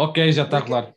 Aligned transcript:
Ok, 0.00 0.30
já 0.30 0.44
está 0.44 0.62
Como 0.62 0.64
é 0.64 0.68
claro. 0.68 0.94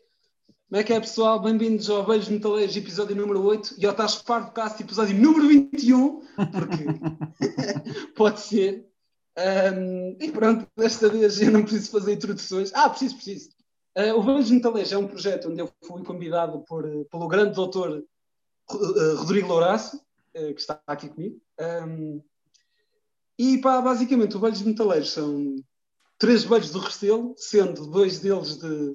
Como 0.69 0.79
é 0.79 0.83
que 0.83 0.93
é, 0.93 0.99
pessoal? 0.99 1.41
Bem-vindos 1.41 1.89
ao 1.89 2.05
Velhos 2.05 2.29
Metaleiros, 2.29 2.77
episódio 2.77 3.15
número 3.15 3.43
8, 3.43 3.73
e 3.79 3.87
ao 3.87 3.95
Tacho 3.95 4.23
Cast, 4.53 4.83
episódio 4.83 5.19
número 5.19 5.47
21, 5.47 6.19
porque 6.51 6.85
pode 8.15 8.39
ser. 8.41 8.87
Um, 9.75 10.17
e 10.19 10.31
pronto, 10.31 10.67
desta 10.77 11.09
vez 11.09 11.41
eu 11.41 11.49
não 11.49 11.63
preciso 11.63 11.89
fazer 11.89 12.13
introduções. 12.13 12.71
Ah, 12.75 12.87
preciso, 12.91 13.15
preciso. 13.15 13.49
Uh, 13.97 14.19
o 14.19 14.21
Velhos 14.21 14.51
Metaleiros 14.51 14.91
é 14.91 14.97
um 14.99 15.07
projeto 15.07 15.49
onde 15.49 15.61
eu 15.61 15.71
fui 15.83 16.03
convidado 16.03 16.59
por, 16.67 16.83
pelo 17.09 17.27
grande 17.27 17.55
doutor 17.55 18.03
uh, 18.71 19.15
Rodrigo 19.15 19.47
Louraço, 19.47 19.97
uh, 19.97 20.53
que 20.53 20.61
está 20.61 20.79
aqui 20.85 21.09
comigo. 21.09 21.41
Um, 21.59 22.21
e 23.35 23.57
pá, 23.57 23.81
basicamente, 23.81 24.37
o 24.37 24.39
Velhos 24.39 24.61
Metaleiros 24.61 25.09
são 25.09 25.55
três 26.21 26.43
velhos 26.43 26.69
do 26.69 26.77
Restelo, 26.77 27.33
sendo 27.35 27.87
dois 27.87 28.19
deles 28.19 28.57
de, 28.57 28.91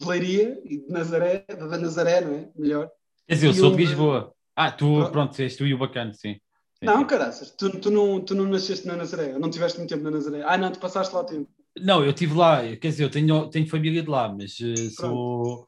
de 0.00 0.06
Leiria 0.06 0.60
e 0.64 0.78
de 0.78 0.88
Nazaré, 0.88 1.44
da 1.48 1.78
Nazaré, 1.78 2.20
não 2.20 2.34
é? 2.34 2.48
Melhor. 2.56 2.90
Quer 3.28 3.34
dizer, 3.34 3.46
eu 3.46 3.50
E 3.52 3.54
sou 3.54 3.72
um, 3.72 3.76
de 3.76 3.84
Lisboa. 3.84 4.34
Ah, 4.56 4.72
tu, 4.72 4.86
Pronto. 4.92 5.12
pronto, 5.12 5.40
és 5.40 5.56
tu 5.56 5.64
e 5.64 5.72
o 5.72 5.78
bacana, 5.78 6.12
sim. 6.12 6.34
Sim, 6.34 6.86
Não, 6.86 7.06
caraças, 7.06 7.52
tu, 7.52 7.70
tu, 7.78 7.92
não, 7.92 8.20
tu 8.20 8.34
não 8.34 8.44
nasceste 8.46 8.88
na 8.88 8.96
Nazaré, 8.96 9.38
não 9.38 9.48
tiveste 9.48 9.78
muito 9.78 9.88
tempo 9.90 10.02
na 10.02 10.10
Nazaré. 10.10 10.42
Ah, 10.44 10.58
não, 10.58 10.72
tu 10.72 10.80
passaste 10.80 11.14
lá 11.14 11.20
o 11.20 11.24
tempo. 11.24 11.48
Não, 11.78 12.02
eu 12.04 12.10
estive 12.10 12.34
lá, 12.34 12.60
quer 12.76 12.88
dizer, 12.88 13.04
eu 13.04 13.10
tenho, 13.10 13.48
tenho 13.50 13.68
família 13.68 14.02
de 14.02 14.10
lá, 14.10 14.28
mas 14.28 14.58
eh, 14.60 14.90
sou. 14.90 15.66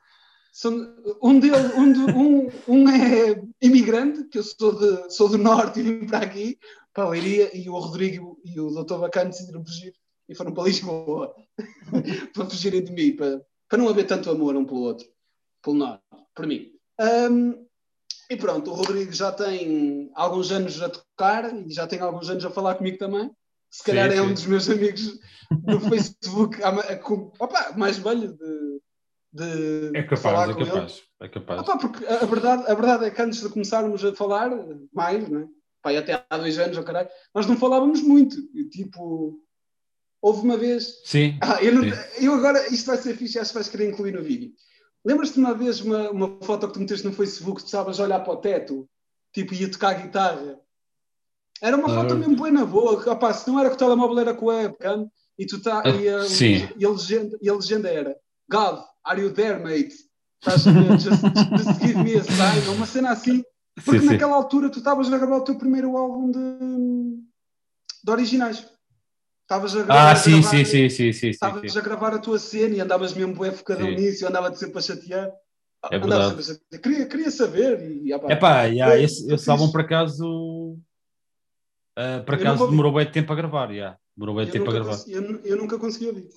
São, 0.52 0.72
um, 1.22 1.38
deles, 1.38 1.72
um, 1.76 1.92
de- 1.92 2.12
um, 2.12 2.50
um 2.66 2.88
é 2.88 3.40
imigrante, 3.62 4.24
que 4.24 4.38
eu 4.38 4.42
sou, 4.42 4.72
de, 4.76 5.14
sou 5.14 5.28
do 5.28 5.38
norte 5.38 5.78
e 5.78 5.82
vim 5.84 6.06
para 6.06 6.18
aqui, 6.26 6.58
para 6.92 7.04
a 7.04 7.08
Leiria, 7.10 7.56
e 7.56 7.68
o 7.68 7.78
Rodrigo 7.78 8.40
e 8.44 8.58
o 8.58 8.70
doutor 8.70 8.98
Bacana 9.00 9.30
decidiram 9.30 9.64
fugir 9.64 9.92
e 10.28 10.34
foram 10.34 10.52
para 10.52 10.64
Lisboa 10.64 11.34
para 12.34 12.44
fugirem 12.46 12.82
de 12.84 12.92
mim, 12.92 13.14
para, 13.16 13.40
para 13.68 13.78
não 13.78 13.88
haver 13.88 14.06
tanto 14.06 14.30
amor 14.30 14.56
um 14.56 14.64
pelo 14.64 14.80
outro, 14.80 15.06
pelo 15.62 15.76
norte, 15.76 16.02
por 16.34 16.46
mim. 16.46 16.70
Ahm, 16.98 17.54
e 18.30 18.36
pronto, 18.36 18.70
o 18.70 18.74
Rodrigo 18.74 19.12
já 19.12 19.30
tem 19.32 20.10
alguns 20.14 20.50
anos 20.50 20.80
a 20.82 20.88
tocar 20.88 21.54
e 21.54 21.70
já 21.72 21.86
tem 21.86 22.00
alguns 22.00 22.28
anos 22.28 22.44
a 22.44 22.50
falar 22.50 22.74
comigo 22.74 22.98
também. 22.98 23.30
Se 23.70 23.78
Sim, 23.80 23.84
calhar 23.84 24.10
é 24.10 24.16
sim. 24.16 24.20
um 24.20 24.32
dos 24.32 24.46
meus 24.46 24.68
amigos 24.70 25.18
no 25.66 25.78
Facebook, 25.90 26.62
a- 26.62 26.70
a- 26.70 27.00
opa, 27.38 27.72
mais 27.76 27.98
velho 27.98 28.32
de, 28.32 28.80
de 29.32 29.96
É 29.98 30.02
de 30.02 30.16
falar 30.16 30.48
capaz, 30.48 30.50
é 30.50 30.54
com 30.54 30.60
ele. 30.60 30.70
capaz. 30.70 31.02
É 31.20 31.28
capaz. 31.28 31.80
Porque 31.80 32.06
a, 32.06 32.24
verdade, 32.26 32.64
a 32.70 32.74
verdade 32.74 33.04
é 33.04 33.10
que 33.10 33.22
antes 33.22 33.40
de 33.42 33.48
começarmos 33.48 34.04
a 34.04 34.14
falar, 34.14 34.50
mais, 34.92 35.28
né? 35.28 35.46
Pá, 35.82 35.96
até 35.96 36.24
há 36.28 36.38
dois 36.38 36.58
anos, 36.58 36.76
oh, 36.78 36.82
caralho, 36.82 37.08
nós 37.34 37.46
não 37.46 37.56
falávamos 37.56 38.02
muito. 38.02 38.36
Tipo, 38.70 39.38
houve 40.26 40.42
uma 40.42 40.56
vez. 40.56 41.00
Sim, 41.04 41.38
Ah, 41.40 41.62
eu, 41.62 41.72
não- 41.74 41.82
Sim. 41.84 42.24
eu 42.24 42.34
agora, 42.34 42.66
isto 42.74 42.86
vai 42.86 42.96
ser 42.96 43.16
fixe, 43.16 43.38
acho 43.38 43.50
que 43.50 43.54
vais 43.54 43.68
querer 43.68 43.88
incluir 43.90 44.12
no 44.12 44.22
vídeo. 44.22 44.50
Lembras-te 45.04 45.38
uma 45.38 45.54
vez 45.54 45.80
uma, 45.80 46.10
uma 46.10 46.38
foto 46.42 46.66
que 46.66 46.74
tu 46.74 46.80
meteste 46.80 47.06
no 47.06 47.12
Facebook, 47.12 47.62
tu 47.62 47.66
estavas 47.66 48.00
a 48.00 48.02
olhar 48.04 48.20
para 48.20 48.32
o 48.32 48.36
teto, 48.38 48.88
tipo, 49.32 49.54
ia 49.54 49.70
tocar 49.70 49.94
guitarra? 49.94 50.58
Era 51.62 51.76
uma 51.76 51.88
foto 51.88 52.12
Ah. 52.14 52.16
mesmo 52.16 52.34
boa 52.36 52.50
na 52.50 52.64
boa. 52.64 53.12
opá, 53.12 53.32
se 53.32 53.48
não 53.48 53.58
era 53.60 53.68
com 53.70 53.76
o 53.76 53.78
telemóvel, 53.78 54.18
era 54.18 54.34
com 54.34 54.50
a 54.50 54.54
webcam. 54.56 55.08
E, 55.38 55.46
tu 55.46 55.60
tá, 55.62 55.82
Ah, 55.84 55.90
e, 55.90 56.08
a, 56.08 56.22
sim. 56.24 56.68
e, 56.76 56.84
a 56.84 56.90
legenda, 56.90 57.38
e 57.40 57.48
a 57.48 57.54
legenda 57.54 57.88
era 57.88 58.16
God, 58.50 58.80
are 59.04 59.20
you 59.22 59.32
there, 59.32 59.62
mate? 59.62 59.94
Estás? 60.40 60.62
Just, 60.64 61.22
just 61.58 61.80
give 61.80 62.02
me 62.02 62.16
a 62.16 62.24
sign. 62.24 62.68
Uma 62.74 62.86
cena 62.86 63.10
assim. 63.12 63.42
Porque 63.74 64.00
sim, 64.00 64.06
sim. 64.06 64.12
naquela 64.12 64.34
altura 64.34 64.70
tu 64.70 64.78
estavas 64.78 65.12
a 65.12 65.18
gravar 65.18 65.36
o 65.36 65.44
teu 65.44 65.56
primeiro 65.56 65.96
álbum 65.96 66.30
de, 66.30 66.38
de 68.04 68.10
originais. 68.10 68.66
Estavas 69.46 69.76
a 69.76 69.84
gravar. 69.84 70.08
Ah, 70.08 70.10
a 70.10 70.16
sim, 70.16 70.42
sim, 70.42 70.64
sim, 70.64 70.90
sim, 70.90 71.12
sim, 71.12 71.28
Estavas 71.28 71.76
a 71.76 71.80
gravar 71.80 72.12
a 72.12 72.18
tua 72.18 72.36
cena 72.36 72.74
e 72.74 72.80
andavas 72.80 73.14
mesmo 73.14 73.32
bué 73.32 73.52
focadão 73.52 73.86
Sim. 73.90 73.94
nisso, 73.94 74.24
eu 74.24 74.28
andava-te 74.28 74.58
sempre 74.58 74.78
a 74.78 74.82
chatear. 74.82 75.30
É 75.88 75.96
Andava 75.96 76.30
verdade. 76.30 76.42
sempre. 76.42 76.78
Queria, 76.80 77.06
queria 77.06 77.30
saber. 77.30 77.80
E, 78.04 78.12
opá, 78.12 78.32
Epá, 78.32 78.64
yeah, 78.64 78.98
esse, 79.00 79.32
esse 79.32 79.48
álbum 79.48 79.70
por 79.70 79.82
acaso. 79.82 80.76
ah, 81.94 82.24
por 82.26 82.34
acaso 82.34 82.66
demorou 82.68 82.92
bem 82.92 83.08
tempo 83.08 83.32
a 83.32 83.36
gravar, 83.36 83.70
yeah. 83.70 83.96
demorou 84.16 84.34
bem 84.34 84.46
eu, 84.46 84.52
tempo 84.52 84.68
a 84.68 84.72
gravar. 84.72 84.98
eu, 85.06 85.40
eu 85.44 85.56
nunca 85.56 85.78
consegui 85.78 86.08
ouvir. 86.08 86.28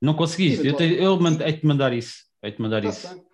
Não 0.00 0.14
conseguiste? 0.14 0.64
Eu, 0.64 0.76
te, 0.76 0.84
eu 0.84 1.18
hei-te 1.44 1.66
mandar 1.66 1.92
isso. 1.92 2.14
Hei-te 2.44 2.62
mandar 2.62 2.84
isso. 2.84 3.02
Tá-se 3.02 3.14
bem. 3.16 3.24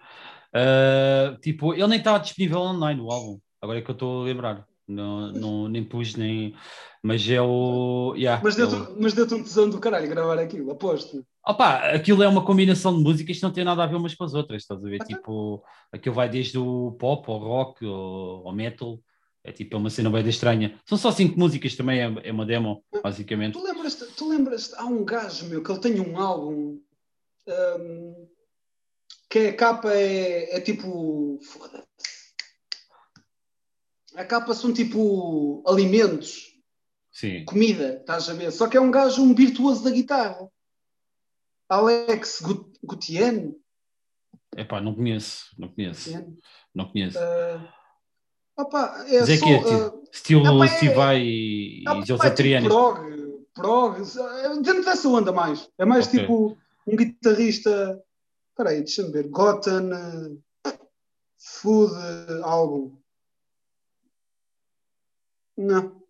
Ah, 0.55 1.37
tipo, 1.43 1.75
ele 1.75 1.87
nem 1.87 1.99
estava 1.99 2.19
disponível 2.19 2.61
online, 2.61 2.99
o 2.99 3.11
álbum. 3.11 3.38
Agora 3.61 3.78
é 3.78 3.83
que 3.83 3.91
eu 3.91 3.94
estou 3.94 4.22
a 4.22 4.25
lembrar. 4.25 4.68
Não, 4.88 5.31
não, 5.32 5.69
nem 5.69 5.84
pus, 5.84 6.16
nem. 6.16 6.54
Mas 7.03 7.28
é 7.28 7.41
o. 7.43 8.15
Yeah, 8.16 8.43
Mas 8.43 8.59
é 8.59 8.65
o- 8.65 8.66
deu-te 8.69 9.00
mas 9.03 9.12
deu-te 9.12 9.34
um 9.34 9.43
tesão 9.43 9.69
do 9.69 9.78
caralho 9.78 10.09
gravar 10.09 10.38
aquilo, 10.38 10.71
aposto. 10.71 11.25
Opa, 11.47 11.91
aquilo 11.93 12.22
é 12.22 12.28
uma 12.28 12.44
combinação 12.44 12.97
de 12.97 13.03
músicas 13.03 13.37
que 13.37 13.43
não 13.43 13.53
tem 13.53 13.65
nada 13.65 13.84
a 13.84 13.87
ver 13.87 13.97
umas 13.97 14.15
com 14.15 14.25
as 14.25 14.34
outras, 14.34 14.62
estás 14.62 14.82
a 14.84 14.88
ver? 14.88 14.97
Ah, 14.97 15.04
tá. 15.04 15.04
Tipo, 15.04 15.62
aquilo 15.93 16.15
vai 16.15 16.28
desde 16.28 16.59
o 16.59 16.93
pop 16.93 17.31
ao 17.31 17.38
rock 17.38 17.84
ao, 17.87 18.49
ao 18.49 18.53
metal. 18.54 18.99
É 19.44 19.53
tipo, 19.53 19.76
é 19.76 19.78
uma 19.78 19.88
cena 19.91 20.10
bem 20.10 20.26
estranha. 20.28 20.78
São 20.87 20.99
só 20.99 21.10
cinco 21.12 21.38
músicas 21.38 21.75
também, 21.76 22.00
é, 22.00 22.28
é 22.28 22.32
uma 22.32 22.44
demo, 22.44 22.82
basicamente. 23.03 23.53
Tu 23.55 23.62
lembras-te, 23.62 24.05
tu 24.15 24.28
lembras 24.28 24.75
há 24.75 24.84
um 24.84 25.05
gajo 25.05 25.47
meu 25.49 25.62
que 25.62 25.70
ele 25.70 25.81
tem 25.81 26.00
um 26.00 26.19
álbum 26.19 26.81
hum, 27.47 28.26
que 29.31 29.38
a 29.49 29.53
capa 29.56 29.93
é, 29.93 30.56
é 30.56 30.60
tipo. 30.60 31.38
Foda-se. 31.43 31.88
A 34.14 34.24
capa 34.24 34.54
são 34.54 34.72
tipo 34.72 35.62
alimentos, 35.66 36.46
Sim. 37.12 37.44
comida, 37.44 37.98
estás 38.00 38.28
a 38.28 38.34
ver? 38.34 38.50
Só 38.50 38.66
que 38.69 38.76
é 38.76 38.80
um 38.80 38.91
gajo, 38.91 39.22
um 39.22 39.34
virtuoso 39.34 39.84
da 39.84 39.91
guitarra. 39.91 40.48
Alex 41.69 42.41
Gut- 42.41 42.78
Gutien. 42.82 43.54
Epá, 44.56 44.80
não 44.80 44.94
conheço, 44.94 45.46
não 45.58 45.69
conheço, 45.69 46.10
Gutien. 46.10 46.38
não 46.74 46.91
conheço. 46.91 47.19
Ah, 47.19 47.74
opa, 48.56 49.04
é 49.08 49.20
Mas 49.20 49.28
é 49.28 49.36
só, 49.36 49.44
que 49.44 49.52
é, 49.52 49.58
tipo, 49.62 50.02
estilo 50.12 50.64
é- 50.64 50.69
Steve 50.69 50.94
Vai 50.94 51.20
e, 51.22 51.84
Ah, 51.86 51.94
e 51.94 51.98
pá, 52.00 52.04
José 52.06 52.26
é 52.28 52.30
tipo 52.30 52.69
prog, 52.69 53.44
prog, 53.54 53.96
é 54.42 54.48
dentro 54.62 54.84
dessa 54.84 55.08
onda 55.08 55.30
mais. 55.32 55.69
É 55.78 55.84
mais 55.84 56.06
Ok. 56.08 56.19
tipo 56.20 56.56
um 56.86 56.96
guitarrista. 56.96 58.02
Espera 58.50 58.70
aí, 58.70 58.78
deixa-me 58.78 59.12
ver. 59.12 59.28
Gotham 59.28 59.90
eh, 59.92 60.72
Food 61.38 61.92
eh, 61.94 62.40
Album. 62.42 62.97
Não. 65.58 66.00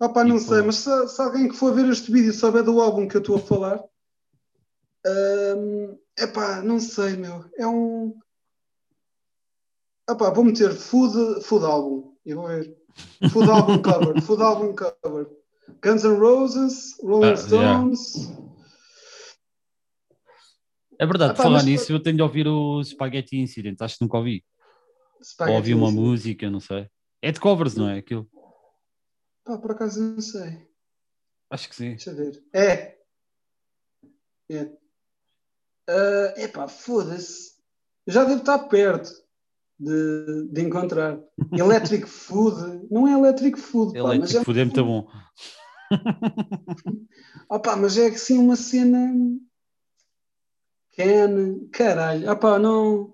Opa, 0.00 0.22
não 0.24 0.38
Tipo- 0.38 0.48
sei, 0.54 0.62
mas 0.62 0.76
se, 0.76 1.08
se 1.08 1.20
alguém 1.20 1.48
que 1.48 1.56
for 1.56 1.74
ver 1.74 1.88
este 1.88 2.12
vídeo 2.12 2.32
souber 2.32 2.62
do 2.62 2.80
álbum 2.80 3.08
que 3.08 3.16
eu 3.16 3.20
estou 3.20 3.36
a 3.36 3.40
falar, 3.40 3.82
é 5.04 6.22
epá, 6.24 6.62
não 6.62 6.78
sei, 6.78 7.16
meu. 7.16 7.44
É 7.58 7.66
um. 7.66 8.16
Epá, 10.08 10.30
vou 10.30 10.44
meter 10.44 10.72
Food, 10.74 11.42
food 11.44 11.64
Album 11.64 12.14
e 12.24 12.34
vou 12.34 12.46
ver. 12.46 12.76
Food 13.32 13.50
Album 13.50 13.82
Cover, 13.82 14.22
Food 14.22 14.42
Album 14.42 14.74
Cover. 14.74 15.28
Guns 15.82 16.04
N' 16.04 16.16
Roses, 16.18 16.96
Rolling 17.02 17.32
Ah, 17.32 17.48
yeah. 17.50 17.80
Stones. 17.90 18.32
É 20.98 21.06
verdade, 21.06 21.32
Epá, 21.34 21.42
falar 21.42 21.56
mas- 21.58 21.64
nisso, 21.66 21.92
eu 21.92 22.00
tenho 22.02 22.16
de 22.16 22.22
ouvir 22.22 22.46
o 22.46 22.82
Spaghetti 22.84 23.36
Incident, 23.38 23.80
acho 23.80 23.98
que 23.98 24.04
nunca 24.04 24.18
ouvi. 24.18 24.44
Ou 25.18 25.24
Spaghetti 25.24 25.56
ouvi 25.56 25.74
uma 25.74 25.86
Incident. 25.88 26.06
música, 26.06 26.50
não 26.50 26.60
sei. 26.60 26.88
É 27.24 27.32
de 27.32 27.40
covers, 27.40 27.74
não 27.74 27.88
é? 27.88 27.98
Aquilo. 28.00 28.28
Pá, 29.44 29.56
por 29.56 29.70
acaso 29.70 29.98
não 29.98 30.20
sei. 30.20 30.68
Acho 31.48 31.70
que 31.70 31.74
sim. 31.74 31.90
Deixa 31.90 32.10
eu 32.10 32.16
ver. 32.16 32.44
É. 32.52 32.98
É. 34.50 34.70
Ah, 35.88 36.34
epá, 36.36 36.68
foda-se. 36.68 37.54
Já 38.06 38.24
devo 38.24 38.40
estar 38.40 38.58
perto 38.68 39.10
de, 39.80 40.48
de 40.52 40.60
encontrar. 40.60 41.18
Electric 41.50 42.06
Food. 42.06 42.86
Não 42.90 43.08
é 43.08 43.12
Electric 43.12 43.58
Food, 43.58 43.94
pá, 43.94 44.02
mas 44.02 44.34
Electric 44.34 44.36
é, 44.36 44.44
Food 44.44 44.60
é 44.60 44.64
muito 44.64 44.84
bom. 44.84 45.08
Opá, 47.48 47.74
mas 47.74 47.96
é 47.96 48.10
que 48.10 48.18
sim 48.18 48.36
uma 48.36 48.56
cena. 48.56 49.14
Ken, 50.92 51.68
caralho, 51.72 52.30
opá, 52.30 52.58
não. 52.58 53.13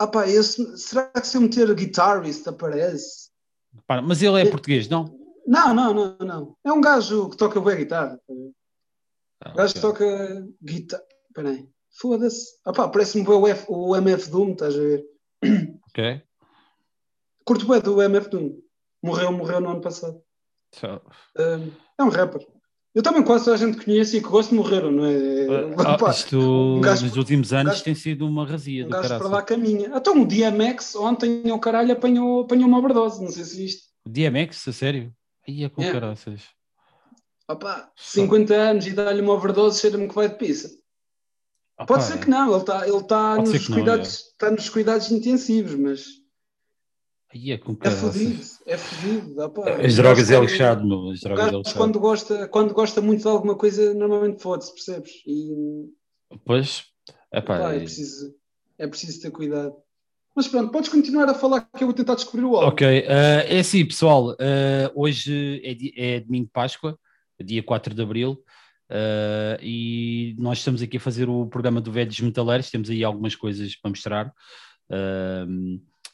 Opá, 0.00 0.26
esse, 0.28 0.76
será 0.78 1.08
que 1.10 1.26
se 1.26 1.36
eu 1.36 1.40
meter 1.40 1.74
guitarist 1.74 2.46
aparece? 2.46 3.30
Pá, 3.86 4.02
mas 4.02 4.22
ele 4.22 4.40
é 4.42 4.50
português, 4.50 4.88
não? 4.88 5.18
Não, 5.46 5.72
não, 5.74 5.94
não, 5.94 6.18
não. 6.18 6.56
É 6.64 6.72
um 6.72 6.80
gajo 6.80 7.30
que 7.30 7.36
toca 7.36 7.60
boa 7.60 7.74
guitarra. 7.74 8.20
Ah, 9.42 9.52
O 9.52 9.54
gajo 9.56 9.74
que 9.74 9.86
ok. 9.86 10.06
toca 10.08 10.48
guitarra. 10.62 11.04
Espera 11.28 11.50
aí. 11.50 11.68
Foda-se. 11.98 12.58
Opá, 12.66 12.88
parece-me 12.88 13.24
bem 13.24 13.34
o, 13.34 13.46
F- 13.46 13.66
o 13.68 13.96
MF 13.96 14.30
Doom, 14.30 14.52
estás 14.52 14.74
a 14.74 14.78
ver? 14.78 15.04
Ok. 15.88 16.22
Curto 17.44 17.66
bem 17.66 17.80
do 17.80 18.02
MF 18.02 18.28
Doom. 18.28 18.58
Morreu, 19.02 19.32
morreu 19.32 19.60
no 19.60 19.70
ano 19.70 19.80
passado. 19.80 20.20
Só- 20.74 21.00
Um, 21.38 21.72
é 21.98 22.02
um 22.04 22.08
rapper. 22.10 22.46
Eu 22.96 23.02
também 23.02 23.22
quase 23.22 23.44
toda 23.44 23.56
a 23.56 23.58
gente 23.58 23.84
conhece 23.84 24.16
e 24.16 24.22
que 24.22 24.26
gosto 24.28 24.54
morreram, 24.54 24.90
não 24.90 25.04
é? 25.04 25.76
Ah, 25.86 25.94
Opá, 25.96 26.10
isto 26.12 26.38
um 26.38 26.80
gajo- 26.80 27.04
nos 27.04 27.14
últimos 27.18 27.52
anos 27.52 27.72
gajo- 27.74 27.84
tem 27.84 27.94
sido 27.94 28.26
uma 28.26 28.46
razia 28.46 28.86
Um 28.86 28.88
do 28.88 28.92
gajo 28.92 29.08
para 29.18 29.28
lá 29.28 29.42
caminha. 29.42 29.92
Então 29.94 30.22
o 30.22 30.26
DMX 30.26 30.96
ontem 30.96 31.42
o 31.52 31.58
caralho 31.58 31.92
apanhou, 31.92 32.40
apanhou 32.40 32.66
uma 32.66 32.78
overdose, 32.78 33.22
não 33.22 33.30
sei 33.30 33.44
se 33.44 33.54
viste. 33.58 33.82
DMX, 34.08 34.66
a 34.68 34.72
sério? 34.72 35.12
Aí 35.46 35.62
é 35.62 35.68
com 35.68 35.82
É. 35.82 35.92
caraças. 35.92 36.40
Opa, 37.46 37.92
50 37.94 38.54
anos 38.54 38.86
e 38.86 38.92
dá-lhe 38.94 39.20
uma 39.20 39.34
overdose, 39.34 39.78
cheira-me 39.80 40.08
que 40.08 40.14
vai 40.14 40.30
de 40.30 40.36
pizza. 40.36 40.68
Opa, 41.78 41.84
Pode 41.86 42.04
ser 42.04 42.18
que 42.18 42.30
não, 42.30 42.50
ele 42.50 42.60
está 42.60 42.88
ele 42.88 43.04
tá 43.04 43.36
nos, 43.36 43.68
não, 43.68 43.76
cuidados, 43.76 44.08
está 44.32 44.50
nos 44.50 44.68
cuidados 44.70 45.10
intensivos, 45.12 45.74
mas 45.74 46.06
Aí 47.36 47.52
é 47.52 47.58
com 47.58 47.76
é 47.82 47.90
fodido, 47.90 48.42
é 48.66 48.78
fodido. 48.78 49.42
As 49.42 49.92
O 49.92 49.96
drogas 49.96 50.30
é 50.30 50.40
lixado, 50.40 50.86
meu. 50.86 51.10
As 51.10 51.20
drogas 51.20 51.52
é 51.52 51.56
lixado. 51.56 51.76
quando 51.76 52.00
gosta, 52.00 52.48
quando 52.48 52.72
gosta 52.72 53.00
muito 53.02 53.22
de 53.22 53.28
alguma 53.28 53.54
coisa, 53.54 53.92
normalmente 53.92 54.42
fode-se, 54.42 54.72
percebes? 54.72 55.12
E 55.26 55.86
Pois, 56.44 56.84
epá, 57.32 57.58
pá, 57.58 57.74
é, 57.74 57.80
preciso, 57.80 58.34
é 58.78 58.86
preciso 58.86 59.20
ter 59.20 59.30
cuidado. 59.30 59.74
Mas 60.34 60.48
pronto, 60.48 60.70
podes 60.70 60.88
continuar 60.88 61.28
a 61.28 61.34
falar 61.34 61.62
que 61.62 61.82
eu 61.82 61.88
vou 61.88 61.94
tentar 61.94 62.14
descobrir 62.14 62.44
o 62.44 62.56
álbum. 62.56 62.68
Ok, 62.68 62.86
eh, 62.86 63.46
é 63.48 63.58
assim, 63.58 63.84
pessoal. 63.86 64.34
eh, 64.38 64.90
hoje 64.94 65.62
é, 65.94 66.16
é 66.16 66.20
domingo 66.20 66.46
de 66.46 66.52
Páscoa, 66.52 66.98
dia 67.42 67.62
4 67.62 67.94
de 67.94 68.02
Abril, 68.02 68.42
eh, 68.90 69.58
e 69.62 70.36
nós 70.38 70.58
estamos 70.58 70.82
aqui 70.82 70.96
a 70.96 71.00
fazer 71.00 71.28
o 71.28 71.46
programa 71.46 71.80
do 71.80 71.92
Velhos 71.92 72.20
Metaleiros. 72.20 72.70
Temos 72.70 72.90
aí 72.90 73.02
algumas 73.02 73.34
coisas 73.34 73.76
para 73.76 73.88
mostrar, 73.90 74.32
eh, 74.90 75.46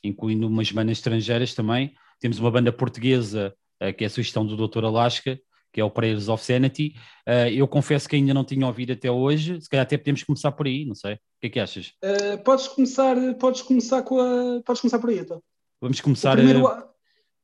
incluindo 0.02 0.46
umas 0.46 0.70
bandas 0.72 0.98
estrangeiras 0.98 1.54
também. 1.54 1.94
Temos 2.20 2.38
uma 2.38 2.50
banda 2.50 2.72
portuguesa, 2.72 3.54
eh, 3.80 3.92
que 3.92 4.04
é 4.04 4.06
a 4.06 4.10
sugestão 4.10 4.44
do 4.46 4.56
Dr. 4.68 4.84
Alaska, 4.84 5.38
que 5.72 5.80
é 5.80 5.84
o 5.84 5.90
Prayers 5.90 6.28
of 6.28 6.44
Sanity. 6.44 6.94
Eh, 7.26 7.54
eu 7.54 7.66
confesso 7.66 8.08
que 8.08 8.16
ainda 8.16 8.34
não 8.34 8.44
tinha 8.44 8.66
ouvido 8.66 8.92
até 8.92 9.10
hoje, 9.10 9.60
se 9.60 9.68
calhar 9.68 9.84
até 9.84 9.96
podemos 9.96 10.22
começar 10.22 10.52
por 10.52 10.66
aí, 10.66 10.84
não 10.84 10.94
sei. 10.94 11.14
O 11.14 11.18
que 11.40 11.46
é 11.46 11.50
que 11.50 11.60
achas? 11.60 11.92
Uh, 12.04 12.38
podes, 12.44 12.68
começar, 12.68 13.16
podes 13.34 13.62
começar 13.62 14.02
com 14.02 14.20
a. 14.20 14.62
Podes 14.64 14.80
começar 14.80 14.98
por 14.98 15.10
aí, 15.10 15.18
então. 15.18 15.42
Vamos 15.80 15.98
O 15.98 16.02
começar. 16.02 16.36
primeiro, 16.36 16.60
eh, 16.60 16.70
a- 16.70 16.88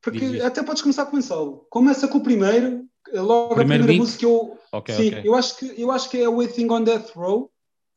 porque 0.00 0.40
até 0.44 0.62
podes 0.62 0.82
começar 0.82 1.06
com 1.06 1.16
o 1.16 1.22
solo. 1.22 1.66
Começa 1.70 2.06
com 2.06 2.18
o 2.18 2.22
primeiro, 2.22 2.84
logo 3.12 3.54
Primeiro 3.56 3.82
a 3.82 3.86
primeira 3.86 3.86
link? 3.86 3.98
música. 3.98 4.24
Eu, 4.24 4.56
ok, 4.72 4.94
sim, 4.94 5.08
ok. 5.08 5.22
eu, 5.24 5.34
acho 5.34 5.56
que, 5.58 5.74
eu 5.82 5.90
acho 5.90 6.08
que 6.10 6.18
é 6.18 6.28
Waiting 6.28 6.70
on 6.70 6.84
Death 6.84 7.10
Row. 7.16 7.50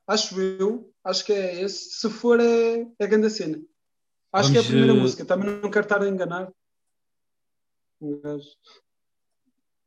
Acho 0.07 0.41
eu. 0.41 0.89
Acho 1.03 1.23
que 1.25 1.33
é 1.33 1.61
esse. 1.61 1.91
Se 1.99 2.09
for, 2.09 2.39
é, 2.39 2.87
é 2.99 3.07
grande 3.07 3.29
cena. 3.29 3.59
Acho 4.33 4.51
que 4.51 4.57
é 4.57 4.59
a 4.59 4.63
Vamos, 4.63 4.67
primeira 4.67 4.93
eh, 4.93 5.01
música. 5.01 5.25
Também 5.25 5.49
não 5.61 5.69
quero 5.69 5.85
estar 5.85 6.01
a 6.01 6.07
enganar. 6.07 6.51
Gajo. 8.01 8.47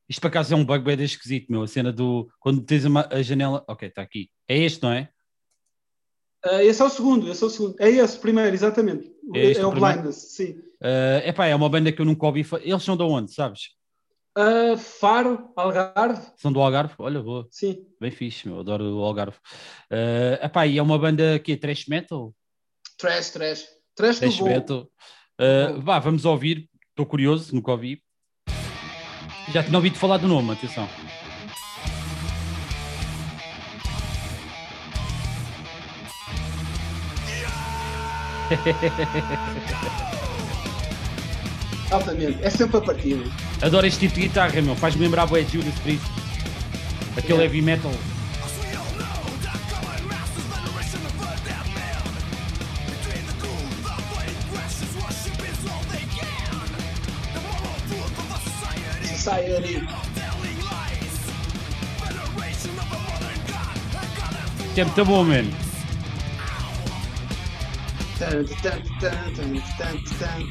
Isto 0.09 0.21
para 0.21 0.29
acaso 0.29 0.53
é 0.53 0.57
um 0.57 0.65
bug 0.65 0.85
bem 0.85 1.03
esquisito, 1.05 1.51
meu. 1.51 1.63
A 1.63 1.67
cena 1.67 1.91
do. 1.93 2.29
Quando 2.39 2.63
tens 2.63 2.85
uma, 2.85 3.09
a 3.11 3.23
janela. 3.23 3.65
Ok, 3.67 3.89
está 3.89 4.03
aqui. 4.03 4.31
É 4.47 4.59
este, 4.59 4.83
não 4.83 4.93
é? 4.93 5.09
Ah, 6.45 6.63
esse 6.63 6.83
é 6.83 6.85
o 6.85 6.91
segundo, 6.91 7.31
esse 7.31 7.43
é 7.43 7.47
o 7.47 7.51
segundo. 7.51 7.77
É 7.81 7.89
esse, 7.89 8.19
primeiro, 8.19 8.55
exatamente. 8.55 9.11
É 9.35 9.53
É, 9.53 9.65
o 9.65 9.71
o? 9.71 9.73
Blindness, 9.73 10.17
sim. 10.17 10.63
É 10.83 11.23
epá, 11.31 11.47
é 11.47 11.55
uma 11.55 11.71
banda 11.71 11.91
que 11.91 12.03
eu 12.03 12.05
nunca 12.05 12.27
ouvi. 12.27 12.47
Eles 12.61 12.83
são 12.83 12.99
de 12.99 13.03
onde, 13.03 13.33
sabes? 13.33 13.71
Ah, 14.37 14.77
Faro, 14.77 15.51
Algarve, 15.57 16.21
São 16.37 16.53
do 16.53 16.61
Algarve? 16.61 16.95
Olha, 16.99 17.23
boa. 17.23 17.49
sim. 17.51 17.87
Bem 17.99 18.11
fixe, 18.11 18.47
meu. 18.47 18.61
Adoro 18.61 18.85
o 18.85 19.03
Algarve. 19.03 19.39
É 19.89 20.41
epá, 20.43 20.67
e 20.67 20.77
é 20.77 20.83
uma 20.83 20.99
banda 20.99 21.39
que 21.39 21.53
é 21.53 21.57
trash 21.57 21.87
metal? 21.87 22.35
Trash, 22.99 23.31
trash. 23.31 23.67
Trash 23.95 24.19
do 24.21 24.45
metal. 24.45 24.89
É, 25.39 25.69
Bom. 25.69 25.81
vá, 25.81 25.99
vamos 25.99 26.25
ouvir. 26.25 26.69
Estou 26.91 27.07
curioso, 27.07 27.55
nunca 27.55 27.71
ouvi. 27.73 28.03
Já 29.53 29.63
tinha 29.63 29.77
ouvido 29.77 29.97
falar 29.99 30.17
do 30.19 30.27
nome, 30.27 30.53
atenção. 30.53 30.89
Altamente. 41.91 42.43
É 42.43 42.51
sempre 42.51 42.79
a 42.79 42.81
partida. 42.81 43.25
Adoro 43.63 43.87
este 43.87 44.01
tipo 44.01 44.15
de 44.15 44.23
guitarra, 44.23 44.61
meu. 44.63 44.75
Faz-me 44.77 45.03
lembrar 45.03 45.31
o 45.31 45.37
Ed 45.37 45.51
Judas 45.51 45.79
Priest. 45.81 46.05
Aquele 47.17 47.43
heavy 47.43 47.63
metal. 47.63 47.93
Tan, 68.63 68.83
tan, 69.01 69.63
tan, 69.79 69.97
tan. 70.19 70.43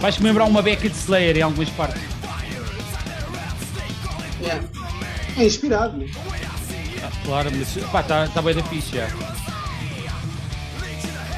Faz-me 0.00 0.28
lembrar 0.28 0.44
uma 0.44 0.62
beca 0.62 0.88
de 0.88 0.94
Slayer 0.96 1.38
em 1.38 1.42
algumas 1.42 1.68
partes. 1.70 2.00
Yeah. 4.40 4.64
É 5.36 5.44
inspirado 5.44 6.04
claro, 7.28 7.50
mas 7.54 7.76
está 7.76 8.26
tá 8.26 8.42
bem 8.42 8.54
da 8.54 8.62
ficha. 8.64 9.06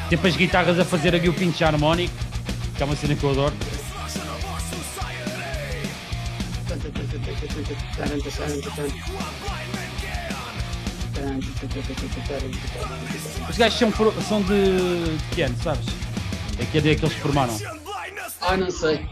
Tem 0.08 0.18
as 0.22 0.36
guitarras 0.36 0.78
a 0.78 0.84
fazer 0.84 1.16
aqui 1.16 1.28
o 1.28 1.34
pinch 1.34 1.64
harmónico, 1.64 2.14
que 2.76 2.82
é 2.82 2.86
uma 2.86 2.94
cena 2.94 3.16
que 3.16 3.24
eu 3.24 3.30
adoro. 3.30 3.54
Os 13.48 13.58
gajos 13.58 13.78
são, 13.78 13.92
são 14.22 14.42
de, 14.42 15.16
de 15.16 15.34
que 15.34 15.42
ano, 15.42 15.56
sabes? 15.60 15.86
É 16.58 16.64
que 16.66 16.78
é 16.78 16.94
que 16.94 17.04
eles 17.04 17.16
formaram. 17.16 17.58
Ah, 18.40 18.56
não 18.56 18.70
sei. 18.70 19.04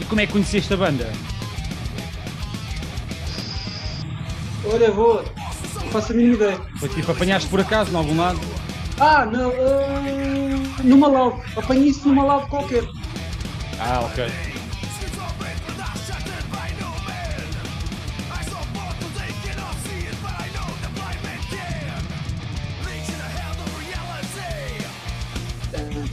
E 0.00 0.04
como 0.04 0.20
é 0.20 0.26
que 0.26 0.32
conheceste 0.32 0.74
a 0.74 0.76
banda? 0.76 1.10
Olha, 4.70 4.90
vou. 4.90 5.24
Não 5.74 5.90
faço 5.90 6.12
a 6.12 6.14
mínima 6.14 6.34
ideia. 6.34 6.60
Foi 6.78 6.88
tipo, 6.90 7.10
apanhaste 7.10 7.48
por 7.48 7.60
acaso, 7.60 7.90
em 7.90 7.96
algum 7.96 8.16
lado? 8.16 8.38
Ah, 9.00 9.24
não. 9.24 9.50
ah, 9.50 10.82
numa 10.84 11.08
live. 11.08 11.40
Apanhei 11.56 11.88
isso 11.88 12.06
numa 12.08 12.24
live 12.24 12.50
qualquer. 12.50 12.84
Ah, 13.80 14.00
ok. 14.00 14.26
Tan, 25.70 25.88
tan, 25.88 26.08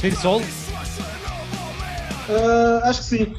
Vir 0.00 0.14
Sol? 0.14 0.40
Uh, 2.28 2.80
acho 2.84 3.00
que 3.00 3.06
sim. 3.06 3.34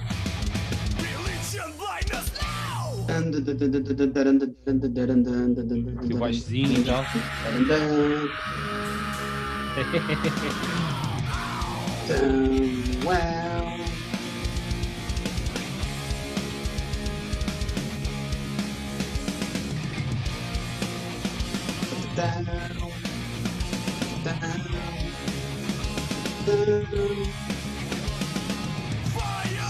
Que 6.06 6.14
baixinho 6.16 6.80
e 6.80 6.84
tal. 6.84 7.06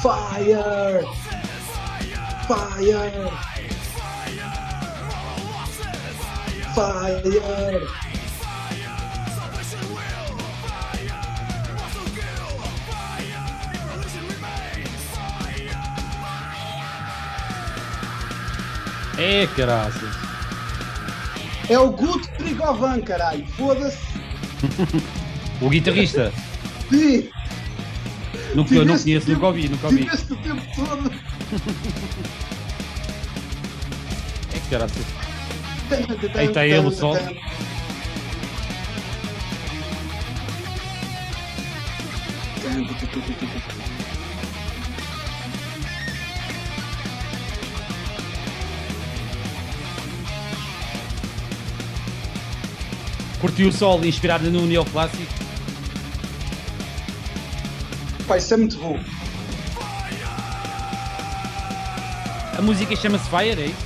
Fire! 0.01 1.03
Fire! 2.47 3.29
Fire! 6.73 7.87
É, 19.17 19.45
caraças. 19.47 20.01
É 21.67 21.77
o 21.77 21.91
Guto 21.91 22.29
Trigovan, 22.37 23.01
caralho. 23.01 23.45
Foda-se. 23.47 23.97
O 25.61 25.69
guitarrista. 25.69 26.31
Sim! 26.89 27.29
Nunca, 28.55 28.73
eu 28.73 28.85
não 28.85 28.97
conheço, 28.97 29.25
tempo, 29.25 29.31
nunca 29.31 29.47
ouvi, 29.47 29.69
nunca 29.69 29.87
ouvi. 29.87 30.03
Tiveste 30.03 30.33
o 30.33 30.35
tempo 30.37 30.61
todo! 30.75 31.11
é 34.53 34.59
que 34.67 34.75
era 34.75 34.85
assim. 34.85 35.03
Aí 36.35 36.47
está 36.47 36.65
ele 36.65 36.87
o 36.87 36.91
sol. 36.91 37.15
Curtiu 53.39 53.69
o 53.69 53.71
sol 53.71 54.03
inspirado 54.05 54.51
no 54.51 54.65
neoclássico? 54.65 55.38
Pá, 58.29 58.37
isso 58.37 58.53
é 58.53 58.57
muito 58.57 58.77
bom. 58.77 58.95
A 62.55 62.61
música 62.61 62.95
chama-se 62.95 63.27
Fire, 63.27 63.59
é 63.59 63.65
isso? 63.65 63.85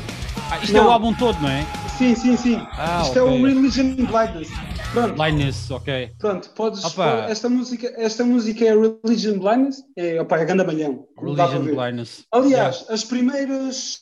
Ah, 0.51 0.59
isto 0.61 0.75
é 0.75 0.81
Não. 0.81 0.87
o 0.89 0.91
álbum 0.91 1.13
todo, 1.13 1.39
não 1.41 1.47
é? 1.47 1.65
Sim, 1.97 2.13
sim, 2.13 2.35
sim. 2.35 2.57
Ah, 2.73 3.03
Isto 3.05 3.19
é 3.19 3.21
ok. 3.23 3.39
o 3.41 3.45
Religion 3.45 3.95
Blindness. 3.95 4.49
Pronto, 4.91 5.13
Blindness, 5.15 5.71
ok. 5.71 6.09
pronto, 6.19 6.49
podes. 6.49 6.83
Opa. 6.83 7.27
Esta 7.29 7.47
música, 7.47 7.93
esta 7.95 8.25
música 8.25 8.65
é 8.65 8.73
Religion 8.75 9.39
Blindness. 9.39 9.81
É, 9.95 10.19
opa, 10.19 10.37
é 10.37 10.43
ganda 10.43 10.65
malhão. 10.65 11.07
Religion. 11.17 11.63
Blindness. 11.63 12.25
Aliás, 12.29 12.85
as 12.89 13.05
primeiras 13.05 14.01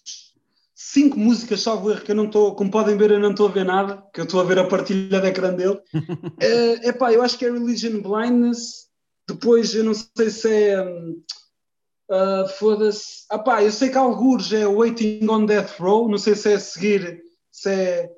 cinco 0.73 1.19
músicas, 1.19 1.61
salvo 1.61 1.91
erro, 1.91 2.01
que 2.01 2.09
eu 2.11 2.15
não 2.15 2.25
estou, 2.25 2.55
como 2.55 2.71
podem 2.71 2.97
ver, 2.97 3.11
eu 3.11 3.19
não 3.19 3.29
estou 3.29 3.47
a 3.47 3.51
ver 3.51 3.63
nada, 3.63 4.03
que 4.11 4.19
eu 4.21 4.23
estou 4.23 4.41
a 4.41 4.43
ver 4.43 4.57
a 4.57 4.63
partilha 4.63 5.21
de 5.21 5.27
ecrã 5.27 5.53
dele. 5.53 5.77
é, 6.39 6.89
epá, 6.89 7.13
eu 7.13 7.21
acho 7.21 7.37
que 7.37 7.45
é 7.45 7.51
Religion 7.51 8.01
Blindness. 8.01 8.89
Depois, 9.33 9.73
eu 9.73 9.83
não 9.83 9.93
sei 9.93 10.29
se 10.29 10.49
é. 10.49 10.81
hum, 10.81 11.23
ah, 12.09 12.45
Foda-se. 12.59 13.25
Ah, 13.29 13.39
pá, 13.39 13.63
eu 13.63 13.71
sei 13.71 13.89
que 13.89 13.97
alguns 13.97 14.51
é 14.51 14.67
Waiting 14.67 15.25
on 15.29 15.45
Death 15.45 15.79
Row, 15.79 16.09
não 16.09 16.17
sei 16.17 16.35
se 16.35 16.51
é 16.51 16.55
a 16.55 16.59
seguir, 16.59 17.23
se 17.49 17.69
é, 17.69 18.11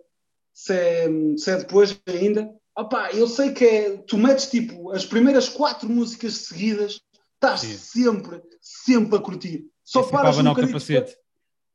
se 0.51 0.74
é, 0.74 1.08
se 1.38 1.51
é 1.51 1.58
depois 1.58 2.00
ainda. 2.08 2.50
Ah, 2.75 2.86
pá, 2.86 3.12
eu 3.12 3.27
sei 3.27 3.53
que 3.53 3.63
é. 3.63 3.98
Tu 3.98 4.17
metes 4.17 4.48
tipo 4.48 4.91
as 4.91 5.05
primeiras 5.05 5.48
quatro 5.48 5.88
músicas 5.88 6.34
seguidas, 6.34 7.00
estás 7.36 7.62
Sim. 7.62 7.77
sempre, 7.77 8.41
sempre 8.60 9.17
a 9.17 9.22
curtir. 9.22 9.65
Só 9.84 10.00
É 10.00 10.03
sempre 10.03 10.17
a 10.17 10.22
paras 10.22 10.38
um 10.39 10.43
bocadinho 10.43 10.74
capacete. 10.74 11.15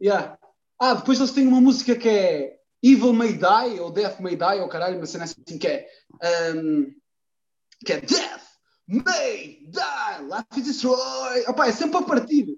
Yeah. 0.02 0.36
Ah, 0.80 0.94
depois 0.94 1.18
eles 1.18 1.32
têm 1.32 1.46
uma 1.46 1.60
música 1.60 1.94
que 1.94 2.08
é 2.08 2.56
Evil 2.82 3.12
May 3.12 3.34
Die, 3.34 3.80
ou 3.80 3.92
Death 3.92 4.18
May 4.20 4.34
Die, 4.34 4.60
ou 4.60 4.68
caralho, 4.68 4.96
uma 4.96 5.06
cena 5.06 5.24
assim 5.24 5.58
que 5.58 5.66
é. 5.68 5.88
um, 6.54 6.92
que 7.84 7.92
é 7.92 8.00
Death 8.00 8.47
May 8.88 9.58
Die, 9.68 10.22
Life 10.22 10.60
is 10.60 10.64
Destroy. 10.64 11.44
Opa, 11.46 11.68
é 11.68 11.72
sempre 11.72 11.98
a 11.98 12.02
partir. 12.02 12.56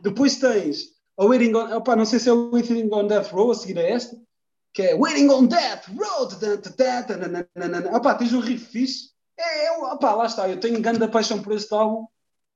depois 0.00 0.36
tens 0.36 0.90
a 1.18 1.24
Waiting 1.24 1.54
on. 1.54 1.76
Opa, 1.76 1.96
não 1.96 2.04
sei 2.04 2.20
se 2.20 2.28
é 2.28 2.32
o 2.32 2.52
Waiting 2.52 2.88
on 2.92 3.08
Death 3.08 3.32
Row, 3.32 3.50
a 3.50 3.54
seguir 3.54 3.78
a 3.78 3.82
esta, 3.82 4.16
que 4.72 4.82
é 4.82 4.94
Waiting 4.94 5.28
on 5.28 5.46
Death 5.46 5.88
Row. 5.88 6.28
Opa, 7.94 8.14
tens 8.14 8.32
um 8.32 8.38
riff 8.38 8.66
fixe. 8.66 9.10
É, 9.36 9.66
é, 9.66 9.72
opa, 9.72 10.14
lá 10.14 10.26
está, 10.26 10.48
eu 10.48 10.60
tenho 10.60 10.80
grande 10.80 11.08
paixão 11.08 11.42
por 11.42 11.52
este 11.52 11.74
álbum, 11.74 12.06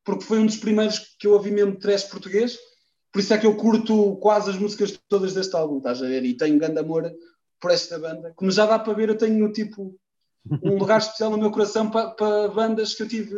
porque 0.05 0.25
foi 0.25 0.39
um 0.39 0.47
dos 0.47 0.57
primeiros 0.57 1.17
que 1.19 1.27
eu 1.27 1.33
ouvi 1.33 1.51
mesmo 1.51 1.79
trash 1.79 2.05
português. 2.05 2.57
Por 3.13 3.21
isso 3.21 3.35
é 3.35 3.39
que 3.39 3.47
eu 3.47 3.57
curto 3.57 4.17
quase 4.17 4.51
as 4.51 4.57
músicas 4.57 4.97
todas 5.09 5.35
deste 5.35 5.57
álbum, 5.57 5.79
estás 5.79 6.01
a 6.01 6.07
ver? 6.07 6.25
E 6.25 6.37
tenho 6.37 6.59
grande 6.59 6.79
amor 6.79 7.11
por 7.61 7.71
esta 7.73 7.99
banda. 7.99 8.33
Como 8.37 8.51
já 8.51 8.67
dá 8.67 8.79
para 8.79 8.93
ver, 8.93 9.09
eu 9.09 9.19
tenho 9.19 9.51
tipo 9.51 9.99
um 10.63 10.79
lugar 10.79 10.99
especial 10.99 11.31
no 11.31 11.39
meu 11.39 11.51
coração 11.51 11.91
para, 11.91 12.11
para 12.11 12.49
bandas 12.49 12.95
que 12.95 13.03
eu 13.03 13.09
tive. 13.09 13.37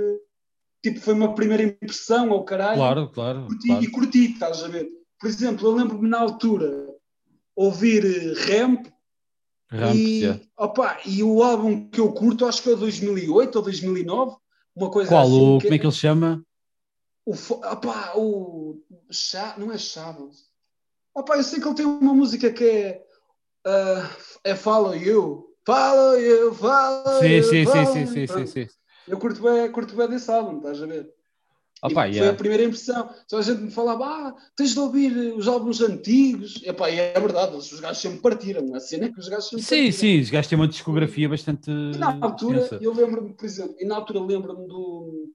Tipo, 0.82 1.00
foi 1.00 1.14
uma 1.14 1.34
primeira 1.34 1.62
impressão 1.62 2.30
ao 2.30 2.44
caralho. 2.44 2.76
Claro, 2.76 3.08
claro. 3.08 3.46
Curti, 3.46 3.66
claro. 3.66 3.84
E 3.84 3.90
curti, 3.90 4.32
estás 4.32 4.62
a 4.62 4.68
ver? 4.68 4.88
Por 5.18 5.28
exemplo, 5.28 5.66
eu 5.66 5.74
lembro-me 5.74 6.08
na 6.08 6.20
altura 6.20 6.86
ouvir 7.56 8.04
eh, 8.04 8.56
Ramp 8.56 8.86
Ramp, 9.70 9.94
e, 9.94 10.20
yeah. 10.20 10.40
opa, 10.56 10.98
e 11.04 11.22
o 11.22 11.42
álbum 11.42 11.90
que 11.90 12.00
eu 12.00 12.12
curto, 12.12 12.46
acho 12.46 12.62
que 12.62 12.70
é 12.70 12.72
o 12.72 12.76
2008 12.76 13.56
ou 13.56 13.62
2009, 13.62 14.36
uma 14.74 14.90
coisa 14.90 15.10
Qual? 15.10 15.22
assim. 15.26 15.56
O, 15.56 15.60
como 15.60 15.74
é 15.74 15.78
que 15.78 15.86
ele 15.86 15.92
chama? 15.92 16.42
O, 17.26 17.32
opá, 17.32 18.12
o 18.16 18.82
Chá, 19.10 19.54
não 19.58 19.70
é 19.70 19.76
Chaves. 19.76 20.48
Opá, 21.14 21.36
eu 21.36 21.42
sei 21.42 21.60
que 21.60 21.68
ele 21.68 21.74
tem 21.74 21.84
uma 21.84 22.14
música 22.14 22.50
que 22.50 22.64
é, 22.64 23.04
ah, 23.66 24.10
é 24.44 24.54
Follow 24.54 24.94
You. 24.94 25.47
Follow 25.68 26.16
You, 26.18 26.54
Follow 26.54 27.20
Sim, 27.20 27.26
You. 27.28 27.44
sim, 27.44 27.50
sim, 27.50 27.64
follow 27.66 27.86
sim, 27.92 28.06
sim, 28.06 28.14
sim, 28.14 28.26
Pronto. 28.26 28.46
sim. 28.48 28.66
Eu 29.06 29.18
curto 29.18 29.42
bem, 29.42 29.70
curto 29.70 29.94
bem 29.94 30.08
desse 30.08 30.30
álbum, 30.30 30.56
estás 30.56 30.82
a 30.82 30.86
ver? 30.86 31.12
Opa, 31.82 32.02
Foi 32.06 32.10
yeah. 32.10 32.30
a 32.32 32.34
primeira 32.34 32.64
impressão. 32.64 33.10
Só 33.28 33.36
a 33.36 33.42
gente 33.42 33.60
me 33.60 33.70
falava, 33.70 34.06
ah, 34.06 34.34
tens 34.56 34.72
de 34.72 34.80
ouvir 34.80 35.12
os 35.36 35.46
álbuns 35.46 35.82
antigos. 35.82 36.62
Epá, 36.64 36.88
e 36.90 36.98
é 36.98 37.20
verdade, 37.20 37.54
os 37.54 37.78
gajos 37.80 37.98
sempre 38.00 38.18
partiram. 38.20 38.74
A 38.74 38.80
cena 38.80 39.06
é 39.06 39.12
que 39.12 39.20
os 39.20 39.28
gajos 39.28 39.44
sempre 39.50 39.62
Sim, 39.64 39.76
partiram. 39.76 39.92
sim, 39.92 40.20
os 40.20 40.30
gajos 40.30 40.48
têm 40.48 40.58
uma 40.58 40.66
discografia 40.68 41.28
bastante. 41.28 41.70
E 41.70 41.98
na 41.98 42.18
altura, 42.18 42.60
extensa. 42.60 42.82
eu 42.82 42.94
lembro-me, 42.94 43.34
por 43.34 43.44
exemplo, 43.44 43.76
e 43.78 43.84
na 43.84 43.94
altura 43.96 44.20
lembro-me 44.20 44.66
do, 44.66 45.30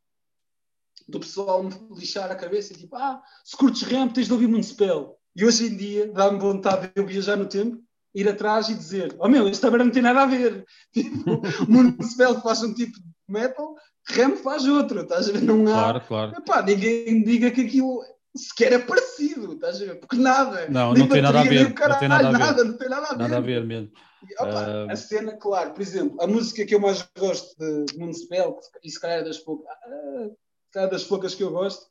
do 1.08 1.20
pessoal 1.20 1.62
me 1.64 1.72
lixar 1.96 2.32
a 2.32 2.36
cabeça 2.36 2.74
tipo, 2.74 2.96
ah, 2.96 3.22
se 3.46 3.56
curtes 3.56 3.84
ramp 3.84 4.14
tens 4.14 4.26
de 4.26 4.34
ouvir 4.34 4.48
Municipal. 4.48 5.20
E 5.36 5.46
hoje 5.46 5.68
em 5.68 5.78
dia 5.78 6.12
dá-me 6.12 6.40
vontade 6.40 6.88
de 6.88 6.94
eu 6.96 7.06
viajar 7.06 7.38
no 7.38 7.46
tempo, 7.46 7.80
ir 8.14 8.30
atrás 8.30 8.70
e 8.70 8.76
dizer, 8.76 9.16
oh 9.20 9.28
meu, 9.28 9.48
esta 9.48 9.70
merda 9.70 9.86
não 9.86 9.92
tem 9.92 10.02
nada 10.02 10.22
a 10.22 10.26
ver. 10.26 10.66
Tipo, 10.94 11.42
Municipal 11.68 12.42
faz 12.42 12.62
um 12.64 12.74
tipo 12.74 12.98
de 13.00 13.06
metal, 13.28 13.76
ramp 14.10 14.38
faz 14.38 14.66
outro, 14.66 15.02
estás 15.02 15.30
a 15.30 15.32
ver? 15.32 15.42
Não 15.42 15.68
há. 15.68 15.72
Claro, 15.72 16.02
claro. 16.08 16.34
Epá, 16.38 16.62
ninguém 16.62 17.16
me 17.16 17.26
diga 17.26 17.52
que 17.52 17.62
aquilo 17.62 18.04
sequer 18.36 18.74
é 18.74 18.80
parecido, 18.80 19.54
estás 19.54 19.82
a 19.82 19.86
ver? 19.86 19.96
Porque 20.00 20.16
nada. 20.16 20.68
Não, 20.70 20.94
não 20.94 21.08
tem 21.08 21.22
nada 21.22 21.40
a 21.40 21.44
bateria, 21.44 21.66
ver, 21.66 21.66
nem 21.66 21.66
o 21.66 21.90
não 21.90 22.00
tem 22.00 22.10
caralho, 22.10 22.32
nada 22.32 22.46
a 22.46 22.54
ver. 22.54 22.64
Não 22.64 22.78
tem 22.78 22.90
nada 22.90 23.08
a 23.08 23.10
ver. 23.10 23.18
Nada 23.18 23.38
a 23.38 23.42
ver 23.42 23.66
mesmo. 23.66 23.92
E, 24.30 24.34
opa, 24.42 24.60
Ah. 24.90 24.92
A 24.92 24.96
cena, 24.96 25.34
claro, 25.34 25.72
por 25.74 25.82
exemplo, 25.82 26.22
a 26.22 26.28
música 26.28 26.66
que 26.66 26.76
eu 26.76 26.80
mais 26.80 27.08
gosto 27.18 27.56
de 27.58 27.98
Municipal, 27.98 28.60
e 28.84 28.90
se 28.90 29.00
calhar 29.00 29.20
é 29.20 29.24
das 29.24 29.40
poucas, 29.40 29.68
ah, 29.68 30.30
se 30.30 30.72
calhar 30.72 30.90
das 30.90 31.04
poucas 31.04 31.36
que 31.36 31.44
eu 31.44 31.52
gosto, 31.52 31.86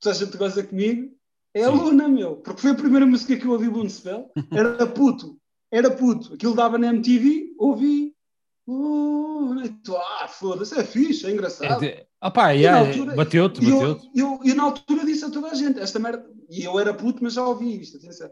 toda 0.00 0.14
a 0.14 0.18
gente 0.18 0.36
gosta 0.36 0.62
comigo, 0.62 1.12
é 1.54 1.64
a. 1.64 1.70
Luna, 1.70 2.08
meu. 2.08 2.36
Porque 2.36 2.60
foi 2.60 2.70
a 2.72 2.74
primeira 2.74 3.06
música 3.06 3.36
que 3.36 3.46
eu 3.46 3.52
ouvi 3.52 3.68
Municipal. 3.68 4.30
Era 4.52 4.86
puto, 4.86 5.38
era 5.70 5.90
puto. 5.90 6.34
Aquilo 6.34 6.54
dava 6.54 6.78
na 6.78 6.88
MTV, 6.88 7.54
ouvi. 7.58 8.14
Tu, 9.84 9.96
ah, 9.96 10.26
foda-se, 10.28 10.78
é 10.78 10.84
fixe, 10.84 11.26
é 11.26 11.30
É 11.30 11.32
engraçado. 11.32 11.80
de... 11.80 12.04
Opa, 12.20 12.54
E 12.54 12.62
yeah, 12.62 12.82
na 12.82 12.88
altura- 12.88 13.14
bateu-te, 13.14 13.62
E 13.64 13.68
eu, 13.68 13.76
bateu-te. 13.78 14.10
eu, 14.18 14.40
eu 14.44 14.54
na 14.56 14.62
altura 14.64 15.04
disse 15.04 15.24
a 15.24 15.30
toda 15.30 15.48
a 15.50 15.54
gente, 15.54 15.78
esta 15.78 15.98
merda, 15.98 16.28
e 16.50 16.64
eu 16.64 16.78
era 16.80 16.92
puto, 16.92 17.22
mas 17.22 17.34
já 17.34 17.46
ouvi 17.46 17.80
isto, 17.80 17.98
atenção. 17.98 18.28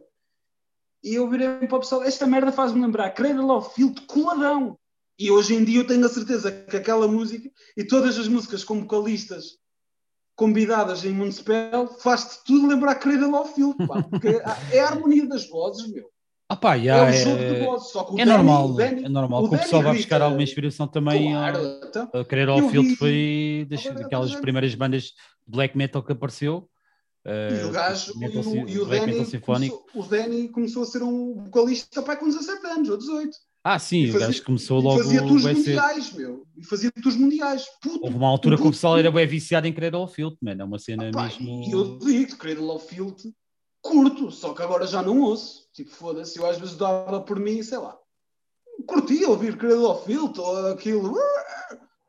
E 1.03 1.15
eu 1.15 1.29
virei 1.29 1.49
para 1.69 1.77
o 1.77 1.81
pessoal, 1.81 2.03
esta 2.03 2.27
merda 2.27 2.51
faz-me 2.51 2.81
lembrar 2.81 3.11
Cradle 3.11 3.51
of 3.51 3.75
Filth 3.75 4.01
coladão. 4.07 4.77
E 5.19 5.31
hoje 5.31 5.55
em 5.55 5.65
dia 5.65 5.81
eu 5.81 5.87
tenho 5.87 6.05
a 6.05 6.09
certeza 6.09 6.51
que 6.51 6.77
aquela 6.77 7.07
música 7.07 7.49
e 7.77 7.85
todas 7.85 8.19
as 8.19 8.27
músicas 8.27 8.65
com 8.65 8.81
vocalistas 8.81 9.59
convidadas 10.35 11.05
em 11.05 11.13
Municipal 11.13 11.87
faz-te 12.01 12.43
tudo 12.45 12.67
lembrar 12.67 12.97
Cradle 12.97 13.35
of 13.35 13.55
Filth, 13.55 13.77
pá, 13.87 14.03
porque 14.03 14.29
é 14.73 14.81
a 14.81 14.89
harmonia 14.89 15.27
das 15.29 15.49
vozes, 15.49 15.87
meu. 15.93 16.11
É, 16.63 16.77
yeah, 16.79 17.11
o 17.11 17.13
jogo 17.13 17.37
de 17.39 17.45
é, 17.45 17.79
só 17.79 18.05
que 18.05 18.13
o 18.13 18.21
é 18.21 18.25
Danny- 18.25 18.31
normal, 18.37 18.69
o 18.71 18.75
Danny- 18.75 19.05
é 19.05 19.09
normal 19.09 19.45
o 19.45 19.49
que 19.49 19.55
o 19.55 19.59
pessoal 19.59 19.83
vai 19.83 19.97
buscar 19.97 20.23
alguma 20.23 20.43
inspiração 20.43 20.87
também. 20.87 21.33
Claro, 21.33 21.59
a- 21.59 21.81
então, 21.89 22.09
A 22.13 22.25
Querer 22.25 22.49
ao 22.49 22.69
vi- 22.69 22.97
foi 22.97 23.67
das, 23.69 23.83
daquelas 23.85 24.31
gente- 24.31 24.41
primeiras 24.41 24.75
bandas 24.75 25.03
de 25.05 25.13
black 25.49 25.77
metal 25.77 26.03
que 26.03 26.13
apareceu. 26.13 26.69
E 27.27 27.31
eh, 27.31 27.65
o 27.67 27.71
gajo, 27.71 28.13
e 28.15 28.19
metal 28.19 28.41
o, 28.41 28.45
sin- 28.45 28.65
e 28.69 28.79
o 28.79 28.85
Danny 28.85 29.13
começou, 29.41 29.87
o 29.95 30.03
Danny 30.03 30.49
começou 30.51 30.83
a 30.83 30.87
ser 30.87 31.03
um 31.03 31.35
vocalista 31.45 32.03
pai, 32.03 32.19
com 32.19 32.27
17 32.27 32.67
anos 32.67 32.89
ou 32.91 32.99
18. 32.99 33.31
Ah, 33.67 33.79
sim, 33.79 34.01
E 34.03 34.09
o 34.11 34.13
fazia- 34.13 34.27
gajo 34.27 34.43
começou 34.45 34.79
e 34.79 34.83
logo 34.85 34.99
fazia 35.03 35.23
tours 35.27 35.43
mundiais, 35.47 36.13
meu. 36.13 36.45
E 36.55 36.65
fazia 36.67 36.91
tours 37.03 37.17
mundiais. 37.17 37.65
Puto. 37.81 38.01
Houve 38.05 38.17
uma 38.19 38.29
altura 38.29 38.57
que 38.57 38.61
o 38.61 38.65
puto, 38.67 38.77
pessoal 38.77 38.99
era 38.99 39.11
bem 39.11 39.27
viciado 39.27 39.67
em 39.67 39.73
Querer 39.73 39.95
ao 39.95 40.07
Field, 40.07 40.37
mano. 40.43 40.61
É 40.61 40.65
uma 40.67 40.79
cena 40.79 41.11
Pá, 41.11 41.23
mesmo. 41.23 41.63
E 41.67 41.71
eu 41.71 41.99
digo, 41.99 42.37
Cradle 42.37 42.69
of 42.77 42.87
Field, 42.87 43.17
curto, 43.85 44.31
só 44.31 44.55
que 44.55 44.63
agora 44.63 44.87
já 44.87 45.03
não 45.03 45.21
ouço. 45.21 45.69
Tipo, 45.73 45.91
foda-se, 45.91 46.39
eu 46.39 46.47
às 46.47 46.59
vezes 46.59 46.77
dava 46.77 47.21
por 47.21 47.39
mim, 47.39 47.63
sei 47.63 47.79
lá. 47.79 47.97
Curtia 48.87 49.29
ouvir 49.29 49.57
Cradle 49.57 49.91
of 49.91 50.05
Field 50.07 50.41
ou 50.41 50.73
aquilo. 50.73 51.15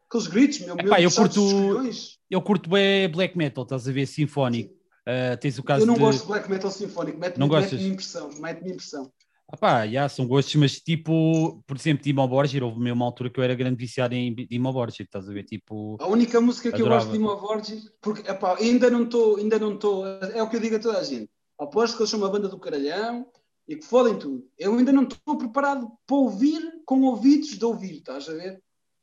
Aqueles 0.07 0.27
gritos, 0.27 0.59
meu. 0.61 0.75
Epá, 0.75 0.99
mesmo 0.99 1.03
eu 1.03 1.11
curto-. 1.11 1.91
Eu 2.31 2.41
curto 2.41 2.69
bem 2.69 3.09
black 3.09 3.37
metal, 3.37 3.63
estás 3.63 3.87
a 3.87 3.91
ver? 3.91 4.05
Sinfónico. 4.07 4.73
Eh, 5.05 5.35
tens 5.35 5.59
o 5.59 5.63
caso 5.63 5.83
Eu 5.83 5.85
não 5.85 5.93
de. 5.95 5.99
gosto 5.99 6.21
de 6.21 6.27
black 6.27 6.49
metal 6.49 6.71
sinfónico, 6.71 7.19
mete-me 7.19 7.39
Não 7.39 7.47
mete 7.47 7.75
impressão, 7.75 8.29
mete-me 8.39 8.71
impressão. 8.71 9.11
Ah 9.47 9.55
pá, 9.55 9.85
já, 9.87 10.09
são 10.09 10.25
gostos, 10.25 10.55
mas 10.55 10.79
tipo, 10.79 11.61
por 11.67 11.77
exemplo, 11.77 12.01
Timo 12.03 12.27
Borgir, 12.27 12.63
houve 12.63 12.79
mesmo 12.79 12.95
uma 12.95 13.05
altura 13.05 13.29
que 13.29 13.39
eu 13.39 13.43
era 13.43 13.53
grande 13.53 13.75
viciado 13.77 14.15
em 14.15 14.33
Timo 14.33 14.73
Borgir, 14.73 15.05
estás 15.05 15.29
a 15.29 15.31
ver? 15.31 15.43
Tipo, 15.43 15.97
A 15.99 16.07
única 16.07 16.41
música 16.41 16.71
que 16.71 16.75
Adorava. 16.81 17.03
eu 17.03 17.05
gosto 17.05 17.11
de 17.11 17.17
Dima 17.19 17.35
Borges, 17.35 17.91
porque 18.01 18.27
epá, 18.27 18.57
ainda 18.57 18.89
não 18.89 19.03
estou, 19.03 19.37
ainda 19.37 19.59
não 19.59 19.75
estou, 19.75 20.07
é 20.07 20.41
o 20.41 20.49
que 20.49 20.55
eu 20.55 20.59
digo 20.59 20.77
a 20.77 20.79
toda 20.79 20.97
a 20.97 21.03
gente. 21.03 21.29
Aposto 21.59 21.95
que 21.95 22.01
eles 22.03 22.09
são 22.09 22.19
uma 22.19 22.29
banda 22.29 22.47
do 22.49 22.59
caralhão 22.59 23.29
e 23.67 23.75
que 23.75 23.85
fodem 23.85 24.17
tudo. 24.19 24.47
Eu 24.57 24.75
ainda 24.75 24.91
não 24.91 25.03
estou 25.03 25.37
preparado 25.37 25.89
para 26.05 26.15
ouvir 26.15 26.81
com 26.85 27.01
ouvidos 27.03 27.49
de 27.57 27.65
ouvir, 27.65 27.95
estás 27.97 28.27
a 28.29 28.33
ver? 28.33 28.61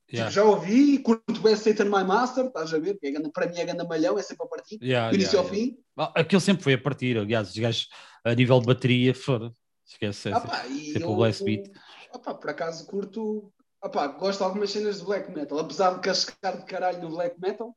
já, 0.08 0.18
Tipo, 0.24 0.30
já 0.30 0.44
ouvi, 0.44 0.98
curto 0.98 1.40
bem 1.40 1.56
Satan 1.56 1.84
My 1.86 2.04
Master, 2.04 2.46
estás 2.46 2.72
a 2.74 2.78
ver? 2.78 2.98
Que 2.98 3.06
é 3.08 3.10
ganda- 3.12 3.30
para 3.30 3.46
mim 3.48 3.58
é 3.58 3.64
ganda 3.64 3.84
malhão, 3.84 4.18
é 4.18 4.22
sempre 4.22 4.44
a 4.46 4.48
partir, 4.48 4.78
já, 4.82 5.08
do 5.08 5.14
início 5.14 5.32
já, 5.32 5.38
ao 5.38 5.44
fim. 5.48 5.78
Ah, 5.96 6.12
Aquilo 6.16 6.40
sempre 6.40 6.62
foi 6.62 6.74
a 6.74 6.80
partir, 6.80 7.16
aliás, 7.18 7.48
os 7.50 7.56
gajos 7.58 7.88
a 8.24 8.34
nível 8.34 8.60
de 8.60 8.66
bateria, 8.66 9.14
foda 9.14 9.52
esquece. 9.86 10.30
Ah, 10.32 10.40
pá, 10.40 10.66
e 10.66 10.92
Tipo 10.92 11.10
eu, 11.10 11.16
Blast 11.16 11.42
Beat. 11.44 11.70
ah, 12.12 12.18
pá, 12.18 12.34
por 12.34 12.50
acaso 12.50 12.86
curto, 12.86 13.52
ah, 13.80 13.88
pá, 13.88 14.06
gosto 14.08 14.38
de 14.38 14.44
algumas 14.44 14.70
cenas 14.70 14.98
de 14.98 15.04
black 15.04 15.30
metal, 15.32 15.58
apesar 15.58 15.94
de 15.94 16.00
cascar 16.00 16.58
de 16.58 16.64
caralho 16.66 17.00
no 17.02 17.08
black 17.10 17.40
metal, 17.40 17.74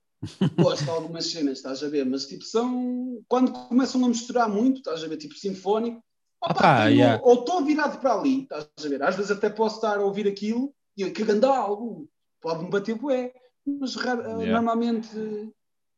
gosto 0.58 0.84
de 0.84 0.90
algumas 0.90 1.32
cenas, 1.32 1.58
estás 1.58 1.84
a 1.84 1.90
ver? 1.90 2.06
Mas 2.06 2.26
tipo, 2.26 2.44
são 2.44 3.22
quando 3.28 3.52
começam 3.52 4.04
a 4.04 4.08
misturar 4.08 4.50
muito, 4.50 4.78
estás 4.78 5.04
a 5.04 5.08
ver? 5.08 5.18
Tipo 5.18 5.36
sinfónico, 5.36 6.04
pá, 6.40 6.54
pá, 6.54 6.84
tenho- 6.84 6.96
yeah. 6.98 7.22
ou 7.24 7.40
estou 7.40 7.64
virado 7.64 8.00
para 8.00 8.14
ali, 8.14 8.44
estás 8.44 8.68
a 8.84 8.90
ver? 8.90 9.04
Às 9.04 9.16
vezes 9.16 9.32
até 9.32 9.50
posso 9.50 9.76
estar 9.76 9.98
a 9.98 10.04
ouvir 10.04 10.28
aquilo 10.28 10.74
E 10.98 11.02
eu, 11.02 11.12
que 11.12 11.24
grande 11.26 11.46
álbum, 11.46 12.08
pode-me 12.42 12.70
bater 12.70 12.96
bué, 12.96 13.34
mas 13.66 13.96
yeah. 13.96 14.52
normalmente. 14.52 15.10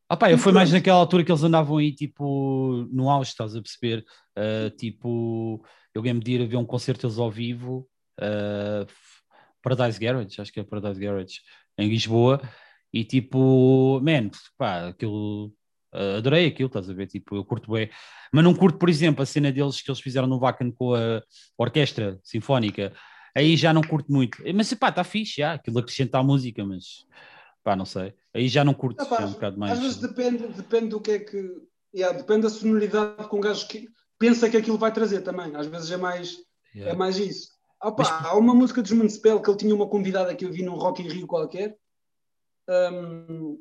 Ah 0.09 0.15
pá, 0.15 0.31
eu 0.31 0.37
fui 0.37 0.53
mais 0.53 0.71
naquela 0.71 0.97
altura 0.97 1.23
que 1.23 1.31
eles 1.31 1.43
andavam 1.43 1.77
aí, 1.77 1.93
tipo, 1.93 2.87
no 2.91 3.09
auge, 3.09 3.31
estás 3.31 3.55
a 3.55 3.61
perceber? 3.61 4.05
Uh, 4.37 4.69
tipo, 4.75 5.61
eu 5.93 6.01
lembro 6.01 6.23
de 6.23 6.31
ir 6.31 6.41
a 6.41 6.45
ver 6.45 6.55
um 6.57 6.65
concerto 6.65 7.01
deles 7.01 7.19
ao 7.19 7.29
vivo, 7.29 7.87
uh, 8.21 8.87
Paradise 9.61 9.99
Garage, 9.99 10.39
acho 10.39 10.51
que 10.51 10.61
é 10.61 10.63
Paradise 10.63 10.99
Garage, 10.99 11.41
em 11.77 11.89
Lisboa, 11.89 12.41
e 12.99 13.03
tipo, 13.03 13.99
man, 14.01 14.29
pá, 14.57 14.87
aquilo, 14.87 15.47
uh, 15.93 16.17
adorei 16.17 16.47
aquilo, 16.47 16.67
estás 16.67 16.89
a 16.89 16.93
ver? 16.93 17.07
Tipo, 17.07 17.35
eu 17.35 17.45
curto 17.45 17.71
bem, 17.71 17.89
mas 18.33 18.43
não 18.43 18.55
curto, 18.55 18.79
por 18.79 18.89
exemplo, 18.89 19.21
a 19.21 19.25
cena 19.25 19.51
deles 19.51 19.81
que 19.81 19.91
eles 19.91 20.01
fizeram 20.01 20.27
no 20.27 20.39
Vacan 20.39 20.71
com 20.71 20.95
a 20.95 21.21
orquestra 21.57 22.19
sinfónica, 22.23 22.93
aí 23.35 23.55
já 23.55 23.71
não 23.71 23.81
curto 23.81 24.11
muito, 24.11 24.37
mas 24.55 24.73
pá, 24.73 24.89
está 24.89 25.03
fixe, 25.03 25.41
já, 25.41 25.53
aquilo 25.53 25.77
acrescenta 25.77 26.17
à 26.17 26.23
música, 26.23 26.65
mas 26.65 27.05
pá, 27.63 27.75
não 27.75 27.85
sei. 27.85 28.13
Aí 28.33 28.47
já 28.47 28.63
não 28.63 28.73
curto 28.73 29.03
é, 29.03 29.25
um 29.25 29.31
bocado 29.31 29.59
mais. 29.59 29.73
Às 29.73 29.79
vezes 29.79 29.97
depende, 29.97 30.47
depende 30.47 30.87
do 30.87 31.01
que 31.01 31.11
é 31.11 31.19
que. 31.19 31.67
Yeah, 31.95 32.17
depende 32.17 32.41
da 32.41 32.49
sonoridade 32.49 33.27
com 33.27 33.37
o 33.37 33.41
gajo 33.41 33.67
que 33.67 33.87
pensa 34.19 34.49
que 34.49 34.57
aquilo 34.57 34.77
vai 34.77 34.91
trazer 34.91 35.21
também. 35.21 35.55
Às 35.55 35.67
vezes 35.67 35.89
é 35.89 35.97
mais, 35.97 36.37
yeah. 36.75 36.93
é 36.93 36.95
mais 36.95 37.17
isso. 37.17 37.49
Opa, 37.81 38.03
Mas... 38.03 38.25
Há 38.25 38.35
uma 38.35 38.53
música 38.53 38.81
dos 38.81 38.91
Municipal 38.91 39.41
que 39.41 39.49
ele 39.49 39.57
tinha 39.57 39.75
uma 39.75 39.87
convidada 39.87 40.35
que 40.35 40.45
eu 40.45 40.51
vi 40.51 40.63
num 40.63 40.75
Rock 40.75 41.01
in 41.01 41.07
Rio 41.07 41.27
qualquer. 41.27 41.75
Um, 42.69 43.57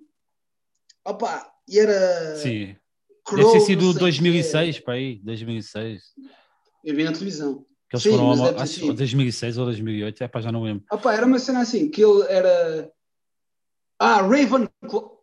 opa, 1.05 1.53
e 1.69 1.79
era. 1.79 2.37
Sim. 2.37 2.77
Crow, 3.25 3.45
Deve 3.45 3.59
ter 3.59 3.61
sido 3.67 3.93
2006, 3.95 4.81
para 4.81 4.95
aí, 4.95 5.21
2006. 5.25 6.03
Eu 6.85 6.95
vi 6.95 7.03
na 7.03 7.13
televisão. 7.13 7.67
Que 7.89 7.97
eles 7.97 8.03
Sim, 8.03 8.11
foram 8.11 8.45
a, 8.45 8.63
acho, 8.63 8.93
2006 8.93 9.59
ou 9.59 9.65
2008, 9.67 10.25
é 10.25 10.29
pá, 10.29 10.41
já 10.41 10.53
não 10.53 10.63
lembro. 10.63 10.85
Opa, 10.91 11.13
era 11.13 11.27
uma 11.27 11.39
cena 11.39 11.61
assim, 11.61 11.89
que 11.89 12.05
ele 12.05 12.23
era 12.29 12.91
ah, 13.99 14.23
Ravenclaw. 14.23 15.17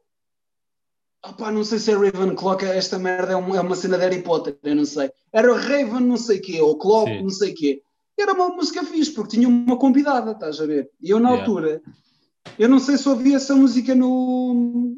Opá, 1.25 1.52
não 1.52 1.63
sei 1.63 1.80
se 1.80 1.92
é 1.92 1.96
Ravenclaw, 1.96 2.60
esta 2.60 3.00
merda 3.00 3.34
é 3.34 3.36
uma, 3.36 3.58
é 3.58 3.62
uma 3.62 3.75
cena 3.75 3.98
de 3.98 4.04
Harry 4.04 4.22
Potter, 4.22 4.58
eu 4.63 4.75
não 4.75 4.86
sei. 4.86 5.12
Era 5.32 5.56
Raven 5.56 6.02
não 6.02 6.18
sei 6.18 6.40
quê, 6.40 6.62
ou 6.62 6.78
Claw 6.78 7.08
não 7.22 7.30
sei 7.30 7.54
quê. 7.54 7.82
Era 8.20 8.34
uma 8.34 8.50
música 8.50 8.84
fixe, 8.84 9.12
porque 9.12 9.38
tinha 9.38 9.48
uma 9.48 9.78
convidada, 9.78 10.32
estás 10.32 10.60
a 10.60 10.66
ver? 10.66 10.90
E 11.02 11.10
eu 11.10 11.20
na 11.20 11.30
yeah. 11.30 11.44
altura, 11.44 11.82
eu 12.57 12.69
não 12.69 12.79
sei 12.79 12.97
se 12.97 13.07
ouvi 13.07 13.33
essa 13.33 13.55
música 13.55 13.95
no, 13.95 14.95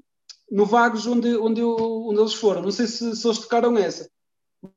no 0.52 0.66
Vagos 0.66 1.06
onde, 1.08 1.36
onde, 1.38 1.62
eu, 1.62 1.76
onde 2.08 2.20
eles 2.20 2.34
foram, 2.34 2.62
não 2.62 2.72
sei 2.72 2.88
se, 2.88 3.16
se 3.16 3.28
eles 3.28 3.40
tocaram 3.40 3.78
essa. 3.78 4.10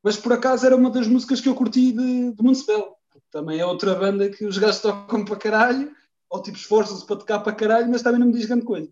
Mas 0.03 0.17
por 0.17 0.33
acaso 0.33 0.67
era 0.67 0.77
uma 0.77 0.91
das 0.91 1.07
músicas 1.07 1.41
que 1.41 1.49
eu 1.49 1.55
curti 1.55 1.93
de, 1.93 2.33
de 2.33 2.43
Municipal. 2.43 2.99
Também 3.31 3.59
é 3.59 3.67
outra 3.67 3.95
banda 3.95 4.29
que 4.29 4.45
os 4.45 4.59
gajos 4.59 4.81
tocam 4.81 5.25
para 5.25 5.37
caralho 5.37 5.93
ou 6.31 6.43
tipo 6.43 6.57
esforçam-se 6.57 7.07
para 7.07 7.17
tocar 7.17 7.41
para 7.41 7.55
caralho, 7.55 7.89
mas 7.89 8.03
também 8.03 8.21
não 8.21 8.27
me 8.27 8.35
diz 8.35 8.47
grande 8.47 8.65
coisa. 8.65 8.89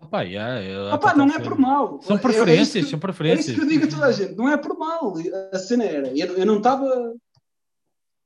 Opa, 0.00 0.22
yeah, 0.22 0.94
Opa, 0.94 1.14
não 1.14 1.26
é 1.26 1.38
por 1.38 1.56
mal. 1.56 2.00
São 2.02 2.18
preferências, 2.18 2.76
é, 2.76 2.78
é 2.80 2.82
que, 2.82 2.90
são 2.90 2.98
preferências. 2.98 3.48
É 3.48 3.50
isso 3.50 3.60
que 3.60 3.64
eu 3.64 3.68
digo 3.68 3.84
a 3.84 3.88
toda 3.88 4.06
a 4.06 4.12
gente, 4.12 4.34
não 4.34 4.48
é 4.48 4.56
por 4.56 4.76
mal. 4.76 5.14
A 5.52 5.58
cena 5.58 5.84
era, 5.84 6.08
eu, 6.08 6.36
eu 6.38 6.46
não 6.46 6.58
estava. 6.58 7.14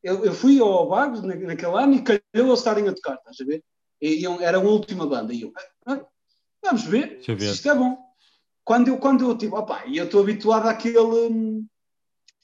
Eu, 0.02 0.24
eu, 0.24 0.32
fui 0.32 0.58
ao 0.60 0.88
Vagos 0.88 1.22
naquele 1.22 1.76
ano 1.76 1.94
e 1.94 2.02
calhou 2.02 2.20
eles 2.32 2.58
estarem 2.58 2.88
a 2.88 2.94
tocar, 2.94 3.14
estás 3.16 3.36
a 3.40 3.44
ver? 3.44 3.62
E, 4.00 4.24
era 4.40 4.58
a 4.58 4.60
última 4.60 5.06
banda. 5.06 5.32
E 5.32 5.42
eu, 5.42 5.52
ah, 5.56 5.92
ah 5.92 6.06
vamos 6.62 6.84
ver, 6.84 7.20
ver. 7.26 7.40
se 7.40 7.52
isto 7.52 7.70
é 7.70 7.74
bom. 7.74 7.96
Quando 8.64 8.88
eu, 8.88 8.98
quando 8.98 9.24
eu 9.24 9.38
tipo, 9.38 9.56
opa, 9.56 9.84
e 9.86 9.96
eu 9.96 10.06
estou 10.06 10.22
habituado 10.22 10.66
àquele. 10.66 10.98
Hum, 10.98 11.66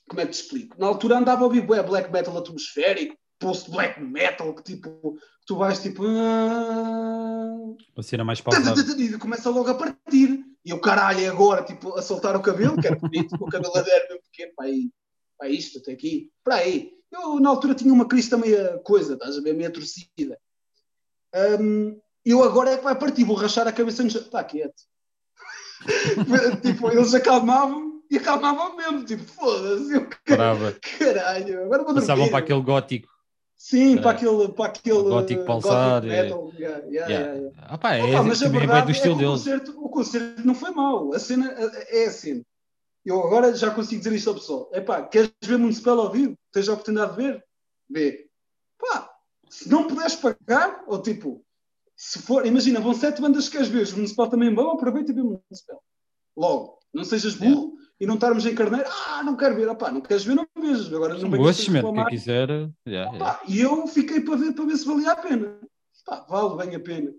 como 0.08 0.20
é 0.20 0.26
que 0.26 0.32
te 0.32 0.42
explico? 0.42 0.76
Na 0.78 0.86
altura 0.86 1.18
andava 1.18 1.42
a 1.42 1.44
ouvir 1.44 1.66
black 1.66 2.12
metal 2.12 2.36
atmosférico, 2.36 3.16
post 3.38 3.70
black 3.70 4.00
metal, 4.00 4.54
que 4.54 4.62
tipo, 4.62 5.18
tu 5.46 5.56
vais 5.56 5.80
tipo. 5.80 6.04
Ah... 6.06 7.56
Uma 7.96 8.02
cena 8.02 8.24
mais 8.24 8.40
pausada. 8.40 8.80
E 9.02 9.18
começa 9.18 9.50
logo 9.50 9.70
a 9.70 9.74
partir. 9.74 10.44
E 10.64 10.72
o 10.72 10.80
caralho, 10.80 11.28
agora, 11.28 11.64
tipo, 11.64 11.98
a 11.98 12.02
soltar 12.02 12.36
o 12.36 12.42
cabelo, 12.42 12.80
que 12.80 12.86
era 12.86 12.96
bonito, 12.96 13.36
com 13.36 13.46
o 13.46 13.50
cabelo 13.50 13.76
adero 13.76 14.06
mesmo 14.10 14.22
pequeno, 14.30 14.52
para 14.54 14.66
aí, 14.66 14.90
para 15.36 15.48
isto, 15.48 15.78
até 15.80 15.90
aqui, 15.90 16.30
para 16.44 16.56
aí. 16.56 16.92
Eu, 17.10 17.40
na 17.40 17.50
altura, 17.50 17.74
tinha 17.74 17.92
uma 17.92 18.06
crista 18.06 18.38
meia 18.38 18.78
coisa, 18.84 19.14
estás 19.14 19.36
a 19.36 19.40
ver, 19.40 19.54
meia 19.54 19.72
torcida. 19.72 20.38
Um, 21.34 22.00
eu 22.24 22.42
agora 22.44 22.70
é 22.70 22.76
que 22.76 22.84
vai 22.84 22.94
partir, 22.94 23.24
vou 23.24 23.36
rachar 23.36 23.66
a 23.66 23.72
cabeça 23.72 24.02
no 24.02 24.08
Está 24.08 24.44
quieto. 24.44 24.82
tipo, 26.62 26.90
eles 26.90 27.12
acalmavam 27.14 28.00
e 28.10 28.16
acalmavam 28.16 28.76
mesmo, 28.76 29.04
tipo, 29.04 29.24
foda-se, 29.24 29.94
eu 29.94 30.06
caralho, 30.28 31.64
agora 31.64 31.82
vou 31.82 31.94
dormir. 31.94 32.00
Passavam 32.00 32.28
para 32.28 32.38
aquele 32.38 32.60
gótico. 32.60 33.12
Sim, 33.62 33.96
para 33.98 34.10
aquele. 34.10 34.48
Para 34.48 34.64
aquele 34.66 35.02
gótico 35.02 35.44
pulsar. 35.44 36.02
Metal. 36.02 36.52
Yeah, 36.58 36.78
yeah, 36.86 37.08
yeah. 37.08 37.34
yeah. 37.34 37.50
Ah, 37.58 37.78
pá, 37.78 37.94
é, 37.94 38.20
mas 38.20 38.42
a 38.42 38.48
verdade 38.48 38.92
é 38.92 39.08
o, 39.08 39.16
concerto, 39.16 39.84
o 39.84 39.88
concerto 39.88 40.44
não 40.44 40.52
foi 40.52 40.72
mau. 40.72 41.14
A 41.14 41.18
cena 41.20 41.46
é 41.88 42.06
assim. 42.06 42.44
Eu 43.06 43.22
agora 43.22 43.54
já 43.54 43.70
consigo 43.70 44.02
dizer 44.02 44.16
isto 44.16 44.30
ao 44.30 44.34
pessoal. 44.34 44.68
É 44.72 44.80
pá, 44.80 45.02
queres 45.02 45.30
ver 45.44 45.58
Municipal 45.58 46.00
ao 46.00 46.10
vivo? 46.10 46.36
Tens 46.52 46.68
a 46.68 46.72
oportunidade 46.72 47.12
de 47.12 47.22
ver? 47.22 47.44
Vê. 47.88 48.26
Pá, 48.80 49.11
se 49.52 49.68
não 49.68 49.86
puderes 49.86 50.16
pagar, 50.16 50.82
ou 50.86 51.02
tipo, 51.02 51.44
se 51.94 52.18
for, 52.20 52.46
imagina, 52.46 52.80
vão 52.80 52.94
sete 52.94 53.20
bandas 53.20 53.50
que 53.50 53.52
queres 53.58 53.68
ver, 53.68 53.82
os 53.82 53.92
Municipal 53.92 54.30
também 54.30 54.54
vão, 54.54 54.70
aproveita 54.70 55.12
e 55.12 55.14
vê 55.14 55.22
Municipal. 55.22 55.82
Logo, 56.34 56.78
não 56.92 57.04
sejas 57.04 57.34
burro 57.34 57.74
e 58.00 58.06
não 58.06 58.14
estarmos 58.14 58.46
em 58.46 58.54
carneiro, 58.54 58.88
ah, 58.88 59.22
não 59.22 59.36
quero 59.36 59.54
ver, 59.54 59.68
opá, 59.68 59.90
não 59.90 60.00
queres 60.00 60.24
ver, 60.24 60.34
não 60.36 60.46
vejas. 60.58 60.90
Agora 60.90 61.18
não 61.18 61.28
Gostes 61.28 61.68
mesmo, 61.68 61.92
quem 61.92 62.06
quiser. 62.06 62.48
Yeah, 62.88 63.12
yeah. 63.12 63.40
E 63.46 63.60
eu 63.60 63.86
fiquei 63.86 64.22
para 64.22 64.36
ver, 64.36 64.54
para 64.54 64.64
ver 64.64 64.76
se 64.78 64.86
valia 64.86 65.12
a 65.12 65.16
pena. 65.16 65.60
Vale 66.30 66.56
bem 66.56 66.74
a 66.74 66.80
pena. 66.80 67.12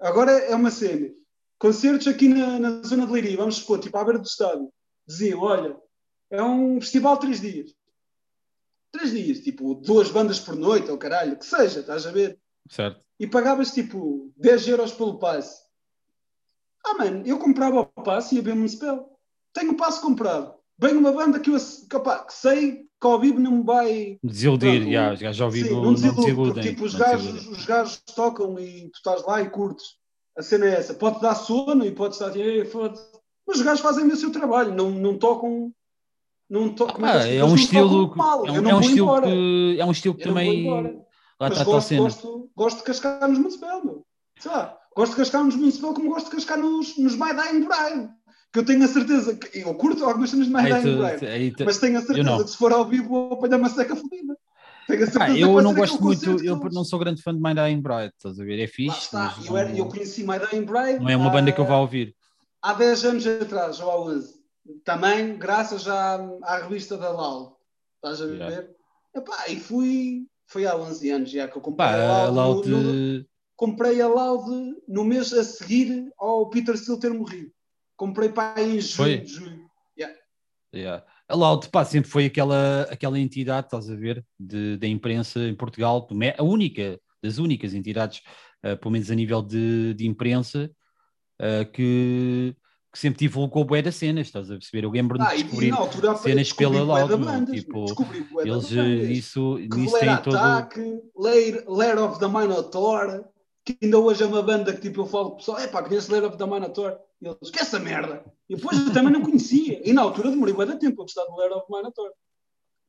Agora 0.00 0.32
é 0.32 0.54
uma 0.54 0.70
cena. 0.70 1.10
Concertos 1.58 2.06
aqui 2.08 2.28
na, 2.28 2.58
na 2.58 2.82
zona 2.82 3.06
de 3.06 3.12
Leiria, 3.12 3.36
vamos 3.36 3.56
supor, 3.56 3.78
tipo 3.78 3.98
à 3.98 4.04
beira 4.04 4.18
do 4.18 4.24
estádio, 4.26 4.72
diziam: 5.06 5.40
olha, 5.40 5.76
é 6.30 6.42
um 6.42 6.80
festival 6.80 7.16
de 7.16 7.20
três 7.20 7.40
dias. 7.42 7.74
Três 8.92 9.10
dias, 9.10 9.40
tipo, 9.40 9.74
duas 9.74 10.10
bandas 10.10 10.40
por 10.40 10.56
noite, 10.56 10.90
ou 10.90 10.98
caralho, 10.98 11.36
que 11.36 11.44
seja, 11.44 11.80
estás 11.80 12.06
a 12.06 12.10
ver? 12.10 12.38
Certo. 12.68 13.00
E 13.20 13.26
pagavas 13.26 13.72
tipo 13.72 14.32
10 14.36 14.68
euros 14.68 14.92
pelo 14.92 15.18
passe. 15.18 15.62
Ah, 16.84 16.94
mano, 16.94 17.26
eu 17.26 17.38
comprava 17.38 17.80
o 17.80 17.86
passe 17.86 18.34
e 18.34 18.38
ia 18.38 18.42
ver 18.42 18.54
municipal 18.54 19.18
tenho 19.58 19.72
o 19.72 19.76
passo 19.76 20.00
comprado. 20.00 20.54
Vem 20.78 20.96
uma 20.96 21.12
banda 21.12 21.40
que 21.40 21.50
eu 21.50 21.56
que, 21.56 22.24
que 22.26 22.32
sei 22.32 22.86
que 23.00 23.06
ao 23.06 23.20
vivo 23.20 23.40
não 23.40 23.58
me 23.58 23.64
vai 23.64 24.18
desiludir, 24.22 24.90
já, 24.90 25.14
já, 25.14 25.32
já 25.32 25.44
ouvi 25.44 25.68
não, 25.68 25.92
desiludem, 25.92 26.34
porque, 26.34 26.60
tipo, 26.68 26.84
os, 26.84 26.94
gajos, 26.94 27.46
os 27.48 27.64
gajos 27.64 28.02
tocam 28.14 28.58
e 28.58 28.88
tu 28.90 28.96
estás 28.96 29.24
lá 29.24 29.42
e 29.42 29.50
curtes. 29.50 29.96
A 30.36 30.42
cena 30.42 30.66
é 30.66 30.74
essa, 30.74 30.94
pode 30.94 31.20
dar 31.20 31.34
sono 31.34 31.84
e 31.84 31.90
pode 31.90 32.14
estar 32.14 32.32
foda 32.70 33.00
mas 33.46 33.56
os 33.56 33.62
gajos 33.62 33.80
fazem 33.80 34.06
o 34.06 34.16
seu 34.16 34.30
trabalho, 34.30 34.74
não, 34.74 34.90
não 34.90 35.18
tocam. 35.18 35.72
Não 36.48 36.70
to 36.70 36.86
ah, 37.02 37.28
é, 37.28 37.36
é, 37.36 37.44
um 37.44 37.54
estilo, 37.54 38.14
é, 38.46 38.52
um, 38.52 38.68
é 38.68 38.74
um 38.74 38.80
estilo 38.80 39.22
que 39.22 39.76
é 39.78 39.84
um 39.84 39.90
estilo 39.90 40.14
que 40.14 40.24
também 40.24 40.66
lá 41.38 41.48
está 41.48 41.62
gosto, 41.62 41.96
gosto, 41.96 42.50
gosto 42.56 42.76
de 42.78 42.82
cascar 42.84 43.28
nos 43.28 43.38
municipal, 43.38 43.82
sei 44.38 44.50
lá, 44.50 44.78
gosto 44.96 45.12
de 45.12 45.18
cascar 45.18 45.44
nos 45.44 45.56
municipal 45.56 45.92
como 45.92 46.08
gosto 46.08 46.30
de 46.30 46.36
cascar 46.36 46.58
nos, 46.58 46.96
nos 46.96 47.14
My 47.16 47.34
Dying 47.34 47.66
Bride 47.66 48.10
que 48.52 48.58
eu 48.58 48.64
tenho 48.64 48.84
a 48.84 48.88
certeza 48.88 49.34
que 49.34 49.58
eu 49.58 49.74
curto 49.74 50.04
algumas 50.04 50.30
cenas 50.30 50.46
de 50.46 50.52
My 50.52 50.62
Dying 50.62 50.96
Bride, 50.96 51.64
mas 51.64 51.78
tenho 51.78 51.98
a 51.98 52.02
certeza 52.02 52.44
que 52.44 52.50
se 52.50 52.56
for 52.56 52.72
ao 52.72 52.84
vivo 52.86 53.08
vou 53.08 53.32
apanhar 53.34 53.58
uma 53.58 53.68
seca 53.68 53.94
fodida. 53.94 54.36
Ah, 55.20 55.30
eu 55.36 55.60
não 55.60 55.74
gosto 55.74 56.02
muito, 56.02 56.42
eu 56.42 56.56
não 56.72 56.82
sou 56.82 56.98
grande 56.98 57.20
fã 57.20 57.34
de 57.34 57.42
My 57.42 57.54
Dying 57.54 57.82
Bride, 57.82 58.12
estás 58.16 58.40
a 58.40 58.44
ver? 58.44 58.58
É 58.58 58.66
fixe. 58.66 58.98
Está, 59.00 59.34
eu, 59.46 59.54
era, 59.54 59.70
eu 59.76 59.86
conheci 59.86 60.22
My 60.22 60.38
Dying 60.38 60.64
Bride. 60.64 61.00
Não 61.00 61.10
é 61.10 61.16
uma 61.16 61.28
banda 61.28 61.52
que 61.52 61.60
eu 61.60 61.66
vá 61.66 61.76
ouvir. 61.76 62.16
Há 62.62 62.72
10 62.72 63.04
anos 63.04 63.26
atrás, 63.26 63.80
ou 63.80 63.90
há 63.90 64.00
11. 64.00 64.37
Também 64.84 65.36
graças 65.36 65.88
à, 65.88 66.16
à 66.42 66.58
revista 66.58 66.96
da 66.96 67.10
Lau. 67.10 67.58
Estás 67.96 68.22
a 68.22 68.26
ver? 68.26 68.36
Yeah. 68.36 68.68
Epá, 69.14 69.48
e 69.48 69.58
fui, 69.58 70.26
foi 70.46 70.66
há 70.66 70.76
11 70.76 71.10
anos 71.10 71.30
já 71.30 71.48
que 71.48 71.56
eu 71.56 71.62
comprei 71.62 71.88
Pá, 71.88 72.24
a 72.24 72.28
Loud. 72.28 72.68
No, 72.68 72.80
no, 72.80 73.26
comprei 73.56 74.00
a 74.00 74.06
Loud 74.06 74.76
no 74.86 75.04
mês 75.04 75.32
a 75.32 75.42
seguir 75.42 76.10
ao 76.18 76.48
Peter 76.48 76.76
Steele 76.76 77.00
ter 77.00 77.12
morrido. 77.12 77.50
Comprei 77.96 78.28
para 78.28 78.62
em 78.62 78.80
julho. 78.80 79.26
julho. 79.26 79.68
Yeah. 79.98 80.16
Yeah. 80.74 81.04
A 81.28 81.34
Loud 81.34 81.68
pá, 81.68 81.84
sempre 81.84 82.08
foi 82.08 82.26
aquela, 82.26 82.82
aquela 82.82 83.18
entidade, 83.18 83.66
estás 83.66 83.90
a 83.90 83.94
ver, 83.94 84.24
da 84.38 84.86
imprensa 84.86 85.40
em 85.40 85.54
Portugal, 85.54 86.08
a 86.38 86.42
única, 86.42 86.98
das 87.22 87.36
únicas 87.36 87.74
entidades, 87.74 88.22
uh, 88.64 88.76
pelo 88.78 88.92
menos 88.92 89.10
a 89.10 89.14
nível 89.14 89.42
de, 89.42 89.92
de 89.92 90.06
imprensa, 90.06 90.70
uh, 91.40 91.70
que, 91.70 92.56
que 92.92 92.98
sempre 92.98 93.18
divulgou 93.18 93.64
bué 93.64 93.82
das 93.82 93.96
cenas, 93.96 94.26
estás 94.26 94.50
a 94.50 94.54
perceber? 94.54 94.84
Eu 94.84 94.90
lembro-me 94.90 95.24
ah, 95.24 95.34
de 95.34 95.42
descobrir 95.42 95.72
altura, 95.72 96.16
cenas 96.16 96.52
pela 96.52 96.82
Loud, 96.82 97.52
tipo, 97.52 97.86
eles 98.40 98.72
eh, 98.72 99.12
isso, 99.12 99.58
nisso 99.58 99.98
tem 99.98 100.16
todo... 100.18 100.36
Ataque, 100.36 101.02
Lair, 101.16 101.64
Lair 101.68 102.02
of 102.02 102.18
the 102.18 102.28
Minotaur, 102.28 103.24
que 103.64 103.76
ainda 103.82 103.98
hoje 103.98 104.22
é 104.22 104.26
uma 104.26 104.42
banda 104.42 104.72
que 104.72 104.80
tipo, 104.80 105.02
eu 105.02 105.06
falo 105.06 105.36
pessoal, 105.36 105.58
é 105.58 105.66
pá, 105.66 105.82
conheço 105.82 106.10
Lair 106.10 106.24
of 106.24 106.38
the 106.38 106.46
Minotaur, 106.46 106.98
e 107.20 107.26
eles, 107.26 107.50
que 107.50 107.60
essa 107.60 107.78
merda? 107.78 108.24
E 108.48 108.56
depois 108.56 108.78
eu 108.78 108.92
também 108.92 109.12
não 109.12 109.22
conhecia. 109.22 109.82
E 109.84 109.92
na 109.92 110.02
altura 110.02 110.30
demorei 110.30 110.54
muito 110.54 110.78
tempo 110.78 111.02
a 111.02 111.04
gostar 111.04 111.24
do 111.24 111.36
Lair 111.36 111.52
of 111.52 111.66
Minotaur. 111.68 112.10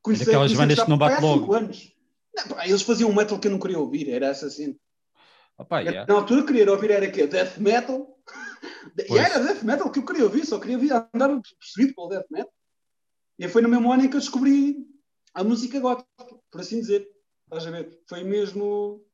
Conheci, 0.02 0.22
aquelas 0.22 0.52
bandas 0.52 0.82
que 0.82 0.88
não 0.88 0.96
bate 0.96 1.20
logo. 1.20 1.52
Anos. 1.52 1.92
Não, 2.34 2.44
pá, 2.48 2.66
eles 2.66 2.82
faziam 2.82 3.10
um 3.10 3.14
metal 3.14 3.38
que 3.38 3.48
eu 3.48 3.50
não 3.50 3.58
queria 3.58 3.78
ouvir, 3.78 4.08
era 4.08 4.26
essa 4.26 4.46
assim. 4.46 4.76
Opa, 5.58 5.80
yeah. 5.80 6.10
Na 6.10 6.18
altura 6.18 6.46
queria 6.46 6.70
ouvir 6.72 6.90
era 6.90 7.10
quê? 7.10 7.26
Death 7.26 7.58
metal. 7.58 8.16
E 9.08 9.18
era 9.18 9.40
death 9.40 9.62
metal 9.62 9.90
que 9.90 9.98
eu 9.98 10.04
queria 10.04 10.24
ouvir, 10.24 10.44
só 10.44 10.58
queria 10.58 10.76
ouvir, 10.76 10.92
andar 10.92 11.40
percebido 11.58 11.94
pelo 11.94 12.08
death 12.08 12.26
metal. 12.30 12.52
E 13.38 13.48
foi 13.48 13.62
no 13.62 13.68
mesmo 13.68 13.92
ano 13.92 14.04
em 14.04 14.08
que 14.10 14.16
eu 14.16 14.20
descobri 14.20 14.76
a 15.34 15.42
música 15.42 15.80
gótica, 15.80 16.08
por 16.50 16.60
assim 16.60 16.80
dizer. 16.80 17.08
Estás 17.44 17.66
a 17.66 17.70
ver? 17.70 18.00
Foi 18.08 18.22
mesmo. 18.22 19.04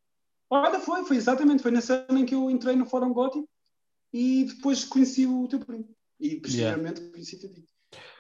Olha, 0.51 0.79
foi, 0.81 1.05
foi 1.05 1.17
exatamente, 1.17 1.63
foi 1.63 1.71
nesse 1.71 1.93
ano 1.93 2.19
em 2.19 2.27
que 2.27 2.35
eu 2.35 2.51
entrei 2.51 2.77
no 2.77 2.87
Fórum 2.87 3.13
Gótico 3.13 3.49
e 4.13 4.45
depois 4.45 4.85
conheci 4.85 5.27
o 5.27 5.49
teu 5.49 5.61
primo. 5.61 5.89
E 6.19 6.37
posteriormente 6.41 7.01
conheci-te 7.11 7.47
a 7.47 7.51
ti. 7.51 7.65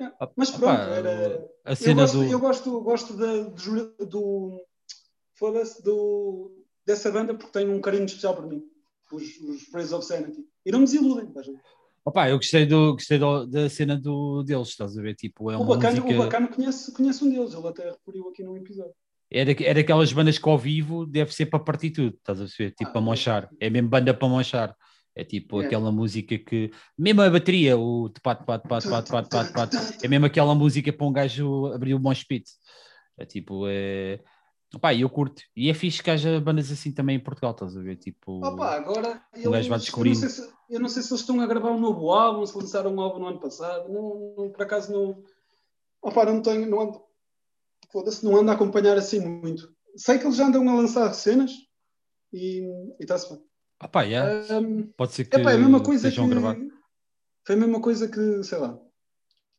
Yeah. 0.00 0.16
Opa, 0.20 0.32
Mas 0.36 0.50
pronto, 0.50 0.80
era. 0.80 1.50
A 1.64 1.72
Eu 1.72 1.76
cena 1.76 2.02
gosto, 2.02 2.18
do. 2.18 2.24
eu 2.24 2.38
gosto, 2.38 2.80
gosto 2.80 3.16
da, 3.16 3.42
do, 3.42 4.06
do 4.06 4.66
foda-se, 5.34 5.82
do, 5.82 6.64
dessa 6.84 7.10
banda 7.10 7.34
porque 7.34 7.52
tem 7.52 7.68
um 7.68 7.80
carinho 7.80 8.04
especial 8.04 8.34
por 8.34 8.46
mim. 8.46 8.62
Os, 9.12 9.22
os 9.40 9.64
Praise 9.68 9.94
of 9.94 10.04
Sanity. 10.04 10.44
E 10.64 10.70
não 10.72 10.80
me 10.80 10.84
desiludem. 10.84 11.28
estás 11.28 11.48
a 11.48 11.52
ver? 11.52 11.60
Opa, 12.04 12.28
eu 12.28 12.36
gostei, 12.36 12.64
do, 12.66 12.92
gostei 12.92 13.18
do- 13.18 13.46
da 13.46 13.68
cena 13.68 13.96
do, 13.96 14.42
deles, 14.44 14.68
estás 14.68 14.96
a 14.96 15.02
ver? 15.02 15.14
Tipo, 15.16 15.50
é 15.50 15.56
O 15.56 15.64
bacana, 15.64 16.00
música. 16.00 16.14
o 16.14 16.24
bacana 16.24 16.48
conhece, 16.48 16.92
conhece 16.92 17.24
um 17.24 17.30
deles, 17.30 17.52
ele 17.52 17.66
até 17.66 17.90
referiu 17.90 18.28
aqui 18.28 18.42
num 18.44 18.56
episódio. 18.56 18.92
É, 19.28 19.44
da, 19.44 19.50
é 19.64 19.74
daquelas 19.74 20.12
bandas 20.12 20.38
que 20.38 20.48
ao 20.48 20.56
vivo 20.56 21.04
deve 21.04 21.34
ser 21.34 21.46
para 21.46 21.58
partir 21.58 21.90
tudo, 21.90 22.14
estás 22.16 22.40
a 22.40 22.44
ver? 22.44 22.70
Tipo, 22.70 22.90
Ah, 22.90 22.92
para 22.92 23.00
é. 23.00 23.04
mochar. 23.04 23.50
É 23.58 23.68
mesmo 23.68 23.88
banda 23.88 24.14
para 24.14 24.28
mochar. 24.28 24.76
É 25.16 25.24
tipo 25.24 25.60
É. 25.62 25.66
aquela 25.66 25.90
música 25.90 26.38
que. 26.38 26.70
Mesmo 26.96 27.22
a 27.22 27.30
bateria, 27.30 27.76
o 27.76 28.08
pat, 28.22 28.44
pat, 28.44 28.62
pat, 28.68 28.84
pat, 28.88 29.08
pat, 29.10 29.28
pat, 29.28 29.52
pat, 29.52 29.72
é 30.04 30.06
mesmo 30.06 30.26
aquela 30.26 30.54
música 30.54 30.92
para 30.92 31.06
um 31.06 31.12
gajo 31.12 31.66
abrir 31.72 31.94
o 31.94 31.98
mosh 31.98 32.22
pit. 32.22 32.44
É 33.18 33.24
tipo, 33.24 33.64
é. 33.66 34.20
Opá, 34.74 34.94
eu 34.94 35.08
curto. 35.08 35.42
E 35.54 35.70
é 35.70 35.74
fixe 35.74 36.02
que 36.02 36.10
haja 36.10 36.40
bandas 36.40 36.70
assim 36.70 36.92
também 36.92 37.16
em 37.16 37.22
Portugal, 37.22 37.52
estás 37.52 37.76
a 37.76 37.80
ver? 37.80 37.96
Tipo. 37.96 38.44
Opa, 38.44 38.74
agora 38.74 39.22
gajo 39.32 39.68
vai 39.68 39.78
eles, 39.78 39.88
eu, 39.96 40.04
não 40.04 40.14
se, 40.14 40.54
eu 40.70 40.80
não 40.80 40.88
sei 40.88 41.02
se 41.02 41.12
eles 41.12 41.20
estão 41.20 41.40
a 41.40 41.46
gravar 41.46 41.70
um 41.70 41.80
novo 41.80 42.10
álbum, 42.10 42.44
se 42.44 42.56
lançaram 42.56 42.92
um 42.94 43.00
álbum 43.00 43.20
no 43.20 43.26
ano 43.28 43.40
passado. 43.40 43.88
Não, 43.88 44.34
não- 44.36 44.50
por 44.50 44.62
acaso 44.62 44.92
não. 44.92 45.22
Opa, 46.02 46.24
não 46.26 46.42
tenho. 46.42 46.68
Não 46.68 46.80
ando, 46.80 47.00
foda-se, 47.92 48.24
não 48.24 48.36
ando 48.36 48.50
a 48.50 48.54
acompanhar 48.54 48.96
assim 48.96 49.20
muito. 49.20 49.72
Sei 49.96 50.18
que 50.18 50.24
eles 50.26 50.36
já 50.36 50.46
andam 50.46 50.68
a 50.68 50.74
lançar 50.74 51.12
cenas 51.14 51.52
e 52.32 52.62
está-se 53.00 53.32
bem. 53.32 53.42
Opá, 53.82 54.02
yeah. 54.02 54.54
Ahm, 54.54 54.90
pode 54.96 55.12
ser 55.12 55.24
que 55.24 55.36
Epá, 55.36 55.52
é 55.52 55.54
a 55.54 55.58
mesma 55.58 55.82
coisa 55.82 56.02
que. 56.02 56.08
estejam 56.08 56.26
a 56.26 56.28
gravar. 56.28 56.56
Foi 57.46 57.54
a 57.54 57.58
mesma 57.58 57.80
coisa 57.80 58.08
que, 58.08 58.42
sei 58.42 58.58
lá. 58.58 58.78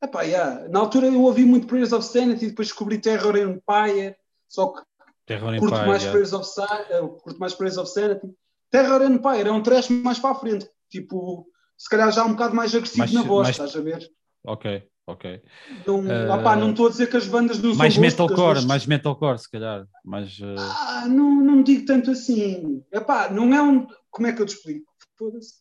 Epá, 0.03 0.23
yeah. 0.23 0.67
Na 0.69 0.79
altura 0.79 1.07
eu 1.07 1.21
ouvi 1.21 1.45
muito 1.45 1.65
Prayers 1.67 1.93
of 1.93 2.05
Sanity 2.05 2.45
e 2.45 2.49
depois 2.49 2.67
descobri 2.67 2.99
Terror 2.99 3.35
Empire, 3.37 4.15
só 4.47 4.67
que 4.73 4.81
Terror 5.27 5.59
curto 5.59 5.75
Empire, 5.75 5.87
mais, 5.87 6.01
yeah. 6.03 6.11
Prayers 6.11 6.33
of 6.33 6.45
Sa- 6.47 6.85
eh, 6.89 7.01
curto 7.21 7.37
mais 7.39 7.53
Prayers 7.53 7.77
of 7.77 7.91
Sanity. 7.91 8.27
Terror 8.71 9.01
Empire 9.03 9.47
é 9.47 9.51
um 9.51 9.61
trash 9.61 9.89
mais 9.89 10.17
para 10.17 10.31
a 10.31 10.35
frente. 10.35 10.67
Tipo, 10.89 11.45
se 11.77 11.89
calhar 11.89 12.11
já 12.11 12.23
um 12.25 12.31
bocado 12.31 12.55
mais 12.55 12.73
agressivo 12.73 12.99
Mais- 12.99 13.13
na 13.13 13.21
voz, 13.21 13.43
mais- 13.47 13.55
estás 13.59 13.75
a 13.75 13.81
ver? 13.81 14.09
Ok, 14.45 14.83
ok. 15.05 15.41
Não, 15.85 16.09
Eh, 16.09 16.31
opá, 16.33 16.55
não 16.55 16.71
estou 16.71 16.87
a 16.87 16.89
dizer 16.89 17.09
que 17.09 17.17
as 17.17 17.27
bandas 17.27 17.59
não 17.61 17.75
Mais 17.75 17.93
são 17.93 18.01
metalcore, 18.01 18.37
vozes- 18.37 18.65
mais 18.65 18.85
metalcore, 18.85 19.37
se 19.39 19.51
calhar. 19.51 19.85
Mais. 20.03 20.39
eh, 20.41 20.55
Ah, 20.57 21.05
não, 21.07 21.35
não 21.43 21.61
digo 21.61 21.85
tanto 21.85 22.09
assim. 22.11 22.81
Epá, 22.91 23.29
não 23.29 23.53
é 23.53 23.61
um. 23.61 23.85
Como 24.09 24.27
é 24.27 24.31
que 24.33 24.41
eu 24.41 24.45
te 24.45 24.55
explico? 24.55 24.89
Foda-se. 25.17 25.55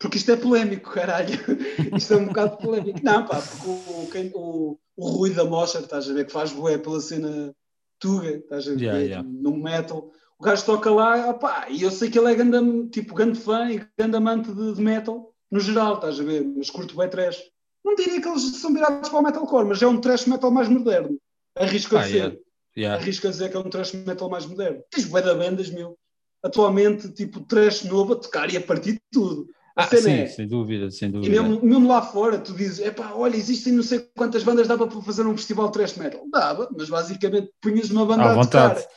Porque 0.00 0.16
isto 0.16 0.32
é 0.32 0.36
polémico, 0.36 0.90
caralho. 0.90 1.28
Isto 2.02 2.14
é 2.14 2.16
um 2.16 2.26
bocado 2.26 2.56
polémico. 2.56 2.98
Não, 3.02 3.26
pá, 3.26 3.40
porque 3.42 3.66
o, 3.68 4.08
quem- 4.10 4.32
o, 4.34 4.78
o 4.96 5.08
Rui 5.10 5.30
da 5.34 5.44
Mocha, 5.44 5.78
estás 5.78 6.08
a 6.08 6.14
ver, 6.14 6.24
que 6.26 6.32
faz 6.32 6.50
bué 6.52 6.78
pela 6.78 7.00
cena 7.00 7.54
Tuga, 8.00 8.30
estás 8.30 8.66
a 8.66 8.70
ver, 8.70 8.80
Yeah, 8.82 8.98
yeah. 9.04 9.28
no 9.28 9.56
metal. 9.56 10.10
O 10.38 10.42
gajo 10.42 10.64
toca 10.64 10.90
lá, 10.90 11.28
opá, 11.28 11.66
e 11.68 11.82
eu 11.82 11.90
sei 11.90 12.10
que 12.10 12.18
ele 12.18 12.32
é 12.32 12.34
grande, 12.34 12.88
tipo, 12.88 13.14
grande 13.14 13.38
fã 13.38 13.70
e 13.70 13.86
grande 13.98 14.16
amante 14.16 14.50
de, 14.52 14.74
de 14.74 14.80
metal, 14.80 15.34
no 15.50 15.60
geral, 15.60 15.96
estás 15.96 16.18
a 16.18 16.22
ver, 16.24 16.42
mas 16.44 16.70
curto 16.70 16.96
bem 16.96 17.08
trash. 17.10 17.38
Não 17.84 17.94
diria 17.94 18.20
que 18.20 18.28
eles 18.28 18.42
são 18.56 18.72
virados 18.72 19.08
para 19.08 19.18
o 19.18 19.22
metalcore, 19.22 19.66
mas 19.68 19.82
é 19.82 19.86
um 19.86 20.00
trash 20.00 20.26
metal 20.26 20.50
mais 20.50 20.68
moderno. 20.68 21.18
Arrisco 21.54 21.94
a 21.96 22.00
Ah, 22.00 22.04
dizer 22.04 22.16
yeah. 22.16 22.36
yeah. 22.76 23.02
arrisco 23.02 23.26
a 23.26 23.30
dizer 23.30 23.50
que 23.50 23.56
é 23.56 23.60
um 23.60 23.68
trash 23.68 23.92
metal 23.92 24.30
mais 24.30 24.46
moderno. 24.46 24.82
Tens 24.90 25.04
bué 25.04 25.20
da 25.20 25.34
bandas, 25.34 25.68
meu. 25.70 25.98
Atualmente, 26.42 27.10
tipo, 27.12 27.40
trash 27.40 27.84
novo 27.84 28.14
a 28.14 28.16
tocar 28.16 28.50
e 28.52 28.56
a 28.56 28.62
partir 28.62 28.92
de 28.92 29.00
tudo. 29.12 29.46
Ah, 29.82 29.96
sim, 29.96 30.10
é, 30.10 30.26
sem 30.26 30.46
dúvida, 30.48 30.90
sem 30.90 31.08
e 31.08 31.12
dúvida. 31.12 31.42
mesmo, 31.42 31.60
mesmo 31.64 31.88
lá 31.88 32.02
fora, 32.02 32.38
tu 32.38 32.52
dizes, 32.52 32.78
epá, 32.80 33.12
olha, 33.14 33.36
existem 33.36 33.72
não 33.72 33.82
sei 33.82 34.00
quantas 34.16 34.42
bandas, 34.42 34.66
dava 34.68 34.86
para 34.86 35.00
fazer 35.02 35.26
um 35.26 35.36
festival 35.36 35.70
trash 35.70 35.94
metal. 35.96 36.22
Dava, 36.30 36.68
mas 36.76 36.88
basicamente 36.88 37.50
punhas 37.60 37.90
uma 37.90 38.04
banda 38.06 38.24
À 38.24 38.30
a 38.32 38.34
vontade. 38.34 38.74
tocar 38.82 38.88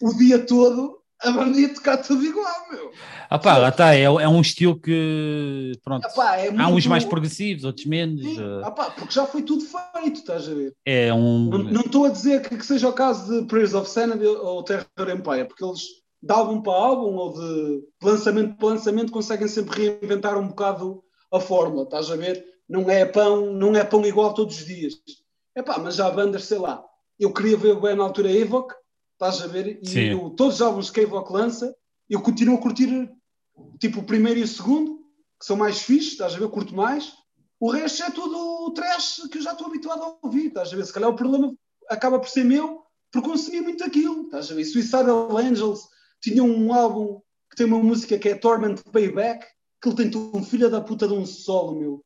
o 0.00 0.14
dia 0.16 0.38
todo, 0.44 0.98
a 1.22 1.30
banda 1.30 1.58
ia 1.58 1.72
tocar 1.72 1.98
tudo 1.98 2.24
igual, 2.24 2.52
meu. 2.70 2.90
Ah 3.30 3.38
pá, 3.38 3.56
lá 3.56 3.68
está, 3.70 3.94
é, 3.94 4.02
é 4.02 4.28
um 4.28 4.40
estilo 4.40 4.78
que, 4.78 5.72
pronto, 5.82 6.06
é 6.06 6.48
há 6.48 6.52
muito- 6.52 6.74
uns 6.76 6.86
mais 6.86 7.04
progressivos, 7.04 7.64
outros 7.64 7.86
menos. 7.86 8.20
Sim, 8.22 8.36
epá, 8.66 8.90
porque 8.90 9.14
já 9.14 9.24
foi 9.24 9.42
tudo 9.42 9.64
feito, 9.64 10.18
estás 10.20 10.48
a 10.48 10.54
ver? 10.54 10.74
É 10.84 11.14
um... 11.14 11.48
Não, 11.48 11.58
não 11.64 11.80
estou 11.82 12.04
a 12.04 12.10
dizer 12.10 12.42
que, 12.46 12.56
que 12.56 12.66
seja 12.66 12.88
o 12.88 12.92
caso 12.92 13.40
de 13.40 13.46
Prayers 13.46 13.72
of 13.74 13.88
Sanity 13.88 14.26
ou 14.26 14.62
Terror 14.62 14.86
Empire, 15.08 15.46
porque 15.46 15.64
eles 15.64 16.01
de 16.22 16.32
álbum 16.32 16.62
para 16.62 16.72
álbum 16.72 17.14
ou 17.16 17.32
de, 17.32 17.84
lançamento 18.02 18.56
para 18.56 18.68
lançamento 18.68 19.10
conseguem 19.12 19.48
sempre 19.48 19.98
reinventar 20.00 20.38
um 20.38 20.48
bocado 20.48 21.02
a 21.32 21.40
fórmula, 21.40 21.82
estás 21.84 22.10
a 22.10 22.16
ver? 22.16 22.44
Não 22.68 22.88
é 22.88 23.04
pão, 23.04 23.52
não 23.52 23.74
é 23.74 23.82
pão 23.84 24.04
igual 24.06 24.32
todos 24.32 24.56
os 24.60 24.64
dias. 24.66 24.94
Epá, 25.56 25.78
mas 25.78 25.96
já 25.96 26.06
há 26.06 26.10
bandas, 26.10 26.44
sei 26.44 26.58
lá, 26.58 26.84
eu 27.18 27.32
queria 27.32 27.56
ver 27.56 27.78
bem 27.80 27.96
na 27.96 28.04
altura 28.04 28.30
Evoque, 28.30 28.74
estás 29.14 29.42
a 29.42 29.46
ver? 29.46 29.80
E 29.82 29.88
eu- 30.12 30.30
todos 30.30 30.56
os 30.56 30.62
álbuns 30.62 30.90
que 30.90 31.00
a 31.00 31.02
Evoque 31.02 31.32
lança, 31.32 31.74
eu 32.08 32.20
continuo 32.20 32.56
a 32.56 32.60
curtir 32.60 33.10
tipo 33.80 34.00
o 34.00 34.04
primeiro 34.04 34.38
e 34.38 34.42
o 34.44 34.48
segundo, 34.48 35.00
que 35.40 35.44
são 35.46 35.56
mais 35.56 35.82
fixes, 35.82 36.12
estás 36.12 36.34
a 36.34 36.38
ver? 36.38 36.48
Curto 36.48 36.74
mais. 36.74 37.12
O 37.58 37.70
resto 37.70 38.02
é 38.04 38.10
tudo 38.10 38.70
trash 38.74 39.22
que 39.30 39.38
eu 39.38 39.42
já 39.42 39.52
estou 39.52 39.66
habituado 39.66 40.02
a 40.02 40.16
ouvir, 40.22 40.46
estás 40.46 40.72
a 40.72 40.76
ver? 40.76 40.84
Se 40.86 40.92
calhar 40.92 41.10
o 41.10 41.16
problema 41.16 41.52
acaba 41.88 42.18
por 42.18 42.28
ser 42.28 42.44
meu 42.44 42.80
por 43.12 43.22
consumir 43.22 43.60
muito 43.60 43.84
aquilo, 43.84 44.22
estás 44.22 44.50
a 44.50 44.54
ver? 44.54 44.64
Suicidal 44.64 45.36
Angels 45.36 45.86
tinha 46.22 46.42
um 46.42 46.72
álbum 46.72 47.20
que 47.50 47.56
tem 47.56 47.66
uma 47.66 47.78
música 47.78 48.18
que 48.18 48.28
é 48.28 48.34
Torment 48.34 48.76
Payback, 48.90 49.44
que 49.82 49.88
ele 49.88 49.96
tem 49.96 50.20
um 50.34 50.44
filho 50.44 50.70
da 50.70 50.80
puta 50.80 51.06
de 51.08 51.12
um 51.12 51.26
solo, 51.26 51.78
meu. 51.78 52.04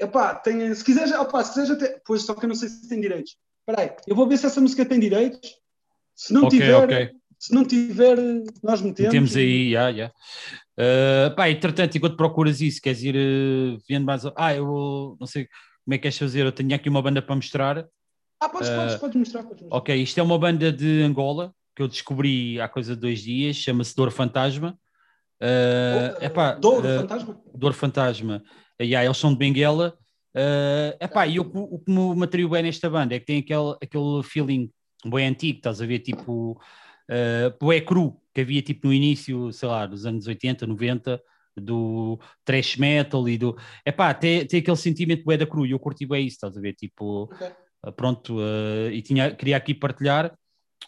Epá, 0.00 0.34
tem, 0.34 0.74
se 0.74 0.84
quiseres, 0.84 1.12
opá, 1.12 1.44
se 1.44 1.50
quiseres 1.50 1.70
até, 1.70 2.00
pois 2.04 2.22
só 2.22 2.34
que 2.34 2.44
eu 2.44 2.48
não 2.48 2.56
sei 2.56 2.68
se 2.68 2.88
tem 2.88 3.00
direitos. 3.00 3.36
Espera 3.60 3.82
aí, 3.82 3.96
eu 4.06 4.16
vou 4.16 4.26
ver 4.26 4.38
se 4.38 4.46
essa 4.46 4.60
música 4.60 4.84
tem 4.84 4.98
direitos. 4.98 5.54
Se 6.14 6.32
não 6.32 6.44
Ok, 6.44 6.58
tiver, 6.58 6.74
ok. 6.76 7.10
se 7.38 7.54
não 7.54 7.64
tiver, 7.64 8.16
nós 8.62 8.80
metemos. 8.80 9.12
Temos 9.12 9.36
aí, 9.36 9.72
já, 9.72 9.92
já. 9.92 10.08
Uh, 10.08 11.34
pá, 11.36 11.50
entretanto, 11.50 11.96
enquanto 11.96 12.16
procuras 12.16 12.60
isso, 12.60 12.80
queres 12.80 13.02
ir 13.02 13.14
uh, 13.14 13.78
vendo 13.88 14.06
mais. 14.06 14.22
Ah, 14.36 14.54
eu 14.54 15.16
não 15.20 15.26
sei 15.26 15.46
como 15.84 15.94
é 15.94 15.98
que 15.98 16.02
queres 16.02 16.18
fazer. 16.18 16.46
Eu 16.46 16.52
tenho 16.52 16.74
aqui 16.74 16.88
uma 16.88 17.02
banda 17.02 17.20
para 17.20 17.36
mostrar. 17.36 17.86
Ah, 18.40 18.48
podes, 18.48 18.70
podes, 18.70 18.96
podes 18.96 19.16
mostrar, 19.16 19.42
podes 19.42 19.62
mostrar. 19.62 19.78
Ok, 19.78 19.94
isto 19.94 20.18
é 20.18 20.22
uma 20.22 20.38
banda 20.38 20.72
de 20.72 21.02
Angola 21.02 21.54
que 21.78 21.82
eu 21.82 21.86
descobri 21.86 22.60
há 22.60 22.68
coisa 22.68 22.96
de 22.96 23.00
dois 23.00 23.20
dias, 23.22 23.54
chama-se 23.54 23.94
Dor 23.94 24.10
Fantasma. 24.10 24.76
Uh, 25.40 26.18
Oh, 26.20 26.24
epá, 26.24 26.54
Douro, 26.54 26.84
uh, 26.84 27.00
fantasma. 27.02 27.40
Dor 27.54 27.72
Fantasma. 27.72 28.42
Uh, 28.80 28.82
yeah, 28.82 29.04
eles 29.04 29.16
são 29.16 29.30
de 29.32 29.38
Benguela. 29.38 29.96
Uh, 30.34 30.98
epá, 31.00 31.24
e 31.28 31.36
eu, 31.36 31.44
o 31.44 31.78
que 31.78 31.88
me 31.92 32.24
atraiu 32.24 32.48
bem 32.48 32.64
nesta 32.64 32.90
banda 32.90 33.14
é 33.14 33.20
que 33.20 33.26
tem 33.26 33.38
aquele, 33.38 33.76
aquele 33.80 34.22
feeling 34.24 34.72
bem 35.06 35.28
antigo, 35.28 35.58
estás 35.58 35.80
a 35.80 35.86
ver, 35.86 36.00
tipo, 36.00 36.60
uh, 37.08 37.84
cru, 37.86 38.20
que 38.34 38.40
havia 38.40 38.60
tipo 38.60 38.88
no 38.88 38.92
início, 38.92 39.52
sei 39.52 39.68
lá, 39.68 39.86
dos 39.86 40.04
anos 40.04 40.26
80, 40.26 40.66
90, 40.66 41.22
do 41.56 42.18
thrash 42.44 42.76
metal 42.76 43.28
e 43.28 43.38
do... 43.38 43.56
Epá, 43.86 44.12
tem, 44.14 44.44
tem 44.48 44.58
aquele 44.58 44.76
sentimento 44.76 45.22
bué 45.22 45.36
da 45.36 45.46
cru 45.46 45.64
e 45.64 45.70
eu 45.70 45.78
curti 45.78 46.04
bem 46.04 46.26
isso, 46.26 46.34
estás 46.34 46.56
a 46.56 46.60
ver, 46.60 46.74
tipo... 46.74 47.22
Ok. 47.32 47.46
Uh, 47.86 47.92
pronto, 47.92 48.38
uh, 48.38 48.90
e 48.90 49.00
tinha, 49.00 49.30
queria 49.30 49.56
aqui 49.56 49.72
partilhar, 49.72 50.36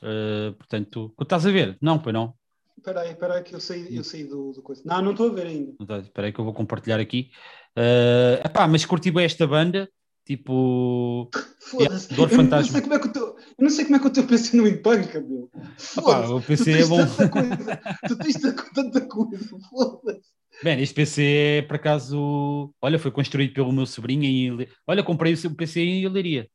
uh, 0.03 0.53
portanto, 0.55 1.15
estás 1.21 1.47
a 1.47 1.51
ver? 1.51 1.77
Não, 1.81 1.99
pois 1.99 2.15
não. 2.15 2.35
Espera 2.79 3.03
aí, 3.03 3.11
espera 3.11 3.35
aí 3.35 3.43
que 3.43 3.55
eu 3.55 3.61
saí, 3.61 3.95
eu 3.95 4.03
saí 4.03 4.25
do, 4.25 4.53
do 4.53 4.63
coisa. 4.63 4.83
Não, 4.87 5.03
não 5.03 5.11
estou 5.11 5.29
a 5.31 5.33
ver 5.35 5.47
ainda. 5.47 5.73
Espera 6.01 6.27
aí 6.29 6.33
que 6.33 6.41
eu 6.41 6.45
vou 6.45 6.55
compartilhar 6.55 6.99
aqui. 6.99 7.31
Uh, 7.77 8.41
epá, 8.45 8.67
mas 8.67 8.87
curti 8.87 9.11
bem 9.11 9.25
esta 9.27 9.47
banda, 9.47 9.87
tipo... 10.27 11.29
Foda-se. 11.61 12.15
Dor 12.15 12.33
eu, 12.33 12.43
não 12.43 12.65
sei 12.65 12.81
como 12.81 12.95
é 12.95 12.99
que 12.99 13.07
o 13.07 13.13
teu, 13.13 13.23
eu 13.27 13.37
não 13.59 13.71
sei 13.71 13.85
como 13.85 13.97
é 13.97 13.99
que 14.01 14.07
o 14.07 14.11
teu 14.11 14.27
PC 14.27 14.57
não 14.57 14.67
empanca, 14.67 15.21
meu. 15.21 15.51
Foda-se. 15.77 16.33
o 16.33 16.41
PC 16.41 16.73
é 16.73 16.87
bom. 16.87 17.07
tanta 17.07 17.29
coisa. 17.29 17.81
Tu 18.09 18.17
tens 18.19 18.37
tanta- 18.75 19.07
coisa. 19.07 19.59
Foda-se. 19.69 20.31
Bem, 20.65 20.81
este 20.81 20.95
PC 20.95 21.23
é 21.59 21.63
por 21.63 21.77
acaso... 21.77 22.73
Olha, 22.81 22.99
foi 22.99 23.11
construído 23.11 23.53
pelo 23.53 23.73
meu 23.73 23.85
sobrinho. 23.87 24.25
Ile- 24.25 24.69
Olha, 24.87 25.03
comprei 25.03 25.35
o 25.35 25.55
PC 25.55 25.81
em 25.81 26.03
Ileria. 26.03 26.49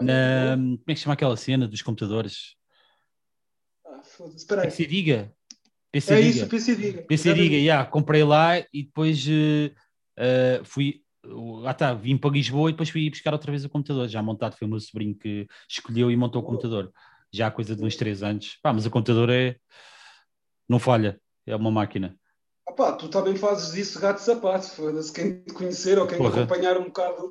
Na... 0.00 0.56
Como 0.56 0.82
é 0.88 0.92
que 0.92 0.96
se 0.96 1.02
chama 1.02 1.14
aquela 1.14 1.36
cena 1.36 1.68
dos 1.68 1.82
computadores? 1.82 2.56
Ah, 3.86 4.02
foda-se. 4.02 4.36
Espera 4.38 4.62
aí. 4.62 4.68
PC 4.68 4.86
Diga. 4.86 5.32
PC 5.90 6.14
É 6.14 6.16
Diga. 6.16 6.28
isso, 6.28 6.48
PC 6.48 6.76
Diga. 6.76 7.02
PC 7.02 7.28
Exatamente. 7.28 7.50
Diga, 7.50 7.62
yeah, 7.62 7.90
comprei 7.90 8.24
lá 8.24 8.58
e 8.58 8.82
depois 8.84 9.24
eh, 9.28 9.72
eh, 10.16 10.60
fui, 10.64 11.02
ah 11.66 11.74
tá, 11.74 11.92
vim 11.92 12.16
para 12.16 12.30
Lisboa 12.30 12.70
e 12.70 12.72
depois 12.72 12.88
fui 12.88 13.10
buscar 13.10 13.32
outra 13.32 13.50
vez 13.50 13.64
o 13.64 13.68
computador, 13.68 14.08
já 14.08 14.22
montado, 14.22 14.56
foi 14.56 14.66
o 14.66 14.70
meu 14.70 14.80
sobrinho 14.80 15.14
que 15.14 15.46
escolheu 15.68 16.10
e 16.10 16.16
montou 16.16 16.40
o 16.40 16.44
computador, 16.44 16.90
já 17.30 17.48
há 17.48 17.50
coisa 17.50 17.76
de 17.76 17.84
uns 17.84 17.94
três 17.96 18.22
anos, 18.22 18.58
pá, 18.62 18.72
mas 18.72 18.86
o 18.86 18.90
computador 18.90 19.28
é, 19.28 19.56
não 20.66 20.78
falha, 20.78 21.20
é 21.46 21.54
uma 21.54 21.70
máquina. 21.70 22.16
Opá, 22.66 22.92
tu 22.92 23.08
também 23.08 23.36
fazes 23.36 23.72
disso 23.72 24.00
gato 24.00 24.18
sapato, 24.18 24.70
foda-se. 24.70 25.12
Quem 25.12 25.42
te 25.42 25.52
conhecer 25.52 25.98
ou 25.98 26.06
quem 26.06 26.16
te 26.16 26.22
Porra. 26.22 26.44
acompanhar 26.44 26.78
um 26.78 26.84
bocado. 26.84 27.30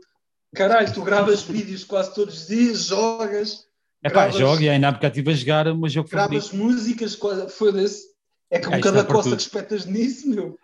Caralho, 0.53 0.93
tu 0.93 1.01
gravas 1.01 1.43
vídeos 1.43 1.83
quase 1.83 2.13
todos 2.13 2.41
os 2.41 2.47
dias, 2.47 2.85
jogas, 2.87 3.65
É 4.03 4.09
pá, 4.09 4.29
jogo 4.29 4.61
e 4.61 4.69
ainda 4.69 4.89
há 4.89 4.91
bocado 4.91 5.13
estive 5.17 5.31
a 5.31 5.35
jogar 5.35 5.67
o 5.67 5.77
meu 5.77 5.89
jogo 5.89 6.09
favorito. 6.09 6.31
gravas 6.31 6.51
músicas, 6.51 7.15
quase- 7.15 7.49
foda-se. 7.49 8.03
É 8.49 8.59
como 8.59 8.75
Ah, 8.75 8.79
isso 8.79 8.83
cada 8.83 9.03
tudo. 9.03 9.07
que 9.37 9.41
espetas 9.43 9.85
nisso, 9.85 10.27
meu. 10.29 10.57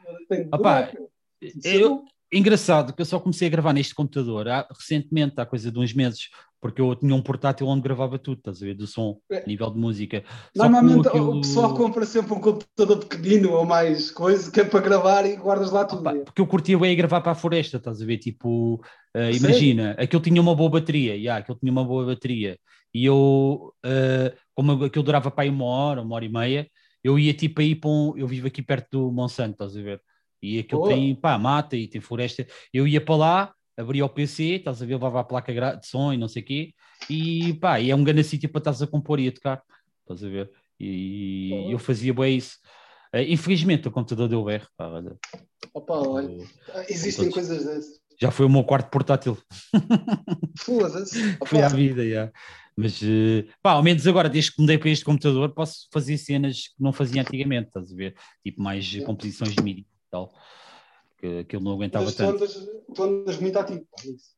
De 1.41 1.61
ser 1.61 1.79
Eu, 1.81 2.03
engraçado 2.33 2.91
que 2.93 3.01
eu 3.01 3.05
só 3.05 3.19
comecei 3.19 3.47
a 3.47 3.51
gravar 3.51 3.71
neste 3.71 3.95
computador 3.95 4.47
há- 4.49 4.67
recentemente, 4.77 5.35
há 5.39 5.45
coisa 5.45 5.71
de 5.71 5.79
uns 5.79 5.93
meses, 5.93 6.29
porque 6.59 6.81
eu 6.81 6.95
tinha 6.95 7.13
um 7.13 7.21
portátil 7.21 7.67
onde 7.67 7.81
gravava 7.81 8.17
tudo, 8.17 8.39
estás 8.39 8.61
a 8.61 8.65
ver, 8.65 8.73
do 8.73 8.87
som, 8.87 9.19
É. 9.31 9.39
a 9.43 9.45
nível 9.45 9.69
de 9.69 9.77
música. 9.79 10.23
Normalmente 10.55 11.07
aquilo- 11.07 11.37
o 11.37 11.41
pessoal 11.41 11.73
compra 11.73 12.05
sempre 12.05 12.33
um 12.33 12.39
computador 12.39 12.97
pequenino 13.05 13.51
ou 13.53 13.65
mais 13.65 14.09
coisa 14.11 14.51
que 14.51 14.61
é 14.61 14.63
para 14.63 14.79
gravar 14.79 15.25
e 15.25 15.35
guardas 15.35 15.71
lá 15.71 15.85
tudo. 15.85 16.01
Opa, 16.01 16.15
porque 16.25 16.41
eu 16.41 16.47
curtia 16.47 16.77
bem 16.77 16.95
gravar 16.97 17.21
para 17.21 17.33
a 17.33 17.35
floresta, 17.35 17.77
estás 17.77 18.01
a 18.01 18.05
ver? 18.05 18.17
Tipo, 18.17 18.81
Sério? 19.15 19.37
imagina, 19.37 19.91
aquilo 19.99 20.21
tinha 20.21 20.41
uma 20.41 20.55
boa 20.55 20.69
bateria, 20.69 21.15
yeah, 21.15 21.41
aquilo 21.41 21.57
tinha 21.59 21.71
uma 21.71 21.83
boa 21.85 22.05
bateria. 22.05 22.57
E 22.93 23.05
eu, 23.05 23.73
eh, 23.85 24.33
como 24.55 24.83
aquilo 24.85 25.03
durava 25.03 25.29
para 25.29 25.43
aí 25.43 25.49
uma 25.49 25.65
hora, 25.65 26.01
uma 26.01 26.15
hora 26.15 26.25
e 26.25 26.29
meia, 26.29 26.67
eu 27.03 27.19
ia 27.19 27.33
tipo 27.33 27.61
aí 27.61 27.75
para 27.75 27.89
um. 27.89 28.17
Eu 28.17 28.27
vivo 28.27 28.47
aqui 28.47 28.61
perto 28.61 28.87
do 28.91 29.11
Monsanto, 29.11 29.51
estás 29.51 29.77
a 29.77 29.81
ver? 29.81 30.01
E 30.41 30.59
aquilo 30.59 30.81
Boa. 30.81 30.93
tem, 30.93 31.15
pá, 31.15 31.37
mata 31.37 31.75
e 31.75 31.87
tem 31.87 32.01
floresta. 32.01 32.45
Eu 32.73 32.87
ia 32.87 32.99
para 33.01 33.15
lá, 33.15 33.53
abria 33.77 34.03
o 34.05 34.09
PC, 34.09 34.43
estás 34.55 34.81
a 34.81 34.85
ver? 34.85 34.93
Levava 34.95 35.19
a 35.19 35.23
placa 35.23 35.53
de 35.77 35.87
som 35.87 36.11
e 36.11 36.17
não 36.17 36.27
sei 36.27 36.41
o 36.41 36.45
quê, 36.45 36.73
e 37.09 37.53
pá, 37.55 37.79
e 37.79 37.91
é 37.91 37.95
um 37.95 38.03
grande 38.03 38.23
sítio 38.23 38.49
para 38.49 38.59
estás 38.59 38.81
a 38.81 38.87
compor 38.87 39.19
e 39.19 39.27
a 39.27 39.31
tocar, 39.31 39.61
estás 40.01 40.23
a 40.23 40.29
ver? 40.29 40.51
E 40.79 41.49
Boa. 41.51 41.71
eu 41.71 41.79
fazia 41.79 42.13
bem 42.13 42.37
isso. 42.37 42.57
Eh, 43.13 43.31
infelizmente 43.31 43.87
o 43.87 43.91
computador 43.91 44.27
deu 44.27 44.49
erro, 44.49 44.67
pá, 44.75 44.87
olha. 44.87 45.15
Opa, 45.73 45.93
olha, 45.95 46.43
existem 46.89 47.29
coisas 47.29 47.63
dessas. 47.65 47.99
já 48.19 48.31
foi 48.31 48.45
o 48.45 48.49
meu 48.49 48.63
quarto 48.63 48.89
portátil. 48.89 49.37
Foda-se. 50.59 51.37
Foi 51.45 51.61
à 51.61 51.69
vida, 51.69 52.07
já. 52.07 52.31
Mas, 52.75 52.99
eh, 53.03 53.45
pá, 53.61 53.71
ao 53.71 53.83
menos 53.83 54.05
agora, 54.07 54.29
desde 54.29 54.51
que 54.53 54.61
mudei 54.61 54.77
para 54.77 54.89
este 54.89 55.05
computador, 55.05 55.53
posso 55.53 55.87
fazer 55.91 56.17
cenas 56.17 56.67
que 56.67 56.75
não 56.81 56.91
fazia 56.93 57.21
antigamente, 57.21 57.67
estás 57.67 57.91
a 57.91 57.95
ver? 57.95 58.15
Tipo, 58.43 58.61
mais 58.61 58.87
Yeah. 58.91 59.05
composições 59.05 59.55
de 59.55 59.63
MIDI 59.63 59.81
e 59.81 59.85
tal. 60.11 60.31
Que 61.17 61.39
aquilo 61.39 61.63
não 61.63 61.73
aguentava 61.73 62.05
mas 62.05 62.15
tanto. 62.15 62.35
andas, 62.43 62.53
tu 62.95 63.03
andas 63.03 63.37
muito 63.39 63.57
ativo. 63.57 63.85
pá, 63.91 64.03
isso. 64.03 64.37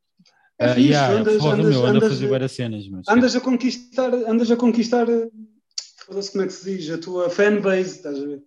É 0.58 0.66
Ah, 0.66 0.76
fixe, 0.76 0.90
yeah, 0.90 1.20
andas, 1.20 1.38
porra, 1.38 1.54
andas, 1.54 1.66
meu, 1.70 1.80
ando 1.80 1.88
a 1.88 1.90
andas, 1.98 2.10
fazer 2.10 2.28
várias 2.28 2.52
cenas, 2.52 2.88
mas 2.90 3.08
andas 3.08 3.36
a 3.36 3.40
conquistar, 3.42 4.14
andas 4.14 4.52
a 4.52 4.56
conquistar, 4.58 5.10
eh, 5.10 5.30
foda-se 6.06 6.32
como 6.32 6.44
é 6.44 6.48
que 6.48 6.54
se 6.54 6.78
diz, 6.78 6.90
a 6.92 6.98
tua 6.98 7.30
fanbase, 7.30 7.98
estás 7.98 8.18
a 8.22 8.26
ver? 8.26 8.44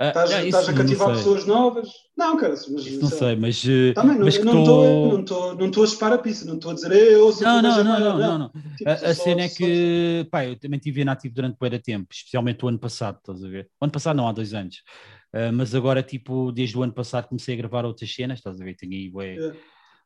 Estás, 0.00 0.32
ah, 0.32 0.42
estás 0.42 0.68
a 0.70 0.72
cativar 0.72 1.10
pessoas 1.14 1.44
novas. 1.44 1.90
Não, 2.16 2.34
cara, 2.38 2.52
mas 2.54 2.86
Isso 2.86 3.02
não 3.02 3.08
sei 3.10 3.36
mas, 3.36 3.62
eh, 3.68 3.92
Também 3.92 4.18
mas 4.18 4.38
não 4.42 4.52
tô- 4.52 4.58
estou 4.60 5.08
não 5.12 5.20
estou 5.20 5.54
não 5.56 5.66
estou 5.66 5.84
a 5.84 5.86
chupar 5.86 6.12
a 6.14 6.18
pista, 6.18 6.46
não 6.46 6.54
estou 6.54 6.70
a 6.70 6.74
dizer 6.74 6.90
eu 6.92 7.30
sou 7.32 7.42
Não, 7.46 7.58
o 7.58 7.62
não, 7.62 7.70
Benjamin", 7.70 7.90
não, 7.90 8.00
não, 8.00 8.18
não, 8.18 8.38
não. 8.38 8.48
Tipo, 8.78 8.88
A, 8.88 8.92
a 8.94 9.14
só- 9.14 9.22
cena 9.22 9.42
é 9.42 9.48
só- 9.48 9.56
que, 9.58 10.28
pá, 10.30 10.46
eu 10.46 10.58
também 10.58 10.78
estive 10.78 11.02
inativo 11.02 11.34
durante 11.34 11.58
de 11.68 11.78
tempo, 11.80 12.08
especialmente 12.10 12.64
o 12.64 12.68
ano 12.68 12.78
passado, 12.78 13.18
estás 13.18 13.44
a 13.44 13.48
ver? 13.48 13.68
O 13.78 13.84
ano 13.84 13.92
passado 13.92 14.16
não, 14.16 14.26
há 14.26 14.32
dois 14.32 14.54
anos. 14.54 14.82
Ah, 15.32 15.52
mas 15.52 15.74
agora, 15.74 16.02
tipo, 16.02 16.50
desde 16.52 16.76
o 16.76 16.82
ano 16.82 16.92
passado 16.92 17.28
comecei 17.28 17.54
a 17.54 17.58
gravar 17.58 17.84
outras 17.84 18.12
cenas, 18.12 18.38
estás 18.38 18.60
a 18.60 18.64
ver? 18.64 18.74
Tenho 18.76 18.92
aí 18.92 19.08
bué, 19.08 19.34
Yeah. 19.34 19.58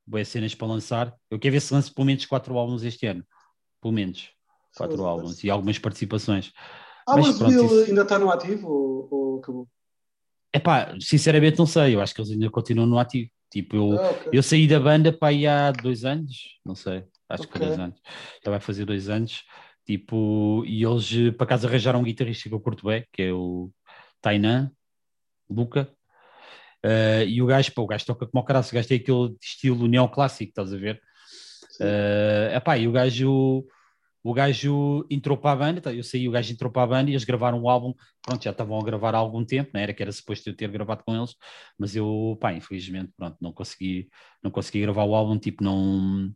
bué 0.07 0.25
cenas 0.25 0.55
para 0.55 0.67
lançar. 0.69 1.15
Eu 1.31 1.39
quero 1.39 1.53
ver 1.53 1.61
se 1.61 1.73
lanço 1.73 1.95
pelo 1.95 2.07
menos 2.07 2.27
quatro 2.27 2.57
álbuns 2.59 2.83
este 2.83 3.07
ano. 3.07 3.25
Pelo 3.81 3.95
menos 3.95 4.31
quatro 4.77 4.97
Foda-se. 4.99 5.09
álbuns 5.09 5.45
e 5.45 5.51
algumas 5.51 5.79
participações. 5.79 6.53
Ah, 7.07 7.17
Mas 7.17 7.27
mas 7.29 7.39
pronto, 7.39 7.65
isso- 7.65 7.85
ainda 7.85 8.03
está 8.03 8.19
no 8.19 8.31
ativo 8.31 8.69
ou, 8.69 9.09
ou 9.11 9.39
acabou? 9.39 9.69
É 10.53 10.59
pá, 10.61 10.95
sinceramente 11.01 11.59
não 11.59 11.67
sei, 11.67 11.95
eu 11.97 12.01
acho 12.01 12.15
que 12.15 12.21
eles 12.21 12.31
ainda 12.31 12.49
continuam 12.51 12.87
no 12.89 12.99
ativo. 12.99 13.31
Tipo, 13.51 13.77
eu, 13.77 13.95
Ah, 13.99 14.11
ok. 14.11 14.31
eu 14.33 14.43
saí 14.43 14.67
da 14.69 14.81
banda 14.81 15.13
para 15.13 15.29
aí 15.29 15.47
há 15.47 15.71
dois 15.73 16.05
anos, 16.05 16.59
não 16.65 16.75
sei, 16.75 17.05
acho 17.29 17.47
que 17.49 17.55
Ok. 17.55 17.67
dois 17.67 17.79
anos. 17.79 18.01
Já 18.45 18.51
vai 18.51 18.61
fazer 18.61 18.85
dois 18.85 19.09
anos. 19.09 19.43
Tipo, 19.87 20.65
e 20.67 20.83
eles 20.85 21.13
eh, 21.13 21.31
por 21.33 21.45
acaso 21.45 21.67
arranjaram 21.67 22.01
um 22.01 22.05
guitarrista 22.05 22.49
que 22.49 22.55
eu 22.55 22.61
curto 22.61 22.87
bem, 22.87 23.05
que 23.13 23.23
é 23.23 23.33
o 23.33 23.71
Tainan, 24.21 24.71
Luca. 25.49 25.89
Eh, 26.83 27.25
e 27.27 27.43
o 27.43 27.47
gajo, 27.47 27.73
pá, 27.73 27.83
o 27.83 27.87
gajo 27.87 28.05
toca 28.07 28.27
como 28.27 28.43
o 28.43 28.47
caralho, 28.47 28.67
o 28.67 28.75
gajo 28.75 28.89
tem 28.89 28.99
aquele 28.99 29.37
estilo 29.43 29.87
neoclássico, 29.89 30.51
estás 30.51 30.73
a 30.73 30.77
ver? 30.77 31.01
Eh, 31.81 32.53
epá, 32.57 32.77
e 32.79 32.87
o 32.87 32.93
gajo, 32.93 33.65
o 34.23 34.33
gajo 34.35 35.07
entrou 35.11 35.37
para 35.37 35.53
a 35.53 35.57
banda, 35.57 35.81
tá, 35.81 35.93
eu 35.95 36.03
saí, 36.05 36.29
o 36.29 36.33
gajo 36.33 36.53
entrou 36.53 36.71
para 36.71 36.83
a 36.83 36.87
banda 36.87 37.11
e 37.11 37.15
eles 37.15 37.25
gravaram 37.25 37.61
um 37.63 37.69
álbum, 37.69 37.95
pronto, 38.23 38.43
já 38.45 38.51
estavam 38.51 38.79
a 38.79 38.85
gravar 38.85 39.15
há 39.15 39.19
algum 39.19 39.45
tempo, 39.45 39.71
não 39.75 39.81
era 39.81 39.95
que 39.95 40.03
era 40.03 40.13
suposto 40.13 40.49
eu 40.49 40.57
ter 40.57 40.71
gravado 40.71 41.03
com 41.05 41.17
eles, 41.17 41.35
mas 41.79 41.97
eu, 41.97 42.37
pá, 42.41 42.53
infelizmente, 42.53 43.13
pronto, 43.17 43.37
não 43.41 43.53
consegui, 43.53 44.09
não 44.43 44.51
consegui 44.51 44.83
gravar 44.83 45.05
o 45.05 45.15
álbum, 45.15 45.39
tipo, 45.39 45.65
não, 45.65 46.31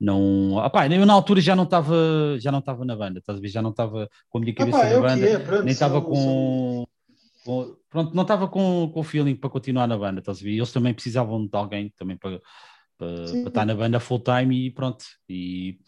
não, 0.00 0.56
opá, 0.56 0.86
eu 0.86 1.06
na 1.06 1.12
altura 1.12 1.40
já 1.40 1.56
não 1.56 1.64
estava, 1.64 1.94
já 2.38 2.52
não 2.52 2.60
estava 2.60 2.84
na 2.84 2.94
banda, 2.94 3.18
estás 3.18 3.38
a 3.38 3.42
ver, 3.42 3.48
já 3.48 3.62
não 3.62 3.70
estava 3.70 4.08
com 4.28 4.38
a 4.38 4.40
minha 4.40 4.52
Ah, 4.52 4.56
cabeça 4.56 4.78
pá, 4.78 4.84
na 4.86 4.92
é 4.92 4.98
o 4.98 5.02
banda, 5.02 5.26
é, 5.26 5.38
pronto, 5.38 5.64
nem 5.64 5.72
estava 5.72 6.02
com- 6.02 6.86
pronto, 7.88 8.14
não 8.14 8.22
estava 8.22 8.48
com, 8.48 8.90
com 8.92 9.02
feeling 9.02 9.36
para 9.36 9.50
continuar 9.50 9.86
na 9.86 9.96
banda, 9.96 10.20
estás 10.20 10.38
a 10.40 10.42
ver, 10.42 10.56
eles 10.56 10.72
também 10.72 10.92
precisavam 10.94 11.46
de 11.46 11.56
alguém 11.56 11.92
também 11.96 12.16
para, 12.16 12.40
para, 12.98 13.26
Sim. 13.28 13.40
para 13.42 13.48
estar 13.48 13.66
na 13.66 13.74
banda 13.74 14.00
full 14.00 14.20
time 14.20 14.66
e 14.66 14.70
pronto, 14.70 15.04
e, 15.28 15.78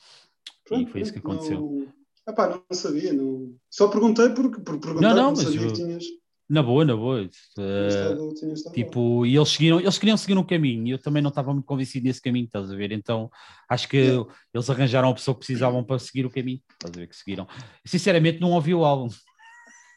Pronto, 0.65 0.89
e 0.89 0.91
foi 0.93 1.01
isso 1.03 1.13
que 1.13 1.19
aconteceu. 1.19 1.61
Não... 1.61 1.87
Ah, 2.27 2.33
pá, 2.33 2.49
não 2.49 2.63
sabia, 2.77 3.13
não... 3.13 3.55
só 3.71 3.89
perguntei 3.89 4.29
porque 4.31 4.61
por 4.61 4.79
perguntar, 4.79 5.09
Não, 5.09 5.17
não, 5.17 5.23
não 5.25 5.31
mas 5.31 5.45
sabia 5.45 5.61
eu- 5.63 5.67
que 5.73 5.73
tinhas, 5.75 6.05
Na 6.51 6.63
boa, 6.63 6.85
na 6.85 6.95
boa. 6.97 7.23
estado- 7.23 8.27
lá. 8.67 8.73
tipo, 8.73 9.25
e 9.27 9.37
eles 9.37 9.49
seguiram, 9.51 9.81
eles 9.81 9.99
queriam 9.99 10.17
seguir 10.17 10.37
um 10.39 10.45
caminho 10.45 10.87
e 10.87 10.91
eu 10.91 10.99
também 10.99 11.23
não 11.23 11.29
estava 11.31 11.53
muito 11.53 11.65
convencido 11.67 12.07
nesse 12.07 12.21
caminho, 12.23 12.47
estás 12.47 12.71
a 12.71 12.77
ver? 12.77 12.93
Então 12.93 13.31
acho 13.69 13.89
que 13.89 13.97
Yeah. 13.99 14.31
eles 14.55 14.69
arranjaram 14.71 15.09
a 15.11 15.15
pessoa 15.15 15.35
que 15.35 15.41
precisavam 15.41 15.83
para 15.85 15.99
seguir 15.99 16.25
o 16.27 16.31
caminho, 16.31 16.61
estás 16.73 16.95
a 16.95 16.99
ver? 17.01 17.07
Que 17.09 17.17
seguiram. 17.17 17.47
Sinceramente, 17.85 18.41
não 18.41 18.53
ouvi 18.53 18.75
o 18.75 18.85
álbum. 18.85 19.09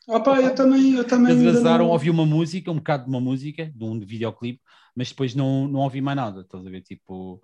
Ah, 0.09 0.19
pá, 0.19 0.41
eu 0.41 0.55
também, 0.55 0.93
eu 0.93 1.05
também 1.05 1.31
Eles 1.33 1.61
não- 1.61 1.87
ouvi 1.89 2.09
uma 2.09 2.25
música, 2.25 2.71
um 2.71 2.75
bocado 2.75 3.03
de 3.05 3.09
uma 3.09 3.21
música, 3.21 3.71
de 3.73 3.83
um 3.83 3.99
videoclipe, 3.99 4.59
mas 4.95 5.09
depois 5.09 5.35
não, 5.35 5.67
não 5.67 5.81
ouvi 5.81 6.01
mais 6.01 6.15
nada, 6.15 6.41
estás 6.41 6.65
a 6.65 6.69
ver? 6.69 6.81
Tipo, 6.81 7.41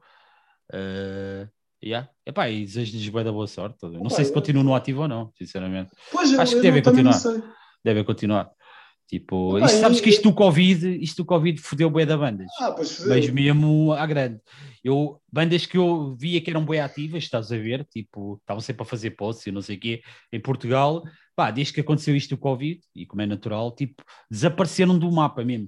eh, 0.74 1.48
yeah. 1.84 2.10
Epá, 2.26 2.50
e 2.50 2.66
desejo-lhes 2.66 3.10
da 3.24 3.32
boa 3.32 3.48
sorte. 3.48 3.78
Não 3.84 4.02
Opa, 4.02 4.10
sei 4.10 4.26
se 4.26 4.32
eu- 4.32 4.34
continuam 4.34 4.64
no 4.66 4.76
ativo 4.76 5.02
ou 5.04 5.08
não, 5.08 5.32
sinceramente. 5.38 5.92
Pois, 6.12 6.32
eu, 6.32 6.42
Acho 6.42 6.54
que 6.54 6.58
eu 6.58 6.62
devem 6.64 6.82
também 6.82 7.04
não 7.04 7.12
continuar. 7.14 7.44
Devem 7.84 8.04
continuar. 8.04 8.52
Tipo, 9.08 9.58
isto, 9.60 9.80
sabes 9.80 10.00
e- 10.00 10.02
que 10.02 10.10
isto 10.10 10.24
do 10.24 10.36
Covid, 10.36 10.98
isto 11.02 11.24
do 11.24 11.26
Covid 11.26 11.62
fodeu 11.62 11.90
bué 11.90 12.06
da 12.06 12.18
bandas. 12.18 12.52
Ah, 12.60 12.72
pois 12.74 13.00
mas 13.06 13.30
mesmo 13.30 13.94
à 13.94 14.06
grande. 14.06 14.42
Eu, 14.84 15.22
bandas 15.32 15.66
que 15.66 15.78
eu 15.78 16.14
via 16.20 16.42
que 16.42 16.50
eram 16.50 16.66
bem 16.66 16.82
ativas, 16.82 17.24
estás 17.24 17.52
a 17.52 17.58
ver, 17.58 17.86
tipo, 17.86 18.38
estavam 18.42 18.60
sempre 18.60 18.82
a 18.84 18.86
fazer 18.86 19.12
posts 19.12 19.48
e 19.48 19.52
não 19.52 19.62
sei 19.62 19.78
o 19.78 19.80
quê, 19.80 20.02
em 20.32 20.42
Portugal, 20.42 21.04
pá, 21.36 21.52
desde 21.52 21.74
que 21.74 21.80
aconteceu 21.82 22.16
isto 22.18 22.36
do 22.36 22.38
Covid, 22.38 22.82
e 22.94 23.06
como 23.06 23.22
é 23.22 23.26
natural, 23.26 23.72
tipo, 23.72 24.04
desapareceram 24.30 25.00
do 25.00 25.10
mapa 25.10 25.44
mesmo. 25.44 25.68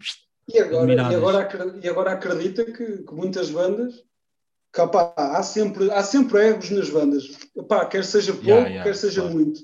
E 0.52 0.60
agora, 0.60 0.93
e 0.93 1.15
agora, 1.15 1.80
e 1.82 1.88
agora 1.88 2.12
acredita 2.12 2.65
que, 2.65 3.04
que 3.04 3.13
muitas 3.13 3.49
bandas, 3.49 4.04
que, 4.73 4.82
opá, 4.82 5.13
há, 5.15 5.41
sempre, 5.43 5.89
há 5.91 6.04
sempre 6.04 6.39
egos 6.45 6.69
nas 6.71 6.89
bandas, 6.89 7.23
opá, 7.56 7.86
quer 7.86 8.04
seja 8.04 8.34
pouco, 8.34 8.47
Yeah, 8.49 8.67
yeah, 8.67 8.84
quer 8.84 8.95
seja 8.95 9.21
claro. 9.21 9.36
muito. 9.36 9.62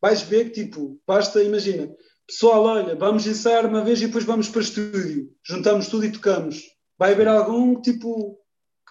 Vais 0.00 0.22
ver 0.22 0.50
que, 0.50 0.64
tipo, 0.64 1.00
basta, 1.06 1.42
imagina, 1.42 1.88
pessoal, 2.26 2.64
olha, 2.64 2.94
vamos 2.96 3.26
ensaiar 3.26 3.66
uma 3.66 3.82
vez 3.84 4.00
e 4.00 4.06
depois 4.06 4.24
vamos 4.24 4.48
para 4.48 4.58
o 4.58 4.62
estúdio, 4.62 5.30
juntamos 5.44 5.88
tudo 5.88 6.04
e 6.04 6.12
tocamos. 6.12 6.62
Vai 6.98 7.12
haver 7.12 7.28
algum, 7.28 7.80
tipo, 7.80 8.38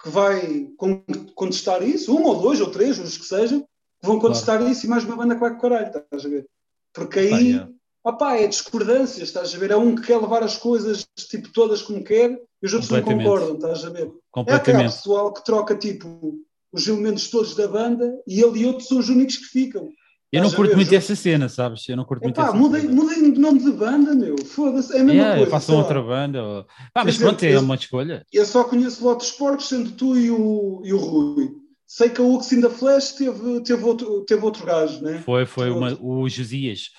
que 0.02 0.10
vai 0.10 0.70
con- 0.78 1.04
contestar 1.34 1.82
isso, 1.84 2.16
um 2.16 2.24
ou 2.24 2.42
dois 2.42 2.62
ou 2.62 2.70
três, 2.70 3.00
os 3.00 3.18
que 3.18 3.26
sejam, 3.26 3.62
que 3.62 4.08
vão 4.08 4.20
contestar 4.20 4.62
isso 4.70 4.86
e 4.86 4.90
mais 4.90 5.04
uma 5.04 5.16
banda 5.16 5.36
que 5.36 5.42
vai 5.42 5.54
com 5.54 5.60
caralho, 5.62 5.88
estás 5.88 6.26
a 6.26 6.30
ver? 6.30 6.46
Porque 6.94 7.20
aí, 7.20 7.50
yeah. 7.52 7.72
Opá, 8.04 8.36
é 8.38 8.46
discordâncias, 8.46 9.28
estás 9.30 9.56
a 9.56 9.58
ver? 9.58 9.72
É 9.72 9.76
um 9.76 9.96
que 9.96 10.04
quer 10.04 10.22
levar 10.22 10.44
as 10.44 10.58
coisas 10.58 11.08
tipo 11.28 11.52
todas 11.52 11.82
como 11.82 12.04
quer 12.04 12.40
e 12.62 12.66
os 12.66 12.72
outros 12.72 12.92
não 12.92 13.00
Completamente. 13.00 13.28
concordam, 13.28 13.56
estás 13.56 13.84
a 13.84 13.90
ver? 13.90 14.02
É 14.02 14.04
aquele 14.04 14.20
Completamente. 14.32 14.96
pessoal 14.96 15.34
que 15.34 15.44
troca 15.44 15.76
tipo 15.76 16.40
os 16.72 16.88
elementos 16.88 17.30
todos 17.32 17.56
da 17.56 17.68
banda 17.68 18.16
e 18.28 18.42
ele 18.44 18.60
e 18.60 18.66
outros 18.68 18.88
são 18.88 19.00
os 19.00 19.10
únicos 19.10 19.38
que 19.38 19.46
ficam. 19.46 19.90
Eu 20.32 20.44
não 20.44 20.52
curto 20.52 20.76
muito 20.76 20.94
essa 20.94 21.16
cena, 21.16 21.48
sabes? 21.48 21.88
Eu 21.88 21.96
não 21.96 22.04
curto 22.04 22.24
muito 22.24 22.38
Epá, 22.38 22.50
essa 22.50 22.58
mudem, 22.58 22.82
cena. 22.82 22.94
mudem 22.94 23.32
de 23.32 23.40
nome 23.40 23.60
de 23.64 23.72
banda, 23.72 24.14
meu. 24.14 24.36
Foda-se, 24.46 24.92
é 24.94 25.00
a 25.00 25.04
mesma 25.04 25.14
Yeah, 25.14 25.36
coisa. 25.38 25.52
façam 25.52 25.78
outra 25.78 26.02
banda. 26.02 26.44
ou- 26.44 26.64
Pá, 26.94 27.04
mas 27.06 27.18
pronto, 27.18 27.44
é 27.44 27.60
uma 27.60 27.76
escolha. 27.76 28.26
Eu 28.34 28.46
só 28.46 28.64
conheço 28.66 29.04
Lotus 29.04 29.28
Sports, 29.28 29.68
sendo 29.68 29.92
tu 29.92 30.18
e 30.18 30.30
o, 30.32 30.82
e 30.84 30.94
o 30.94 30.98
Rui. 30.98 31.52
Sei 31.88 32.10
que 32.10 32.20
a 32.20 32.24
Ux 32.24 32.52
in 32.52 32.62
the 32.62 32.70
Flash 32.70 33.14
teve, 33.14 33.62
teve, 33.62 33.84
outro, 33.84 34.26
teve 34.26 34.44
outro 34.44 34.66
gajo, 34.66 35.02
né? 35.04 35.22
Foi, 35.24 35.46
foi 35.46 35.70
uma- 35.70 35.98
o 36.02 36.28
Josias. 36.28 36.90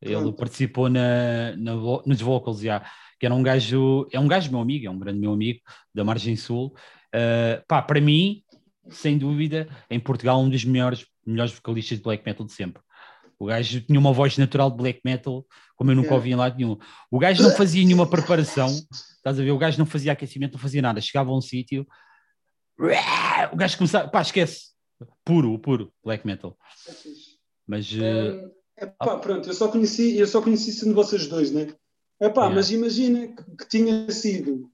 Ele 0.00 0.14
Pronto. 0.14 0.32
participou 0.36 0.88
na, 0.88 1.54
na 1.56 1.74
nos 2.04 2.20
vocals, 2.20 2.60
já, 2.60 2.82
que 3.20 3.26
era 3.26 3.34
um 3.34 3.42
gajo, 3.42 4.06
é 4.12 4.18
um 4.18 4.26
gajo 4.28 4.50
meu 4.50 4.60
amigo, 4.60 4.86
é 4.86 4.90
um 4.90 4.98
grande 4.98 5.18
meu 5.20 5.32
amigo 5.32 5.60
da 5.94 6.02
Margem 6.04 6.34
Sul. 6.36 6.74
Uh, 7.14 7.62
pá, 7.68 7.80
para 7.80 8.00
mim, 8.00 8.42
sem 8.90 9.16
dúvida, 9.16 9.68
em 9.90 10.00
Portugal, 10.00 10.40
um 10.40 10.48
dos 10.50 10.64
melhores, 10.64 11.06
melhores 11.26 11.52
vocalistas 11.52 11.98
de 11.98 12.04
black 12.04 12.24
metal 12.24 12.46
de 12.46 12.52
sempre. 12.52 12.82
O 13.38 13.46
gajo 13.46 13.80
tinha 13.82 13.98
uma 13.98 14.12
voz 14.12 14.38
natural 14.38 14.70
de 14.70 14.76
black 14.78 15.00
metal, 15.04 15.44
como 15.76 15.90
eu 15.90 15.96
nunca 15.96 16.06
Yeah. 16.08 16.16
ouvi 16.16 16.30
em 16.30 16.36
lado 16.36 16.56
nenhum. 16.56 16.78
O 17.10 17.18
gajo 17.18 17.42
não 17.42 17.50
fazia 17.50 17.84
nenhuma 17.84 18.08
preparação, 18.08 18.68
estás 18.68 19.38
a 19.38 19.42
ver? 19.42 19.50
O 19.50 19.58
gajo 19.58 19.78
não 19.78 19.84
fazia 19.84 20.12
aquecimento, 20.12 20.54
não 20.54 20.60
fazia 20.60 20.80
nada. 20.80 21.00
Chegava 21.02 21.30
a 21.30 21.36
um 21.36 21.40
sítio, 21.42 21.86
o 23.52 23.56
gajo 23.56 23.76
começava, 23.76 24.08
pá, 24.08 24.22
esquece. 24.22 24.70
Puro, 25.24 25.58
puro, 25.58 25.92
black 26.02 26.26
metal. 26.26 26.56
É. 26.88 26.92
Mas 27.66 27.92
eh, 27.92 28.30
Hum, 28.32 28.50
epá, 28.78 29.18
pronto, 29.18 29.48
eu 29.48 29.54
só 29.54 29.68
conheci, 29.68 30.16
eu 30.16 30.26
só 30.26 30.40
conheci 30.40 30.72
sendo 30.72 30.94
vocês 30.94 31.26
dois, 31.26 31.50
né? 31.50 31.74
Epá, 32.20 32.42
Yeah. 32.42 32.54
mas 32.54 32.70
imagina 32.70 33.28
que, 33.28 33.56
que 33.56 33.68
tinha 33.68 34.10
sido, 34.10 34.70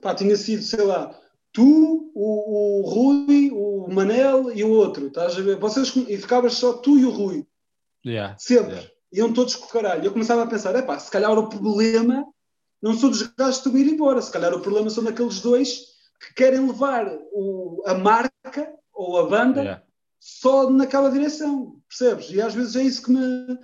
pá, 0.00 0.14
tinha 0.14 0.36
sido, 0.36 0.62
sei 0.62 0.82
lá, 0.84 1.14
tu, 1.52 2.10
o, 2.14 2.80
o 2.80 2.88
Rui, 2.88 3.50
o 3.52 3.88
Manel 3.92 4.50
e 4.52 4.64
o 4.64 4.70
outro, 4.70 5.06
estás 5.08 5.36
a 5.36 5.40
ver? 5.42 5.58
Vocês, 5.58 5.94
e 5.94 6.16
ficavas 6.16 6.54
só 6.54 6.72
tu 6.74 6.98
e 6.98 7.04
o 7.04 7.10
Rui, 7.10 7.46
yeah, 8.04 8.36
sempre. 8.38 8.72
Yeah. 8.74 8.90
Iam 9.12 9.32
todos 9.32 9.54
com 9.54 9.66
o 9.66 9.68
caralho. 9.68 10.04
Eu 10.04 10.12
começava 10.12 10.42
a 10.42 10.46
pensar, 10.46 10.74
epá, 10.74 10.98
se 10.98 11.10
calhar 11.10 11.38
o 11.38 11.48
problema 11.48 12.24
não 12.80 12.94
são 12.94 13.10
dos 13.10 13.22
gajos 13.22 13.60
que 13.60 13.68
estão 13.68 13.74
a 13.74 13.78
ir 13.78 13.92
embora, 13.92 14.22
se 14.22 14.32
calhar 14.32 14.54
o 14.54 14.60
problema 14.60 14.88
são 14.88 15.04
daqueles 15.04 15.40
dois 15.40 15.82
que 16.18 16.34
querem 16.34 16.66
levar 16.66 17.06
o- 17.32 17.82
a 17.86 17.94
marca 17.94 18.72
ou 18.92 19.18
a 19.18 19.28
banda 19.28 19.60
yeah. 19.60 19.82
só 20.18 20.70
naquela 20.70 21.10
direção, 21.10 21.78
percebes? 21.88 22.30
E 22.30 22.40
às 22.40 22.54
vezes 22.54 22.74
é 22.74 22.82
isso 22.82 23.02
que 23.02 23.12
me 23.12 23.58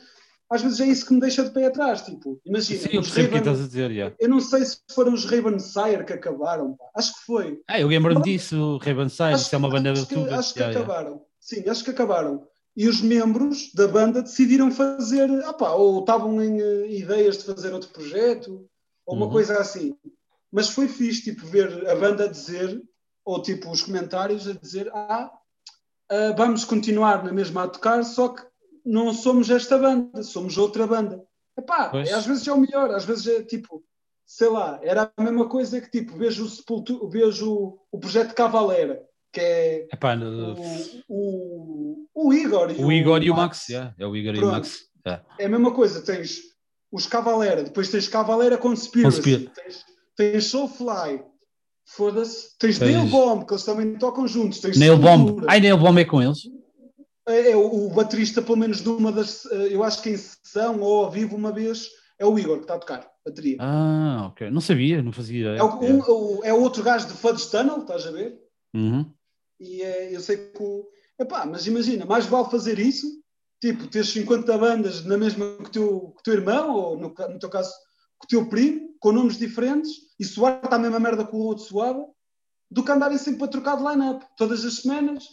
às 0.51 0.63
vezes 0.63 0.81
é 0.81 0.87
isso 0.87 1.07
que 1.07 1.13
me 1.15 1.21
deixa 1.21 1.45
de 1.45 1.51
pé 1.51 1.67
atrás, 1.67 2.03
tipo, 2.03 2.41
imagina, 2.45 2.81
Sim, 2.81 2.89
eu 2.93 3.03
percebo 3.03 3.27
o 3.27 3.31
que 3.31 3.37
Raven- 3.37 3.39
estás 3.53 3.61
a 3.61 3.67
dizer. 3.69 3.91
Yeah. 3.91 4.17
eu 4.19 4.29
não 4.29 4.41
sei 4.41 4.65
se 4.65 4.79
foram 4.95 5.13
os 5.15 5.25
Raven 5.25 5.59
Sire 5.59 6.05
que 6.05 6.13
acabaram, 6.13 6.75
pá. 6.75 6.85
acho 6.97 7.15
que 7.15 7.21
foi. 7.27 7.61
Ah, 7.69 7.81
eu 7.81 7.89
lembro-me 7.89 8.23
disso, 8.23 8.79
Raven-Side, 8.83 9.35
Acho, 9.35 9.45
isso 9.45 9.55
é 9.55 9.59
uma 9.59 9.71
banda 9.71 9.93
de 9.93 10.01
acho 10.01 10.09
que, 10.09 10.15
acho 10.31 10.55
que 10.55 10.61
Yeah, 10.61 10.79
yeah. 10.79 10.81
acabaram. 10.95 11.23
Sim, 11.41 11.69
acho 11.69 11.85
que 11.85 11.91
acabaram. 11.91 12.47
E 12.77 12.87
os 12.89 13.01
membros 13.01 13.73
da 13.75 13.89
banda 13.89 14.23
decidiram 14.23 14.71
fazer, 14.71 15.29
ah 15.45 15.53
pá, 15.53 15.73
ou 15.73 16.01
estavam 16.01 16.41
em 16.43 16.61
eh, 16.61 16.87
ideias 16.93 17.39
de 17.39 17.45
fazer 17.45 17.73
outro 17.73 17.91
projeto, 17.91 18.67
ou 19.05 19.17
uma 19.17 19.27
Uhum. 19.27 19.33
coisa 19.33 19.59
assim. 19.59 19.95
Mas 20.53 20.69
foi 20.71 20.87
fixe, 20.89 21.23
tipo, 21.25 21.45
ver 21.47 21.89
a 21.91 21.97
banda 21.97 22.29
dizer, 22.29 22.81
ou 23.25 23.43
tipo, 23.43 23.71
os 23.71 23.83
comentários 23.83 24.47
a 24.49 24.53
dizer, 24.53 24.89
ah, 24.95 25.31
ah, 26.11 26.35
vamos 26.37 26.65
continuar 26.65 27.23
na 27.25 27.33
mesma 27.33 27.65
a 27.65 27.69
tocar, 27.69 28.03
só 28.05 28.29
que 28.29 28.43
não 28.89 29.13
somos 29.13 29.51
esta 29.51 29.79
banda, 29.79 30.23
somos 30.23 30.57
outra 30.59 30.87
banda. 30.87 31.23
Epá, 31.59 31.89
Pois. 31.91 32.13
às 32.13 32.25
vezes 32.27 32.47
é 32.47 32.53
o 32.53 32.59
melhor, 32.61 32.91
às 32.93 33.05
vezes 33.05 33.27
é 33.27 33.43
tipo, 33.43 33.83
sei 34.27 34.49
lá, 34.49 34.79
era 34.83 35.11
a 35.17 35.23
mesma 35.23 35.49
coisa 35.49 35.81
que 35.81 35.91
tipo, 35.91 36.17
vejo 36.17 36.45
o, 36.45 36.49
Sepultu- 36.49 37.09
vejo 37.09 37.53
o, 37.53 37.79
o 37.93 37.99
projeto 37.99 38.35
Cavalera, 38.35 39.03
que 39.33 39.41
é 39.41 39.87
Epá, 39.93 40.15
o, 40.17 40.55
o, 41.09 42.07
o 42.15 42.33
Igor 42.33 42.71
e 42.71 42.83
o 42.85 42.93
Igor 42.93 43.23
e 43.23 43.31
o 43.31 43.37
Max, 43.37 43.69
yeah, 43.69 43.95
é 43.99 44.07
o 44.07 44.17
Igor 44.17 44.35
e 44.35 44.39
o 44.39 44.41
Pronto. 44.41 44.53
Max. 44.55 44.79
yeah. 45.07 45.25
É 45.39 45.47
a 45.47 45.49
mesma 45.49 45.73
coisa, 45.73 46.01
tens 46.03 46.39
os 46.91 47.07
Cavalera, 47.07 47.63
depois 47.65 47.91
tens 47.91 48.09
Cavalera 48.09 48.57
Conspiracy, 48.57 49.17
Conspira- 49.17 49.51
tens, 49.55 49.85
tens 50.17 50.45
Soulfly, 50.47 51.23
foda-se, 51.85 52.57
tens 52.59 52.79
Tens- 52.79 52.95
Nail 52.95 53.07
Bomb, 53.11 53.45
que 53.45 53.53
eles 53.53 53.65
também 53.65 53.95
tocam 53.99 54.27
juntos, 54.29 54.61
tens 54.61 54.79
Nail 54.79 54.97
Bomb. 54.97 55.45
Ai, 55.49 55.61
Nail 55.61 55.77
Bomb 55.79 55.99
é 55.99 56.05
com 56.05 56.23
eles? 56.23 56.39
É, 57.29 57.51
é 57.53 57.57
o, 57.57 57.89
baterista, 57.91 58.41
pelo 58.43 58.57
menos 58.57 58.83
numa 58.83 59.13
das, 59.13 59.45
eh, 59.47 59.69
eu 59.75 59.85
acho 59.85 60.03
que 60.03 60.11
em 60.11 60.17
sessão 60.17 60.81
ou 60.81 61.05
ao 61.05 61.11
vivo 61.11 61.37
uma 61.37 61.53
vez, 61.53 61.89
é 62.19 62.25
o 62.25 62.39
Igor 62.39 62.57
que 62.57 62.63
está 62.65 62.75
a 62.75 62.79
tocar 62.79 63.09
bateria. 63.25 63.59
Ah, 63.61 64.29
ok. 64.31 64.51
Não 64.51 64.61
sabia, 64.61 65.03
não 65.03 65.13
fazia 65.13 65.41
ideia. 65.41 65.59
É, 65.59 65.63
o, 65.63 65.79
um- 65.85 66.45
é 66.45 66.53
o 66.55 66.61
outro 66.61 66.83
gajo 66.83 67.07
de 67.07 67.13
Fudge 67.13 67.51
Tunnel, 67.51 67.81
estás 67.83 68.07
a 68.07 68.11
ver? 68.11 68.39
Uhum. 68.75 69.13
E 69.61 69.83
é, 69.83 70.15
eu 70.15 70.21
sei 70.21 70.37
que 70.37 70.63
o. 70.63 70.89
Epá, 71.21 71.45
mas 71.45 71.67
imagina, 71.67 72.07
mais 72.07 72.27
vale 72.27 72.49
fazer 72.49 72.79
isso, 72.79 73.07
tipo, 73.61 73.87
ter 73.89 74.05
50 74.05 74.57
bandas 74.57 75.05
na 75.05 75.19
mesma 75.19 75.57
que 75.59 75.65
o 75.65 75.71
teu, 75.71 76.15
que 76.17 76.23
teu 76.23 76.35
irmão, 76.35 76.75
ou 76.75 76.97
no, 76.97 77.09
no 77.09 77.39
teu 77.39 77.51
caso, 77.51 77.73
com 78.19 78.25
o 78.25 78.29
teu 78.29 78.49
primo, 78.49 78.95
com 79.01 79.13
nomes 79.13 79.37
diferentes, 79.37 79.91
e 80.19 80.25
soar 80.25 80.61
a 80.71 80.79
mesma 80.79 81.01
merda 81.01 81.27
que 81.27 81.35
o 81.35 81.41
outro 81.41 81.65
soava, 81.65 82.05
do 82.71 82.85
que 82.85 82.91
andarem 82.93 83.19
sempre 83.19 83.45
a 83.45 83.49
trocar 83.49 83.77
de 83.77 83.83
line-up 83.85 84.25
todas 84.37 84.65
as 84.65 84.75
semanas. 84.77 85.25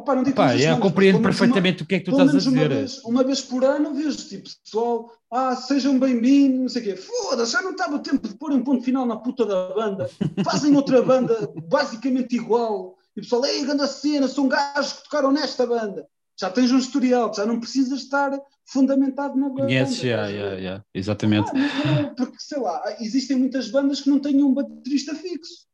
Opa, 0.00 0.14
não 0.14 0.22
digo 0.22 0.40
as 0.40 0.52
eu 0.54 0.60
semanas, 0.60 0.82
compreendo 0.82 1.20
perfeitamente 1.20 1.82
o 1.82 1.86
que 1.86 1.94
é 1.96 1.98
que 1.98 2.06
tu 2.06 2.12
estás 2.12 2.30
a 2.30 2.32
menos 2.32 2.46
uma 2.46 2.56
dizer. 2.56 2.68
vez, 2.70 3.04
uma 3.04 3.22
vez 3.22 3.40
por 3.42 3.62
ano 3.62 3.94
vejo 3.94 4.16
tipo 4.16 4.48
pessoal, 4.64 5.12
ah, 5.30 5.54
sejam 5.54 5.98
bem-vindos, 5.98 6.58
não 6.58 6.68
sei 6.70 6.80
o 6.80 6.84
quê. 6.86 6.96
Foda-se, 6.96 7.52
já 7.52 7.60
não 7.60 7.72
estava 7.72 7.98
tempo 7.98 8.26
de 8.26 8.34
pôr 8.34 8.50
um 8.50 8.64
ponto 8.64 8.82
final 8.82 9.04
na 9.04 9.16
puta 9.16 9.44
da 9.44 9.74
banda. 9.74 10.10
Fazem 10.42 10.74
outra 10.74 11.02
banda 11.02 11.52
basicamente 11.68 12.34
igual. 12.34 12.96
E 13.14 13.20
o 13.20 13.22
pessoal, 13.22 13.44
ei, 13.44 13.62
grande 13.62 13.86
cena, 13.88 14.26
são 14.26 14.48
gajos 14.48 14.94
que 14.94 15.04
tocaram 15.04 15.30
nesta 15.30 15.66
banda. 15.66 16.06
Já 16.40 16.48
tens 16.48 16.72
um 16.72 16.78
historial, 16.78 17.34
já 17.34 17.44
não 17.44 17.60
precisas 17.60 18.00
estar 18.00 18.32
fundamentado 18.64 19.36
na 19.38 19.50
banda. 19.50 19.66
A 19.66 19.84
já, 19.84 20.26
ver? 20.28 20.62
já. 20.62 20.84
Exatamente. 20.94 21.50
Ah, 21.50 21.84
não, 21.84 22.02
não, 22.04 22.14
porque 22.14 22.36
sei 22.38 22.58
lá, 22.58 22.82
existem 23.00 23.36
muitas 23.36 23.70
bandas 23.70 24.00
que 24.00 24.08
não 24.08 24.18
têm 24.18 24.42
um 24.42 24.54
baterista 24.54 25.14
fixo. 25.14 25.68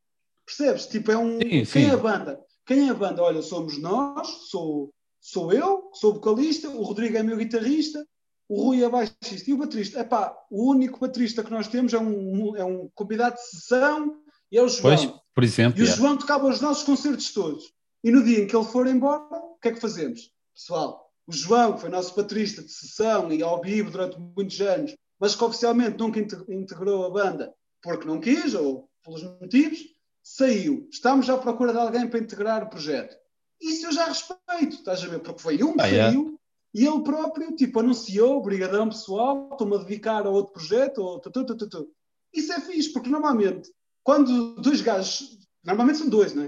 Percebes? 0.45 0.85
Tipo, 0.87 1.13
é 1.13 1.17
um. 1.17 1.37
Sim, 1.39 1.49
Quem 1.49 1.65
sim. 1.65 1.85
é 1.85 1.91
a 1.91 1.97
banda? 1.97 2.39
Quem 2.67 2.87
é 2.87 2.91
a 2.91 2.93
banda? 2.93 3.23
Olha, 3.23 3.41
somos 3.41 3.79
nós, 3.79 4.27
sou, 4.49 4.93
sou 5.21 5.53
eu, 5.53 5.89
sou 5.93 6.13
vocalista, 6.13 6.69
o 6.69 6.83
Rodrigo 6.83 7.17
é 7.17 7.23
meu 7.23 7.37
guitarrista, 7.37 8.05
o 8.49 8.61
Rui 8.61 8.83
é 8.83 8.89
baixista 8.89 9.49
e 9.49 9.53
o 9.53 9.57
baterista. 9.57 10.01
Epá, 10.01 10.37
o 10.51 10.69
único 10.69 10.99
baterista 10.99 11.43
que 11.43 11.51
nós 11.51 11.67
temos 11.69 11.93
é 11.93 11.97
um, 11.97 12.55
é 12.57 12.65
um 12.65 12.89
convidado 12.93 13.35
de 13.35 13.41
sessão 13.49 14.21
e 14.51 14.57
é 14.57 14.61
o 14.61 14.67
João. 14.67 14.95
Pois, 14.95 15.13
por 15.33 15.43
exemplo. 15.45 15.79
E 15.79 15.83
o 15.83 15.85
já. 15.85 15.95
João 15.95 16.17
tocava 16.17 16.47
os 16.47 16.59
nossos 16.59 16.83
concertos 16.83 17.31
todos. 17.33 17.71
E 18.03 18.11
no 18.11 18.23
dia 18.23 18.39
em 18.43 18.47
que 18.47 18.55
ele 18.55 18.65
for 18.65 18.85
embora, 18.85 19.23
o 19.33 19.57
que 19.61 19.69
é 19.69 19.71
que 19.71 19.81
fazemos? 19.81 20.29
Pessoal, 20.53 21.09
o 21.25 21.31
João, 21.31 21.73
que 21.73 21.81
foi 21.81 21.89
nosso 21.89 22.15
baterista 22.15 22.61
de 22.61 22.71
sessão 22.71 23.31
e 23.31 23.41
ao 23.41 23.61
vivo 23.61 23.91
durante 23.91 24.19
muitos 24.19 24.59
anos, 24.61 24.93
mas 25.19 25.35
que 25.35 25.43
oficialmente 25.43 25.97
nunca 25.97 26.19
inte- 26.19 26.43
integrou 26.49 27.05
a 27.05 27.09
banda 27.09 27.53
porque 27.81 28.07
não 28.07 28.19
quis 28.19 28.53
ou 28.53 28.89
pelos 29.03 29.23
motivos, 29.23 29.79
saiu. 30.27 30.87
Estamos 30.91 31.29
à 31.29 31.37
procura 31.37 31.71
de 31.71 31.79
alguém 31.79 32.07
para 32.07 32.19
integrar 32.19 32.63
o 32.63 32.69
projeto. 32.69 33.15
Isso 33.61 33.87
eu 33.87 33.91
já 33.93 34.05
respeito, 34.05 34.75
estás 34.75 35.01
a 35.03 35.07
ver? 35.07 35.19
Porque 35.19 35.41
foi 35.41 35.63
um 35.63 35.73
que 35.73 35.81
Ah, 35.81 35.87
é? 35.87 36.11
saiu 36.11 36.37
e 36.73 36.85
ele 36.85 37.01
próprio, 37.01 37.55
tipo, 37.55 37.79
anunciou, 37.79 38.41
brigadão 38.41 38.89
pessoal, 38.89 39.49
estou-me 39.51 39.75
a 39.75 39.79
dedicar 39.79 40.27
a 40.27 40.29
outro 40.29 40.53
projeto, 40.53 40.99
ou 40.99 41.19
tu, 41.19 41.31
tu, 41.31 41.45
tu, 41.45 41.55
tu, 41.55 41.69
tu. 41.69 41.87
Isso 42.33 42.51
é 42.51 42.59
fixe, 42.59 42.91
porque 42.91 43.09
normalmente, 43.09 43.71
quando 44.03 44.55
dois 44.55 44.81
gajos, 44.81 45.39
normalmente 45.63 45.99
são 45.99 46.09
dois, 46.09 46.35
não 46.35 46.43
é? 46.43 46.47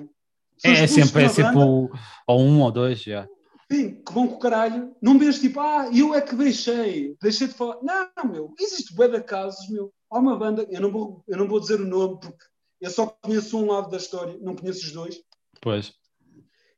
São 0.58 0.72
É, 0.72 0.84
é 0.84 0.88
sempre, 0.88 1.24
é 1.24 1.30
sempre 1.30 1.58
ou 1.58 2.40
um 2.42 2.62
ou 2.62 2.72
dois, 2.72 3.02
já. 3.02 3.28
Sim, 3.72 4.02
que 4.04 4.14
vão 4.14 4.28
com 4.28 4.36
o 4.36 4.40
caralho. 4.40 4.96
Não 5.02 5.18
vês 5.18 5.40
tipo, 5.40 5.60
ah, 5.62 5.90
eu 5.94 6.14
é 6.14 6.22
que 6.22 6.36
deixei, 6.36 7.16
deixei 7.22 7.48
de 7.48 7.54
falar. 7.54 7.78
Não, 7.82 8.30
meu, 8.30 8.54
existe 8.60 8.94
bué 8.94 9.08
de 9.08 9.22
casos, 9.22 9.70
meu. 9.70 9.92
Há 10.12 10.20
uma 10.20 10.38
banda, 10.38 10.68
eu 10.70 10.82
não, 10.82 10.92
vou, 10.92 11.24
eu 11.28 11.38
não 11.38 11.48
vou 11.48 11.60
dizer 11.60 11.80
o 11.80 11.86
nome 11.86 12.20
porque 12.20 12.44
eu 12.82 12.90
só 12.90 13.06
conheço 13.08 13.58
um 13.58 13.72
lado 13.72 13.90
da 13.90 13.98
história, 13.98 14.38
não 14.42 14.56
conheço 14.56 14.86
os 14.86 14.92
dois. 14.92 15.16
Pois. 15.62 15.94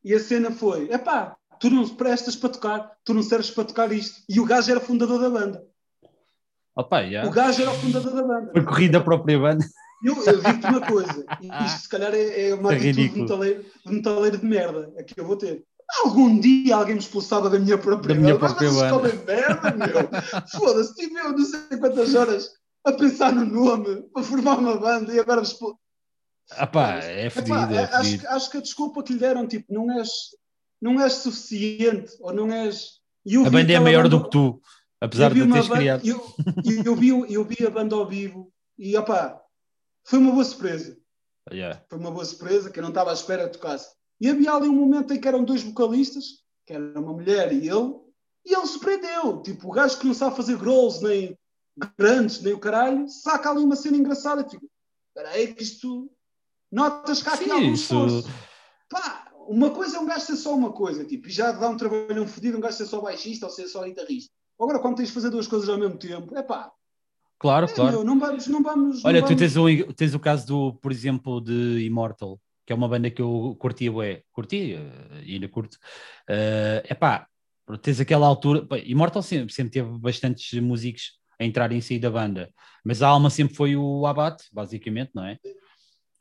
E 0.03 0.13
a 0.13 0.19
cena 0.19 0.51
foi, 0.51 0.91
epá, 0.91 1.35
tu 1.59 1.69
não 1.69 1.87
prestas 1.89 2.35
para 2.35 2.49
tocar, 2.49 2.91
tu 3.05 3.13
não 3.13 3.21
serves 3.21 3.51
para 3.51 3.65
tocar 3.65 3.91
isto. 3.91 4.21
E 4.27 4.39
o 4.39 4.45
gajo 4.45 4.71
era 4.71 4.79
fundador 4.79 5.19
da 5.21 5.29
banda. 5.29 5.63
Opa, 6.75 7.05
já. 7.05 7.25
O 7.25 7.31
gajo 7.31 7.61
era 7.61 7.71
o 7.71 7.75
fundador 7.75 8.13
da 8.15 8.23
banda. 8.23 8.51
Foi 8.53 8.63
corrida 8.65 8.97
a 8.97 9.01
própria 9.03 9.37
banda. 9.37 9.65
Eu, 10.03 10.15
eu 10.25 10.41
digo-te 10.41 10.65
uma 10.65 10.81
coisa, 10.81 11.23
e 11.41 11.65
isto 11.65 11.81
se 11.81 11.89
calhar 11.89 12.11
é, 12.15 12.49
é 12.49 12.55
uma 12.55 12.71
É 12.73 12.75
atitude 12.75 12.93
de 12.93 13.01
ridículo. 13.01 13.21
metaleiro, 13.23 13.65
de 13.85 13.93
metaleiro 13.93 14.37
de 14.39 14.45
merda, 14.45 14.91
é 14.95 15.03
que 15.03 15.19
eu 15.19 15.23
vou 15.25 15.35
ter. 15.37 15.63
Algum 16.03 16.39
dia 16.39 16.75
alguém 16.75 16.95
me 16.95 17.01
expulsava 17.01 17.49
da 17.51 17.59
minha 17.59 17.77
própria 17.77 18.15
Da 18.15 18.19
minha 18.19 18.33
banda. 18.35 18.47
própria 18.55 18.71
Mas 18.71 18.91
banda. 18.91 19.25
merda, 19.27 19.71
meu. 19.75 20.47
Foda-se, 20.59 20.95
tive 20.95 21.19
eu 21.19 21.33
não 21.33 21.45
sei 21.45 21.77
quantas 21.77 22.15
horas 22.15 22.49
a 22.83 22.93
pensar 22.93 23.31
no 23.31 23.45
nome 23.45 24.01
para 24.11 24.23
formar 24.23 24.57
uma 24.57 24.75
banda 24.77 25.13
e 25.13 25.19
agora 25.19 25.41
me 25.41 25.47
expul... 26.49 26.63
Opa, 26.63 26.93
é 26.99 27.29
fedido, 27.29 27.75
é 27.75 27.83
acho, 27.83 28.27
acho 28.27 28.49
que 28.49 28.57
a 28.57 28.61
desculpa 28.61 29.03
que 29.03 29.13
lhe 29.13 29.19
deram, 29.19 29.47
tipo, 29.47 29.73
não 29.73 29.91
és, 29.91 30.09
não 30.81 30.99
és 30.99 31.13
suficiente, 31.13 32.11
ou 32.19 32.33
não 32.33 32.51
és... 32.51 32.99
A 33.45 33.49
banda 33.49 33.73
é 33.73 33.79
maior 33.79 34.03
banda- 34.03 34.17
do 34.17 34.23
que 34.23 34.29
tu, 34.31 34.61
apesar 34.99 35.33
de 35.33 35.47
teres 35.47 35.67
banda- 35.67 35.75
criado. 35.75 36.07
Eu, 36.07 36.35
eu, 36.65 36.83
eu 36.83 36.95
vi, 36.95 37.09
eu 37.09 37.43
vi 37.45 37.65
a 37.65 37.69
banda 37.69 37.95
ao 37.95 38.07
vivo 38.07 38.51
e, 38.77 38.97
opá, 38.97 39.39
foi 40.03 40.19
uma 40.19 40.31
boa 40.31 40.43
surpresa. 40.43 40.97
Yeah. 41.51 41.83
Foi 41.89 41.99
uma 41.99 42.11
boa 42.11 42.25
surpresa, 42.25 42.69
que 42.69 42.79
eu 42.79 42.83
não 42.83 42.89
estava 42.89 43.11
à 43.11 43.13
espera 43.13 43.47
que 43.47 43.57
tocasse. 43.57 43.93
E 44.19 44.29
havia 44.29 44.53
ali 44.53 44.67
um 44.69 44.75
momento 44.75 45.13
em 45.13 45.19
que 45.19 45.27
eram 45.27 45.43
dois 45.43 45.63
vocalistas, 45.63 46.43
que 46.65 46.73
era 46.73 46.99
uma 46.99 47.13
mulher 47.13 47.51
e 47.51 47.67
ele, 47.67 47.95
e 48.45 48.53
ele 48.55 48.67
surpreendeu. 48.67 49.41
Tipo, 49.41 49.67
o 49.67 49.71
gajo 49.71 49.97
que 49.97 50.05
não 50.05 50.13
sabe 50.13 50.35
fazer 50.35 50.57
growls, 50.57 51.01
nem 51.01 51.37
grandes, 51.97 52.41
nem 52.41 52.53
o 52.53 52.59
caralho, 52.59 53.07
saca 53.07 53.49
ali 53.49 53.63
uma 53.63 53.75
cena 53.75 53.97
engraçada. 53.97 54.43
Tipo, 54.43 54.67
espera 55.09 55.35
aí 55.35 55.53
que 55.53 55.63
isto... 55.63 56.11
Notas 56.71 57.21
que 57.21 57.29
há 57.29 57.33
aqui 57.33 57.51
algum 57.51 57.73
isso- 57.73 57.83
esforço. 57.83 58.29
Pá, 58.89 59.27
uma 59.47 59.71
coisa 59.71 59.97
é 59.97 59.99
um 59.99 60.05
gajo 60.05 60.25
ser 60.25 60.35
só 60.35 60.55
uma 60.55 60.71
coisa, 60.71 61.03
tipo, 61.05 61.27
e 61.27 61.31
já 61.31 61.51
dá 61.51 61.69
um 61.69 61.77
trabalhão 61.77 62.27
fodido 62.27 62.57
um 62.57 62.61
gajo 62.61 62.77
ser 62.77 62.85
só 62.85 63.01
baixista 63.01 63.45
ou 63.45 63.51
ser 63.51 63.67
só 63.67 63.83
guitarrista. 63.83 64.31
Agora, 64.59 64.79
quando 64.79 64.97
tens 64.97 65.07
de 65.09 65.13
fazer 65.13 65.29
duas 65.29 65.47
coisas 65.47 65.67
ao 65.69 65.77
mesmo 65.77 65.97
tempo, 65.97 66.37
é 66.37 66.43
pá, 66.43 66.71
Claro, 67.39 67.65
é, 67.65 67.73
claro. 67.73 67.91
meu, 67.91 68.03
não 68.03 68.19
vamos, 68.19 68.45
não 68.47 68.61
vamos. 68.61 69.03
Olha, 69.03 69.19
não 69.19 69.27
tu 69.27 69.33
vamos... 69.35 69.39
tens 69.53 69.57
o, 69.57 69.93
tens 69.93 70.13
o 70.13 70.19
caso 70.19 70.45
do, 70.45 70.73
por 70.75 70.91
exemplo, 70.91 71.41
de 71.41 71.83
Immortal, 71.83 72.39
que 72.67 72.71
é 72.71 72.75
uma 72.75 72.87
banda 72.87 73.09
que 73.09 73.19
eu 73.19 73.55
curtia, 73.59 73.91
bué. 73.91 74.21
curti 74.31 74.73
eh, 74.73 75.23
e 75.25 75.33
ainda 75.33 75.47
curto. 75.47 75.75
É 76.29 76.83
epá, 76.87 77.25
tens 77.81 77.99
aquela 77.99 78.27
altura. 78.27 78.63
Pá, 78.67 78.77
Immortal 78.77 79.23
sempre, 79.23 79.51
sempre 79.51 79.71
teve 79.73 79.89
bastantes 79.97 80.53
músicos 80.61 81.13
a 81.39 81.43
entrarem 81.43 81.79
e 81.79 81.81
sair 81.81 81.97
da 81.97 82.11
banda, 82.11 82.53
mas 82.85 83.01
a 83.01 83.07
alma 83.07 83.31
sempre 83.31 83.55
foi 83.55 83.75
o 83.75 84.05
Abate, 84.05 84.43
basicamente, 84.53 85.09
não 85.15 85.25
é? 85.25 85.39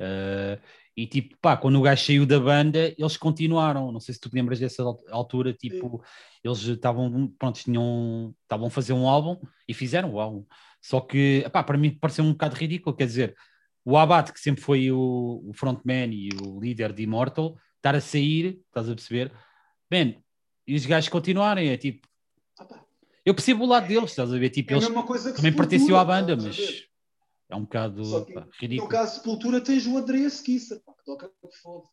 Uh, 0.00 0.60
e 0.96 1.06
tipo, 1.06 1.36
pá, 1.40 1.56
quando 1.56 1.78
o 1.78 1.82
gajo 1.82 2.04
saiu 2.04 2.26
da 2.26 2.40
banda, 2.40 2.94
eles 2.98 3.16
continuaram. 3.16 3.92
Não 3.92 4.00
sei 4.00 4.14
se 4.14 4.20
tu 4.20 4.28
te 4.28 4.34
lembras 4.34 4.58
dessa 4.58 4.82
altura, 5.10 5.52
tipo, 5.52 6.02
eles 6.42 6.58
estavam, 6.60 7.28
pronto, 7.38 7.60
tinham, 7.60 8.34
estavam 8.42 8.66
a 8.66 8.70
fazer 8.70 8.92
um 8.92 9.08
álbum 9.08 9.40
e 9.68 9.74
fizeram 9.74 10.12
o 10.12 10.20
álbum. 10.20 10.44
Só 10.80 11.00
que, 11.00 11.46
pá, 11.52 11.62
para 11.62 11.78
mim 11.78 11.90
pareceu 11.90 12.24
um 12.24 12.32
bocado 12.32 12.56
ridículo, 12.56 12.96
quer 12.96 13.06
dizer, 13.06 13.36
o 13.84 13.96
Abate, 13.96 14.32
que 14.32 14.40
sempre 14.40 14.62
foi 14.62 14.90
o, 14.90 15.42
o 15.46 15.52
frontman 15.52 16.10
e 16.12 16.30
o 16.42 16.58
líder 16.60 16.92
de 16.92 17.02
Immortal, 17.02 17.56
estar 17.76 17.94
a 17.94 18.00
sair, 18.00 18.60
estás 18.66 18.88
a 18.88 18.94
perceber? 18.94 19.32
Bem, 19.90 20.22
e 20.66 20.74
os 20.74 20.86
gajos 20.86 21.08
continuarem, 21.08 21.68
é 21.70 21.76
tipo. 21.76 22.08
Eu 23.24 23.34
percebo 23.34 23.64
o 23.64 23.68
lado 23.68 23.86
deles, 23.86 24.10
estás 24.10 24.32
a 24.32 24.38
ver? 24.38 24.50
Tipo, 24.50 24.72
é 24.72 24.76
eles 24.76 24.88
também 25.36 25.52
pertenciam 25.52 25.98
à 25.98 26.04
banda, 26.04 26.36
mas 26.36 26.89
é 27.50 27.56
um 27.56 27.62
bocado 27.62 28.26
pá, 28.32 28.46
ridículo. 28.58 28.88
No 28.88 28.88
caso 28.88 29.10
de 29.10 29.18
Sepultura 29.18 29.60
tens 29.60 29.86
o 29.86 29.98
André 29.98 30.20
Esquiça, 30.20 30.76
que 30.76 31.04
toca 31.04 31.30
foda. 31.62 31.86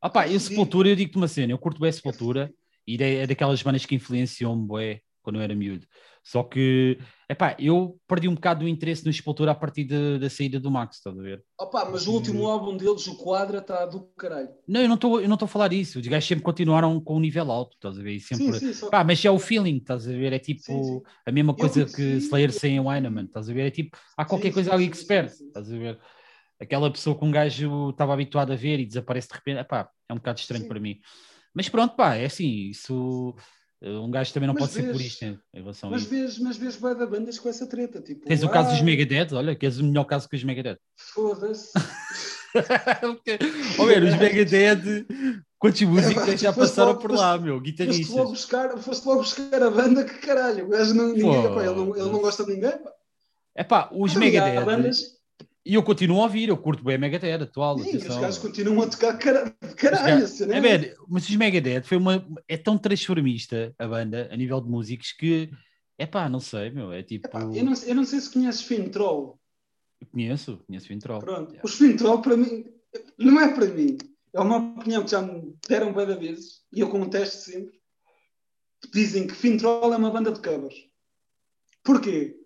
Ah 0.00 0.08
pá, 0.08 0.26
e 0.26 0.38
Sepultura, 0.38 0.88
eu 0.88 0.96
digo-te 0.96 1.16
uma 1.16 1.28
cena, 1.28 1.52
eu 1.52 1.58
curto 1.58 1.80
bem 1.80 1.92
Sepultura 1.92 2.52
e 2.86 3.02
é 3.02 3.26
daquelas 3.26 3.62
bandas 3.62 3.84
que 3.84 3.94
influenciam-me, 3.94 4.66
bué, 4.66 5.00
quando 5.22 5.36
eu 5.36 5.42
era 5.42 5.54
miúdo. 5.54 5.86
Só 6.22 6.42
que, 6.42 6.98
epá, 7.28 7.56
eu 7.58 7.98
perdi 8.06 8.28
um 8.28 8.34
bocado 8.34 8.60
do 8.60 8.68
interesse 8.68 9.04
no 9.04 9.10
Expultura 9.10 9.52
a 9.52 9.54
partir 9.54 9.84
de, 9.84 10.18
da 10.18 10.28
saída 10.28 10.60
do 10.60 10.70
Max, 10.70 10.96
estás 10.96 11.18
a 11.18 11.22
ver? 11.22 11.42
Opa, 11.58 11.88
mas 11.90 12.06
o 12.06 12.12
último 12.12 12.46
álbum 12.46 12.76
deles, 12.76 13.06
o 13.06 13.16
Quadra, 13.16 13.58
está 13.58 13.86
do 13.86 14.02
caralho. 14.16 14.50
Não, 14.68 14.82
eu 14.82 14.88
não 14.88 14.94
estou 14.94 15.44
a 15.44 15.48
falar 15.48 15.68
disso. 15.68 15.98
Os 15.98 16.06
gajos 16.06 16.28
sempre 16.28 16.44
continuaram 16.44 17.00
com 17.00 17.16
um 17.16 17.20
nível 17.20 17.50
alto, 17.50 17.74
estás 17.74 17.98
a 17.98 18.02
ver? 18.02 18.12
E 18.12 18.20
sempre... 18.20 18.58
Sim, 18.58 18.72
sim, 18.72 18.90
Pá, 18.90 19.02
mas 19.02 19.24
é 19.24 19.30
o 19.30 19.38
feeling, 19.38 19.78
estás 19.78 20.06
a 20.06 20.12
ver? 20.12 20.32
É 20.32 20.38
tipo 20.38 20.60
sim, 20.60 21.00
a 21.26 21.32
mesma 21.32 21.54
coisa 21.54 21.84
que 21.86 22.02
Slayer 22.18 22.52
sem 22.52 22.78
o 22.78 22.92
Heinemann, 22.92 23.24
estás 23.24 23.48
a 23.48 23.52
ver? 23.52 23.66
É 23.66 23.70
tipo, 23.70 23.96
há 24.16 24.24
qualquer 24.24 24.52
coisa 24.52 24.72
ali 24.74 24.88
que 24.88 24.96
se 24.96 25.06
perde, 25.06 25.32
estás 25.32 25.72
a 25.72 25.76
ver? 25.76 25.98
Aquela 26.60 26.90
pessoa 26.92 27.18
que 27.18 27.24
um 27.24 27.30
gajo 27.30 27.90
estava 27.90 28.12
habituado 28.12 28.52
a 28.52 28.56
ver 28.56 28.78
e 28.78 28.86
desaparece 28.86 29.28
de 29.28 29.34
repente, 29.34 29.60
epá, 29.60 29.88
é 30.06 30.12
um 30.12 30.16
bocado 30.16 30.38
estranho 30.38 30.68
para 30.68 30.78
mim. 30.78 31.00
Mas 31.54 31.68
pronto, 31.68 31.96
pá, 31.96 32.14
é 32.16 32.26
assim, 32.26 32.68
isso 32.68 33.34
um 33.82 34.10
gajo 34.10 34.32
também 34.32 34.46
não 34.46 34.54
mas 34.54 34.62
pode 34.62 34.74
vês, 34.74 34.86
ser 34.86 34.92
purista 34.92 35.42
em 35.54 35.60
relação 35.60 35.90
mas 35.90 36.00
a 36.00 36.02
isso. 36.02 36.10
Vês, 36.10 36.38
mas 36.38 36.56
vês 36.58 36.76
bem 36.76 36.94
da 36.94 37.06
bandas 37.06 37.38
com 37.38 37.48
essa 37.48 37.66
treta. 37.66 38.00
Tipo, 38.00 38.26
Tens 38.26 38.42
o 38.42 38.48
caso 38.48 38.70
dos 38.70 38.82
Megadeth, 38.82 39.34
olha, 39.34 39.54
que 39.54 39.64
és 39.64 39.78
o 39.78 39.84
melhor 39.84 40.04
caso 40.04 40.28
que 40.28 40.36
os 40.36 40.44
Megadeth. 40.44 40.78
Foda-se. 40.96 41.72
Olha, 43.78 44.04
os 44.04 44.18
Megadeth, 44.18 45.06
quantos 45.56 45.82
músicos 45.82 46.28
é, 46.28 46.36
já 46.36 46.52
passaram 46.52 46.96
por 46.96 47.12
lá, 47.12 47.38
meu? 47.38 47.60
Guitarristas. 47.60 48.08
Foste 48.08 48.18
logo, 48.18 48.30
buscar, 48.30 48.78
foste 48.78 49.06
logo 49.06 49.20
buscar 49.20 49.62
a 49.62 49.70
banda, 49.70 50.04
que 50.04 50.18
caralho. 50.18 50.66
O 50.66 50.68
gajo 50.68 50.92
não, 50.92 51.12
ninguém, 51.12 51.54
pá, 51.54 51.64
ele, 51.64 51.74
não, 51.74 51.96
ele 51.96 52.10
não 52.10 52.20
gosta 52.20 52.44
de 52.44 52.54
ninguém. 52.54 52.72
Pá. 52.72 52.92
É 53.54 53.64
pá, 53.64 53.88
os 53.92 54.14
Megadeth. 54.14 54.64
Bandas, 54.64 55.19
e 55.70 55.74
eu 55.74 55.84
continuo 55.84 56.18
a 56.18 56.24
ouvir, 56.24 56.48
eu 56.48 56.58
curto 56.58 56.82
bem 56.82 56.96
a 56.96 56.98
Megadeth 56.98 57.44
atual. 57.44 57.78
Sim, 57.78 57.98
os 57.98 58.04
gajos 58.04 58.38
continuam 58.38 58.82
a 58.82 58.88
tocar 58.88 59.16
caralho, 59.16 59.54
caralho 59.76 60.24
assim, 60.24 60.50
é 60.50 60.60
bem, 60.60 60.96
mas 61.08 61.28
os 61.28 61.36
Megadeth 61.36 61.84
foi 61.84 61.96
uma, 61.96 62.26
é 62.48 62.56
tão 62.56 62.76
transformista 62.76 63.72
a 63.78 63.86
banda, 63.86 64.28
a 64.32 64.36
nível 64.36 64.60
de 64.60 64.68
músicos, 64.68 65.12
que 65.12 65.48
é 65.96 66.06
pá, 66.06 66.28
não 66.28 66.40
sei, 66.40 66.70
meu, 66.70 66.92
é 66.92 67.04
tipo... 67.04 67.28
Epá, 67.28 67.42
eu, 67.42 67.62
não, 67.62 67.72
eu 67.86 67.94
não 67.94 68.04
sei 68.04 68.20
se 68.20 68.32
conheces 68.32 68.62
Fintroll. 68.62 69.38
conheço, 70.10 70.58
conheço 70.66 70.88
Fintroll. 70.88 71.20
Pronto, 71.20 71.50
yeah. 71.50 71.62
os 71.62 71.74
Fintroll 71.78 72.20
para 72.20 72.36
mim, 72.36 72.64
não 73.16 73.40
é 73.40 73.54
para 73.54 73.66
mim, 73.66 73.96
é 74.34 74.40
uma 74.40 74.56
opinião 74.56 75.04
que 75.04 75.12
já 75.12 75.22
me 75.22 75.54
deram 75.68 75.92
bem 75.92 76.18
vezes, 76.18 76.62
e 76.72 76.80
eu 76.80 76.90
contesto 76.90 77.48
sempre, 77.48 77.78
dizem 78.92 79.24
que 79.24 79.36
Fintroll 79.36 79.94
é 79.94 79.96
uma 79.96 80.10
banda 80.10 80.32
de 80.32 80.42
covers. 80.42 80.74
Porquê? 81.84 82.39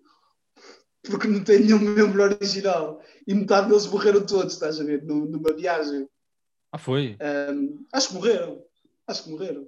Porque 1.09 1.27
não 1.27 1.43
tem 1.43 1.59
nenhum 1.59 1.79
membro 1.79 2.23
original 2.23 3.01
e 3.27 3.33
metade 3.33 3.67
deles 3.67 3.87
morreram 3.87 4.25
todos, 4.25 4.53
estás 4.53 4.79
a 4.79 4.83
ver, 4.83 5.03
numa 5.03 5.53
viagem. 5.53 6.07
Ah, 6.71 6.77
foi? 6.77 7.17
Um, 7.51 7.85
acho 7.91 8.09
que 8.09 8.13
morreram. 8.15 8.61
Acho 9.07 9.23
que 9.23 9.29
morreram. 9.29 9.67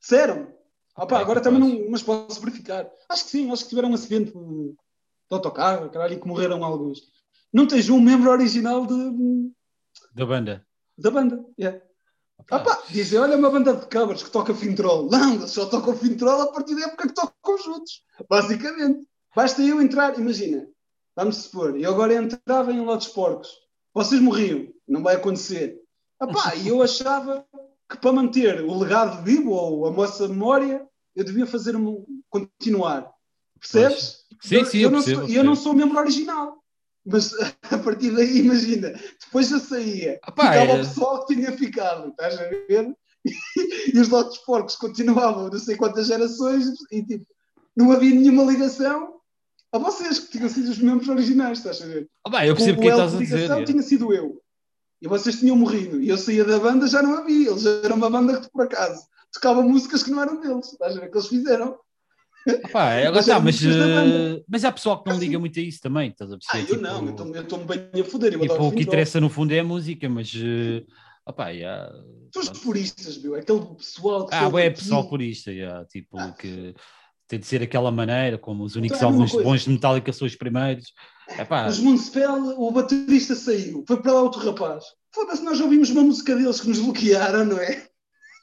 Disseram. 0.00 0.52
Ah, 0.94 1.06
pá, 1.06 1.20
agora 1.20 1.40
também 1.40 1.60
não, 1.60 1.90
mas 1.90 2.02
posso 2.02 2.40
verificar. 2.40 2.90
Acho 3.08 3.24
que 3.24 3.30
sim, 3.30 3.50
acho 3.50 3.62
que 3.64 3.70
tiveram 3.70 3.90
um 3.90 3.94
acidente 3.94 4.32
de, 4.32 4.74
autocarro, 5.30 5.88
caralho, 5.90 6.14
e 6.14 6.20
que 6.20 6.28
morreram 6.28 6.62
alguns. 6.62 7.00
Não 7.52 7.66
tens 7.66 7.88
um 7.88 8.00
membro 8.00 8.30
original 8.30 8.86
de... 8.86 9.50
Da 10.14 10.26
banda. 10.26 10.66
Da 10.98 11.10
banda, 11.10 11.44
yeah. 11.58 11.80
Ah, 12.50 12.58
pá, 12.58 12.82
dizem, 12.90 13.18
olha 13.18 13.36
uma 13.36 13.50
banda 13.50 13.74
de 13.74 13.86
covers 13.86 14.22
que 14.22 14.30
toca 14.30 14.54
Fintroll. 14.54 15.08
Não, 15.08 15.46
só 15.46 15.66
tocam 15.66 15.96
Fintroll 15.96 16.42
a 16.42 16.52
partir 16.52 16.74
da 16.74 16.86
época 16.86 17.08
que 17.08 17.14
tocam 17.14 17.58
juntos. 17.58 18.02
Basicamente. 18.28 19.06
Basta 19.34 19.62
eu 19.62 19.80
entrar, 19.80 20.18
imagina, 20.18 20.68
vamos 21.16 21.36
supor, 21.36 21.78
eu 21.78 21.90
agora 21.90 22.14
entrava 22.14 22.72
em 22.72 22.80
lotes 22.80 23.08
porcos, 23.08 23.50
vocês 23.94 24.20
morriam, 24.20 24.68
não 24.88 25.02
vai 25.02 25.16
acontecer. 25.16 25.78
Epá, 26.20 26.54
e 26.56 26.68
eu 26.68 26.82
achava 26.82 27.44
que 27.90 27.96
para 27.98 28.12
manter 28.12 28.62
o 28.62 28.78
legado 28.78 29.22
vivo 29.22 29.50
ou 29.50 29.86
a 29.86 29.90
nossa 29.90 30.28
memória, 30.28 30.86
eu 31.14 31.24
devia 31.24 31.46
fazer 31.46 31.76
um, 31.76 32.04
continuar. 32.30 33.10
Percebes? 33.58 34.24
Sim, 34.40 34.56
eu, 34.56 34.66
sim, 34.66 34.78
eu, 34.78 34.82
eu, 34.84 34.90
não 34.90 35.02
sou, 35.02 35.28
eu 35.28 35.44
não 35.44 35.56
sou 35.56 35.74
membro 35.74 35.98
original. 35.98 36.62
Mas 37.04 37.32
a 37.70 37.78
partir 37.78 38.12
daí, 38.12 38.38
imagina, 38.38 38.92
depois 39.20 39.50
eu 39.50 39.58
saía, 39.58 40.20
Epá, 40.26 40.52
ficava 40.52 40.72
é... 40.72 40.74
o 40.74 40.78
pessoal 40.78 41.26
que 41.26 41.34
tinha 41.34 41.52
ficado, 41.52 42.08
estás 42.08 42.38
a 42.38 42.44
ver? 42.44 42.96
E, 43.24 43.98
os 44.00 44.08
lotes 44.08 44.38
porcos 44.38 44.74
continuavam 44.74 45.48
não 45.48 45.58
sei 45.58 45.76
quantas 45.76 46.08
gerações 46.08 46.66
e 46.90 47.04
tipo, 47.04 47.26
não 47.76 47.92
havia 47.92 48.14
nenhuma 48.14 48.42
ligação 48.42 49.20
a 49.72 49.78
vocês 49.78 50.18
que 50.18 50.32
tinham 50.32 50.48
sido 50.48 50.70
os 50.70 50.78
membros 50.78 51.08
originais, 51.08 51.58
estás 51.58 51.80
a 51.80 51.86
ver? 51.86 52.08
Oh, 52.26 52.30
bem, 52.30 52.46
eu 52.46 52.54
percebo 52.54 52.78
o 52.78 52.82
que 52.82 52.88
estás 52.88 53.14
a 53.14 53.18
dizer. 53.18 53.50
É. 53.50 53.64
tinha 53.64 53.82
sido 53.82 54.12
eu. 54.12 54.40
E 55.00 55.08
vocês 55.08 55.40
tinham 55.40 55.56
morrido. 55.56 56.00
E 56.00 56.08
eu 56.08 56.18
saía 56.18 56.44
da 56.44 56.58
banda, 56.58 56.86
já 56.86 57.02
não 57.02 57.16
havia. 57.16 57.50
Eles 57.50 57.64
eram 57.64 57.96
uma 57.96 58.10
banda 58.10 58.40
que, 58.40 58.50
por 58.50 58.64
acaso, 58.64 59.02
tocava 59.32 59.62
músicas 59.62 60.02
que 60.02 60.10
não 60.10 60.22
eram 60.22 60.40
deles. 60.40 60.72
Estás 60.72 60.96
a 60.96 61.00
ver? 61.00 61.10
Que 61.10 61.16
eles 61.16 61.28
fizeram. 61.28 61.78
Opa, 62.64 62.90
é, 62.90 63.10
mas, 63.10 63.26
tá, 63.26 63.40
mas, 63.40 63.62
uh, 63.62 64.44
mas 64.46 64.64
há 64.64 64.72
pessoal 64.72 65.02
que 65.02 65.10
não 65.10 65.18
liga 65.18 65.38
muito 65.38 65.58
a 65.58 65.62
isso 65.62 65.80
também, 65.80 66.10
estás 66.10 66.30
a 66.30 66.36
perceber? 66.36 66.58
Ah, 66.58 66.60
eu 66.60 66.66
tipo, 66.66 67.26
não, 67.26 67.34
eu 67.34 67.42
estou-me 67.42 67.64
bem 67.64 68.00
a 68.00 68.04
foder. 68.04 68.38
Tipo, 68.38 68.66
o 68.66 68.72
que 68.72 68.82
interessa 68.82 69.20
no 69.20 69.30
fundo 69.30 69.52
é 69.52 69.60
a 69.60 69.64
música, 69.64 70.08
mas 70.08 70.32
uh, 70.34 70.84
opa, 71.24 71.48
yeah, 71.48 71.90
São 72.32 72.42
os 72.42 72.48
puristas, 72.50 73.16
meu, 73.18 73.36
aquele 73.36 73.64
pessoal 73.76 74.26
que 74.26 74.34
Ah, 74.34 74.50
é 74.56 74.70
pessoal 74.70 75.08
purista, 75.08 75.50
yeah, 75.52 75.84
tipo, 75.86 76.18
ah. 76.18 76.32
que 76.32 76.74
tem 77.32 77.40
de 77.40 77.46
ser 77.46 77.62
aquela 77.62 77.90
maneira, 77.90 78.36
como 78.36 78.62
os 78.62 78.76
únicos 78.76 78.98
então, 78.98 79.08
é 79.08 79.12
álbuns 79.12 79.32
bons 79.32 79.62
de 79.62 79.70
Metallica 79.70 80.12
são 80.12 80.26
os 80.26 80.34
primeiros. 80.36 80.92
Epá. 81.38 81.66
Os 81.66 81.78
Municipal, 81.78 82.38
o 82.58 82.70
baterista 82.70 83.34
saiu, 83.34 83.82
foi 83.88 84.02
para 84.02 84.12
lá 84.12 84.20
outro 84.20 84.44
rapaz. 84.44 84.84
Foda-se, 85.14 85.42
nós 85.42 85.58
ouvimos 85.58 85.88
uma 85.88 86.02
música 86.02 86.36
deles 86.36 86.60
que 86.60 86.68
nos 86.68 86.78
bloquearam, 86.78 87.46
não 87.46 87.58
é? 87.58 87.86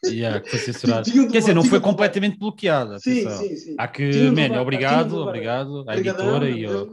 Yeah, 0.07 0.39
que 0.39 0.49
foi 0.49 0.59
censurado. 0.59 1.11
Quer 1.11 1.39
dizer, 1.39 1.53
não 1.53 1.63
foi 1.63 1.79
completamente 1.79 2.39
bloqueada. 2.39 2.97
Sim, 2.97 3.29
sim, 3.29 3.55
sim. 3.55 3.75
Há 3.77 3.87
que, 3.87 4.31
man, 4.31 4.59
obrigado, 4.59 5.17
obrigado 5.17 5.87
à 5.87 5.95
editora 5.95 6.49
e 6.49 6.65
ao. 6.65 6.89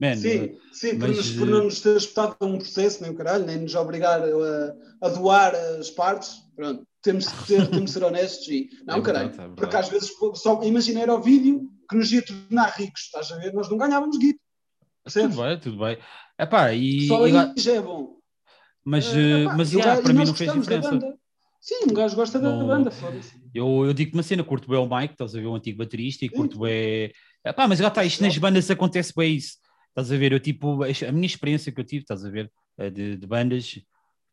Man, 0.00 0.16
sim, 0.16 0.56
sim, 0.72 0.92
mas... 0.94 0.98
por, 0.98 1.08
nos, 1.08 1.30
por 1.32 1.46
não 1.46 1.64
nos 1.64 1.80
ter 1.80 1.96
espetado 1.96 2.36
um 2.42 2.58
processo, 2.58 3.02
nem 3.02 3.10
o 3.10 3.14
caralho, 3.14 3.44
nem 3.44 3.58
nos 3.58 3.74
obrigar 3.74 4.22
a, 4.22 5.06
a 5.06 5.08
doar 5.10 5.54
as 5.54 5.90
partes. 5.90 6.36
Pronto 6.56 6.84
temos 7.02 7.26
de, 7.26 7.46
ter, 7.46 7.66
temos 7.68 7.84
de 7.86 7.90
ser 7.90 8.04
honestos 8.04 8.48
e 8.48 8.68
não, 8.86 8.96
é 8.96 9.02
caralho, 9.02 9.28
verdade, 9.28 9.52
é 9.52 9.54
porque 9.56 9.76
às 9.76 9.88
vezes 9.88 10.10
só 10.34 10.62
imagina 10.62 11.00
era 11.00 11.14
o 11.14 11.22
vídeo 11.22 11.70
que 11.88 11.96
nos 11.96 12.12
ia 12.12 12.22
tornar 12.22 12.70
ricos, 12.76 13.02
estás 13.02 13.32
a 13.32 13.36
ver? 13.36 13.52
Nós 13.52 13.68
não 13.68 13.76
ganhávamos 13.76 14.16
guito. 14.18 14.38
Tudo 15.12 15.42
bem, 15.42 15.58
tudo 15.58 15.78
bem. 15.78 15.98
Epá, 16.38 16.72
e, 16.72 17.08
só 17.08 17.26
e... 17.26 17.32
já 17.56 17.72
é 17.72 17.80
bom. 17.80 18.16
Mas, 18.84 19.06
é, 19.14 19.42
epá, 19.42 19.56
mas 19.56 19.70
já, 19.70 20.00
para 20.00 20.12
mim 20.12 20.24
não 20.24 20.34
fez 20.34 20.52
diferença. 20.52 21.00
Sim, 21.60 21.84
um 21.90 21.94
gajo 21.94 22.16
gosta 22.16 22.38
da 22.38 22.50
banda, 22.50 22.90
foda-se. 22.90 23.34
Eu, 23.54 23.84
eu 23.86 23.92
digo-te 23.92 24.14
uma 24.14 24.22
cena, 24.22 24.44
curto 24.44 24.68
bem 24.68 24.78
o 24.78 24.88
Mike, 24.88 25.14
estás 25.14 25.34
a 25.34 25.40
ver, 25.40 25.46
o 25.46 25.54
antigo 25.54 25.78
baterista, 25.78 26.24
e 26.24 26.28
curto 26.28 26.60
bem. 26.60 27.12
Epá, 27.44 27.66
mas 27.66 27.78
já 27.78 27.88
está, 27.88 28.04
isto 28.04 28.22
nas 28.22 28.36
bandas 28.38 28.70
acontece 28.70 29.12
bem 29.14 29.36
isso. 29.36 29.58
Estás 29.90 30.10
a 30.12 30.16
ver, 30.16 30.32
eu 30.32 30.40
tipo, 30.40 30.82
a 30.82 31.12
minha 31.12 31.26
experiência 31.26 31.72
que 31.72 31.80
eu 31.80 31.84
tive, 31.84 32.02
estás 32.02 32.24
a 32.24 32.30
ver, 32.30 32.50
de, 32.92 33.16
de 33.16 33.26
bandas, 33.26 33.80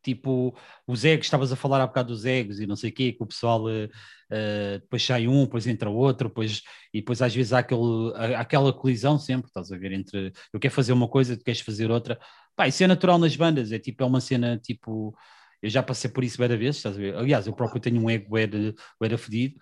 tipo 0.02 0.56
os 0.86 1.04
egos, 1.04 1.26
estavas 1.26 1.52
a 1.52 1.56
falar 1.56 1.80
há 1.82 1.86
bocado 1.86 2.08
dos 2.08 2.24
egos 2.24 2.60
e 2.60 2.66
não 2.66 2.76
sei 2.76 2.90
o 2.90 2.92
quê, 2.94 3.12
que 3.12 3.22
o 3.22 3.26
pessoal 3.26 3.64
uh, 3.64 3.84
uh, 3.86 4.78
depois 4.80 5.04
sai 5.04 5.26
um, 5.28 5.44
depois 5.44 5.66
entra 5.66 5.90
outro, 5.90 6.28
depois, 6.28 6.62
e 6.92 7.00
depois 7.00 7.20
às 7.22 7.34
vezes 7.34 7.52
há, 7.52 7.58
aquele, 7.60 8.12
aquela 8.36 8.72
colisão 8.72 9.18
sempre, 9.18 9.48
estás 9.48 9.70
a 9.72 9.76
ver, 9.76 9.92
entre 9.92 10.32
eu 10.52 10.60
quero 10.60 10.74
fazer 10.74 10.92
uma 10.92 11.08
coisa, 11.08 11.36
tu 11.36 11.44
queres 11.44 11.60
fazer 11.60 11.90
outra. 11.90 12.18
Pá, 12.56 12.68
isso 12.68 12.82
é 12.82 12.86
natural 12.86 13.18
nas 13.18 13.36
bandas, 13.36 13.72
é 13.72 13.78
tipo, 13.78 14.02
é 14.02 14.06
uma 14.06 14.20
cena 14.20 14.58
tipo. 14.58 15.14
Eu 15.60 15.68
já 15.70 15.82
passei 15.82 16.08
por 16.10 16.22
isso 16.22 16.38
várias 16.38 16.58
vezes, 16.58 16.76
estás 16.76 16.96
a 16.96 16.98
ver? 16.98 17.16
Aliás, 17.16 17.46
eu 17.46 17.52
próprio 17.52 17.80
tenho 17.80 18.00
um 18.00 18.08
ego 18.08 18.38
era, 18.38 18.72
era 19.02 19.18
fedido. 19.18 19.58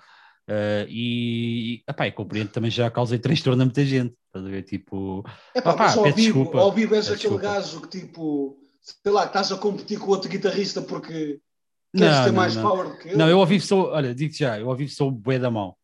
Uh, 0.49 0.87
e, 0.89 1.83
epá, 1.89 2.07
eu 2.07 2.13
compreendo 2.13 2.51
também 2.51 2.71
já 2.71 2.89
causei 2.91 3.19
transtorno 3.21 3.61
a 3.63 3.65
muita 3.65 3.85
gente, 3.85 4.15
estás 4.27 4.47
a 4.47 4.49
ver? 4.49 4.63
Tipo, 4.63 5.25
epá, 5.55 5.75
pá, 5.75 5.93
ao, 5.93 6.05
vivo, 6.05 6.17
desculpa, 6.17 6.59
ao 6.61 6.73
vivo 6.73 6.95
és 6.95 7.11
aquele 7.11 7.39
gajo 7.39 7.81
que 7.81 8.01
tipo 8.01 8.57
sei 8.81 9.13
lá, 9.13 9.25
estás 9.25 9.51
a 9.51 9.59
competir 9.59 9.99
com 9.99 10.11
outro 10.11 10.31
guitarrista 10.31 10.81
porque 10.81 11.41
queres 11.93 12.17
não, 12.17 12.25
ter 12.25 12.31
não, 12.31 12.37
mais 12.37 12.55
não. 12.55 12.63
power 12.63 12.89
do 12.91 12.99
que 12.99 13.09
ele. 13.09 13.17
Não, 13.17 13.29
eu 13.29 13.39
ouvi 13.39 13.61
sou, 13.61 13.89
olha, 13.89 14.15
digo 14.15 14.33
já, 14.33 14.61
eu 14.61 14.69
ouvi 14.69 14.89
sou 14.89 15.11
bué 15.11 15.39
da 15.39 15.51
mão. 15.51 15.75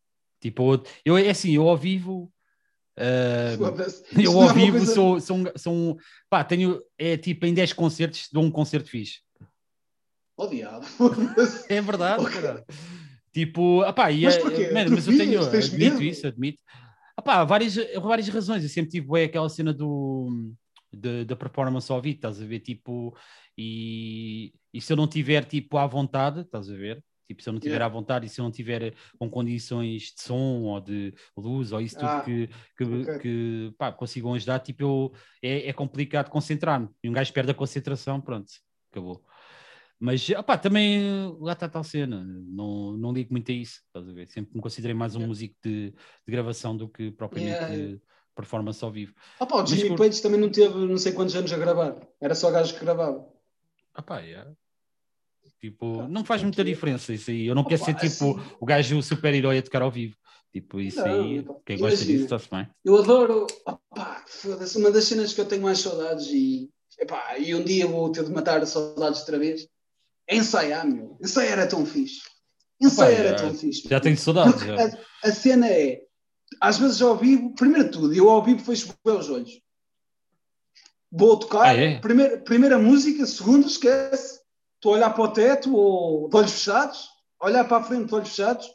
Tipo, 0.40 0.80
eu, 1.04 1.16
é 1.18 1.30
assim, 1.30 1.52
eu 1.52 1.68
ao 1.68 1.76
vivo. 1.76 2.32
Uh, 2.96 3.58
eu 4.20 4.32
ao 4.32 4.42
é 4.42 4.46
uma 4.46 4.54
vivo 4.54 4.76
coisa- 4.78 4.94
sou, 4.94 5.20
sou, 5.20 5.36
um- 5.38 5.52
sou 5.56 5.74
um. 5.74 5.96
Pá, 6.30 6.44
tenho. 6.44 6.80
É 6.96 7.16
tipo, 7.16 7.46
em 7.46 7.54
10 7.54 7.72
concertos 7.72 8.28
dou 8.32 8.44
um 8.44 8.50
concerto 8.50 8.88
fixe. 8.88 9.20
Oh, 10.36 10.46
diabo. 10.46 10.86
É 11.68 11.80
verdade, 11.80 12.22
Ok. 12.24 12.40
cara. 12.40 12.64
Tipo, 13.32 13.80
apá, 13.82 14.10
e 14.10 14.22
Mas 14.24 14.36
é- 14.36 14.40
porquê? 14.40 14.70
mano, 14.70 14.90
Tu 14.90 14.94
mas 14.94 15.06
eu 15.06 15.16
tenho, 15.16 15.40
admito 15.42 15.76
medo? 15.78 16.02
isso, 16.02 16.26
admito. 16.26 16.62
Apá, 17.16 17.44
várias, 17.44 17.76
várias 18.00 18.28
razões. 18.28 18.62
Eu 18.62 18.68
sempre 18.68 18.90
tive 18.90 19.06
bué, 19.06 19.24
aquela 19.24 19.48
cena 19.48 19.72
do, 19.72 20.52
de- 20.92 21.24
da 21.24 21.34
performance 21.36 21.90
ao 21.90 22.00
vivo, 22.00 22.16
estás 22.16 22.40
a 22.40 22.44
ver? 22.46 22.60
Tipo, 22.60 23.16
e, 23.56 24.52
e 24.72 24.80
se 24.80 24.92
eu 24.92 24.96
não 24.96 25.06
tiver 25.06 25.44
tipo 25.44 25.78
à 25.78 25.86
vontade, 25.86 26.40
estás 26.40 26.70
a 26.70 26.74
ver? 26.74 27.02
Tipo, 27.28 27.42
se 27.42 27.48
eu 27.48 27.52
não 27.54 27.60
tiver 27.60 27.76
Yeah. 27.76 27.86
à 27.86 27.88
vontade 27.88 28.26
e 28.26 28.28
se 28.28 28.38
eu 28.40 28.44
não 28.44 28.50
tiver 28.50 28.94
com 29.18 29.30
condições 29.30 30.12
de 30.14 30.20
som 30.22 30.64
ou 30.64 30.80
de 30.80 31.14
luz 31.36 31.72
ou 31.72 31.80
isso 31.80 31.96
tudo 31.96 32.08
Ah, 32.10 32.22
que, 32.22 32.48
que, 32.76 32.84
ok. 32.84 33.18
que 33.20 33.74
pá, 33.78 33.90
consigam 33.92 34.34
ajudar, 34.34 34.58
tipo, 34.58 34.82
eu, 34.82 35.12
é, 35.42 35.68
é 35.68 35.72
complicado 35.72 36.28
concentrar-me. 36.28 36.88
E 37.02 37.08
um 37.08 37.12
gajo 37.12 37.32
perde 37.32 37.50
a 37.52 37.54
concentração, 37.54 38.20
pronto, 38.20 38.50
acabou. 38.90 39.24
Mas, 40.04 40.28
opá, 40.30 40.58
também 40.58 41.32
lá 41.38 41.52
está 41.52 41.68
tal 41.68 41.84
cena, 41.84 42.24
não, 42.24 42.96
não 42.96 43.12
ligo 43.12 43.32
muito 43.32 43.52
a 43.52 43.54
isso, 43.54 43.82
estás 43.86 44.08
a 44.08 44.12
ver? 44.12 44.28
Sempre 44.28 44.56
me 44.56 44.60
considerei 44.60 44.94
mais 44.94 45.14
um 45.14 45.18
Yeah. 45.20 45.28
músico 45.28 45.54
de, 45.62 45.90
de 45.90 46.32
gravação 46.32 46.76
do 46.76 46.88
que 46.88 47.12
propriamente 47.12 47.62
Yeah, 47.72 47.98
performance 48.34 48.84
ao 48.84 48.90
vivo. 48.90 49.14
Ah, 49.38 49.46
pá, 49.46 49.62
o 49.62 49.66
Jimmy 49.66 49.90
por- 49.90 49.98
Page 49.98 50.20
também 50.20 50.40
não 50.40 50.50
teve 50.50 50.74
não 50.74 50.98
sei 50.98 51.12
quantos 51.12 51.36
anos 51.36 51.52
a 51.52 51.56
gravar. 51.56 51.94
Era 52.20 52.34
só 52.34 52.50
gajo 52.50 52.74
que 52.74 52.80
gravava. 52.80 53.24
Ah 53.94 54.02
pá, 54.02 54.18
yeah. 54.18 54.50
Tipo, 55.60 55.98
Pá, 55.98 56.08
não 56.08 56.24
faz 56.24 56.42
muita 56.42 56.62
aqui- 56.62 56.72
diferença 56.72 57.12
isso 57.12 57.30
aí. 57.30 57.46
Eu 57.46 57.54
não 57.54 57.62
quero 57.62 57.84
ser 57.84 57.94
tipo 57.94 58.06
assim- 58.06 58.56
o 58.60 58.66
gajo 58.66 59.00
super-herói 59.04 59.58
a 59.58 59.62
tocar 59.62 59.82
ao 59.82 59.90
vivo. 59.92 60.16
Tipo, 60.52 60.80
isso 60.80 60.98
Não, 60.98 61.04
aí, 61.06 61.44
quem 61.64 61.78
gosta 61.78 61.94
imagina. 61.94 62.06
disso 62.12 62.24
está-se 62.24 62.50
bem. 62.50 62.68
Eu 62.84 62.96
adoro. 62.98 63.46
Opá, 63.64 64.24
foda-se, 64.26 64.76
uma 64.78 64.90
das 64.90 65.04
cenas 65.04 65.32
que 65.32 65.40
eu 65.40 65.46
tenho 65.46 65.62
mais 65.62 65.78
saudades 65.78 66.26
e. 66.26 66.68
Epá, 66.98 67.38
e 67.38 67.54
um 67.54 67.62
dia 67.62 67.86
vou 67.86 68.10
ter 68.10 68.24
de 68.24 68.32
matar 68.32 68.66
saudades 68.66 69.20
outra 69.20 69.38
vez. 69.38 69.68
É 70.28 70.36
ensaiar, 70.36 70.86
meu. 70.86 71.18
Ensaiar 71.22 71.52
era 71.58 71.66
tão 71.66 71.84
fixe. 71.84 72.20
Ensaiar 72.80 73.12
Opa, 73.12 73.20
era 73.28 73.38
já- 73.38 73.44
tão 73.44 73.54
fixe. 73.54 73.88
Já 73.88 74.00
tenho 74.00 74.16
saudades. 74.16 74.60
Já. 74.60 74.74
a, 75.24 75.28
a 75.28 75.32
cena 75.32 75.68
é. 75.68 76.00
Às 76.60 76.78
vezes 76.78 77.00
ao 77.02 77.16
vivo, 77.16 77.54
primeiro 77.54 77.84
de 77.84 77.90
tudo, 77.92 78.14
eu 78.14 78.28
ao 78.28 78.42
vivo 78.44 78.60
fecho 78.64 78.92
bem 79.04 79.16
os 79.16 79.28
olhos. 79.30 79.60
Vou 81.10 81.36
tocar, 81.38 81.66
Ah, 81.66 81.74
é? 81.76 81.98
primeira, 81.98 82.38
primeira 82.38 82.78
música, 82.78 83.26
segunda, 83.26 83.66
esquece. 83.66 84.40
Estou 84.76 84.92
a 84.94 84.96
olhar 84.96 85.10
para 85.10 85.22
o 85.24 85.28
teto 85.32 85.74
ou 85.74 86.28
de 86.28 86.36
olhos 86.36 86.52
fechados, 86.52 87.08
olhar 87.40 87.64
para 87.68 87.76
a 87.78 87.82
frente 87.82 88.06
de 88.08 88.14
olhos 88.14 88.28
fechados. 88.30 88.66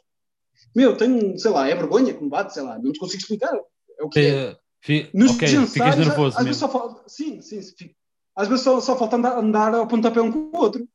Meu, 0.74 0.96
tenho, 0.96 1.38
sei 1.38 1.50
lá, 1.50 1.68
é 1.68 1.74
vergonha 1.74 2.14
que 2.14 2.22
me 2.22 2.30
bate, 2.30 2.54
sei 2.54 2.62
lá, 2.62 2.78
não 2.78 2.92
te 2.92 2.98
consigo 2.98 3.20
explicar. 3.20 3.52
É 3.98 4.04
o 4.04 4.08
que 4.08 4.20
é. 4.20 4.56
Fi- 4.80 5.10
Nos 5.12 5.32
ok, 5.32 5.48
ensaios, 5.48 5.72
ficas 5.72 5.96
nervoso 5.96 6.38
às 6.38 6.44
vezes 6.44 6.60
só 6.60 7.04
sim, 7.08 7.40
sim, 7.42 7.60
fico. 7.62 7.94
Às 8.36 8.46
vezes 8.46 8.62
só, 8.62 8.80
só 8.80 8.96
falta 8.96 9.16
andar, 9.16 9.36
andar 9.36 9.74
ao 9.74 9.88
pontapé 9.88 10.20
um 10.20 10.30
com 10.30 10.56
o 10.56 10.60
outro. 10.60 10.88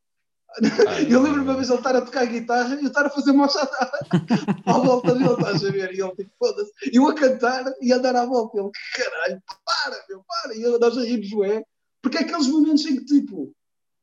Ah, 0.87 1.01
eu 1.01 1.21
lembro-me 1.21 1.45
uma 1.47 1.55
vez 1.55 1.69
ele 1.69 1.77
estar 1.79 1.95
a 1.95 2.01
tocar 2.01 2.25
guitarra 2.25 2.75
e 2.75 2.83
eu 2.83 2.87
estar 2.87 3.05
a 3.05 3.09
fazer 3.09 3.31
marcha 3.33 3.59
à 4.65 4.73
volta 4.73 5.13
dele, 5.15 5.33
estás 5.33 5.65
a 5.65 5.71
ver? 5.71 5.93
E 5.93 6.01
ele 6.01 6.11
tipo, 6.15 6.31
foda-se. 6.37 6.71
Eu 6.93 7.07
a 7.07 7.15
cantar 7.15 7.65
e 7.81 7.91
a 7.91 7.97
andar 7.97 8.15
à 8.15 8.25
volta. 8.25 8.59
Ele, 8.59 8.69
caralho, 8.95 9.41
para, 9.65 10.03
meu, 10.09 10.23
para. 10.27 10.55
E 10.55 10.61
eu, 10.61 10.79
nós 10.79 10.97
a 10.97 11.01
rir 11.01 11.23
Joé. 11.23 11.63
Porque 12.01 12.17
é 12.17 12.21
aqueles 12.21 12.47
momentos 12.47 12.85
em 12.85 12.97
que 12.97 13.05
tipo, 13.05 13.51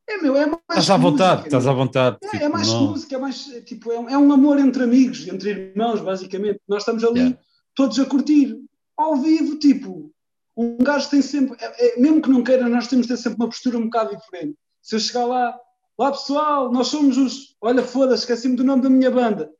é 0.09 0.17
meu, 0.17 0.35
é 0.35 0.45
mais. 0.47 0.59
Estás 0.69 0.89
à 0.89 0.97
vontade, 0.97 1.31
música, 1.41 1.47
estás 1.47 1.67
à 1.67 1.73
vontade. 1.73 2.17
É, 2.23 2.27
tipo, 2.29 2.43
é 2.43 2.49
mais 2.49 2.67
não- 2.67 2.87
música, 2.87 3.15
é 3.15 3.19
mais 3.19 3.37
tipo, 3.65 3.91
é, 3.91 3.99
um- 3.99 4.09
é 4.09 4.17
um 4.17 4.31
amor 4.31 4.59
entre 4.59 4.83
amigos, 4.83 5.27
entre 5.27 5.51
irmãos, 5.51 6.01
basicamente. 6.01 6.59
Nós 6.67 6.81
estamos 6.81 7.03
ali 7.03 7.19
Yeah. 7.19 7.37
todos 7.75 7.99
a 7.99 8.05
curtir. 8.05 8.57
Ao 8.97 9.15
vivo, 9.17 9.57
tipo, 9.57 10.11
um 10.57 10.77
gajo 10.79 11.09
tem 11.09 11.21
sempre, 11.21 11.55
é- 11.63 11.95
é- 11.95 11.99
mesmo 11.99 12.21
que 12.21 12.29
não 12.29 12.43
queira, 12.43 12.67
nós 12.67 12.87
temos 12.87 13.07
de 13.07 13.13
ter 13.13 13.17
sempre 13.21 13.37
uma 13.39 13.47
postura 13.49 13.77
um 13.77 13.83
bocado 13.85 14.15
diferente. 14.17 14.55
Se 14.81 14.95
eu 14.95 14.99
chegar 14.99 15.25
lá, 15.25 15.55
lá 16.01 16.11
pessoal, 16.11 16.71
nós 16.71 16.87
somos 16.87 17.17
os, 17.17 17.55
olha, 17.61 17.83
foda-se, 17.83 18.23
esqueci-me 18.23 18.55
do 18.55 18.63
nome 18.63 18.81
da 18.81 18.89
minha 18.89 19.11
banda. 19.11 19.51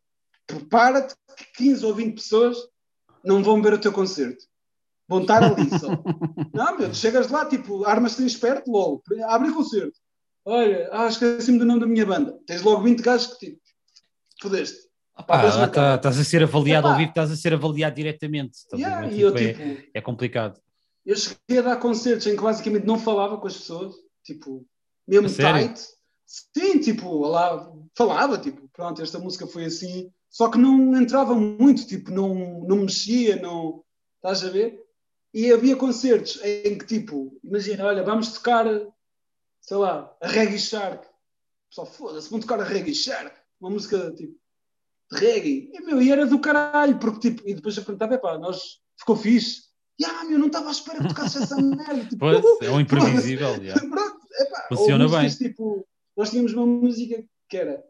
Prepara-te 0.48 1.16
que 1.38 1.46
15 1.64 1.86
ou 1.86 1.94
20 1.94 2.16
pessoas 2.16 2.58
não 3.24 3.44
vão 3.44 3.62
ver 3.62 3.74
o 3.74 3.80
teu 3.80 3.92
concerto. 3.92 4.44
Vão 5.08 5.22
estar 5.22 5.44
ali 5.44 5.70
só. 5.78 5.90
Não, 6.54 6.78
meu, 6.78 6.90
tu 6.90 6.96
chegas 6.96 7.30
lá, 7.30 7.46
tipo, 7.46 7.84
armas-te 7.84 8.26
esperto 8.26 8.72
logo, 8.72 9.04
abre 9.26 9.50
o 9.50 9.56
concerto. 9.56 9.98
Olha, 10.46 10.90
ah, 10.92 11.08
esqueci-me 11.08 11.60
do 11.60 11.66
nome 11.66 11.82
da 11.82 11.86
minha 11.86 12.06
banda. 12.06 12.40
Tens 12.48 12.62
logo 12.62 12.82
20 12.82 13.02
gajos 13.02 13.28
que 13.34 13.48
tipo, 13.48 13.62
fodeste. 14.42 14.90
Lá 15.28 15.68
tá- 15.68 15.96
estás 15.96 16.18
a 16.18 16.24
ser 16.24 16.44
avaliado 16.44 16.88
ao 16.88 16.96
vivo, 16.98 17.10
estás 17.10 17.30
a 17.30 17.36
ser 17.36 17.54
avaliado 17.54 17.96
diretamente. 17.96 18.58
Yeah, 18.74 19.12
e 19.12 19.22
eu, 19.22 19.36
Tipo, 19.36 19.62
é, 19.62 19.74
tipo, 19.76 19.90
é 19.94 20.02
complicado. 20.02 20.60
eu 21.06 21.16
cheguei 21.16 21.60
a 21.60 21.62
dar 21.62 21.76
concertos 21.76 22.26
em 22.28 22.36
que 22.36 22.42
basicamente 22.42 22.86
não 22.86 22.98
falava 22.98 23.38
com 23.38 23.48
as 23.48 23.58
pessoas, 23.58 23.94
tipo, 24.24 24.66
mesmo 25.08 25.28
tight. 25.30 25.80
Sim, 26.32 26.80
tipo, 26.80 27.28
lá 27.28 27.70
falava, 27.94 28.38
tipo, 28.38 28.66
pronto, 28.70 29.02
esta 29.02 29.20
música 29.20 29.46
foi 29.46 29.66
assim, 29.66 30.10
só 30.30 30.50
que 30.50 30.58
não 30.58 30.96
entrava 30.96 31.36
muito, 31.36 31.86
tipo, 31.86 32.10
não, 32.10 32.62
não 32.62 32.78
mexia, 32.78 33.36
não. 33.36 33.84
Estás 34.16 34.46
a 34.46 34.50
ver? 34.50 34.82
E 35.34 35.52
havia 35.52 35.76
concertos 35.76 36.40
em 36.42 36.78
que, 36.78 36.86
tipo, 36.86 37.38
imagina, 37.44 37.86
olha, 37.86 38.04
vamos 38.04 38.32
tocar, 38.32 38.66
sei 39.60 39.78
lá, 39.78 40.16
a 40.22 40.28
Reggae 40.28 40.58
Shark. 40.58 41.06
Pessoal, 41.70 41.88
foda-se, 41.88 42.30
vão 42.30 42.40
tocar 42.40 42.62
a 42.62 42.64
Reggae 42.64 42.96
Shark, 42.96 43.36
uma 43.60 43.70
música 43.70 44.12
tipo 44.12 44.40
de 45.12 45.20
reggae. 45.20 45.70
E, 45.74 45.82
meu, 45.82 46.02
e 46.02 46.12
era 46.12 46.26
do 46.26 46.40
caralho, 46.40 46.98
porque 46.98 47.32
tipo, 47.32 47.48
e 47.48 47.54
depois 47.54 47.76
eu 47.76 47.84
perguntava, 47.84 48.16
epá, 48.16 48.38
nós 48.38 48.80
ficou 48.98 49.18
fixe. 49.18 49.64
E 50.00 50.06
ah, 50.06 50.24
meu, 50.24 50.40
não 50.40 50.48
estava 50.48 50.70
à 50.70 50.72
espera 50.72 51.00
que 51.00 51.10
tocasse 51.10 51.44
essa 51.44 51.56
merda. 51.62 52.06
Tipo, 52.06 52.20
Pois, 52.20 52.42
é 52.62 52.72
um 52.72 52.80
imprevisível. 52.80 53.50
yeah. 53.62 53.80
Pronto, 53.82 54.20
epá, 54.40 54.68
Funciona 54.70 55.04
músicas, 55.04 55.38
Tipo, 55.38 55.86
nós 56.16 56.30
tínhamos 56.30 56.54
uma 56.54 56.66
música 56.66 57.24
que 57.50 57.58
era. 57.58 57.84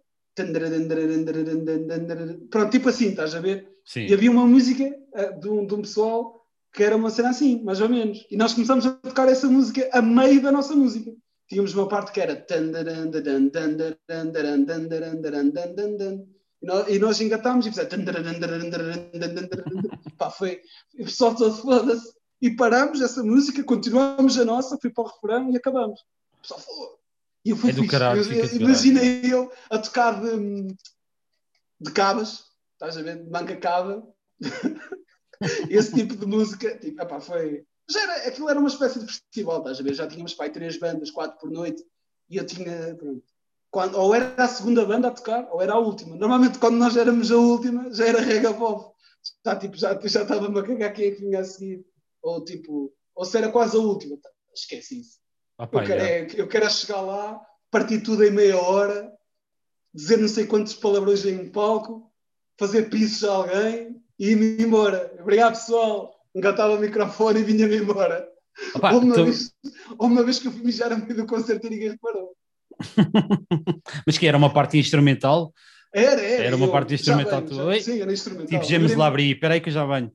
Pronto, 2.50 2.72
tipo 2.72 2.90
assim, 2.90 3.10
estás 3.10 3.36
a 3.36 3.40
ver? 3.40 3.70
Sim. 3.86 4.08
E 4.08 4.14
havia 4.14 4.32
uma 4.32 4.46
música 4.46 4.84
eh, 5.14 5.32
de, 5.34 5.50
um, 5.50 5.66
de 5.66 5.74
um 5.74 5.82
pessoal 5.82 6.46
que 6.74 6.84
era 6.84 6.96
uma 6.96 7.10
cena 7.10 7.30
assim, 7.30 7.62
mais 7.64 7.82
ou 7.82 7.90
menos. 7.90 8.26
E 8.32 8.38
nós 8.38 8.54
começamos 8.54 8.86
a 8.86 8.92
tocar 8.92 9.28
essa 9.28 9.48
música 9.48 9.90
a 9.92 10.02
meio 10.02 10.42
da 10.42 10.52
nossa 10.52 10.74
música. 10.74 11.12
Tínhamos 11.50 11.74
uma 11.74 11.88
parte 11.88 12.14
que 12.14 12.22
era. 12.22 12.46
E 16.62 17.00
nós, 17.00 17.20
e 17.20 17.26
engatámos 17.26 17.66
e 17.66 17.72
fizemos. 17.72 17.92
Pá, 20.18 20.30
foi. 20.30 20.62
E 20.96 21.02
o 21.02 21.06
pessoal 21.06 21.36
todo 21.36 21.58
foda-se. 21.58 22.14
E 22.42 22.56
parámos 22.56 23.02
essa 23.02 23.22
música, 23.22 23.64
continuámos 23.64 24.40
a 24.40 24.46
nossa, 24.46 24.78
fui 24.82 24.90
para 24.90 25.04
o 25.04 25.08
refrão 25.08 25.52
e 25.52 25.58
acabamos. 25.58 26.00
O 26.40 26.42
pessoal 26.42 26.60
foda 26.62 27.01
E 27.44 27.50
eu 27.50 27.58
fui 27.58 27.72
É 27.72 27.74
do 27.74 27.88
caralho, 27.88 28.22
Imaginei 28.56 29.22
eu 29.26 29.52
a 29.70 29.80
tocar 29.80 30.22
de, 30.22 30.76
de 31.80 31.92
cabas, 31.92 32.46
estás 32.74 32.98
a 32.98 33.02
ver? 33.02 33.24
De 33.24 33.30
manca 33.30 33.56
cava. 33.56 34.08
Esse 35.70 35.94
tipo 35.94 36.16
de 36.16 36.26
música, 36.26 36.78
tipo, 36.78 37.02
epá, 37.02 37.20
foi. 37.20 37.66
Já 37.90 38.02
era, 38.04 38.28
aquilo 38.28 38.50
era 38.50 38.60
uma 38.60 38.70
espécie 38.70 39.00
de 39.00 39.08
festival, 39.08 39.60
estás 39.60 39.80
a 39.80 39.84
ver? 39.84 39.94
Já 39.96 40.08
tínhamos 40.08 40.36
pai 40.36 40.52
três 40.52 40.78
bandas, 40.78 41.10
quatro 41.10 41.40
por 41.40 41.50
noite, 41.50 41.84
e 42.30 42.38
eu 42.38 42.46
tinha. 42.46 42.96
Pronto. 42.96 43.24
Quando, 43.72 43.96
ou 43.96 44.14
era 44.14 44.36
a 44.44 44.48
segunda 44.48 44.86
banda 44.86 45.08
a 45.08 45.12
tocar, 45.12 45.48
ou 45.52 45.62
era 45.62 45.74
a 45.74 45.80
última. 45.80 46.16
Normalmente, 46.16 46.60
quando 46.60 46.78
nós 46.78 46.96
éramos 46.96 47.32
a 47.32 47.38
última, 47.38 47.92
já 47.94 48.06
era 48.06 48.22
Rega 48.22 48.54
Pop. 48.54 48.94
Já, 49.46 49.56
tipo, 49.56 49.78
já, 49.78 50.00
já 50.00 50.22
estava-me 50.24 50.60
a 50.60 50.64
cagar 50.64 50.94
quem 50.94 51.06
é 51.08 51.12
que 51.12 51.22
vinha 51.22 51.40
a 51.40 51.44
seguir. 51.44 51.86
Ou 52.22 52.44
tipo, 52.44 52.94
ou 53.16 53.26
se 53.26 53.38
era 53.38 53.52
quase 53.52 53.78
a 53.78 53.80
última. 53.80 54.18
Esquece 54.54 55.00
isso. 55.00 55.21
Ah, 55.62 55.68
pá, 55.68 55.82
Eu 55.84 55.86
quero, 55.88 56.02
é, 56.02 56.28
eu 56.38 56.48
quero 56.48 56.66
é 56.66 56.70
chegar 56.72 57.02
lá, 57.02 57.40
partir 57.70 58.02
tudo 58.02 58.24
em 58.24 58.32
meia 58.32 58.58
hora, 58.58 59.12
dizer 59.94 60.18
não 60.18 60.28
sei 60.28 60.48
quantos 60.48 60.74
palavrões 60.74 61.24
em 61.24 61.38
um 61.40 61.52
palco, 61.52 62.12
fazer 62.60 62.90
pisos 62.90 63.24
a 63.24 63.32
alguém 63.32 63.96
e 64.18 64.32
ir-me 64.32 64.60
embora. 64.64 65.14
Obrigado, 65.20 65.54
pessoal. 65.54 66.16
Engatava 66.34 66.74
o 66.74 66.80
microfone 66.80 67.42
e 67.42 67.44
vinha-me 67.44 67.78
embora. 67.78 68.28
Ah, 68.74 68.80
pá, 68.80 68.92
ou, 68.94 69.02
uma 69.02 69.14
tu- 69.14 69.26
vez, 69.26 69.54
ou 70.00 70.08
uma 70.08 70.24
vez 70.24 70.40
que 70.40 70.48
eu 70.48 70.52
fui 70.52 70.64
mijar 70.64 70.92
a 70.92 70.98
meio 70.98 71.16
do 71.16 71.28
concerto 71.28 71.68
e 71.68 71.70
ninguém 71.70 71.90
reparou. 71.92 72.36
Mas 74.08 74.18
que 74.18 74.26
era 74.26 74.38
uma 74.38 74.52
parte 74.52 74.80
instrumental? 74.80 75.54
Era, 75.94 76.22
era. 76.22 76.44
Era 76.46 76.56
uma 76.56 76.66
eu- 76.66 76.72
parte 76.72 76.96
instrumental, 76.96 77.40
venho, 77.42 77.50
tu- 77.50 77.56
já- 77.56 77.66
Oi? 77.66 77.82
Sim, 77.82 78.02
era 78.02 78.12
instrumental. 78.12 78.48
Tipo, 78.48 78.64
James 78.64 78.96
Labrie, 78.96 79.34
espera 79.34 79.54
aí 79.54 79.62
que 79.62 79.70
eu 79.70 79.74
já 79.74 79.86
venho. 79.86 80.12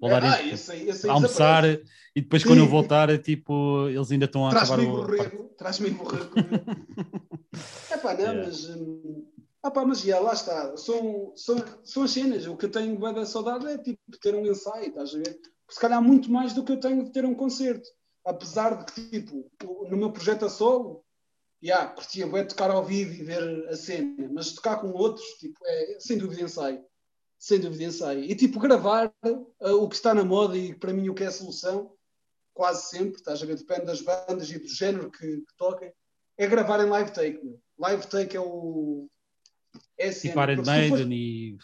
Vou 0.00 0.12
Ah, 0.12 0.18
dentro. 0.20 0.54
esse 0.54 0.72
aí, 0.72 0.88
esse 0.88 1.06
aí 1.06 1.12
almoçar 1.12 1.62
desaparece. 1.62 1.92
E 2.14 2.20
depois 2.20 2.44
quando 2.44 2.58
eu 2.60 2.68
voltar, 2.68 3.08
é 3.10 3.18
tipo, 3.18 3.88
eles 3.88 4.10
ainda 4.12 4.26
estão 4.26 4.46
a 4.46 4.50
acabar 4.50 4.66
Traz-me 4.76 4.86
o. 4.86 4.96
borrego, 4.96 5.44
traz-me 5.56 5.90
borrego. 5.90 6.34
é 7.90 7.96
pá, 7.98 8.14
não, 8.14 8.20
Yeah. 8.20 8.44
mas. 8.44 8.68
hum, 8.68 9.26
ah 9.62 9.70
pá, 9.70 9.84
mas 9.84 10.00
já, 10.02 10.18
lá 10.20 10.32
está. 10.32 10.76
São, 10.76 11.32
são, 11.36 11.56
são 11.84 12.02
as 12.02 12.10
cenas. 12.10 12.46
O 12.46 12.56
que 12.56 12.66
eu 12.66 12.70
tenho 12.70 12.98
da 13.14 13.24
saudade 13.26 13.66
é 13.66 13.78
tipo 13.78 14.00
ter 14.20 14.34
um 14.34 14.46
ensaio, 14.46 14.88
estás 14.88 15.14
a 15.14 15.18
ver? 15.18 15.40
Se 15.70 15.80
calhar 15.80 16.02
muito 16.02 16.30
mais 16.30 16.52
do 16.52 16.64
que 16.64 16.72
eu 16.72 16.80
tenho 16.80 17.04
de 17.04 17.12
ter 17.12 17.24
um 17.24 17.34
concerto. 17.34 17.88
Apesar 18.24 18.84
de 18.84 18.92
que, 18.92 19.20
tipo, 19.20 19.50
no 19.90 19.96
meu 19.96 20.12
projeto 20.12 20.44
a 20.44 20.48
solo, 20.48 21.04
já, 21.62 21.86
curtia 21.88 22.26
bué 22.26 22.44
tocar 22.44 22.70
ao 22.70 22.84
vivo 22.84 23.12
e 23.14 23.24
ver 23.24 23.68
a 23.68 23.76
cena, 23.76 24.30
mas 24.32 24.52
tocar 24.52 24.76
com 24.80 24.92
outros, 24.92 25.24
tipo, 25.40 25.56
é 25.64 25.96
sem 25.98 26.18
dúvida 26.18 26.42
ensaio. 26.42 26.84
sem 27.38 27.58
dúvida 27.58 27.84
ensaio. 27.84 28.22
E 28.24 28.34
tipo, 28.36 28.60
gravar 28.60 29.12
uh, 29.26 29.74
o 29.82 29.88
que 29.88 29.96
está 29.96 30.14
na 30.14 30.24
moda 30.24 30.56
e 30.56 30.72
para 30.74 30.92
mim 30.92 31.08
o 31.08 31.14
que 31.14 31.24
é 31.24 31.26
a 31.26 31.32
solução, 31.32 31.92
quase 32.54 32.90
sempre, 32.90 33.16
estás 33.16 33.42
a 33.42 33.46
ver, 33.46 33.56
depende 33.56 33.86
das 33.86 34.02
bandas 34.02 34.50
e 34.50 34.58
do 34.58 34.68
género 34.68 35.10
que, 35.10 35.18
que 35.18 35.56
toquem, 35.56 35.92
é 36.38 36.46
gravar 36.46 36.84
em 36.84 36.88
live 36.88 37.10
take. 37.12 37.44
Meu. 37.44 37.60
Live 37.78 38.06
take 38.06 38.36
é 38.36 38.40
o. 38.40 39.08
É 39.98 40.08
assim, 40.08 40.28
tipo 40.28 40.42
Iron 40.42 40.64
Maiden 40.64 41.12
e 41.12 41.56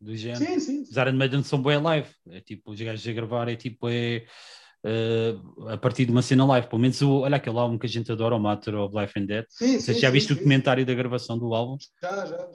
do 0.00 0.16
género. 0.16 0.44
Sim, 0.44 0.60
sim. 0.60 0.82
Os 0.82 0.96
Iron 0.96 1.12
Maiden 1.12 1.42
são 1.42 1.62
bem 1.62 1.80
live. 1.80 2.08
É 2.30 2.40
tipo, 2.40 2.70
os 2.70 2.80
gajos 2.80 3.06
a 3.06 3.12
gravar 3.12 3.48
é 3.48 3.56
tipo, 3.56 3.88
é. 3.88 4.26
Uh, 4.84 5.68
a 5.70 5.76
partir 5.76 6.04
de 6.04 6.12
uma 6.12 6.22
cena 6.22 6.46
live, 6.46 6.68
pelo 6.68 6.80
menos 6.80 7.02
o, 7.02 7.20
olha 7.20 7.36
aquele 7.36 7.58
álbum 7.58 7.76
que 7.76 7.86
a 7.86 7.88
gente 7.88 8.12
adora, 8.12 8.36
o 8.36 8.38
Matter 8.38 8.76
of 8.76 8.96
Life 8.96 9.18
and 9.18 9.24
Death. 9.24 9.46
Sim, 9.48 9.80
Você 9.80 9.94
sim, 9.94 10.00
já 10.00 10.10
viste 10.10 10.28
sim, 10.28 10.34
o 10.34 10.36
documentário 10.36 10.86
da 10.86 10.94
gravação 10.94 11.36
do 11.36 11.52
álbum? 11.52 11.76
Já, 12.00 12.24
já. 12.24 12.50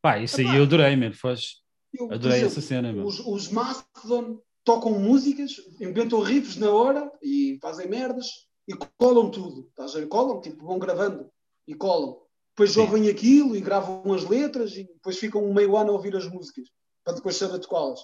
Pá, 0.00 0.18
isso 0.18 0.40
aí 0.40 0.56
eu 0.56 0.62
adorei, 0.62 0.94
mano. 0.94 1.14
Faz... 1.14 1.62
Adorei 2.10 2.38
exemplo, 2.38 2.46
essa 2.46 2.60
cena, 2.60 2.92
mano. 2.92 3.06
Os, 3.06 3.18
os 3.18 3.48
Mastodon 3.48 4.40
tocam 4.64 4.98
músicas, 4.98 5.56
inventam 5.80 6.20
riffs 6.20 6.56
na 6.56 6.70
hora 6.70 7.12
e 7.22 7.58
fazem 7.60 7.88
merdas 7.88 8.26
e 8.66 8.74
colam 8.98 9.30
tudo. 9.30 9.68
Estás 9.68 9.94
a 9.94 10.00
ver? 10.00 10.08
Colam, 10.08 10.40
tipo, 10.40 10.64
vão 10.64 10.78
gravando 10.78 11.30
e 11.66 11.74
colam. 11.74 12.18
Depois 12.50 12.76
ouvem 12.76 13.08
aquilo 13.08 13.54
e 13.56 13.60
gravam 13.60 14.12
as 14.12 14.24
letras 14.24 14.72
e 14.72 14.84
depois 14.84 15.18
ficam 15.18 15.52
meio 15.52 15.76
ano 15.76 15.90
a 15.90 15.94
ouvir 15.94 16.16
as 16.16 16.26
músicas 16.26 16.68
para 17.02 17.14
depois 17.14 17.36
saber 17.36 17.58
de 17.58 17.66
quais. 17.66 18.00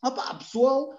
Ah 0.00 0.10
pá, 0.10 0.34
pessoal 0.34 0.94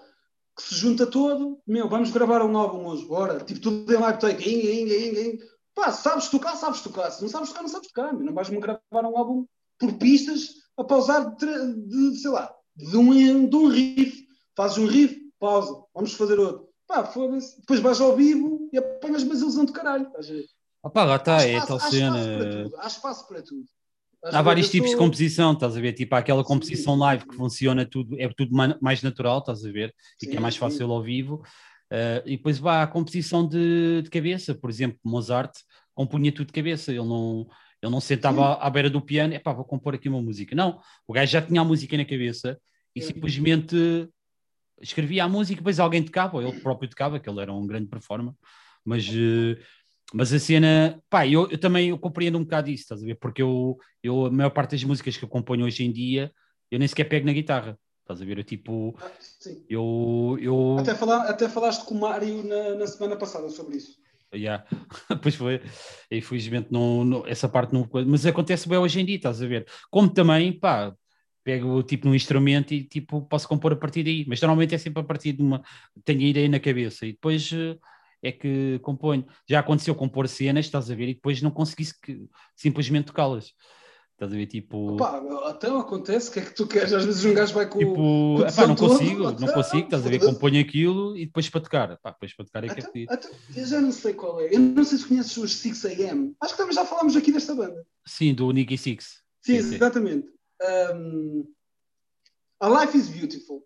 que 0.56 0.62
se 0.62 0.74
junta 0.74 1.06
todo, 1.06 1.60
meu, 1.66 1.88
vamos 1.88 2.10
gravar 2.10 2.42
um 2.42 2.56
álbum 2.56 2.86
hoje, 2.86 3.04
bora. 3.04 3.40
Tipo, 3.40 3.60
tudo 3.60 3.92
em 3.92 3.98
live 3.98 4.18
take. 4.18 4.50
Inga, 4.50 4.72
inga, 4.72 4.96
inga, 4.96 5.20
inga. 5.20 5.46
Pá, 5.74 5.92
sabes 5.92 6.28
tocar, 6.28 6.56
sabes 6.56 6.80
tocar. 6.80 7.10
Se 7.10 7.22
não 7.22 7.28
sabes 7.28 7.50
tocar, 7.50 7.62
não 7.62 7.68
sabes 7.68 7.88
tocar. 7.88 8.12
Meu. 8.12 8.24
Não 8.24 8.34
vais-me 8.34 8.58
gravar 8.58 8.80
um 8.92 9.16
álbum 9.16 9.46
por 9.78 9.92
pistas 9.94 10.54
a 10.76 10.82
pausar 10.82 11.36
de, 11.36 11.74
de, 11.86 12.16
sei 12.16 12.30
lá, 12.30 12.52
de 12.74 12.96
um, 12.96 13.48
de 13.48 13.56
um 13.56 13.68
riff. 13.68 14.25
Fazes 14.56 14.78
um 14.78 14.86
riff, 14.86 15.20
pausa, 15.38 15.84
vamos 15.94 16.14
fazer 16.14 16.38
outro. 16.38 16.66
Pá, 16.86 17.04
foda-se. 17.04 17.60
Depois 17.60 17.80
vais 17.80 18.00
ao 18.00 18.16
vivo 18.16 18.68
e 18.72 18.78
apanhas 18.78 19.22
mais 19.22 19.40
ilusão 19.40 19.64
de 19.64 19.72
caralho. 19.72 20.06
Estás 20.06 20.30
a 20.30 20.32
ver? 20.32 20.46
Opa, 20.82 21.04
lá 21.04 21.16
está, 21.16 21.42
é 21.42 21.60
tal 21.64 21.78
cena. 21.78 22.70
Há 22.78 22.86
espaço 22.86 23.26
para 23.28 23.42
tudo. 23.42 23.66
Há 24.22 24.42
vários 24.42 24.70
tipos 24.70 24.90
de 24.90 24.96
composição, 24.96 25.52
estás 25.52 25.76
a 25.76 25.80
ver? 25.80 25.92
Tipo, 25.92 26.14
há 26.14 26.18
aquela 26.18 26.42
composição 26.42 26.94
sim, 26.94 27.00
live 27.00 27.22
sim. 27.22 27.28
que 27.28 27.36
funciona 27.36 27.84
tudo, 27.84 28.18
é 28.18 28.28
tudo 28.28 28.56
mais 28.80 29.02
natural, 29.02 29.38
estás 29.38 29.64
a 29.64 29.70
ver? 29.70 29.94
E 30.22 30.26
que 30.26 30.36
é 30.36 30.40
mais 30.40 30.56
fácil 30.56 30.90
ao 30.90 31.02
vivo. 31.02 31.42
Uh, 31.92 32.22
e 32.24 32.36
depois 32.36 32.58
vá 32.58 32.82
a 32.82 32.86
composição 32.86 33.46
de, 33.46 34.02
de, 34.02 34.10
cabeça, 34.10 34.54
por 34.54 34.68
exemplo, 34.68 34.98
Mozart 35.04 35.52
compunha 35.94 36.32
tudo 36.32 36.48
de 36.48 36.52
cabeça, 36.52 36.90
ele 36.90 37.04
não, 37.04 37.46
ele 37.80 37.92
não 37.92 38.00
sentava 38.00 38.54
à, 38.54 38.66
à, 38.66 38.70
beira 38.70 38.90
do 38.90 39.00
piano, 39.00 39.32
é 39.32 39.38
pá, 39.38 39.52
vou 39.52 39.64
compor 39.64 39.94
aqui 39.94 40.08
uma 40.08 40.20
música. 40.20 40.56
Não, 40.56 40.80
o 41.06 41.12
gajo 41.12 41.30
já 41.30 41.40
tinha 41.40 41.60
a 41.60 41.64
música 41.64 41.96
na 41.96 42.04
cabeça 42.04 42.58
e 42.94 43.00
simplesmente 43.00 44.08
escrevia 44.80 45.24
a 45.24 45.28
música, 45.28 45.60
depois 45.60 45.80
alguém 45.80 46.02
tocava, 46.02 46.36
ou 46.36 46.42
ele 46.42 46.60
próprio 46.60 46.88
tocava, 46.88 47.18
que 47.18 47.28
ele 47.28 47.40
era 47.40 47.52
um 47.52 47.66
grande 47.66 47.88
performer, 47.88 48.32
mas 48.84 49.06
uh, 49.08 49.56
mas 50.14 50.32
a 50.32 50.38
cena, 50.38 51.02
pá, 51.10 51.26
eu, 51.26 51.48
eu, 51.50 51.58
também 51.58 51.88
eu 51.90 51.98
compreendo 51.98 52.38
um 52.38 52.44
bocado 52.44 52.70
isso, 52.70 52.84
estás 52.84 53.02
a 53.02 53.04
ver? 53.04 53.16
Porque 53.16 53.42
eu, 53.42 53.76
eu, 54.02 54.26
a 54.26 54.30
maior 54.30 54.50
parte 54.50 54.72
das 54.72 54.84
músicas 54.84 55.16
que 55.16 55.24
eu 55.24 55.28
componho 55.28 55.64
hoje 55.64 55.84
em 55.84 55.92
dia, 55.92 56.32
eu 56.70 56.78
nem 56.78 56.86
sequer 56.86 57.04
pego 57.04 57.26
na 57.26 57.32
guitarra, 57.32 57.78
estás 58.02 58.22
a 58.22 58.24
ver? 58.24 58.38
Eu 58.38 58.44
tipo, 58.44 58.96
ah, 59.00 59.10
eu, 59.68 60.38
eu... 60.40 60.76
Até, 60.78 60.94
falar, 60.94 61.28
até 61.28 61.48
falaste 61.48 61.84
com 61.84 61.94
o 61.94 62.00
Mário 62.00 62.44
na, 62.44 62.76
na 62.76 62.86
semana 62.86 63.16
passada 63.16 63.48
sobre 63.48 63.78
isso. 63.78 63.98
Yeah. 64.32 64.64
pois 65.22 65.34
foi, 65.34 65.60
infelizmente 66.10 66.68
não, 66.70 67.04
não, 67.04 67.26
essa 67.26 67.48
parte 67.48 67.72
não, 67.72 67.88
mas 68.06 68.26
acontece 68.26 68.68
bem 68.68 68.78
hoje 68.78 69.00
em 69.00 69.04
dia, 69.04 69.16
estás 69.16 69.42
a 69.42 69.46
ver? 69.46 69.66
Como 69.90 70.08
também, 70.08 70.52
pá, 70.52 70.94
pego 71.46 71.80
tipo 71.84 72.08
num 72.08 72.14
instrumento 72.14 72.74
e 72.74 72.82
tipo 72.82 73.22
posso 73.22 73.46
compor 73.46 73.72
a 73.72 73.76
partir 73.76 74.02
daí, 74.02 74.24
mas 74.26 74.40
normalmente 74.40 74.74
é 74.74 74.78
sempre 74.78 75.00
a 75.00 75.04
partir 75.04 75.32
de 75.32 75.42
uma, 75.42 75.62
tenho 76.04 76.22
a 76.22 76.24
ideia 76.24 76.48
na 76.48 76.58
cabeça 76.58 77.06
e 77.06 77.12
depois 77.12 77.52
uh, 77.52 77.78
é 78.20 78.32
que 78.32 78.80
componho. 78.80 79.24
Já 79.48 79.60
aconteceu 79.60 79.94
compor 79.94 80.26
cenas, 80.26 80.66
estás 80.66 80.90
a 80.90 80.94
ver, 80.96 81.08
e 81.08 81.14
depois 81.14 81.40
não 81.40 81.52
conseguisse 81.52 81.94
que, 82.00 82.26
simplesmente 82.56 83.06
tocá-las. 83.06 83.52
Estás 84.14 84.32
a 84.32 84.36
ver, 84.36 84.46
tipo. 84.46 84.94
Opa, 84.94 85.22
então 85.54 85.78
acontece, 85.78 86.30
o 86.30 86.32
que 86.32 86.40
é 86.40 86.42
que 86.42 86.52
tu 86.52 86.66
queres? 86.66 86.92
Às 86.92 87.04
vezes 87.04 87.24
um 87.24 87.32
gajo 87.32 87.54
vai 87.54 87.68
com. 87.68 87.78
Tipo, 87.78 87.94
com 87.94 88.44
epá, 88.44 88.66
não 88.66 88.74
consigo, 88.74 89.22
não 89.30 89.52
consigo, 89.52 89.84
estás 89.84 90.04
a 90.04 90.08
ver, 90.08 90.18
componho 90.18 90.60
aquilo 90.60 91.16
e 91.16 91.26
depois 91.26 91.48
para 91.48 91.60
tocar. 91.60 91.92
Epá, 91.92 92.10
depois 92.10 92.34
para 92.34 92.44
tocar 92.46 92.64
é 92.64 92.68
que 92.68 92.80
é 92.80 93.02
então, 93.04 93.30
Eu 93.54 93.66
já 93.66 93.80
não 93.80 93.92
sei 93.92 94.14
qual 94.14 94.40
é. 94.40 94.52
Eu 94.52 94.58
não 94.58 94.82
sei 94.82 94.98
se 94.98 95.06
conheces 95.06 95.36
os 95.36 95.62
6am. 95.62 96.34
Acho 96.42 96.54
que 96.54 96.58
também 96.58 96.74
já 96.74 96.84
falámos 96.84 97.14
aqui 97.14 97.30
desta 97.30 97.54
banda. 97.54 97.86
Sim, 98.04 98.34
do 98.34 98.50
Nicky 98.50 98.76
Six. 98.76 99.22
Sim, 99.42 99.62
sim, 99.62 99.74
exatamente. 99.76 100.35
Um, 100.62 101.44
a 102.60 102.68
Life 102.68 102.96
is 102.96 103.08
Beautiful. 103.08 103.62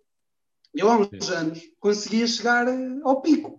Eu 0.75 0.89
há 0.89 0.97
uns 0.97 1.09
sim. 1.27 1.33
anos 1.33 1.61
conseguia 1.81 2.27
chegar 2.27 2.67
ao 3.03 3.21
pico. 3.21 3.59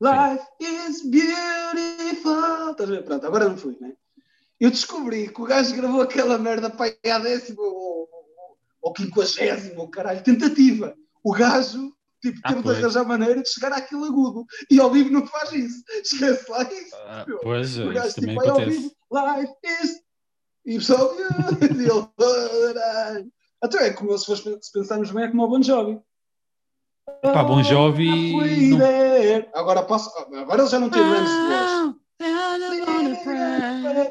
Life 0.00 0.44
is 0.60 1.02
beautiful. 1.02 2.72
Estás 2.72 2.90
a 2.90 2.92
ver? 2.92 3.04
Pronto, 3.04 3.26
agora 3.26 3.48
não 3.48 3.56
fui, 3.56 3.76
né? 3.80 3.94
Eu 4.60 4.70
descobri 4.70 5.32
que 5.32 5.40
o 5.40 5.46
gajo 5.46 5.74
gravou 5.74 6.02
aquela 6.02 6.38
merda 6.38 6.68
para 6.68 6.94
a 7.04 7.18
décima 7.18 7.62
ou, 7.62 8.08
ou 8.82 8.92
quinquagésima, 8.92 9.88
caralho, 9.88 10.22
tentativa. 10.22 10.94
O 11.22 11.32
gajo 11.32 11.94
tipo, 12.20 12.40
ah, 12.42 12.52
teve 12.52 12.62
de 12.62 12.70
arranjar 12.70 13.04
maneira 13.04 13.42
de 13.42 13.48
chegar 13.48 13.72
àquilo 13.72 14.04
agudo. 14.04 14.46
E 14.70 14.78
ao 14.78 14.90
vivo 14.90 15.10
não 15.10 15.26
faz 15.26 15.52
isso. 15.52 15.82
Esquece 16.02 16.50
lá 16.50 16.62
isso. 16.70 16.96
Ah, 16.96 17.26
pois, 17.42 17.78
o 17.78 17.92
gajo 17.92 18.14
tipo, 18.14 18.34
vai 18.34 18.48
ao 18.48 18.56
vivo, 18.64 18.92
life 19.12 19.54
is. 19.82 20.03
E 20.64 20.76
o 20.76 20.78
pessoal. 20.78 21.10
Até 23.62 23.86
é 23.86 23.92
como 23.92 24.16
se 24.18 24.26
fosse 24.26 24.42
se 24.60 24.72
pensarmos 24.72 25.10
bem, 25.10 25.24
é 25.24 25.28
como 25.28 25.44
o 25.44 25.48
Bon 25.48 25.62
Jovi. 25.62 25.98
Pá, 27.22 27.42
Bon 27.44 27.62
Jovi. 27.62 28.70
Não... 28.70 28.78
Agora, 29.54 29.82
posso... 29.82 30.10
agora 30.18 30.62
ele 30.62 30.70
já 30.70 30.78
não 30.78 30.90
tem 30.90 31.02
grandes 31.02 31.32
voz. 31.32 31.94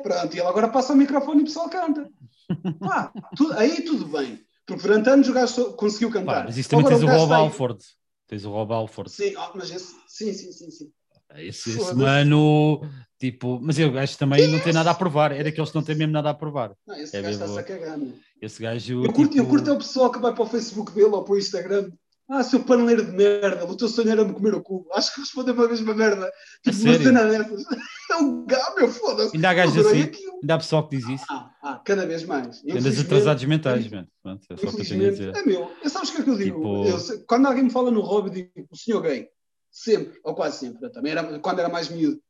Pronto, 0.01 0.35
e 0.35 0.39
ele 0.39 0.47
agora 0.47 0.67
passa 0.69 0.93
o 0.93 0.95
microfone 0.95 1.39
e 1.39 1.43
o 1.43 1.45
pessoal 1.45 1.69
canta. 1.69 2.09
Pá, 2.79 3.11
aí 3.57 3.81
tudo 3.83 4.05
bem. 4.07 4.39
Porque 4.65 4.81
durante 4.81 5.09
anos 5.09 5.29
o 5.29 5.33
gajo 5.33 5.73
conseguiu 5.73 6.09
cantar. 6.09 6.35
Pá, 6.35 6.43
mas 6.45 6.57
isso 6.57 6.69
também 6.69 6.85
agora, 6.85 6.99
tens 6.99 7.11
o, 7.11 7.15
o 7.15 7.19
Rob 7.19 7.33
Alford. 7.33 7.85
Tens 8.27 8.45
o 8.45 8.51
Rob 8.51 8.73
Alford. 8.73 9.11
Sim, 9.11 9.33
mas 9.55 9.69
esse... 9.69 9.95
sim, 10.07 10.33
sim, 10.33 10.51
sim, 10.51 10.71
sim. 10.71 10.91
Esse, 11.35 11.77
esse 11.77 11.95
mano, 11.95 12.81
tipo, 13.19 13.59
mas 13.61 13.77
o 13.79 13.91
gajo 13.91 14.17
também 14.17 14.47
não 14.47 14.59
tem 14.59 14.73
nada 14.73 14.91
a 14.91 14.95
provar, 14.95 15.31
é 15.31 15.43
daqueles 15.43 15.69
que 15.69 15.75
não 15.75 15.83
tem 15.83 15.95
mesmo 15.95 16.13
nada 16.13 16.29
a 16.29 16.33
provar. 16.33 16.73
Não, 16.85 16.95
esse 16.95 17.15
é 17.15 17.21
gajo 17.21 17.33
está-se 17.33 17.59
a 17.59 17.63
cagar, 17.63 17.99
Esse 18.41 18.61
gajo. 18.61 19.05
Eu 19.05 19.13
curto, 19.13 19.31
tipo... 19.31 19.43
eu 19.43 19.49
curto 19.49 19.69
é 19.69 19.73
o 19.73 19.77
pessoal 19.77 20.11
que 20.11 20.19
vai 20.19 20.33
para 20.33 20.43
o 20.43 20.47
Facebook 20.47 20.91
dele 20.91 21.07
ou 21.07 21.23
para 21.23 21.33
o 21.33 21.37
Instagram 21.37 21.89
ah, 22.29 22.41
seu 22.41 22.63
paneleiro 22.63 23.05
de 23.05 23.11
merda, 23.11 23.65
o 23.65 23.75
teu 23.75 23.87
sonho 23.89 24.09
era 24.09 24.23
me 24.23 24.33
comer 24.33 24.55
o 24.55 24.61
cu. 24.61 24.87
Acho 24.93 25.13
que 25.13 25.19
respondeu 25.19 25.53
a 25.61 25.67
mesma 25.67 25.93
merda. 25.93 26.31
Tipo, 26.63 26.81
uma 26.81 26.97
cena 26.97 27.25
dessas. 27.25 27.63
É 28.11 28.15
um 28.17 28.45
gajo, 28.45 28.75
meu, 28.75 28.89
foda-se. 28.89 29.35
Ainda 29.35 29.49
há 29.49 29.53
gajos 29.53 29.85
assim. 29.87 30.01
Aquilo. 30.03 30.33
Ainda 30.41 30.53
há 30.53 30.57
pessoal 30.57 30.87
que 30.87 30.97
diz 30.97 31.07
isso. 31.07 31.25
Ah, 31.29 31.49
ah 31.63 31.81
cada 31.83 32.05
vez 32.05 32.23
mais. 32.25 32.61
Andas 32.69 32.99
atrasados 32.99 33.43
mentais, 33.45 33.89
mano. 33.89 34.07
É 34.25 34.57
só 34.57 34.71
que 34.71 34.81
eu 34.81 34.85
tenho 34.85 35.07
a 35.07 35.11
dizer. 35.11 35.35
É 35.35 35.41
meu. 35.43 35.71
Eu 35.81 35.89
sabes 35.89 36.09
o 36.09 36.15
que 36.15 36.21
é 36.21 36.23
que 36.23 36.29
eu 36.29 36.37
digo? 36.37 36.57
Tipo... 36.57 36.85
Eu, 36.85 37.25
quando 37.25 37.47
alguém 37.47 37.63
me 37.63 37.71
fala 37.71 37.89
no 37.89 38.01
eu 38.01 38.29
digo 38.29 38.51
o 38.69 38.75
senhor 38.75 39.01
gay. 39.01 39.29
Sempre, 39.73 40.19
ou 40.23 40.35
quase 40.35 40.59
sempre. 40.59 40.87
também 40.91 41.13
era, 41.13 41.39
quando 41.39 41.57
era 41.57 41.67
mais 41.67 41.89
miúdo. 41.89 42.21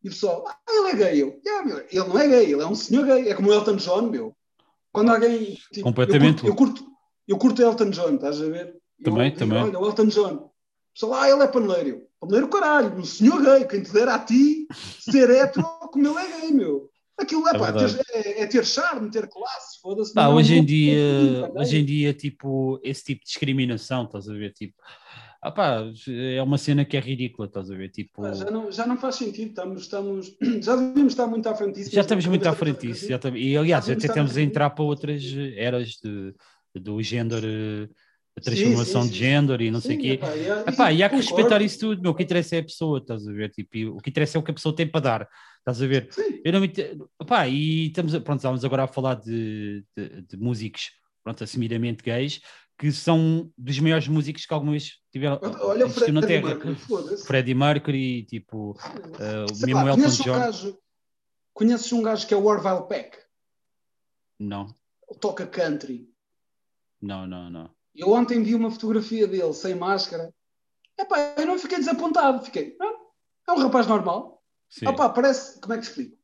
E 0.00 0.06
o 0.06 0.12
pessoal, 0.12 0.44
ah, 0.46 0.56
ele 0.68 0.90
é 0.90 0.94
gay. 0.94 1.22
Eu, 1.22 1.40
yeah, 1.44 1.66
meu, 1.66 1.78
ele 1.78 2.08
não 2.08 2.16
é 2.16 2.28
gay, 2.28 2.52
ele 2.52 2.62
é 2.62 2.66
um 2.66 2.74
senhor 2.76 3.04
gay. 3.04 3.28
É 3.28 3.34
como 3.34 3.50
o 3.50 3.52
Elton 3.52 3.74
John, 3.74 4.02
meu. 4.02 4.36
Quando 4.92 5.10
alguém. 5.10 5.58
Tipo, 5.72 5.82
Completamente. 5.82 6.46
Eu 6.46 6.54
curto, 6.54 6.84
eu 6.84 6.86
curto, 6.86 6.96
eu 7.26 7.36
curto 7.36 7.62
Elton 7.62 7.90
John, 7.90 8.14
estás 8.14 8.40
a 8.40 8.48
ver? 8.48 8.76
Também, 9.02 9.32
eu, 9.32 9.36
também. 9.36 9.58
Olha, 9.58 9.78
o 9.80 9.86
Elton 9.86 10.06
John. 10.06 10.52
Pessoal, 10.94 11.20
ah, 11.20 11.28
ele 11.28 11.42
é 11.42 11.48
paneleiro. 11.48 12.06
Paneleiro, 12.20 12.48
caralho. 12.48 12.96
Um 12.96 13.04
senhor 13.04 13.42
gay. 13.42 13.66
Quem 13.66 13.82
te 13.82 13.92
dera 13.92 14.14
a 14.14 14.20
ti 14.20 14.68
ser 15.00 15.28
hétero 15.30 15.66
como 15.90 16.06
ele 16.06 16.18
é 16.18 16.40
gay, 16.40 16.50
meu. 16.52 16.88
Aquilo 17.18 17.48
é, 17.48 17.56
é, 17.56 17.58
pá, 17.58 17.72
ter, 17.72 18.00
é, 18.12 18.42
é 18.42 18.46
ter 18.46 18.64
charme, 18.64 19.10
ter 19.10 19.28
classe, 19.28 19.80
foda-se. 19.82 20.14
Pá, 20.14 20.28
hoje 20.28 20.54
em 20.54 20.64
dia, 20.64 21.50
hoje 21.56 21.78
em 21.78 21.84
dia, 21.84 22.14
tipo, 22.14 22.78
esse 22.84 23.02
tipo 23.02 23.22
de 23.22 23.26
discriminação, 23.26 24.04
estás 24.04 24.28
a 24.28 24.32
ver, 24.32 24.52
tipo, 24.52 24.76
ah, 25.40 25.52
pá, 25.52 25.84
é 26.08 26.42
uma 26.42 26.58
cena 26.58 26.84
que 26.84 26.96
é 26.96 27.00
ridícula, 27.00 27.46
estás 27.46 27.70
a 27.70 27.76
ver, 27.76 27.90
tipo... 27.90 28.24
Ah, 28.24 28.32
já, 28.32 28.50
não, 28.50 28.72
já 28.72 28.86
não 28.86 28.96
faz 28.96 29.16
sentido, 29.16 29.50
estamos, 29.50 29.82
estamos, 29.82 30.36
já 30.62 30.74
devíamos 30.74 31.12
estar 31.12 31.26
muito 31.26 31.48
à 31.48 31.54
frente 31.54 31.76
disso. 31.76 31.90
Já 31.92 32.00
estamos 32.00 32.26
muito 32.26 32.48
à 32.48 32.54
frente 32.54 32.86
disso, 32.86 33.08
já 33.08 33.20
e 33.36 33.56
aliás, 33.56 33.88
até 33.88 34.06
estamos 34.06 34.36
a 34.36 34.42
entrar 34.42 34.70
para 34.70 34.84
outras 34.84 35.22
eras 35.56 35.98
de, 36.02 36.34
do 36.74 37.00
género 37.02 37.88
a 38.38 38.40
transformação 38.40 39.02
sim, 39.02 39.08
sim, 39.08 39.14
sim. 39.14 39.18
de 39.18 39.18
género 39.18 39.62
e 39.62 39.70
não 39.70 39.80
sei 39.80 39.96
o 39.96 40.00
quê. 40.00 40.12
Epá, 40.12 40.36
e, 40.36 40.70
epá, 40.72 40.92
e 40.92 41.02
há 41.02 41.08
que 41.08 41.16
respeitar 41.16 41.60
isso 41.60 41.80
tudo, 41.80 42.00
meu. 42.00 42.12
O 42.12 42.14
que 42.14 42.22
interessa 42.22 42.56
é 42.56 42.60
a 42.60 42.64
pessoa, 42.64 42.98
estás 42.98 43.26
a 43.26 43.32
ver? 43.32 43.50
Tipo, 43.50 43.96
o 43.96 43.98
que 43.98 44.10
interessa 44.10 44.38
é 44.38 44.40
o 44.40 44.42
que 44.42 44.50
a 44.50 44.54
pessoa 44.54 44.74
tem 44.74 44.86
para 44.86 45.00
dar, 45.00 45.28
estás 45.58 45.82
a 45.82 45.86
ver? 45.86 46.08
Eu 46.44 46.52
não 46.52 46.60
me... 46.60 46.72
epá, 47.20 47.48
e 47.48 47.88
estamos, 47.88 48.12
pronto, 48.20 48.38
estamos 48.38 48.64
agora 48.64 48.84
a 48.84 48.88
falar 48.88 49.14
de, 49.14 49.84
de, 49.96 50.22
de 50.22 50.36
músicos, 50.36 50.90
pronto, 51.22 51.42
assumidamente 51.44 52.02
gays, 52.02 52.40
que 52.78 52.92
são 52.92 53.52
dos 53.58 53.78
maiores 53.80 54.06
músicos 54.06 54.46
que 54.46 54.54
alguma 54.54 54.70
vez 54.72 55.00
tiveram 55.10 55.40
Olha 55.42 55.86
o 55.86 55.90
Freddie 55.90 56.12
na 56.12 56.22
Terra. 56.22 56.54
Mercury, 56.54 57.16
Freddie 57.18 57.54
Mercury, 57.54 58.22
tipo, 58.24 58.70
uh, 58.70 59.52
o 59.52 59.66
mesmo 59.66 59.88
Elton 59.88 60.22
John. 60.22 60.30
Um 60.36 60.38
gajo, 60.38 60.78
conheces 61.52 61.92
um 61.92 62.02
gajo 62.02 62.26
que 62.26 62.32
é 62.32 62.36
o 62.36 62.44
Orville 62.46 62.86
Peck? 62.86 63.18
Não. 64.38 64.72
Toca 65.20 65.46
country 65.46 66.08
Não, 67.02 67.26
não, 67.26 67.50
não. 67.50 67.70
Eu 67.94 68.12
ontem 68.12 68.42
vi 68.42 68.54
uma 68.54 68.70
fotografia 68.70 69.26
dele 69.26 69.52
sem 69.54 69.74
máscara. 69.74 70.32
Epá, 70.96 71.34
eu 71.36 71.46
não 71.46 71.58
fiquei 71.58 71.78
desapontado, 71.78 72.44
fiquei. 72.44 72.76
"Ah, 72.80 72.94
é 73.48 73.52
um 73.52 73.58
rapaz 73.58 73.86
normal. 73.88 74.40
Sim. 74.68 74.86
Opá, 74.86 75.08
parece, 75.08 75.60
como 75.60 75.72
é 75.74 75.78
que 75.78 75.84
explico? 75.84 76.16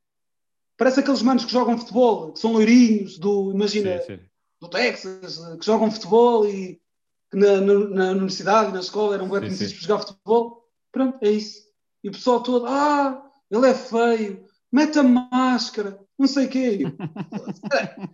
Parece 0.77 1.01
aqueles 1.01 1.23
manos 1.23 1.45
que 1.45 1.53
jogam 1.53 1.79
futebol, 1.79 2.33
que 2.33 2.39
são 2.39 2.53
loirinhos, 2.53 3.19
do, 3.19 3.53
imagina, 3.53 3.99
Sim, 4.03 4.17
sim. 4.19 4.21
Do 4.65 4.71
Texas, 4.71 5.39
que 5.59 5.65
jogam 5.67 5.91
futebol 5.91 6.47
e 6.49 6.81
que 7.31 7.37
na, 7.39 7.61
na- 7.61 7.89
na 7.89 8.11
universidade, 8.13 8.73
na 8.73 8.81
escola, 8.81 9.15
eram 9.15 9.29
bem 9.29 9.41
conhecidos 9.41 9.75
por 9.75 9.83
jogar 9.83 9.99
futebol. 10.03 10.65
Pronto, 10.93 11.19
é 11.23 11.31
isso. 11.31 11.63
E 12.03 12.09
o 12.09 12.13
pessoal 12.13 12.43
todo, 12.43 12.67
ah, 12.67 13.23
ele 13.51 13.67
é 13.69 13.75
feio, 13.75 14.45
mete 14.71 14.99
a 14.99 15.03
máscara, 15.03 15.99
não 16.19 16.27
sei 16.27 16.47
o 16.47 16.49
quê. 16.49 16.79
Eu, 16.83 16.89
"Espera, 17.53 18.11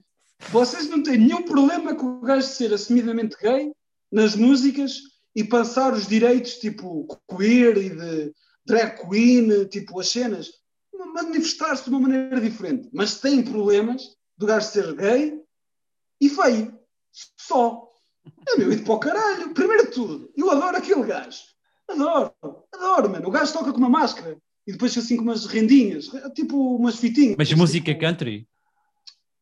Vocês 0.51 0.89
não 0.89 1.03
têm 1.03 1.19
nenhum 1.19 1.43
problema 1.43 1.95
com 1.95 2.19
o 2.19 2.21
gajo 2.23 2.47
ser 2.47 2.73
assumidamente 2.73 3.37
gay 3.41 3.73
nas 4.11 4.35
músicas 4.35 5.01
e 5.37 5.45
passar 5.45 5.93
os 5.93 6.07
direitos 6.07 6.55
tipo 6.55 7.07
queer 7.29 7.77
e 7.77 7.91
de 7.91 8.33
drag 8.67 8.97
queen, 9.09 9.65
tipo 9.67 10.01
as 10.01 10.09
cenas, 10.09 10.51
manifestar-se 11.15 11.85
de 11.85 11.91
uma 11.91 12.01
maneira 12.01 12.41
diferente. 12.41 12.89
Mas 12.93 13.21
têm 13.21 13.43
problemas 13.43 14.03
do 14.39 14.47
gajo 14.47 14.67
ser 14.67 14.95
gay 14.95 15.40
e 16.21 16.29
feio. 16.29 16.79
Só. 17.37 17.89
É 18.49 18.57
meu, 18.57 18.73
e 18.73 18.83
para 18.83 18.95
o 18.95 18.99
caralho. 18.99 19.55
Primeiro 19.55 19.87
de 19.87 19.93
tudo, 19.93 20.33
eu 20.37 20.51
adoro 20.51 20.77
aquele 20.77 21.03
gajo. 21.05 21.41
Adoro, 21.89 22.33
adoro, 22.73 23.11
mano. 23.11 23.29
O 23.29 23.31
gajo 23.31 23.53
toca 23.53 23.73
com 23.73 23.79
uma 23.79 23.89
máscara 23.89 24.37
e 24.67 24.73
depois 24.73 24.97
assim 24.97 25.17
com 25.17 25.23
umas 25.23 25.47
rendinhas, 25.47 26.09
tipo 26.35 26.77
umas 26.77 26.97
fitinhas. 26.97 27.37
Mas 27.37 27.53
música 27.53 27.93
tipo, 27.93 28.01
country? 28.01 28.49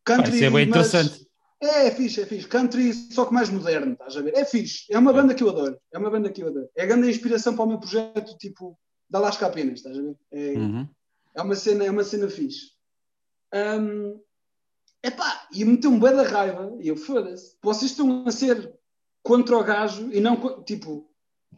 country, 0.04 0.30
Pá, 0.30 0.36
isso 0.36 0.44
é 0.44 0.50
bem 0.50 0.68
interessante. 0.68 1.28
É, 1.60 1.86
é 1.88 1.90
fixe, 1.90 2.20
é 2.22 2.26
fixe. 2.26 2.46
Country, 2.46 2.94
só 2.94 3.26
que 3.26 3.34
mais 3.34 3.50
moderno, 3.50 3.92
estás 3.92 4.16
a 4.16 4.22
ver? 4.22 4.34
É 4.34 4.44
fixe. 4.44 4.84
É 4.90 4.98
uma 4.98 5.12
banda 5.12 5.34
que 5.34 5.42
eu 5.42 5.50
adoro. 5.50 5.76
É 5.92 5.98
uma 5.98 6.08
banda 6.08 6.30
que 6.30 6.42
eu 6.42 6.48
adoro. 6.48 6.68
É 6.76 6.84
a 6.84 6.86
grande 6.86 7.10
inspiração 7.10 7.54
para 7.56 7.64
o 7.64 7.68
meu 7.68 7.78
projeto, 7.78 8.36
tipo, 8.38 8.78
da 9.10 9.18
Lasca 9.18 9.46
apenas, 9.46 9.80
estás 9.80 9.98
a 9.98 10.00
ver? 10.00 10.16
É, 10.30 10.52
Uhum. 10.52 10.88
é 11.34 11.42
uma 11.42 11.56
cena, 11.56 11.84
é 11.84 11.90
uma 11.90 12.04
cena 12.04 12.28
fixe. 12.30 12.70
Hum, 13.52 14.20
epá, 15.02 15.46
e 15.52 15.64
meteu-me 15.64 16.00
bem 16.00 16.14
da 16.14 16.22
raiva, 16.22 16.72
e 16.80 16.88
eu 16.88 16.96
foda-se. 16.96 17.56
Vocês 17.62 17.90
estão 17.92 18.24
a 18.26 18.30
ser 18.30 18.72
contra 19.22 19.56
o 19.58 19.64
gajo 19.64 20.10
e 20.12 20.20
não, 20.20 20.62
tipo, 20.64 21.06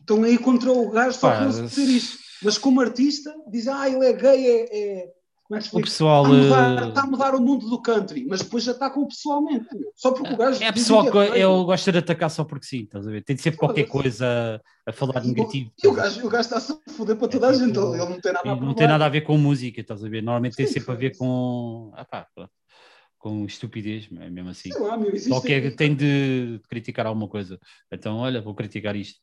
estão 0.01 0.23
aí 0.25 0.39
contra 0.39 0.73
o 0.73 0.91
gajo 0.91 1.19
só 1.19 1.31
Pá, 1.31 1.45
por 1.45 1.69
ser 1.69 1.85
isto. 1.89 2.19
Mas 2.43 2.57
como 2.57 2.81
artista, 2.81 3.35
dizem, 3.51 3.73
ah, 3.73 3.89
ele 3.89 4.07
é 4.07 4.13
gay, 4.13 4.47
é. 4.47 4.77
é- 5.03 5.13
como 5.45 5.61
é 5.61 5.65
O 5.73 5.81
pessoal. 5.83 6.25
Está 6.25 6.37
a, 6.37 6.69
mudar, 6.69 6.83
eh, 6.85 6.89
está 6.89 7.01
a 7.03 7.07
mudar 7.07 7.35
o 7.35 7.41
mundo 7.41 7.69
do 7.69 7.83
country, 7.83 8.25
mas 8.25 8.41
depois 8.41 8.63
já 8.63 8.71
está 8.71 8.89
com 8.89 9.01
o 9.01 9.09
pessoalmente. 9.09 9.67
Só 9.97 10.13
porque 10.13 10.33
o 10.33 10.37
gajo. 10.37 10.63
É 10.63 10.71
diz 10.71 10.85
pessoal 10.85 11.11
que 11.11 11.19
é 11.19 11.41
ele 11.41 11.65
gosta 11.65 11.91
de 11.91 11.99
atacar 11.99 12.31
só 12.31 12.45
porque 12.45 12.65
sim, 12.67 12.85
estás 12.85 13.05
a 13.07 13.11
ver? 13.11 13.25
Tem 13.25 13.35
de 13.35 13.43
sempre 13.43 13.59
qualquer 13.59 13.89
coisa 13.89 14.61
a 14.87 14.93
falar 14.93 15.25
E 15.25 15.29
negativo. 15.33 15.73
E 15.83 15.87
o 15.89 15.91
a 15.91 15.95
ver? 15.95 16.03
gajo, 16.03 16.27
o 16.27 16.31
gajo 16.31 16.41
está-se 16.43 16.73
a 16.73 16.93
foder 16.93 17.17
para 17.17 17.27
toda 17.29 17.49
a 17.49 17.51
É 17.51 17.55
gente. 17.55 17.73
tipo- 17.73 17.95
Ele 17.95 18.05
não 18.07 18.21
tem 18.21 18.33
nada 18.33 18.49
a 18.49 18.51
não 18.53 18.59
provar. 18.59 18.75
tem 18.77 18.87
nada 18.89 19.05
a 19.07 19.09
ver 19.09 19.21
com 19.23 19.37
música, 19.37 19.81
estás 19.81 20.05
a 20.05 20.09
ver? 20.09 20.23
Normalmente 20.23 20.55
tem 20.57 20.67
Sim, 20.69 20.73
sempre 20.75 20.93
a 20.93 20.95
ver 20.95 21.17
com. 21.19 21.91
Ah, 21.97 22.05
pá, 22.05 22.27
pronto. 22.33 22.51
Com 23.21 23.45
estupidez, 23.45 24.09
é 24.19 24.31
mesmo 24.31 24.49
assim. 24.51 24.73
Sei 24.73 24.81
lá, 24.81 24.97
meu, 24.97 25.15
existe. 25.15 25.53
É- 25.53 25.71
tem 25.71 25.95
de 25.95 26.59
criticar 26.69 27.07
alguma 27.07 27.29
coisa. 27.29 27.61
Então, 27.93 28.17
olha, 28.17 28.41
vou 28.41 28.55
criticar 28.55 28.97
isto. 28.97 29.21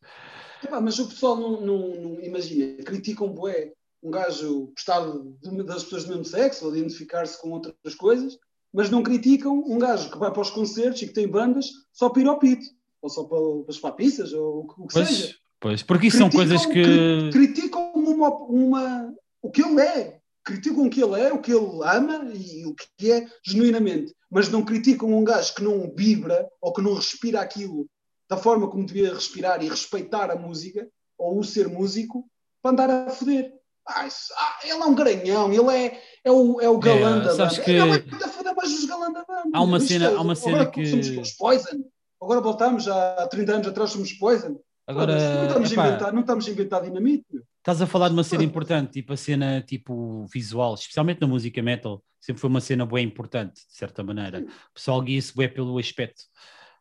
Epá, 0.63 0.79
mas 0.79 0.97
o 0.99 1.07
pessoal 1.09 1.35
não, 1.35 1.59
não, 1.59 1.95
não- 1.95 2.21
imagina, 2.21 2.81
criticam 2.83 3.27
bué 3.27 3.73
um 4.01 4.11
gajo 4.11 4.67
gostar 4.67 5.01
de- 5.01 5.63
das 5.63 5.83
pessoas 5.83 6.03
do 6.05 6.09
mesmo 6.09 6.25
sexo 6.25 6.65
ou 6.65 6.71
de 6.71 6.77
identificar-se 6.79 7.41
com 7.41 7.49
outras 7.49 7.95
coisas, 7.97 8.37
mas 8.71 8.89
não 8.91 9.01
criticam 9.01 9.63
um 9.67 9.79
gajo 9.79 10.11
que 10.11 10.17
vai 10.19 10.31
para 10.31 10.41
os 10.41 10.51
concertos 10.51 11.01
e 11.01 11.07
que 11.07 11.13
tem 11.13 11.27
bandas 11.27 11.65
só 11.91 12.07
para 12.09 12.21
ir 12.21 12.27
ao 12.27 12.37
pito, 12.37 12.65
ou 13.01 13.09
só 13.09 13.23
para, 13.23 13.39
para 13.39 13.65
as 13.71 13.79
papiças, 13.79 14.31
ou 14.31 14.59
o 14.59 14.67
que- 14.67 14.87
que 14.87 14.93
seja. 15.05 15.23
Pois, 15.25 15.35
pois, 15.59 15.83
porque 15.83 16.07
isso 16.07 16.17
são 16.17 16.29
Criticam- 16.29 16.47
coisas 16.57 16.65
que. 16.67 16.83
cri- 16.83 17.31
Criticam 17.31 17.91
uma, 17.95 18.29
uma- 18.45 19.13
o 19.41 19.49
que 19.49 19.63
ele 19.63 19.81
é. 19.81 20.16
Criticam 20.47 20.85
o 20.85 20.89
que 20.89 21.03
ele 21.03 21.19
é, 21.21 21.33
o 21.33 21.41
que 21.41 21.51
ele 21.51 21.67
ama 21.83 22.31
e 22.33 22.65
o 22.65 22.73
que 22.97 23.11
é 23.11 23.27
genuinamente. 23.45 24.13
Mas 24.31 24.49
não 24.49 24.63
criticam 24.63 25.09
um 25.11 25.23
gajo 25.23 25.53
que 25.53 25.61
não 25.61 25.93
vibra 25.93 26.47
ou 26.61 26.71
que 26.71 26.81
não 26.81 26.93
respira 26.93 27.41
aquilo 27.41 27.85
da 28.29 28.37
forma 28.37 28.69
como 28.69 28.85
devia 28.85 29.13
respirar 29.13 29.61
e 29.61 29.67
respeitar 29.67 30.31
a 30.31 30.35
música 30.37 30.87
ou 31.17 31.37
o 31.39 31.43
ser 31.43 31.67
músico 31.67 32.25
para 32.61 32.71
andar 32.71 32.89
a 32.89 33.09
foder. 33.09 33.53
Ah, 33.85 34.07
isso- 34.07 34.33
ah, 34.37 34.59
ele 34.63 34.71
é 34.81 34.85
um 34.85 34.95
garanhão, 34.95 35.51
ele 35.51 35.69
é, 35.85 36.01
é, 36.23 36.31
o, 36.31 36.61
é 36.61 36.69
o 36.69 36.77
galã 36.77 37.19
É, 37.21 37.23
da 37.25 37.35
sabes 37.35 37.57
banda. 37.57 37.63
que- 37.65 37.71
Ele 37.71 38.23
é 38.23 38.25
a 38.25 38.29
foder 38.29 38.55
mais 38.55 38.73
os 38.73 38.85
galã 38.85 39.11
da 39.11 39.23
banda. 39.25 39.49
Há 39.53 39.61
uma 39.61 39.79
cena- 39.81 40.05
é- 40.11 40.15
há 40.15 40.21
uma 40.21 40.35
cena 40.35 40.57
agora 40.61 40.71
que- 40.71 40.85
somos 40.87 41.07
os 41.09 41.31
Poison. 41.33 41.83
Agora 42.21 42.41
voltamos, 42.41 42.87
há 42.87 43.27
30 43.27 43.53
anos 43.53 43.67
atrás 43.67 43.91
somos 43.91 44.11
Poison. 44.13 44.59
Agora, 44.85 45.13
não, 45.17 45.47
estamos 45.47 45.69
a 45.71 45.73
inventar, 45.87 46.13
não 46.13 46.21
estamos 46.21 46.47
a 46.47 46.51
inventar 46.51 46.81
dinamite. 46.83 47.25
meu. 47.31 47.43
Estás 47.67 47.81
a 47.81 47.85
falar 47.85 48.07
de 48.07 48.13
uma 48.13 48.23
cena 48.23 48.43
importante, 48.45 48.93
tipo 48.93 49.11
a 49.11 49.17
cena 49.17 49.61
tipo 49.61 50.25
visual, 50.27 50.73
especialmente 50.75 51.19
na 51.19 51.27
música 51.27 51.61
metal, 51.61 52.01
sempre 52.17 52.39
foi 52.39 52.49
uma 52.49 52.61
cena 52.61 52.85
bem 52.85 53.05
importante, 53.05 53.55
de 53.55 53.75
certa 53.75 54.01
maneira. 54.01 54.39
O 54.71 54.73
pessoal 54.73 55.01
guia-se 55.01 55.35
bem 55.35 55.51
pelo 55.51 55.77
aspecto. 55.77 56.23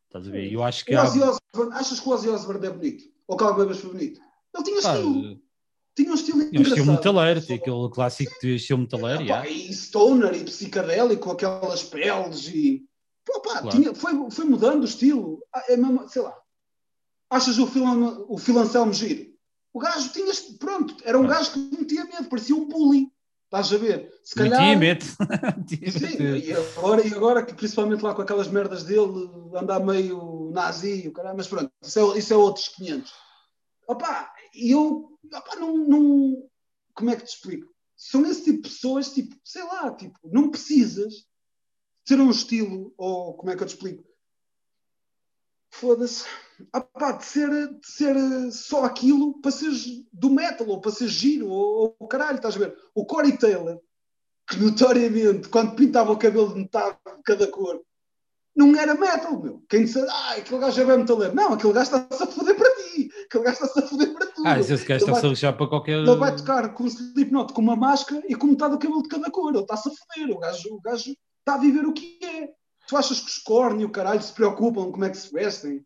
Estás 0.06 0.28
a 0.28 0.30
ver? 0.30 0.52
Eu 0.52 0.62
acho 0.62 0.84
que 0.84 0.94
O 0.94 1.00
há. 1.00 1.02
Ozzy 1.04 1.20
Osbourne, 1.20 1.74
achas 1.76 1.98
que 1.98 2.08
o 2.08 2.12
Ozzy 2.12 2.28
Osbourne 2.28 2.66
é 2.66 2.70
bonito? 2.70 3.04
Ou 3.26 3.36
Carl 3.36 3.58
Weathers 3.58 3.80
foi 3.80 3.90
bonito? 3.90 4.20
Ele 4.54 4.64
tinha 4.64 4.80
pá, 4.82 4.94
estilo. 4.94 5.40
Tinha 5.96 6.10
um 6.10 6.14
estilo 6.14 6.50
Tinha 6.50 6.60
um 6.60 6.62
estilo 6.62 6.86
metaleiro, 6.92 7.42
tem 7.44 7.56
aquele 7.56 7.90
clássico 7.90 8.32
de 8.40 8.54
estilo 8.54 8.78
metaleiro, 8.78 9.18
Pá, 9.26 9.44
yeah. 9.44 9.48
E 9.50 9.72
stoner 9.74 10.34
e 10.36 10.44
psicadélico, 10.44 11.22
com 11.24 11.30
aquelas 11.32 11.82
peles 11.82 12.46
e. 12.46 12.84
Pô, 13.24 13.40
pá, 13.40 13.60
Claro. 13.62 13.70
tinha- 13.70 13.92
foi, 13.92 14.12
foi 14.30 14.44
mudando 14.44 14.82
o 14.82 14.84
estilo. 14.84 15.42
Ah, 15.52 15.64
É 15.68 15.76
mesmo, 15.76 16.08
sei 16.08 16.22
lá. 16.22 16.32
Achas 17.28 17.58
o, 17.58 17.66
Filan, 17.66 18.24
o 18.28 18.38
Phil 18.38 18.56
Anselmo 18.56 18.92
giro? 18.92 19.34
O 19.76 19.78
gajo 19.78 20.08
tinha. 20.08 20.32
Pronto, 20.58 20.96
era 21.04 21.18
um 21.18 21.26
gajo 21.26 21.52
que 21.52 21.58
metia 21.58 22.06
medo, 22.06 22.30
parecia 22.30 22.56
um 22.56 22.66
bully. 22.66 23.12
Estás 23.44 23.70
a 23.74 23.76
ver? 23.76 24.10
Se 24.24 24.34
calhar. 24.34 24.58
Metia 25.58 25.90
medo. 25.92 25.98
Sim, 25.98 26.48
e 26.48 26.52
agora, 26.54 27.06
e 27.06 27.12
agora 27.12 27.44
que 27.44 27.52
principalmente 27.54 28.02
lá 28.02 28.14
com 28.14 28.22
aquelas 28.22 28.48
merdas 28.48 28.84
dele, 28.84 29.30
andar 29.54 29.80
meio 29.80 30.50
nazi, 30.50 31.06
o 31.06 31.12
caralho, 31.12 31.36
mas 31.36 31.46
pronto, 31.46 31.70
isso 31.82 31.98
é, 31.98 32.18
isso 32.18 32.32
é 32.32 32.36
outros 32.38 32.68
500. 32.68 33.12
Opa, 33.86 34.32
e 34.54 34.70
eu, 34.70 35.18
opa, 35.30 35.56
não, 35.56 35.76
não, 35.76 36.48
como 36.94 37.10
é 37.10 37.16
que 37.16 37.24
te 37.24 37.34
explico? 37.34 37.70
São 37.94 38.24
esse 38.24 38.44
tipo 38.44 38.62
de 38.62 38.70
pessoas, 38.70 39.12
tipo, 39.12 39.36
sei 39.44 39.62
lá, 39.62 39.94
tipo, 39.94 40.18
não 40.24 40.50
precisas 40.50 41.26
ter 42.06 42.18
um 42.18 42.30
estilo, 42.30 42.94
ou 42.96 43.34
como 43.34 43.50
é 43.52 43.56
que 43.56 43.62
eu 43.62 43.66
te 43.66 43.74
explico? 43.74 44.02
Foda-se. 45.70 46.24
Opa, 46.74 47.12
de 47.12 47.24
ser, 47.24 47.48
de 47.50 47.86
ser 47.86 48.16
só 48.50 48.84
aquilo 48.84 49.40
para 49.40 49.50
ser 49.50 49.70
do 50.12 50.30
metal, 50.30 50.66
ou 50.68 50.80
para 50.80 50.90
ser 50.90 51.08
giro, 51.08 51.48
ou, 51.48 51.96
ou 51.98 52.08
caralho, 52.08 52.36
estás 52.36 52.56
a 52.56 52.58
ver? 52.58 52.76
O 52.94 53.04
Corey 53.04 53.36
Taylor, 53.36 53.78
que 54.48 54.58
notoriamente, 54.58 55.48
quando 55.48 55.74
pintava 55.74 56.12
o 56.12 56.18
cabelo 56.18 56.54
de 56.54 56.60
metade 56.60 56.96
de 57.04 57.22
cada 57.24 57.46
cor, 57.48 57.80
não 58.56 58.74
era 58.74 58.94
metal, 58.94 59.38
meu. 59.38 59.62
Quem 59.68 59.84
disse, 59.84 60.00
ah, 60.00 60.34
aquele 60.38 60.60
gajo 60.60 60.80
é 60.80 60.84
bem 60.86 60.98
metaleiro. 60.98 61.34
Não, 61.34 61.52
aquele 61.52 61.74
gajo 61.74 61.94
está-se 61.94 62.22
a 62.22 62.26
foder 62.26 62.56
para 62.56 62.74
ti. 62.76 63.10
Aquele 63.26 63.44
gajo 63.44 63.62
está-se 63.62 63.78
a 63.78 63.82
foder 63.82 64.14
para 64.14 64.26
tudo. 64.28 64.48
Ah, 64.48 64.58
esse 64.58 64.84
gajo 64.86 65.04
está-se 65.04 65.26
a 65.26 65.28
lixar 65.28 65.56
para 65.56 65.66
qualquer. 65.68 65.98
Ele 65.98 66.16
vai 66.16 66.34
tocar 66.34 66.72
com 66.72 66.84
um 66.84 66.86
Slipknot 66.86 67.52
com 67.52 67.60
uma 67.60 67.76
máscara 67.76 68.22
e 68.26 68.34
com 68.34 68.46
metade 68.46 68.72
do 68.72 68.78
cabelo 68.78 69.02
de 69.02 69.10
cada 69.10 69.30
cor. 69.30 69.52
Ele 69.52 69.62
está-se 69.62 69.90
a 69.90 69.92
foder. 69.92 70.34
O 70.34 70.38
gajo, 70.38 70.74
o 70.74 70.80
gajo 70.80 71.10
está 71.10 71.54
a 71.54 71.58
viver 71.58 71.84
o 71.84 71.92
que 71.92 72.18
é. 72.24 72.48
Tu 72.88 72.96
achas 72.96 73.20
que 73.20 73.28
os 73.28 73.38
cornos 73.38 73.82
e 73.82 73.84
o 73.84 73.90
caralho 73.90 74.22
se 74.22 74.32
preocupam 74.32 74.84
com 74.84 74.92
como 74.92 75.04
é 75.04 75.10
que 75.10 75.18
se 75.18 75.30
vestem? 75.30 75.84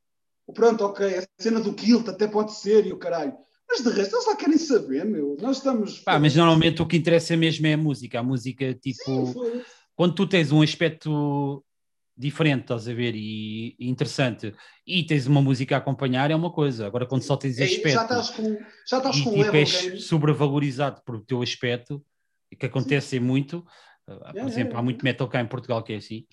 Pronto, 0.52 0.84
ok, 0.84 1.18
a 1.18 1.42
cena 1.42 1.60
do 1.60 1.72
kilt 1.74 2.08
até 2.08 2.26
pode 2.26 2.54
ser 2.54 2.86
e 2.86 2.92
o 2.92 2.98
caralho. 2.98 3.34
Mas 3.68 3.82
de 3.82 3.90
resto, 3.90 4.16
eles 4.16 4.26
lá 4.26 4.36
querem 4.36 4.58
saber, 4.58 5.04
meu. 5.04 5.36
Nós 5.40 5.58
estamos. 5.58 6.00
Pá, 6.00 6.18
mas 6.18 6.34
normalmente 6.34 6.82
o 6.82 6.86
que 6.86 6.96
interessa 6.96 7.36
mesmo 7.36 7.66
é 7.66 7.74
a 7.74 7.78
música. 7.78 8.18
A 8.18 8.22
música, 8.22 8.74
tipo, 8.74 9.32
Sim, 9.32 9.62
quando 9.94 10.14
tu 10.14 10.26
tens 10.26 10.50
um 10.50 10.60
aspecto 10.62 11.64
diferente, 12.16 12.62
estás 12.62 12.86
a 12.88 12.92
ver, 12.92 13.14
e, 13.14 13.74
e 13.78 13.88
interessante, 13.88 14.54
e 14.86 15.04
tens 15.04 15.26
uma 15.26 15.40
música 15.40 15.76
a 15.76 15.78
acompanhar, 15.78 16.30
é 16.30 16.34
uma 16.34 16.52
coisa. 16.52 16.86
Agora, 16.86 17.06
quando 17.06 17.22
só 17.22 17.36
tens 17.36 17.58
É, 17.58 17.64
aspecto 17.64 17.90
já 17.90 18.02
estás 18.02 18.30
com, 18.30 18.58
já 18.86 18.96
estás 18.98 19.16
e 19.16 19.22
com 19.24 19.30
um 19.30 19.32
tipo, 19.32 19.42
level 19.44 19.60
és 19.60 19.82
game. 19.82 20.00
sobrevalorizado 20.00 21.02
por 21.04 21.14
o 21.16 21.20
teu 21.24 21.40
aspecto, 21.40 22.04
que 22.58 22.66
acontece 22.66 23.18
muito, 23.20 23.58
uh, 24.08 24.18
por 24.18 24.34
Yeah, 24.34 24.48
exemplo, 24.48 24.70
yeah, 24.72 24.78
há 24.78 24.82
muito 24.82 25.04
metal 25.04 25.28
cá 25.28 25.40
em 25.40 25.46
Portugal 25.46 25.82
que 25.82 25.92
é 25.92 25.96
assim. 25.96 26.26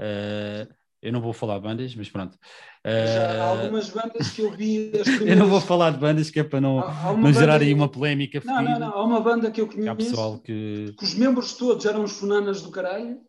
Uh, 0.00 0.72
eu 1.04 1.12
não 1.12 1.20
vou 1.20 1.32
falar 1.32 1.60
bandas, 1.60 1.94
mas 1.94 2.08
pronto. 2.10 2.36
Já 2.84 3.42
há 3.44 3.48
algumas 3.50 3.88
bandas 3.90 4.30
que 4.30 4.42
eu 4.42 4.50
vi. 4.50 4.90
Eu 5.26 5.36
não 5.36 5.46
vou 5.46 5.60
falar 5.60 5.90
de 5.92 5.98
bandas 5.98 6.30
que 6.30 6.40
é 6.40 6.44
para 6.44 6.60
não, 6.60 6.80
Há- 6.80 7.04
há 7.04 7.10
uma 7.12 7.22
não 7.28 7.32
gerar 7.32 7.60
aí 7.62 7.72
uma 7.72 7.88
polémica 7.88 8.42
Não, 8.44 8.62
não, 8.62 8.78
não. 8.78 8.88
Há 8.92 9.04
uma 9.04 9.20
banda 9.20 9.50
que 9.50 9.60
eu 9.60 9.68
que 9.68 9.80
Há 9.88 9.94
conheço 9.94 10.10
pessoal 10.10 10.38
que. 10.38 10.94
que 10.98 11.04
os 11.04 11.14
membros 11.14 11.54
todos 11.54 11.84
eram 11.86 12.02
uns 12.02 12.12
funanas 12.12 12.60
do 12.62 12.70
caralho. 12.70 13.20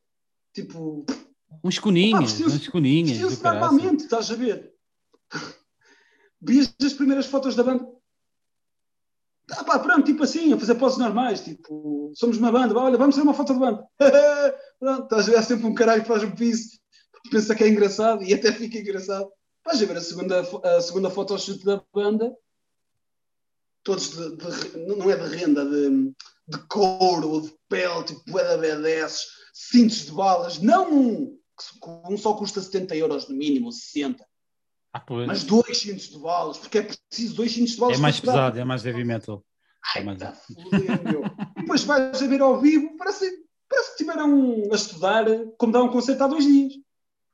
Tipo, 0.53 1.05
Uns 1.63 1.78
vestiu-se- 2.19 2.55
uns 2.55 2.67
vestiam-se 3.11 3.41
caraças. 3.41 3.71
normalmente, 3.71 4.03
estás 4.03 4.30
a 4.32 4.36
ver? 4.36 4.71
Vias 6.41 6.73
as 6.84 6.93
primeiras 6.93 7.26
fotos 7.26 7.55
da 7.55 7.63
banda. 7.63 7.88
Ah, 9.51 9.63
pá, 9.63 9.78
pronto, 9.80 10.03
tipo 10.03 10.23
assim, 10.23 10.51
a 10.53 10.57
fazer 10.57 10.76
poses 10.76 10.97
normais, 10.97 11.41
tipo, 11.43 12.11
somos 12.15 12.38
uma 12.38 12.51
banda, 12.51 12.76
olha, 12.80 12.97
vamos 12.97 13.15
fazer 13.15 13.28
uma 13.28 13.34
foto 13.34 13.53
de 13.53 13.59
banda. 13.59 13.86
pronto, 14.80 15.03
estás 15.03 15.28
a 15.28 15.32
ver? 15.32 15.38
Há 15.38 15.43
sempre 15.43 15.65
um 15.67 15.73
caralho 15.76 16.01
que 16.01 16.07
faz 16.07 16.23
um 16.23 16.32
piso, 16.32 16.80
pensa 17.30 17.55
que 17.55 17.63
é 17.63 17.67
engraçado 17.69 18.23
e 18.23 18.34
até 18.34 18.51
fica 18.51 18.78
engraçado. 18.78 19.30
Vais 19.63 19.80
ver 19.80 19.97
a 19.97 20.01
segunda, 20.01 20.41
a 20.63 20.82
segunda 20.82 21.09
photoshoot 21.09 21.63
da 21.65 21.84
banda, 21.93 22.36
todos 23.84 24.09
de, 24.11 24.36
de- 24.36 24.78
não 24.86 25.09
é 25.09 25.15
de 25.15 25.36
renda, 25.36 25.65
de, 25.65 26.11
de 26.47 26.57
couro 26.67 27.30
ou 27.30 27.41
de 27.41 27.53
pele, 27.69 28.03
tipo, 28.03 28.38
é 28.39 28.43
da 28.43 28.57
BDS, 28.57 29.23
cintos 29.53 30.05
de 30.05 30.11
balas, 30.11 30.59
não 30.59 30.91
um, 30.93 31.39
um 32.09 32.17
só 32.17 32.34
custa 32.36 32.61
70 32.61 32.95
euros 32.95 33.28
no 33.28 33.36
mínimo, 33.36 33.71
60, 33.71 34.26
Ah, 34.93 35.03
mas 35.28 35.43
dois 35.43 35.78
cintos 35.78 36.09
de 36.09 36.19
balas, 36.19 36.57
porque 36.57 36.80
é 36.80 36.82
preciso 36.84 37.36
dois 37.36 37.51
cintos 37.51 37.73
de 37.73 37.80
balas 37.80 37.97
É 37.97 38.01
mais 38.01 38.19
pesado, 38.19 38.59
é 38.59 38.63
mais 38.63 38.86
heavy 38.86 39.03
metal. 39.03 39.43
É 39.95 39.99
Ai, 39.99 40.03
mais- 40.05 40.19
tá 40.19 40.32
fodendo, 40.34 41.03
meu. 41.03 41.23
E 41.57 41.61
depois 41.61 41.84
vais 41.84 42.21
a 42.21 42.28
ver 42.28 42.41
ao 42.41 42.59
vivo, 42.59 42.95
parece, 42.97 43.26
parece 43.69 43.88
que 43.89 44.03
estiveram 44.03 44.63
a 44.71 44.76
estudar 44.76 45.26
como 45.57 45.71
dar 45.73 45.84
um 45.84 45.89
concerto 45.91 46.23
há 46.23 46.28
dois 46.28 46.43
dias. 46.43 46.73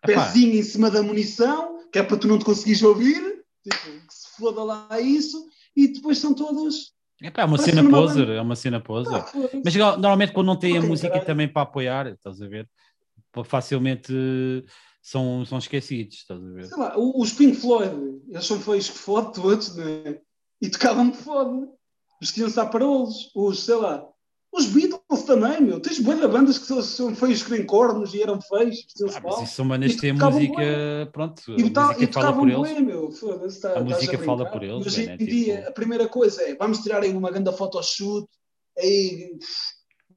Pezinho 0.02 0.56
em 0.56 0.64
cima 0.64 0.90
da 0.90 1.04
munição, 1.04 1.80
que 1.92 2.00
é 2.00 2.04
para 2.04 2.18
tu 2.18 2.28
não 2.28 2.40
te 2.40 2.46
conseguires 2.46 2.82
ouvir, 2.82 3.44
tipo, 3.64 4.08
que 4.08 4.14
se 4.14 4.36
foda 4.38 4.64
lá 4.64 5.00
isso, 5.00 5.46
e 5.76 5.88
depois 5.88 6.18
são 6.18 6.34
todos. 6.34 6.94
epá, 7.22 7.44
é 7.44 7.46
uma 7.46 7.58
cena 7.58 7.88
poser, 7.88 8.30
é 8.30 8.42
uma 8.42 8.56
cena 8.56 8.80
poser. 8.80 9.16
Ah. 9.16 9.32
Mas 9.64 9.76
normalmente 9.76 10.34
quando 10.34 10.48
não 10.48 10.58
tem 10.58 10.78
a 10.78 10.82
música 10.82 11.10
caralho. 11.10 11.26
também 11.26 11.48
para 11.48 11.62
apoiar, 11.62 12.08
estás 12.08 12.42
a 12.42 12.48
ver? 12.48 12.68
Facilmente 13.46 14.12
eh, 14.12 14.68
são, 15.02 15.46
são 15.46 15.58
esquecidos, 15.58 16.18
estás 16.18 16.44
a 16.44 16.50
ver? 16.50 16.66
Sei 16.66 16.78
lá, 16.78 16.94
os 16.98 17.32
Pink 17.34 17.56
Floyd, 17.56 18.22
eles 18.28 18.46
são 18.46 18.60
feios 18.60 18.90
que 18.90 18.98
fode 18.98 19.34
todos, 19.34 19.76
né? 19.76 20.20
E 20.62 20.70
tocavam 20.70 21.12
que 21.12 21.18
fode. 21.18 21.68
Vestiam-se 22.20 22.60
a 22.60 22.66
parolos. 22.66 23.32
Os, 23.34 23.64
sei 23.64 23.76
lá, 23.76 24.06
os 24.52 24.66
Beatles 24.66 25.24
também, 25.24 25.62
meu. 25.62 25.80
Tens 25.80 26.00
boas 26.00 26.20
bandas 26.30 26.58
que 26.58 26.66
são, 26.66 26.82
são 26.82 27.16
feios 27.16 27.42
que 27.44 27.52
nem 27.52 27.66
cornos 27.66 28.14
e 28.14 28.22
eram 28.22 28.40
feios, 28.42 28.86
Ah, 29.16 29.22
mas 29.24 29.42
isso 29.44 29.56
são 29.56 29.66
manas 29.66 29.92
E 29.92 29.96
que 29.96 30.02
têm 30.02 30.14
música, 30.14 30.54
bué. 30.56 31.06
pronto, 31.12 31.42
a 31.52 31.56
E, 31.60 31.70
tá, 31.70 31.88
música 31.88 32.04
e 32.04 32.08
fala 32.14 32.34
por 32.34 32.50
eles. 32.50 32.82
meu. 32.86 33.10
Tá- 33.62 33.80
A 33.80 33.84
música 33.84 34.18
fala 34.20 34.46
por 34.52 34.64
eles, 34.64 34.86
E 34.86 34.88
Hoje 34.88 35.06
né? 35.08 35.18
em 35.20 35.26
dia, 35.26 35.56
Tipo- 35.58 35.70
a 35.70 35.72
primeira 35.72 36.08
coisa 36.10 36.42
é, 36.44 36.56
vamos 36.56 36.80
tirar 36.80 37.02
aí 37.04 37.12
uma 37.16 37.32
grande 37.32 37.52
photoshoot, 37.56 38.28
aí, 38.78 39.38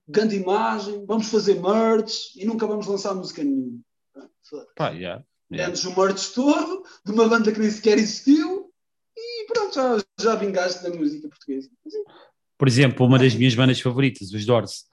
grande 0.09 0.37
imagem, 0.37 1.05
vamos 1.07 1.29
fazer 1.29 1.61
merch 1.61 2.35
e 2.37 2.45
nunca 2.45 2.67
vamos 2.67 2.87
lançar 2.87 3.15
música 3.15 3.43
nenhuma. 3.45 3.79
Pá, 4.77 4.91
yeah, 4.91 5.25
yeah. 5.53 5.73
O 5.89 6.01
merch 6.01 6.33
todo 6.35 6.85
de 7.05 7.13
uma 7.13 7.29
banda 7.29 7.51
que 7.53 7.59
nem 7.59 7.71
sequer 7.71 7.99
existiu 7.99 8.71
e 9.17 9.47
pronto, 9.47 9.75
já, 9.75 9.97
já 10.21 10.35
vingaste 10.35 10.83
da 10.83 10.91
música 10.91 11.29
portuguesa. 11.29 11.71
Por 12.59 12.69
exemplo, 12.69 13.07
uma 13.07 13.19
das 13.19 13.35
minhas 13.35 13.55
bandas 13.55 13.81
favoritas, 13.81 14.33
os 14.33 14.47
Doors, 14.47 14.85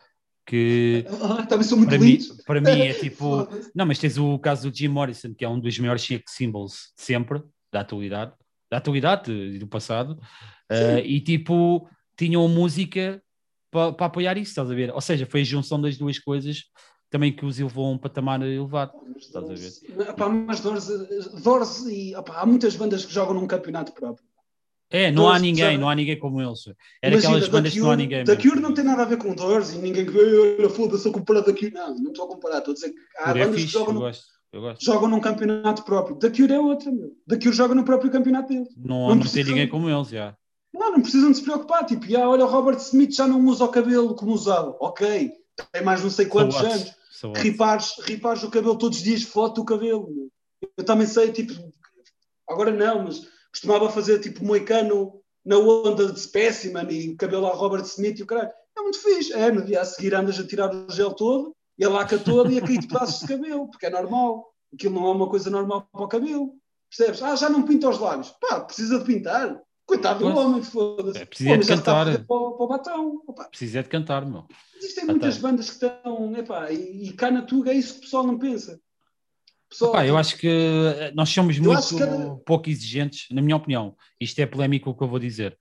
que 0.45 1.05
Ah, 1.21 1.45
também 1.45 1.63
são 1.63 1.77
muito 1.77 1.89
para 1.89 1.99
mim, 1.99 2.19
para 2.45 2.61
mim 2.61 2.81
é 2.81 2.93
tipo. 2.99 3.47
Não, 3.73 3.85
mas 3.85 3.99
tens 3.99 4.17
o 4.17 4.39
caso 4.39 4.69
do 4.69 4.75
Jim 4.75 4.87
Morrison, 4.87 5.33
que 5.33 5.45
é 5.45 5.49
um 5.49 5.59
dos 5.59 5.77
maiores 5.79 6.01
sex 6.03 6.23
symbols 6.27 6.91
de 6.97 7.03
sempre, 7.03 7.41
da 7.71 7.81
atualidade, 7.81 8.33
da 8.69 8.77
atualidade 8.77 9.31
e 9.31 9.59
do 9.59 9.67
passado, 9.67 10.19
eh, 10.69 11.01
e 11.05 11.21
tipo, 11.21 11.87
tinham 12.17 12.47
música 12.47 13.21
para 13.69 14.05
apoiar 14.05 14.37
isso, 14.37 14.51
estás 14.51 14.69
a 14.69 14.75
ver? 14.75 14.91
Ou 14.91 15.01
seja, 15.01 15.25
foi 15.25 15.41
a 15.41 15.45
junção 15.45 15.79
das 15.79 15.97
duas 15.97 16.19
coisas 16.19 16.65
também 17.11 17.31
que 17.33 17.45
os 17.45 17.59
levou 17.59 17.87
a 17.87 17.89
um 17.91 17.97
patamar 17.97 18.41
elevado. 18.41 18.93
Estás 19.17 19.49
a 19.49 19.53
ver? 19.53 20.15
Pá, 20.15 20.29
mas 20.29 20.61
Doors, 20.61 20.87
Doors 21.43 21.85
e 21.87 22.15
opá, 22.15 22.41
há 22.41 22.45
muitas 22.45 22.75
bandas 22.75 23.05
que 23.05 23.13
jogam 23.13 23.33
num 23.33 23.45
campeonato 23.45 23.91
próprio. 23.91 24.25
É, 24.91 25.09
não 25.09 25.23
há 25.23 25.29
Doors, 25.31 25.41
ninguém, 25.41 25.77
não 25.77 25.89
há 25.89 25.95
ninguém 25.95 26.19
como 26.19 26.41
eles. 26.41 26.67
Era 27.01 27.13
Imagina, 27.15 27.17
aquelas 27.37 27.49
da 27.49 27.57
bandas 27.57 27.73
que 27.73 27.79
não 27.79 27.91
há 27.91 27.95
ninguém. 27.95 28.23
Da. 28.25 28.35
Cure 28.35 28.59
não 28.59 28.73
tem 28.73 28.83
nada 28.83 29.01
a 29.03 29.05
ver 29.05 29.17
com 29.17 29.33
Doors 29.33 29.71
e 29.73 29.77
ninguém 29.77 30.05
que 30.05 30.17
olha, 30.17 30.69
foda-se, 30.69 31.07
eu 31.07 31.11
comparar 31.13 31.41
da 31.41 31.53
Cure. 31.53 31.71
Não, 31.71 31.95
não 31.97 32.11
estou 32.11 32.25
a 32.25 32.27
comparar, 32.27 32.57
estou 32.57 32.73
a 32.73 32.75
dizer 32.75 32.89
que 32.89 32.95
há 33.17 33.29
é 33.31 33.45
bandas 33.45 33.61
que 33.61 33.67
jogam, 33.67 33.93
no- 33.93 33.99
gosto. 34.01 34.23
Jogam 34.81 35.07
num 35.09 35.21
campeonato 35.21 35.83
próprio. 35.83 36.17
Da 36.17 36.29
Cure 36.29 36.51
é 36.53 36.59
outra, 36.59 36.91
meu. 36.91 37.11
Da 37.25 37.37
Cure 37.37 37.53
joga 37.53 37.73
no 37.73 37.85
próprio 37.85 38.11
campeonato 38.11 38.49
deles. 38.49 38.67
Não, 38.75 39.07
Não 39.07 39.15
não, 39.15 39.25
tem 39.25 39.43
ninguém 39.45 39.67
como 39.69 39.89
eles, 39.89 40.09
já. 40.09 40.35
Não, 40.73 40.91
não 40.91 41.01
precisam 41.01 41.31
de 41.31 41.37
se 41.37 41.43
preocupar. 41.43 41.85
Tipo, 41.85 42.05
já, 42.05 42.27
olha, 42.27 42.43
o 42.45 42.49
Robert 42.49 42.77
Smith 42.77 43.13
já 43.15 43.25
não 43.27 43.43
usa 43.45 43.63
o 43.63 43.69
cabelo 43.69 44.13
como 44.13 44.33
usava. 44.33 44.75
Ok, 44.81 45.31
tem 45.71 45.83
mais 45.83 46.03
não 46.03 46.09
sei 46.09 46.25
quantos 46.25 46.57
So 46.57 46.65
anos. 46.65 46.91
So? 47.11 47.33
Ripares, 47.33 47.93
ripares 48.03 48.43
o 48.43 48.49
cabelo 48.49 48.77
todos 48.77 48.97
os 48.97 49.03
dias, 49.03 49.23
foto 49.23 49.61
o 49.61 49.65
cabelo. 49.65 50.09
meu. 50.13 50.29
Eu 50.77 50.83
também 50.83 51.07
sei, 51.07 51.31
tipo, 51.31 51.53
agora 52.47 52.71
não, 52.71 53.03
mas 53.05 53.21
costumava 53.51 53.89
fazer 53.89 54.19
tipo 54.19 54.43
moicano 54.43 55.21
na 55.45 55.57
onda 55.57 56.11
de 56.11 56.19
specimen 56.19 56.87
e 56.89 57.15
cabelo 57.15 57.47
a 57.47 57.53
Robert 57.53 57.83
Smith 57.83 58.19
e 58.19 58.23
o 58.23 58.25
caralho. 58.25 58.51
É 58.77 58.81
muito 58.81 58.99
fixe. 58.99 59.33
É, 59.33 59.51
no 59.51 59.63
dia 59.63 59.81
a 59.81 59.85
seguir 59.85 60.13
andas 60.15 60.39
a 60.39 60.47
tirar 60.47 60.73
o 60.73 60.89
gel 60.89 61.13
todo 61.13 61.55
e 61.77 61.83
a 61.83 61.89
laca 61.89 62.17
toda 62.17 62.51
e 62.51 62.57
a 62.57 62.61
cair 62.61 62.79
de 62.79 62.87
pedaços 62.87 63.21
de 63.21 63.27
cabelo, 63.27 63.67
porque 63.69 63.85
é 63.85 63.89
normal. 63.89 64.47
Aquilo 64.73 64.95
não 64.95 65.07
é 65.07 65.11
uma 65.11 65.29
coisa 65.29 65.49
normal 65.49 65.87
para 65.91 66.03
o 66.03 66.07
cabelo. 66.07 66.53
Percebes? 66.89 67.21
Ah, 67.21 67.35
já 67.35 67.49
não 67.49 67.63
pinta 67.63 67.89
os 67.89 67.99
lábios. 67.99 68.33
Pá, 68.39 68.61
precisa 68.61 68.99
de 68.99 69.05
pintar. 69.05 69.61
Coitado 69.85 70.19
do 70.19 70.37
homem, 70.37 70.61
foda-se. 70.61 71.19
É, 71.19 71.25
precisa 71.25 71.57
de 71.57 71.67
cantar. 71.67 72.05
Para, 72.05 72.23
para 72.23 72.35
o 72.35 72.67
batão. 72.67 73.21
Opa, 73.27 73.45
Precisa 73.45 73.83
de 73.83 73.89
cantar, 73.89 74.25
meu. 74.25 74.45
Existem 74.77 75.05
muitas 75.05 75.37
bandas 75.37 75.69
que 75.69 75.85
estão, 75.85 76.35
epá, 76.37 76.71
e, 76.71 77.09
e 77.09 77.13
cá 77.13 77.29
na 77.29 77.41
Tuga 77.41 77.71
é 77.71 77.75
isso 77.75 77.93
que 77.93 77.99
o 77.99 78.01
pessoal 78.03 78.25
não 78.25 78.37
pensa. 78.37 78.79
Pessoal, 79.71 80.05
eu 80.05 80.17
acho 80.17 80.37
que 80.37 80.47
eh, 80.47 81.11
nós 81.15 81.29
somos 81.29 81.57
muito 81.57 81.81
que 81.87 82.43
pouco 82.45 82.69
exigentes, 82.69 83.27
na 83.31 83.41
minha 83.41 83.55
opinião. 83.55 83.95
Isto 84.19 84.39
é 84.39 84.45
polémico 84.45 84.89
o 84.89 84.93
que 84.95 85.01
eu 85.01 85.07
vou 85.07 85.17
dizer. 85.17 85.57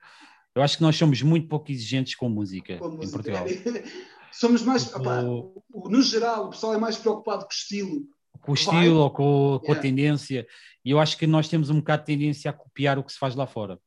Eu 0.54 0.62
acho 0.62 0.76
que 0.76 0.82
nós 0.82 0.96
somos 0.96 1.22
muito 1.22 1.46
pouco 1.46 1.70
exigentes 1.70 2.16
com 2.16 2.28
música 2.28 2.76
com 2.78 2.86
a 2.86 2.88
em 2.88 2.96
música. 2.96 3.12
Portugal. 3.12 3.46
Somos 4.32 4.62
mais, 4.62 4.84
Tipo, 4.84 4.98
opá, 5.00 5.22
o- 5.22 5.62
o- 5.72 5.88
no 5.88 6.00
geral, 6.02 6.46
o 6.46 6.50
pessoal 6.50 6.72
é 6.74 6.78
mais 6.78 6.96
preocupado 6.96 7.42
com 7.42 7.48
o 7.50 7.52
estilo. 7.52 8.02
Com 8.40 8.52
o 8.52 8.54
Vai. 8.54 8.62
estilo 8.64 8.96
ou 9.00 9.10
com, 9.10 9.58
com 9.58 9.72
a 9.72 9.74
Yeah. 9.74 9.82
tendência. 9.82 10.46
E 10.84 10.90
eu 10.92 11.00
acho 11.00 11.16
que 11.18 11.26
nós 11.26 11.48
temos 11.48 11.68
um 11.68 11.78
bocado 11.78 12.02
de 12.02 12.06
tendência 12.06 12.48
a 12.50 12.54
copiar 12.54 12.96
o 12.98 13.02
que 13.04 13.12
se 13.12 13.18
faz 13.18 13.34
lá 13.34 13.46
fora. 13.46 13.78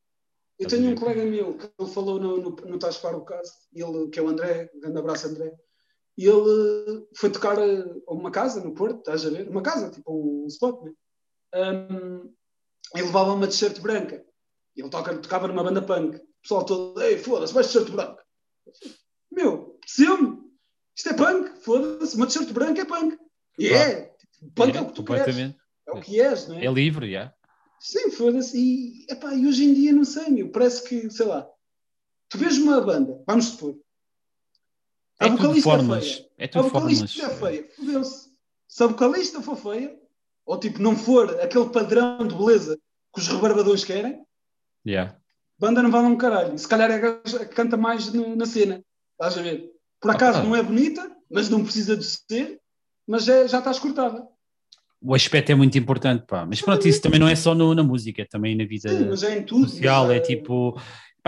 Eu 0.60 0.68
a 0.68 0.70
tenho 0.70 0.90
um 0.92 0.96
colega 0.96 1.24
meu 1.26 1.58
que 1.58 1.66
ele 1.80 1.90
falou 1.90 2.20
no, 2.20 2.38
no, 2.38 2.50
no 2.50 2.78
Tás 2.78 2.98
para 2.98 3.18
o 3.18 3.22
caso, 3.26 3.52
ele, 3.74 4.10
que 4.10 4.20
é 4.20 4.22
o 4.22 4.28
André, 4.28 4.70
grande 4.82 5.00
abraço 5.00 5.28
André, 5.28 5.54
e 6.18 6.26
ele 6.28 7.08
foi 7.16 7.30
tocar 7.32 7.58
a 7.60 8.14
uma 8.14 8.32
casa 8.32 8.64
no 8.64 8.74
Porto, 8.74 9.00
estás 9.00 9.26
a 9.26 9.30
ver? 9.30 9.50
Uma 9.50 9.62
casa, 9.64 9.90
tipo 9.90 10.12
um 10.12 10.48
spot, 10.48 10.84
né? 10.84 10.94
Um, 11.56 12.34
e 12.96 13.02
levava 13.02 13.34
uma 13.34 13.48
t-shirt 13.48 13.80
branca. 13.80 14.24
Ele 14.76 14.90
toca, 14.90 15.18
tocava 15.18 15.48
numa 15.48 15.64
banda 15.64 15.82
punk. 15.82 16.18
O 16.18 16.22
pessoal 16.42 16.66
todo, 16.66 17.02
ei, 17.02 17.18
foda-se, 17.18 17.54
vais 17.54 17.68
t-shirt 17.68 17.90
branca. 17.92 18.24
Meu, 19.32 19.76
apeteceu-me. 19.78 20.44
Isto 20.96 21.10
é 21.10 21.14
punk, 21.14 21.64
foda-se, 21.64 22.16
uma 22.16 22.28
t-shirt 22.28 22.52
branca 22.52 22.82
é 22.82 22.86
punk. 22.86 23.18
E 23.58 23.70
Claro. 23.70 23.92
é, 23.92 24.16
punk 24.56 24.76
é, 24.76 24.78
É, 24.78 24.82
o 24.82 24.88
que 24.88 24.94
tu 24.94 25.04
queres, 25.04 25.38
é 25.38 25.92
o 25.92 26.02
que 26.02 26.22
és, 26.22 26.48
não 26.48 26.58
é? 26.58 26.66
É 26.66 26.72
livre, 26.72 27.12
já. 27.12 27.34
Sim, 27.80 28.12
foda-se. 28.12 28.58
E, 28.58 29.06
epá, 29.12 29.34
e 29.34 29.46
hoje 29.48 29.66
em 29.66 29.74
dia, 29.74 29.92
não 29.92 30.06
sei, 30.06 30.30
meu, 30.30 30.50
parece 30.52 30.84
que, 30.88 31.10
sei 31.10 31.26
lá, 31.26 31.50
tu 32.30 32.38
vês 32.38 32.58
uma 32.58 32.80
banda, 32.80 33.22
vamos 33.28 33.46
supor, 33.46 33.78
É 35.26 35.30
tudo 35.30 35.38
vocalista 35.38 35.70
fórmulas. 35.70 36.04
é 36.04 36.10
feia, 36.12 36.28
É 36.38 36.46
a 36.46 36.48
tudo 36.50 36.70
vocalista 36.70 37.08
fórmulas. 37.08 37.32
é 37.32 37.40
feia, 37.40 37.68
fodeu-se. 37.76 38.30
Se 38.68 38.84
a 38.84 38.88
vocalista 38.88 39.42
for 39.42 39.56
feia, 39.56 39.96
ou 40.46 40.58
tipo, 40.60 40.82
não 40.82 40.96
for 40.96 41.30
aquele 41.42 41.70
padrão 41.70 42.28
de 42.28 42.36
beleza 42.36 42.78
que 43.14 43.22
os 43.22 43.28
rebarbadões 43.28 43.84
querem, 43.84 44.22
Yeah. 44.86 45.16
banda 45.58 45.82
não 45.82 45.90
vale 45.92 46.08
um 46.08 46.18
caralho. 46.18 46.58
Se 46.58 46.68
calhar 46.68 46.92
é 46.92 46.96
a 46.96 47.20
que 47.20 47.56
canta 47.56 47.78
mais 47.78 48.12
na, 48.12 48.36
na 48.36 48.46
cena, 48.46 48.84
estás 49.14 49.38
a 49.38 49.42
ver? 49.42 49.70
Por 50.02 50.12
acaso 50.12 50.40
Ah. 50.40 50.44
não 50.44 50.56
é 50.56 50.62
bonita, 50.62 51.10
mas 51.32 51.50
não 51.50 51.64
precisa 51.64 51.96
de 51.96 52.04
ser, 52.04 52.60
mas 53.08 53.28
é- 53.30 53.48
já 53.48 53.60
estás 53.60 53.80
cortada. 53.80 54.28
O 55.02 55.14
aspecto 55.16 55.52
é 55.52 55.56
muito 55.56 55.78
importante, 55.78 56.26
pá. 56.26 56.46
Mas 56.46 56.62
pronto, 56.62 56.86
isso 56.88 57.02
também 57.02 57.20
não 57.20 57.28
é 57.28 57.36
só 57.36 57.54
no- 57.56 57.74
na 57.76 57.84
música, 57.84 58.22
é 58.22 58.26
também 58.26 58.56
na 58.58 58.66
vida 58.66 58.90
Sim, 58.90 59.06
mas 59.10 59.22
é 59.24 59.38
em 59.38 59.44
tudo. 59.44 59.70
social. 59.70 60.12
É 60.12 60.18
eh, 60.18 60.20
tipo. 60.20 60.78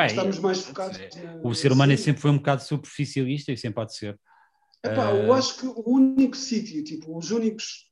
Estamos 0.04 0.39
mais 0.39 0.62
focados. 0.62 1.00
é- 1.00 1.10
na- 1.16 1.38
o 1.41 1.54
ser 1.56 1.72
humano 1.72 1.93
é 1.93 1.98
sempre 1.98 2.22
foi 2.22 2.32
um 2.32 2.38
bocado 2.38 2.62
superficialista 2.64 3.52
e 3.52 3.58
sempre 3.58 3.82
há 3.82 3.86
de 3.86 3.96
ser. 3.96 4.20
Epá, 4.84 5.10
Eh, 5.12 5.28
eu 5.28 5.34
acho 5.34 5.58
que 5.60 5.68
o 5.68 5.84
único 5.89 6.36
sítio, 6.36 6.84
tipo, 6.84 7.18
os 7.18 7.32
únicos. 7.32 7.89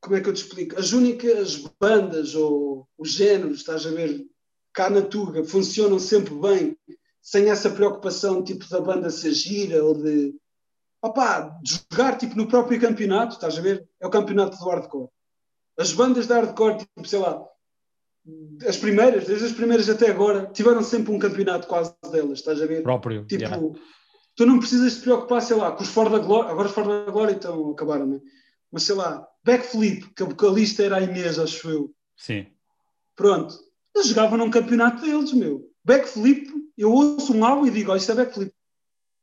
Como 0.00 0.16
é 0.16 0.20
que 0.20 0.28
eu 0.28 0.32
te 0.32 0.42
explico? 0.42 0.78
As 0.78 0.92
únicas 0.92 1.56
bandas 1.80 2.34
ou 2.34 2.88
os 2.96 3.10
géneros, 3.12 3.58
estás 3.58 3.84
a 3.86 3.90
ver, 3.90 4.24
cá 4.72 4.88
na 4.88 5.02
Tuga, 5.02 5.44
funcionam 5.44 5.98
sempre 5.98 6.34
bem, 6.34 6.76
sem 7.20 7.50
essa 7.50 7.68
preocupação, 7.70 8.42
tipo, 8.42 8.66
da 8.68 8.80
banda 8.80 9.10
ser 9.10 9.32
gira 9.32 9.84
ou 9.84 9.94
de. 10.00 10.34
Opá, 11.02 11.58
de 11.62 11.80
jogar, 11.92 12.16
tipo, 12.16 12.34
no 12.36 12.48
próprio 12.48 12.80
campeonato, 12.80 13.34
estás 13.34 13.58
a 13.58 13.60
ver? 13.60 13.86
É 14.00 14.06
o 14.06 14.10
campeonato 14.10 14.56
do 14.58 14.64
hardcore. 14.68 15.08
As 15.78 15.92
bandas 15.92 16.26
de 16.26 16.32
hardcore, 16.32 16.78
tipo, 16.78 17.06
sei 17.06 17.18
lá, 17.18 17.44
as 18.66 18.76
primeiras, 18.76 19.26
desde 19.26 19.46
as 19.46 19.52
primeiras 19.52 19.88
até 19.88 20.10
agora, 20.10 20.50
tiveram 20.52 20.82
sempre 20.82 21.12
um 21.12 21.18
campeonato 21.18 21.66
quase 21.66 21.94
delas, 22.10 22.38
estás 22.38 22.60
a 22.60 22.66
ver? 22.66 22.82
próprio. 22.82 23.24
Tipo, 23.26 23.42
yeah. 23.44 23.60
tu 24.34 24.46
não 24.46 24.58
precisas 24.58 24.96
te 24.96 25.00
preocupar, 25.02 25.40
sei 25.42 25.56
lá, 25.56 25.72
com 25.72 25.82
os 25.82 25.88
Fora 25.88 26.10
da 26.10 26.18
Glória, 26.18 26.50
agora 26.50 26.68
os 26.68 26.74
Fora 26.74 27.04
da 27.04 27.10
Glória 27.12 27.32
então 27.32 27.70
acabaram, 27.70 28.06
né? 28.06 28.20
Mas 28.72 28.82
sei 28.82 28.94
lá, 28.94 29.26
Backflip, 29.44 30.12
que 30.14 30.22
a 30.22 30.26
vocalista 30.26 30.82
era 30.82 30.96
a 30.96 31.02
Inês, 31.02 31.38
acho 31.38 31.70
eu. 31.70 31.90
Sim. 32.16 32.46
Pronto. 33.14 33.54
Eles 33.94 34.08
jogavam 34.08 34.36
num 34.36 34.50
campeonato 34.50 35.02
deles, 35.02 35.32
meu. 35.32 35.70
Backflip, 35.84 36.48
eu 36.76 36.90
ouço 36.92 37.32
um 37.34 37.44
álbum 37.44 37.66
e 37.66 37.70
digo, 37.70 37.92
oh, 37.92 37.96
isto 37.96 38.12
é 38.12 38.14
Backflip. 38.14 38.52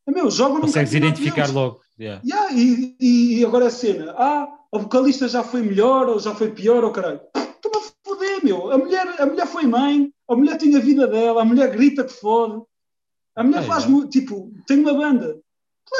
É 0.07 0.11
meu, 0.11 0.31
jogam 0.31 0.55
num 0.55 0.61
Consegues 0.61 0.93
identificar 0.93 1.43
deles. 1.43 1.53
logo. 1.53 1.81
Yeah. 1.99 2.21
Yeah, 2.25 2.53
e, 2.53 2.95
e- 2.99 3.39
e 3.39 3.45
agora 3.45 3.67
a 3.67 3.69
cena, 3.69 4.13
ah, 4.17 4.47
a 4.73 4.77
vocalista 4.77 5.27
já 5.27 5.43
foi 5.43 5.61
melhor 5.61 6.07
ou 6.07 6.19
já 6.19 6.33
foi 6.33 6.51
pior, 6.51 6.83
ou 6.83 6.91
caralho. 6.91 7.21
Meu? 8.43 8.71
A 8.71 8.77
mulher, 8.77 9.21
a 9.21 9.25
mulher 9.25 9.47
foi 9.47 9.63
mãe, 9.65 10.11
a 10.27 10.35
mulher 10.35 10.57
tem 10.57 10.75
a 10.75 10.79
vida 10.79 11.07
dela, 11.07 11.41
a 11.41 11.45
mulher 11.45 11.71
grita 11.71 12.03
que 12.03 12.13
fode. 12.13 12.61
A 13.35 13.43
mulher 13.43 13.63
É, 13.63 13.65
faz, 13.65 13.85
é. 13.85 14.07
tipo, 14.09 14.51
tem 14.67 14.79
uma 14.79 14.93
banda. 14.93 15.39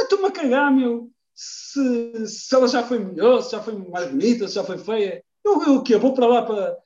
Estou-me 0.01 0.25
a 0.25 0.31
cagar, 0.31 0.71
meu. 0.71 1.09
Se, 1.35 2.27
se 2.27 2.53
ela 2.55 2.67
já 2.67 2.83
foi 2.83 2.99
melhor, 2.99 3.41
se 3.41 3.51
já 3.53 3.61
foi 3.61 3.73
mais 3.89 4.09
bonita, 4.09 4.47
se 4.47 4.55
já 4.55 4.63
foi 4.63 4.77
feia. 4.77 5.23
Eu, 5.43 5.61
eu 5.63 5.73
o 5.75 5.83
quê? 5.83 5.97
Vou 5.97 6.13
para 6.13 6.27
lá 6.27 6.41
para, 6.43 6.77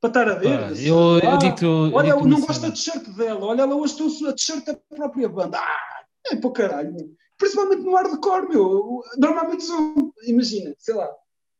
para 0.00 0.08
estar 0.08 0.28
a 0.28 0.34
ver? 0.34 0.74
Se- 0.76 0.86
eu, 0.88 1.18
eu 1.18 1.30
ah, 1.30 1.36
digo-te. 1.36 1.64
eu 1.64 1.70
Olha, 1.92 2.06
digo-te 2.14 2.24
eu 2.24 2.28
não 2.30 2.40
gosto 2.40 2.62
da 2.62 2.70
t-shirt 2.70 3.04
dela. 3.10 3.44
Olha, 3.46 3.62
ela 3.62 3.74
hoje 3.74 3.96
trouxe 3.96 4.26
a 4.26 4.32
t-shirt 4.32 4.64
da 4.64 4.74
própria 4.96 5.28
banda. 5.28 5.58
Ah, 5.58 6.00
é 6.32 6.36
para 6.36 6.48
o 6.48 6.52
caralho, 6.52 6.92
meu. 6.94 7.10
Principalmente 7.36 7.82
no 7.82 7.94
hardcore, 7.94 8.48
meu. 8.48 9.02
Normalmente 9.18 9.64
são, 9.64 9.94
imagina, 10.24 10.74
sei 10.78 10.94
lá. 10.94 11.08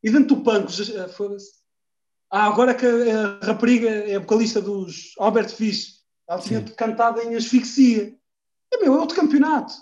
E 0.02 0.10
dentro 0.10 0.36
do 0.36 0.42
punk, 0.42 0.70
já- 0.70 1.08
foda-se. 1.08 1.59
Ah, 2.30 2.46
agora 2.46 2.74
que 2.74 2.86
a, 2.86 3.44
rapariga 3.44 3.88
é 3.90 4.16
a 4.16 4.20
vocalista 4.20 4.60
dos 4.60 5.14
Albert 5.18 5.50
Fish, 5.50 6.00
ela 6.28 6.40
tinha 6.40 6.60
Sim. 6.60 6.74
cantado 6.74 7.20
em 7.20 7.34
asfixia. 7.34 8.16
É 8.72 8.78
meu, 8.78 8.94
é 8.94 8.98
outro 8.98 9.16
campeonato. 9.16 9.74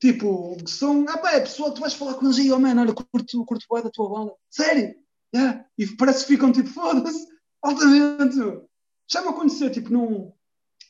Tipo, 0.00 0.56
são. 0.66 1.06
Ah, 1.08 1.18
pá, 1.18 1.32
é 1.32 1.40
pessoal, 1.40 1.72
tu 1.72 1.80
vais 1.80 1.94
falar 1.94 2.14
com 2.14 2.26
eles 2.26 2.38
aí, 2.38 2.50
oh 2.50 2.58
man, 2.58 2.80
olha, 2.80 2.92
curto, 2.92 3.44
curto 3.44 3.66
bué 3.68 3.80
da 3.80 3.90
tua 3.90 4.08
banda. 4.08 4.34
Sério? 4.50 4.94
Yeah. 5.34 5.64
E 5.78 5.86
parece 5.96 6.26
que 6.26 6.34
ficam 6.34 6.52
tipo, 6.52 6.68
foda-se, 6.74 7.26
altamente. 7.62 8.36
meu. 8.36 8.68
Já 9.08 9.22
me 9.22 9.28
aconteceu, 9.28 9.70
tipo, 9.70 9.90
num, 9.90 10.32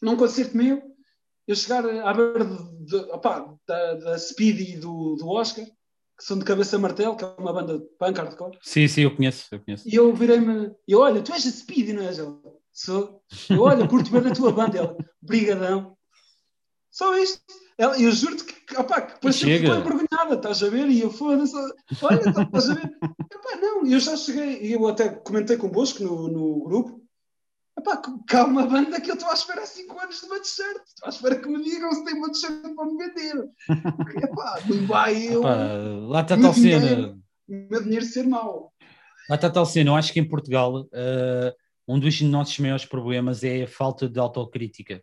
num 0.00 0.16
concerto 0.16 0.56
meu, 0.56 0.82
eu 1.46 1.54
chegar 1.54 1.84
à 1.84 2.14
beira 2.14 2.44
de, 2.44 2.86
de, 2.86 2.96
opá, 3.12 3.54
da, 3.66 3.94
da 3.94 4.18
Speed 4.18 4.60
e 4.60 4.76
do, 4.78 5.16
do 5.16 5.28
Oscar, 5.28 5.66
que 6.16 6.24
são 6.24 6.38
de 6.38 6.44
cabeça 6.44 6.78
martelo, 6.78 7.16
que 7.16 7.24
é 7.24 7.34
uma 7.38 7.52
banda 7.52 7.78
de 7.78 7.84
punk 7.98 8.18
hardcore. 8.18 8.58
Sim, 8.62 8.86
sim, 8.86 9.02
eu 9.02 9.14
conheço, 9.14 9.46
eu 9.52 9.60
conheço. 9.60 9.88
E 9.88 9.94
eu 9.94 10.14
virei-me, 10.14 10.72
e 10.86 10.94
olha, 10.94 11.22
tu 11.22 11.32
és 11.32 11.46
a 11.46 11.50
Speed, 11.50 11.90
não 11.90 12.02
és? 12.02 12.18
Ela, 12.18 12.38
Sou. 12.74 13.22
Eu, 13.48 13.62
olha, 13.62 13.86
curto 13.88 14.10
bem 14.10 14.30
a 14.30 14.34
tua 14.34 14.52
banda. 14.52 14.76
Ela, 14.76 14.96
brigadão. 15.22 15.96
Só 16.90 17.16
isto. 17.16 17.40
Ela, 17.78 18.00
eu 18.00 18.10
juro-te 18.12 18.44
que, 18.44 18.76
opá, 18.76 19.00
que 19.02 19.18
que 19.18 19.32
chega. 19.32 19.74
ficou 19.74 19.94
envergonhada, 19.94 20.34
estás 20.34 20.62
a 20.62 20.68
ver? 20.68 20.88
E 20.88 21.00
eu, 21.00 21.10
foda-se, 21.10 21.56
olha, 22.02 22.20
estás 22.20 22.70
a 22.70 22.74
ver? 22.74 22.84
Epá, 22.84 23.56
não, 23.60 23.86
eu 23.86 23.98
já 23.98 24.16
cheguei, 24.16 24.62
e 24.62 24.72
eu 24.72 24.86
até 24.86 25.08
comentei 25.08 25.56
convosco 25.56 26.02
no, 26.02 26.28
no 26.28 26.64
grupo, 26.64 27.03
Epá, 27.78 28.00
há 28.32 28.44
uma 28.44 28.66
banda 28.66 29.00
que 29.00 29.10
eu 29.10 29.14
estou 29.14 29.28
à 29.30 29.34
espera 29.34 29.62
há 29.62 29.66
5 29.66 30.00
anos 30.00 30.20
de 30.20 30.26
uma 30.26 30.38
t-shirt. 30.40 30.82
Estou 30.86 31.06
à 31.06 31.08
espera 31.08 31.40
que 31.40 31.48
me 31.48 31.62
digam 31.62 31.92
se 31.92 32.04
tem 32.04 32.14
uma 32.14 32.30
t-shirt 32.30 32.74
para 32.74 32.84
me 32.86 32.96
vender. 32.96 33.50
Epá, 34.24 34.60
não 34.66 34.86
vai 34.86 35.34
eu, 35.34 35.42
Pá, 35.42 35.56
lá 36.08 36.20
está 36.20 36.36
tal 36.36 36.54
cena. 36.54 37.18
meu 37.48 37.82
dinheiro 37.82 38.04
ser 38.04 38.26
mau. 38.26 38.72
Lá 39.28 39.36
está 39.36 39.50
tal 39.50 39.66
cena. 39.66 39.90
Eu 39.90 39.96
acho 39.96 40.12
que 40.12 40.20
em 40.20 40.28
Portugal 40.28 40.86
eh, 40.92 41.54
um 41.86 41.98
dos 41.98 42.20
nossos 42.22 42.58
maiores 42.58 42.84
problemas 42.84 43.42
é 43.42 43.64
a 43.64 43.68
falta 43.68 44.08
de 44.08 44.18
autocrítica. 44.18 45.02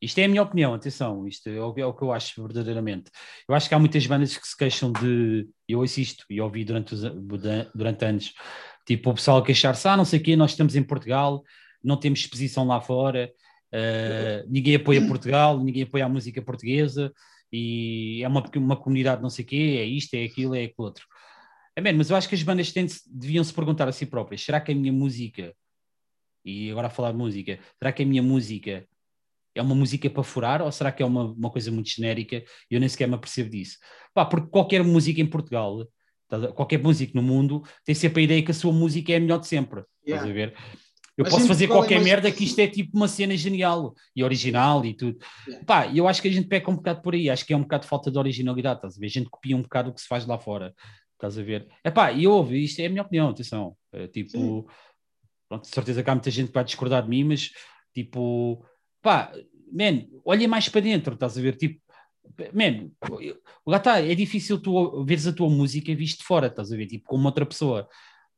Isto 0.00 0.18
é 0.18 0.24
a 0.24 0.28
minha 0.28 0.42
opinião, 0.42 0.74
atenção, 0.74 1.28
isto 1.28 1.48
é 1.48 1.60
o, 1.60 1.74
é 1.78 1.86
o 1.86 1.94
que 1.94 2.02
eu 2.02 2.12
acho 2.12 2.42
verdadeiramente. 2.42 3.10
Eu 3.48 3.54
acho 3.54 3.68
que 3.68 3.74
há 3.74 3.78
muitas 3.78 4.04
bandas 4.04 4.36
que 4.36 4.46
se 4.46 4.56
queixam 4.56 4.90
de. 4.90 5.48
Eu 5.68 5.78
ouço 5.78 6.00
isto 6.00 6.24
e 6.28 6.40
ouvi 6.40 6.64
durante, 6.64 6.94
os, 6.94 7.02
durante 7.72 8.04
anos. 8.04 8.34
Tipo, 8.84 9.10
o 9.10 9.14
pessoal 9.14 9.38
a 9.38 9.44
queixar-se, 9.44 9.86
ah, 9.86 9.96
não 9.96 10.04
sei 10.04 10.18
o 10.18 10.22
quê, 10.22 10.34
nós 10.34 10.50
estamos 10.50 10.74
em 10.74 10.82
Portugal, 10.82 11.44
não 11.82 11.96
temos 11.96 12.20
exposição 12.20 12.66
lá 12.66 12.80
fora, 12.80 13.32
eh, 13.72 14.44
ninguém 14.48 14.74
apoia 14.76 15.06
Portugal, 15.06 15.58
ninguém 15.62 15.82
apoia 15.84 16.04
a 16.04 16.08
música 16.08 16.40
portuguesa 16.42 17.12
e 17.52 18.20
é 18.22 18.28
uma, 18.28 18.42
uma 18.56 18.76
comunidade 18.76 19.22
não 19.22 19.30
sei 19.30 19.44
o 19.44 19.48
quê, 19.48 19.76
é 19.78 19.84
isto, 19.84 20.14
é 20.14 20.24
aquilo, 20.24 20.54
é 20.54 20.64
aquilo 20.64 20.84
outro. 20.86 21.06
Bem, 21.80 21.94
mas 21.94 22.10
eu 22.10 22.16
acho 22.16 22.28
que 22.28 22.34
as 22.34 22.42
bandas 22.42 22.70
têm, 22.72 22.86
deviam 23.10 23.42
se 23.42 23.52
perguntar 23.52 23.88
a 23.88 23.92
si 23.92 24.04
próprias: 24.04 24.42
será 24.42 24.60
que 24.60 24.72
a 24.72 24.74
minha 24.74 24.92
música, 24.92 25.54
e 26.44 26.70
agora 26.70 26.88
a 26.88 26.90
falar 26.90 27.12
de 27.12 27.18
música, 27.18 27.58
será 27.78 27.92
que 27.92 28.02
a 28.02 28.06
minha 28.06 28.22
música 28.22 28.86
é 29.54 29.62
uma 29.62 29.74
música 29.74 30.08
para 30.10 30.22
furar 30.22 30.62
ou 30.62 30.70
será 30.72 30.90
que 30.92 31.02
é 31.02 31.06
uma, 31.06 31.24
uma 31.32 31.50
coisa 31.50 31.70
muito 31.70 31.88
genérica 31.90 32.36
e 32.70 32.74
eu 32.74 32.80
nem 32.80 32.88
sequer 32.88 33.06
me 33.08 33.14
apercebo 33.14 33.50
disso? 33.50 33.78
Pá, 34.14 34.24
porque 34.24 34.48
qualquer 34.48 34.82
música 34.84 35.20
em 35.20 35.26
Portugal, 35.26 35.86
estás 36.24 36.44
a- 36.44 36.52
qualquer 36.52 36.78
músico 36.82 37.16
no 37.16 37.22
mundo, 37.22 37.62
tem 37.84 37.94
sempre 37.94 38.20
a 38.22 38.24
ideia 38.24 38.42
que 38.42 38.50
a 38.50 38.54
sua 38.54 38.72
música 38.72 39.12
é 39.12 39.16
a 39.16 39.20
melhor 39.20 39.38
de 39.38 39.46
sempre. 39.46 39.80
Estás 40.04 40.24
Yeah. 40.24 40.30
a 40.30 40.32
ver? 40.32 40.54
Eu 41.16 41.24
Mas 41.24 41.32
posso 41.34 41.46
fazer 41.46 41.66
Portugal 41.66 41.84
é 41.84 41.88
qualquer 41.88 41.94
mais 41.96 42.06
merda 42.06 42.32
que 42.32 42.44
isto 42.44 42.58
é 42.58 42.66
tipo 42.66 42.96
uma 42.96 43.06
cena 43.06 43.36
genial 43.36 43.94
e 44.16 44.24
original 44.24 44.84
e 44.84 44.94
tudo. 44.94 45.18
Yeah. 45.46 45.64
Pá, 45.66 45.86
eu 45.94 46.08
acho 46.08 46.22
que 46.22 46.28
a 46.28 46.32
gente 46.32 46.48
peca 46.48 46.70
um 46.70 46.76
bocado 46.76 47.02
por 47.02 47.14
aí, 47.14 47.28
acho 47.28 47.44
que 47.44 47.52
é 47.52 47.56
um 47.56 47.62
bocado 47.62 47.82
de 47.82 47.88
falta 47.88 48.10
de 48.10 48.18
originalidade, 48.18 48.78
estás 48.78 48.96
a 48.96 49.00
ver? 49.00 49.06
A 49.06 49.10
gente 49.10 49.28
copia 49.28 49.56
um 49.56 49.62
bocado 49.62 49.90
o 49.90 49.94
que 49.94 50.00
se 50.00 50.08
faz 50.08 50.26
lá 50.26 50.38
fora, 50.38 50.74
estás 51.12 51.38
a 51.38 51.42
ver? 51.42 51.68
É 51.84 51.90
pá, 51.90 52.12
e 52.12 52.26
ouve, 52.26 52.62
isto 52.64 52.80
é 52.80 52.86
a 52.86 52.90
minha 52.90 53.02
opinião, 53.02 53.28
atenção. 53.28 53.76
É, 53.92 54.08
tipo, 54.08 54.66
pronto, 55.48 55.64
de 55.64 55.68
certeza 55.68 56.02
que 56.02 56.08
há 56.08 56.14
muita 56.14 56.30
gente 56.30 56.48
que 56.48 56.54
vai 56.54 56.64
discordar 56.64 57.02
de 57.02 57.10
mim, 57.10 57.24
mas 57.24 57.50
tipo, 57.94 58.64
pá, 59.02 59.30
man, 59.70 60.06
olha 60.24 60.48
mais 60.48 60.68
para 60.70 60.80
dentro, 60.80 61.12
estás 61.12 61.36
a 61.36 61.42
ver? 61.42 61.56
Tipo, 61.56 61.78
man, 62.54 62.90
lá 63.66 63.76
está, 63.76 64.00
é 64.00 64.14
difícil 64.14 64.60
tu 64.60 65.04
veres 65.04 65.26
a 65.26 65.32
tua 65.32 65.50
música 65.50 65.94
visto 65.94 66.20
de 66.20 66.24
fora, 66.24 66.46
estás 66.46 66.72
a 66.72 66.76
ver? 66.76 66.86
Tipo, 66.86 67.04
como 67.06 67.26
outra 67.26 67.44
pessoa. 67.44 67.86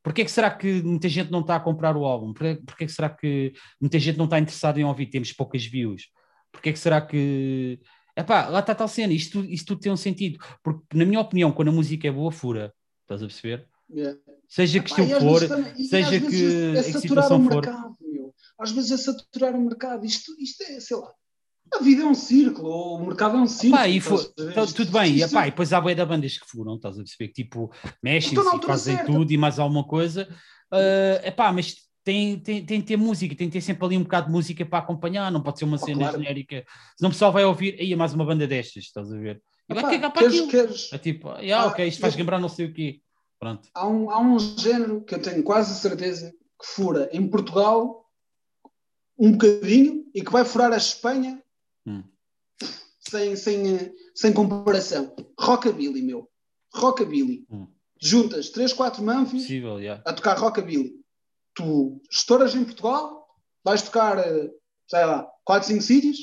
Porquê 0.05 0.23
que 0.25 0.31
será 0.31 0.51
que 0.51 0.83
muita 0.83 1.09
gente 1.09 1.31
não 1.33 1.41
está 1.41 1.57
a 1.57 1.61
comprar 1.61 1.97
o 1.97 2.05
álbum? 2.05 2.33
Porquê, 2.35 2.61
porquê 2.65 2.85
que 2.87 2.93
será 2.93 3.09
que 3.09 3.55
muita 3.81 3.99
gente 3.99 4.19
não 4.19 4.27
está 4.27 4.39
interessada 4.39 4.79
em 4.79 4.85
ouvir? 4.85 5.07
Temos 5.07 5.33
poucas 5.33 5.65
views. 5.65 6.11
Porquê 6.53 6.73
que 6.73 6.79
será 6.79 7.01
que. 7.01 7.81
Epá, 8.17 8.47
lá 8.49 8.61
está 8.61 8.75
tal 8.75 8.87
cena, 8.87 9.13
isto, 9.15 9.33
tudo- 9.41 9.51
isto 9.51 9.67
tudo 9.67 9.81
tem 9.81 9.91
um 9.91 9.97
sentido. 9.97 10.39
Porque, 10.63 10.85
na 10.95 11.05
minha 11.07 11.19
opinião, 11.21 11.51
quando 11.51 11.69
a 11.69 11.73
música 11.73 12.07
é 12.07 12.13
boa, 12.13 12.31
fura. 12.31 12.73
Estás 13.03 13.23
a 13.23 13.27
perceber? 13.27 13.67
Yeah. 13.91 14.19
Seja 14.49 14.81
que 14.81 14.91
estilo 14.91 15.21
for, 15.21 15.49
também- 15.49 15.75
seja 15.85 16.21
que 16.21 16.45
é 16.77 16.79
a 16.79 16.83
saturar 16.83 17.01
situação 17.01 17.41
o 17.41 17.45
for. 17.45 17.55
mercado. 17.55 17.97
Às 18.61 18.71
vezes 18.73 18.91
é 18.93 18.97
saturar 18.99 19.55
o 19.57 19.61
mercado. 19.61 20.05
Isto, 20.07 20.33
isto 20.39 20.63
é, 20.65 20.81
sei 20.81 20.97
lá. 20.97 21.11
A 21.73 21.79
vida 21.83 22.03
é 22.03 22.07
um 22.07 22.15
círculo, 22.15 22.69
ou 22.69 22.99
o 22.99 23.07
mercado 23.07 23.37
é 23.37 23.41
um 23.41 23.47
círculo. 23.47 23.73
Pá, 23.83 23.89
e 23.89 23.97
Isto- 23.97 24.75
tudo 24.75 24.93
bem, 24.93 25.17
e, 25.17 25.23
epá, 25.23 25.47
e 25.47 25.51
depois 25.51 25.73
há 25.73 25.81
bué 25.81 25.95
da 25.95 26.07
bandas 26.07 26.39
que 26.39 26.47
furam, 26.47 26.77
estás 26.77 26.95
a 26.95 26.99
perceber? 26.99 27.29
Que 27.29 27.43
tipo, 27.43 27.73
mexem-se 28.03 28.37
e 28.37 28.39
altura 28.39 28.67
fazem 28.67 28.97
certa. 28.97 29.11
tudo 29.13 29.33
e 29.33 29.37
mais 29.37 29.59
alguma 29.59 29.85
coisa. 29.85 30.29
É 30.73 31.23
epá, 31.29 31.53
mas 31.53 31.75
tem, 32.05 32.39
tem, 32.39 32.65
tem 32.65 32.81
que 32.81 32.87
ter 32.87 32.97
música, 32.97 33.35
tem 33.35 33.49
que 33.49 33.55
ter 33.55 33.61
sempre 33.61 33.85
ali 33.87 33.97
um 33.97 34.03
bocado 34.03 34.27
de 34.27 34.33
música 34.33 34.65
para 34.65 34.79
acompanhar, 34.81 35.33
não 35.33 35.43
pode 35.43 35.59
ser 35.59 35.65
uma 35.65 35.77
Oh, 35.77 35.85
cena 35.85 35.99
claro. 36.01 36.19
genérica. 36.19 36.65
Senão 36.97 37.09
o 37.09 37.13
pessoal 37.13 37.33
vai 37.33 37.45
ouvir, 37.45 37.77
aí 37.81 37.93
é 37.93 37.97
mais 37.97 38.13
uma 38.15 38.25
banda 38.25 38.47
destas, 38.47 38.85
estás 38.85 39.11
a 39.13 39.17
ver? 39.19 39.43
E 39.69 39.75
vai 39.75 39.83
Epá, 39.83 39.91
cagar 39.93 40.13
para 40.13 40.23
queres- 40.23 40.35
aquilo. 40.37 40.51
queres- 40.51 40.93
É 40.93 40.99
tipo, 40.99 41.29
ah, 41.31 41.39
Ah, 41.57 41.67
ok, 41.67 41.87
isto 41.89 42.01
faz 42.01 42.15
eu- 42.15 42.19
lembrar 42.19 42.39
não 42.39 42.49
sei 42.49 42.67
o 42.67 42.73
quê. 42.75 43.01
Pronto. 43.41 43.69
há, 43.75 43.87
um, 43.87 44.11
há 44.11 44.21
um 44.21 44.39
género 44.39 45.03
que 45.03 45.15
eu 45.15 45.21
tenho 45.21 45.43
quase 45.43 45.75
certeza 45.79 46.31
que 46.31 46.67
fura 46.67 47.11
em 47.13 47.27
Portugal 47.29 48.07
um 49.19 49.33
bocadinho 49.33 50.05
e 50.15 50.23
que 50.23 50.31
vai 50.33 50.45
furar 50.45 50.73
a 50.73 50.77
Espanha 50.77 51.43
Hum. 51.87 52.03
sem, 52.99 53.37
sem, 53.37 53.77
eh, 53.77 53.93
sem 54.15 54.33
comparação. 54.33 55.15
Rockabilly, 55.39 56.03
meu. 56.03 56.29
Rockabilly. 56.75 57.47
Hum. 57.51 57.67
Juntas 58.01 58.51
3, 58.51 58.73
4 58.73 59.03
manfios 59.03 59.43
Possível, 59.43 59.83
já. 59.83 60.03
a 60.05 60.13
tocar 60.13 60.37
rockabilly. 60.39 60.95
Tu 61.55 62.01
estouras 62.11 62.55
em 62.55 62.65
Portugal, 62.65 63.27
vais 63.63 63.83
tocar, 63.83 64.19
eh, 64.19 64.51
sei 64.89 65.05
lá, 65.05 65.27
4, 65.45 65.69
5 65.69 65.83
sítios, 65.83 66.19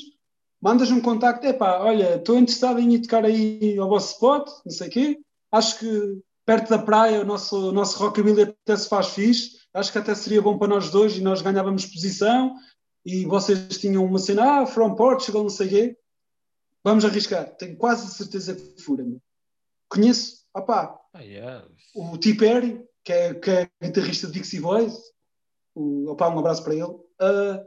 mandas 0.60 0.90
um 0.90 1.00
contacto, 1.00 1.46
epá, 1.46 1.80
olha, 1.80 2.16
estou 2.16 2.36
interessado 2.38 2.78
em 2.78 2.94
ir 2.94 3.00
tocar 3.00 3.24
aí 3.24 3.76
ao 3.78 3.88
vosso 3.88 4.12
spot, 4.14 4.48
não 4.64 4.72
sei 4.72 4.88
o 4.88 4.90
quê, 4.90 5.20
acho 5.50 5.78
que 5.78 6.22
perto 6.44 6.70
da 6.70 6.78
praia 6.78 7.22
o 7.22 7.24
nosso, 7.24 7.70
o 7.70 7.72
nosso 7.72 7.98
rockabilly 7.98 8.42
até 8.42 8.76
se 8.76 8.88
faz 8.88 9.08
fixe, 9.08 9.58
acho 9.74 9.90
que 9.90 9.98
até 9.98 10.14
seria 10.14 10.42
bom 10.42 10.58
para 10.58 10.68
nós 10.68 10.90
dois 10.90 11.16
e 11.16 11.20
nós 11.20 11.42
ganhávamos 11.42 11.86
posição 11.86 12.54
e 13.04 13.24
vocês 13.26 13.78
tinham 13.78 14.04
uma 14.04 14.18
cena, 14.18 14.62
ah, 14.62 14.66
from 14.66 14.94
Portugal, 14.94 15.42
não 15.42 15.50
sei 15.50 15.66
o 15.66 15.70
quê. 15.70 15.98
Vamos 16.84 17.04
arriscar. 17.04 17.54
Tenho 17.56 17.76
quase 17.76 18.12
certeza 18.12 18.54
que 18.54 18.82
fura. 18.82 19.04
meu. 19.04 19.20
Conheço, 19.88 20.44
opá, 20.54 20.98
yeah. 21.16 21.66
o 21.94 22.16
T. 22.16 22.34
Perry, 22.34 22.82
que 23.04 23.12
é, 23.12 23.34
que 23.34 23.50
é 23.50 23.70
guitarrista 23.82 24.26
de 24.26 24.34
Dixie 24.34 24.60
Boys, 24.60 24.94
o, 25.74 26.10
opá, 26.10 26.28
um 26.28 26.38
abraço 26.38 26.62
para 26.64 26.74
ele. 26.74 26.94
Ah, 27.20 27.64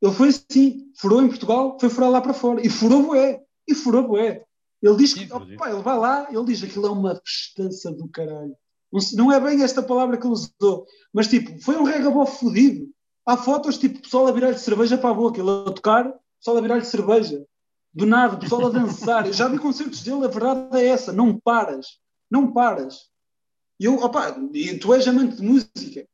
ele 0.00 0.12
foi 0.12 0.28
assim, 0.28 0.92
furou 0.96 1.22
em 1.22 1.28
Portugal, 1.28 1.76
foi 1.80 1.88
furar 1.88 2.10
lá 2.10 2.20
para 2.20 2.34
fora. 2.34 2.64
E 2.64 2.70
furou 2.70 3.02
bué, 3.02 3.42
e 3.66 3.74
furou 3.74 4.06
bué. 4.06 4.44
Ele 4.80 4.96
diz 4.96 5.12
que, 5.12 5.32
opá, 5.32 5.70
ele 5.70 5.82
vai 5.82 5.98
lá, 5.98 6.28
ele 6.30 6.44
diz 6.44 6.60
que 6.60 6.66
aquilo 6.66 6.86
é 6.86 6.90
uma 6.90 7.20
festança 7.24 7.90
do 7.90 8.08
caralho. 8.08 8.54
Não, 8.92 9.00
não 9.14 9.32
é 9.32 9.40
bem 9.40 9.62
esta 9.62 9.82
palavra 9.82 10.16
que 10.16 10.24
ele 10.24 10.32
usou, 10.32 10.86
mas 11.12 11.26
tipo, 11.26 11.60
foi 11.60 11.76
um 11.76 11.82
regabó 11.82 12.24
fodido. 12.24 12.88
Há 13.28 13.36
fotos, 13.36 13.76
tipo, 13.76 14.00
pessoal 14.00 14.26
a 14.26 14.32
virar-lhe 14.32 14.56
cerveja 14.56 14.96
para 14.96 15.10
a 15.10 15.14
boca, 15.14 15.38
ele 15.38 15.50
a 15.50 15.70
tocar, 15.70 16.14
pessoal 16.38 16.56
a 16.56 16.60
virar-lhe 16.62 16.84
cerveja. 16.86 17.44
Do 17.92 18.06
nada, 18.06 18.38
pessoal 18.38 18.68
a 18.68 18.70
dançar. 18.70 19.26
Eu 19.26 19.34
já 19.34 19.46
vi 19.48 19.58
concertos 19.58 20.02
dele, 20.02 20.24
a 20.24 20.28
verdade 20.28 20.78
é 20.78 20.86
essa, 20.86 21.12
não 21.12 21.38
paras, 21.38 21.98
não 22.30 22.50
paras. 22.50 23.10
E 23.78 23.84
eu, 23.84 23.96
opá, 23.96 24.34
tu 24.80 24.94
és 24.94 25.06
amante 25.06 25.36
de 25.36 25.42
música. 25.42 26.08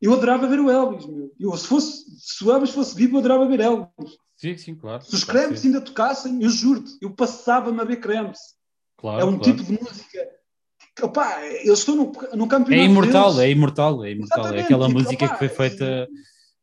Eu 0.00 0.12
adorava 0.14 0.46
ver 0.46 0.60
o 0.60 0.70
Elvis, 0.70 1.04
meu. 1.06 1.32
Eu, 1.36 1.56
se, 1.56 1.66
fosse, 1.66 2.04
se 2.16 2.44
o 2.44 2.52
Elvis 2.52 2.70
fosse 2.70 2.94
vivo, 2.94 3.16
eu 3.16 3.18
adorava 3.18 3.48
ver 3.48 3.58
Elvis. 3.58 4.16
Sim, 4.36 4.56
sim, 4.56 4.76
claro. 4.76 5.02
Se 5.02 5.16
os 5.16 5.24
Claro, 5.24 5.52
ainda 5.52 5.80
tocassem, 5.80 6.40
eu 6.40 6.48
juro-te, 6.48 6.96
eu 7.02 7.10
passava-me 7.10 7.80
a 7.80 7.84
ver 7.84 7.96
cremes. 7.96 8.38
Claro, 8.96 9.20
é 9.20 9.24
um 9.24 9.36
claro. 9.36 9.42
tipo 9.42 9.64
de 9.64 9.82
música. 9.82 10.28
Opá, 11.02 11.44
eles 11.44 11.80
estão 11.80 11.96
no, 11.96 12.04
no 12.34 12.46
campeonato. 12.46 12.72
É 12.72 12.84
imortal, 12.84 13.34
deles. 13.34 13.38
é 13.38 13.50
imortal, 13.50 14.04
é 14.04 14.12
imortal. 14.12 14.38
É 14.38 14.42
Exatamente, 14.42 14.64
aquela 14.64 14.86
tipo, 14.86 15.00
música 15.00 15.24
opá, 15.24 15.32
que 15.34 15.38
foi 15.38 15.48
feita 15.48 16.08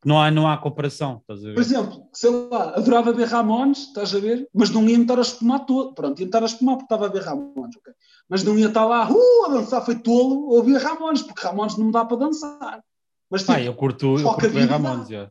Não 0.05 0.21
há, 0.21 0.29
não 0.29 0.47
há 0.47 0.57
comparação, 0.57 1.19
estás 1.21 1.43
a 1.43 1.47
ver? 1.47 1.53
Por 1.53 1.61
exemplo, 1.61 2.09
sei 2.13 2.29
lá, 2.29 2.73
adorava 2.75 3.13
ver 3.13 3.27
Ramones, 3.27 3.87
estás 3.87 4.13
a 4.13 4.19
ver? 4.19 4.47
Mas 4.53 4.69
não 4.69 4.87
ia 4.87 4.99
estar 4.99 5.17
a 5.17 5.21
espumar 5.21 5.65
todo. 5.65 5.93
Pronto, 5.93 6.19
ia 6.19 6.25
estar 6.25 6.43
a 6.43 6.45
espumar 6.45 6.75
porque 6.75 6.93
estava 6.93 7.05
a 7.07 7.09
ver 7.09 7.23
Ramones, 7.23 7.75
ok? 7.77 7.93
Mas 8.29 8.43
não 8.43 8.57
ia 8.57 8.67
estar 8.67 8.85
lá, 8.85 9.09
uh, 9.09 9.45
a 9.45 9.49
dançar 9.49 9.83
foi 9.83 9.95
tolo 9.95 10.47
ou 10.47 10.57
ouvir 10.57 10.77
Ramones, 10.77 11.21
porque 11.21 11.45
Ramones 11.45 11.77
não 11.77 11.91
dá 11.91 12.03
para 12.05 12.17
dançar. 12.17 12.83
Mas 13.29 13.43
Pá, 13.43 13.61
eu 13.61 13.73
curto, 13.73 14.17
eu 14.17 14.33
curto 14.33 14.49
ver 14.49 14.67
Ramones, 14.67 15.07
já. 15.07 15.29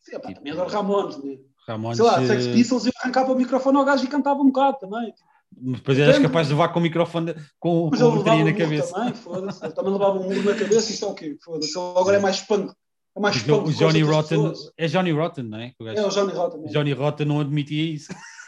Sim, 0.00 0.18
pá, 0.18 0.32
também 0.32 0.52
adoro 0.52 0.70
Ramones, 0.70 1.16
né? 1.22 1.38
Ramones, 1.66 1.96
Sei 1.96 2.06
lá, 2.06 2.26
Sex 2.26 2.46
eh, 2.46 2.52
Pistols, 2.52 2.86
eu 2.86 2.92
arrancava 3.00 3.32
o 3.32 3.36
microfone 3.36 3.78
ao 3.78 3.84
gajo 3.84 4.04
e 4.04 4.08
cantava 4.08 4.40
um 4.40 4.46
bocado 4.46 4.78
também. 4.78 5.12
Depois 5.56 5.98
eras 5.98 6.18
capaz 6.18 6.48
de 6.48 6.52
levar 6.52 6.68
com 6.70 6.80
o 6.80 6.82
microfone 6.82 7.34
com, 7.60 7.88
Mas 7.90 8.00
com 8.00 8.08
a 8.08 8.16
bateria 8.16 8.44
na 8.44 8.52
cabeça. 8.52 8.92
também, 8.92 9.14
foda-se. 9.14 9.64
Ele 9.64 9.72
também 9.72 9.92
levava 9.92 10.18
um 10.18 10.24
murro 10.24 10.42
na 10.42 10.54
cabeça, 10.54 10.90
isto 10.90 11.04
é 11.04 11.08
o 11.08 11.14
quê? 11.14 11.36
Foda-se. 11.42 11.78
Agora 11.78 12.16
é 12.16 12.20
mais 12.20 12.40
punk. 12.40 12.74
É 13.16 13.20
mais 13.20 13.36
O 13.48 13.62
o 13.64 13.72
Johnny 13.72 14.02
Rotten, 14.02 14.52
é 14.76 14.86
Johnny 14.88 15.12
Rotten, 15.12 15.44
não 15.44 15.58
é? 15.58 15.72
O 15.78 15.84
gajo- 15.84 15.98
É 16.00 16.06
o 16.06 16.08
Johnny 16.10 16.32
Rotten. 16.32 16.60
mesmo. 16.60 16.72
Johnny 16.72 16.92
Rotten 16.92 17.26
não 17.26 17.40
admitia 17.40 17.82
isso. 17.94 18.08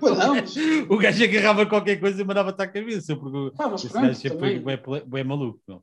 Pois 0.00 0.16
não, 0.16 0.34
mas, 0.34 0.54
O 0.88 0.96
gajo 0.96 1.24
agarrava 1.24 1.66
qualquer 1.66 2.00
coisa 2.00 2.22
e 2.22 2.24
mandava-te 2.24 2.62
à 2.62 2.66
cabeça, 2.66 3.14
porque 3.14 3.52
mas 3.58 3.84
esse 3.84 3.92
pronto, 3.92 4.06
gajo 4.06 4.18
sempre 4.18 4.38
foi 4.38 4.58
também. 4.60 4.76
bem, 4.78 5.02
bem 5.06 5.24
maluco. 5.24 5.60
ele 5.68 5.80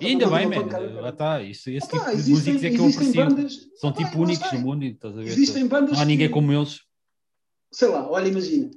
E 0.00 0.06
ainda 0.06 0.24
também 0.24 0.48
bem, 0.48 0.58
mandou 0.58 0.72
man, 0.72 0.78
uma 0.78 0.86
pancada, 0.88 1.00
lá 1.02 1.08
está. 1.10 1.42
Isso, 1.42 1.68
esse 1.70 1.86
Ah, 1.86 1.90
tipo 1.90 2.04
pá, 2.06 2.14
de 2.14 2.30
músicos 2.30 2.64
é 2.64 2.70
que 2.70 2.78
eu 2.78 2.86
aprecio. 2.88 3.14
bandas- 3.26 3.58
São 3.76 3.90
Ah, 3.90 3.92
pá, 3.92 4.04
tipo 4.04 4.22
únicos 4.22 4.52
no 4.52 4.60
mundo, 4.60 4.84
estás 4.86 5.12
a 5.14 5.20
ver? 5.20 5.26
Existem 5.26 5.66
bandas 5.66 5.92
Não 5.92 6.00
há 6.00 6.04
ninguém 6.06 6.28
que- 6.28 6.32
como 6.32 6.50
eles. 6.50 6.80
sei 7.70 7.88
lá, 7.88 8.10
olha, 8.10 8.26
imagina, 8.26 8.70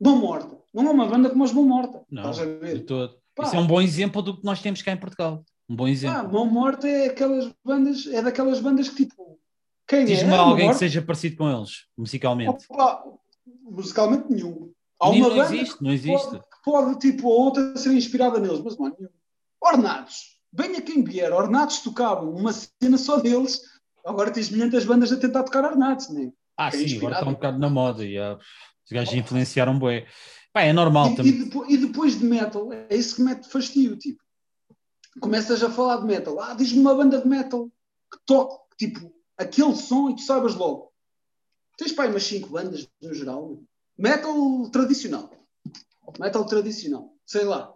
Mão 0.00 0.16
Morta. 0.16 0.56
Não 0.72 0.86
é 0.86 0.90
uma 0.90 1.06
banda 1.06 1.28
como 1.30 1.42
os 1.42 1.52
Mão 1.52 1.64
Morta. 1.64 2.04
Não, 2.08 2.30
Estás 2.30 2.38
a 2.38 2.44
ver? 2.58 2.84
Isso 2.84 3.56
é 3.56 3.58
um 3.58 3.66
bom 3.66 3.80
exemplo 3.82 4.22
do 4.22 4.36
que 4.38 4.44
nós 4.44 4.62
temos 4.62 4.80
cá 4.80 4.92
em 4.92 4.96
Portugal. 4.96 5.44
Um 5.68 5.76
bom 5.76 5.86
Ah, 5.86 5.90
exemplo. 5.90 6.32
Mão 6.32 6.46
Morta 6.46 6.86
é 6.86 7.06
aquelas 7.06 7.50
bandas, 7.64 8.06
é 8.06 8.22
daquelas 8.22 8.60
bandas 8.60 8.88
que 8.88 8.96
tipo. 9.06 9.38
Quem 9.86 10.04
Diz-me 10.06 10.30
é? 10.32 10.36
Ah, 10.36 10.40
alguém 10.40 10.68
que 10.70 10.76
seja 10.76 11.02
parecido 11.02 11.36
com 11.36 11.50
eles, 11.50 11.84
musicalmente. 11.96 12.64
Opa, 12.70 13.02
musicalmente 13.62 14.26
nenhum. 14.30 14.72
Há 15.00 15.08
uma 15.10 15.28
não 15.28 15.36
banda 15.36 15.54
existe, 15.54 15.82
não 15.82 15.90
existe. 15.92 16.30
Pode, 16.30 16.42
pode, 16.64 16.98
tipo, 17.00 17.28
a 17.30 17.34
outra 17.34 17.76
ser 17.76 17.92
inspirada 17.92 18.38
neles, 18.38 18.60
mas 18.60 18.78
não 18.78 18.86
nenhum. 18.86 19.10
Ornados. 19.60 20.38
Venha 20.52 20.80
quem 20.80 21.02
vier. 21.02 21.32
Ornados 21.32 21.80
tocavam 21.80 22.30
uma 22.34 22.52
cena 22.52 22.96
só 22.96 23.18
deles. 23.18 23.60
Agora 24.06 24.30
tens 24.30 24.50
milhares 24.50 24.84
bandas 24.84 25.12
a 25.12 25.16
tentar 25.16 25.42
tocar 25.42 25.64
Ornados, 25.64 26.08
né? 26.10 26.30
Ah, 26.56 26.68
é 26.68 26.70
sim, 26.70 26.96
agora 26.98 27.14
está 27.14 27.26
um 27.28 27.32
bocado 27.32 27.58
na 27.58 27.68
moda. 27.68 28.04
E, 28.04 28.16
ah, 28.18 28.36
os 28.38 28.92
gajos 28.92 29.14
influenciaram 29.14 29.78
bué. 29.78 30.06
Pá, 30.52 30.62
é 30.62 30.72
normal 30.72 31.08
E, 31.08 31.12
e, 31.12 31.16
também. 31.16 31.38
depo- 31.44 31.66
e 31.68 31.76
depois 31.76 32.18
de 32.18 32.24
metal, 32.24 32.72
é 32.72 32.94
isso 32.94 33.16
que 33.16 33.22
mete 33.22 33.48
fastio, 33.50 33.96
tipo. 33.96 34.22
Começas 35.20 35.62
a 35.62 35.70
falar 35.70 35.98
de 35.98 36.06
metal. 36.06 36.40
Ah, 36.40 36.54
diz-me 36.54 36.80
uma 36.80 36.94
banda 36.94 37.20
de 37.20 37.28
metal 37.28 37.70
que 38.10 38.18
toque, 38.26 38.76
tipo, 38.76 39.12
aquele 39.36 39.74
som 39.76 40.10
e 40.10 40.16
tu 40.16 40.22
saibas 40.22 40.54
logo. 40.54 40.92
Tens 41.76 41.92
pá, 41.92 42.04
aí 42.04 42.10
umas 42.10 42.24
5 42.24 42.48
bandas 42.48 42.88
no 43.02 43.14
geral. 43.14 43.58
Metal 43.96 44.70
tradicional. 44.70 45.30
Metal 46.18 46.44
tradicional. 46.46 47.12
Sei 47.26 47.44
lá. 47.44 47.74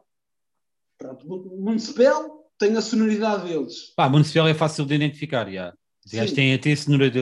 Pronto, 0.96 1.26
Municipal 1.26 2.50
tem 2.58 2.76
a 2.76 2.80
sonoridade 2.80 3.48
deles. 3.48 3.92
Pá, 3.96 4.08
Municipal 4.08 4.48
é 4.48 4.54
fácil 4.54 4.84
de 4.84 4.94
identificar, 4.94 5.50
já. 5.50 5.74
Sim. 6.04 6.34
têm 6.34 6.54
até 6.54 6.74
sonora... 6.74 7.12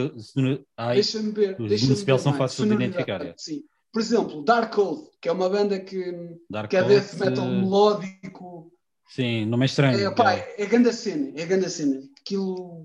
Ai, 0.77 0.95
Deixa-me 0.95 1.31
ver. 1.31 1.59
os 1.59 1.69
Deixa 1.69 1.85
Municipal 1.85 2.19
são 2.19 2.33
fáceis 2.33 2.67
de 2.67 2.73
identificar, 2.73 3.25
é. 3.25 3.33
Sim. 3.37 3.63
Por 3.91 4.01
exemplo, 4.01 4.43
Dark 4.43 4.77
Oath, 4.77 5.09
que 5.19 5.27
é 5.27 5.31
uma 5.31 5.49
banda 5.49 5.79
que, 5.79 6.37
Dark 6.49 6.69
que 6.69 6.77
é 6.77 6.83
death 6.83 7.13
metal 7.15 7.45
eh, 7.45 7.61
melódico. 7.61 8.71
Sim, 9.09 9.45
não 9.45 9.61
é 9.61 9.65
estranho. 9.65 9.99
É, 9.99 10.11
pá, 10.13 10.33
é 10.33 10.65
grande 10.65 10.89
a 10.89 10.93
cena, 10.93 11.31
é 11.35 11.45
grande 11.45 11.65
a 11.65 11.69
cena. 11.69 12.01
Aquilo 12.19 12.83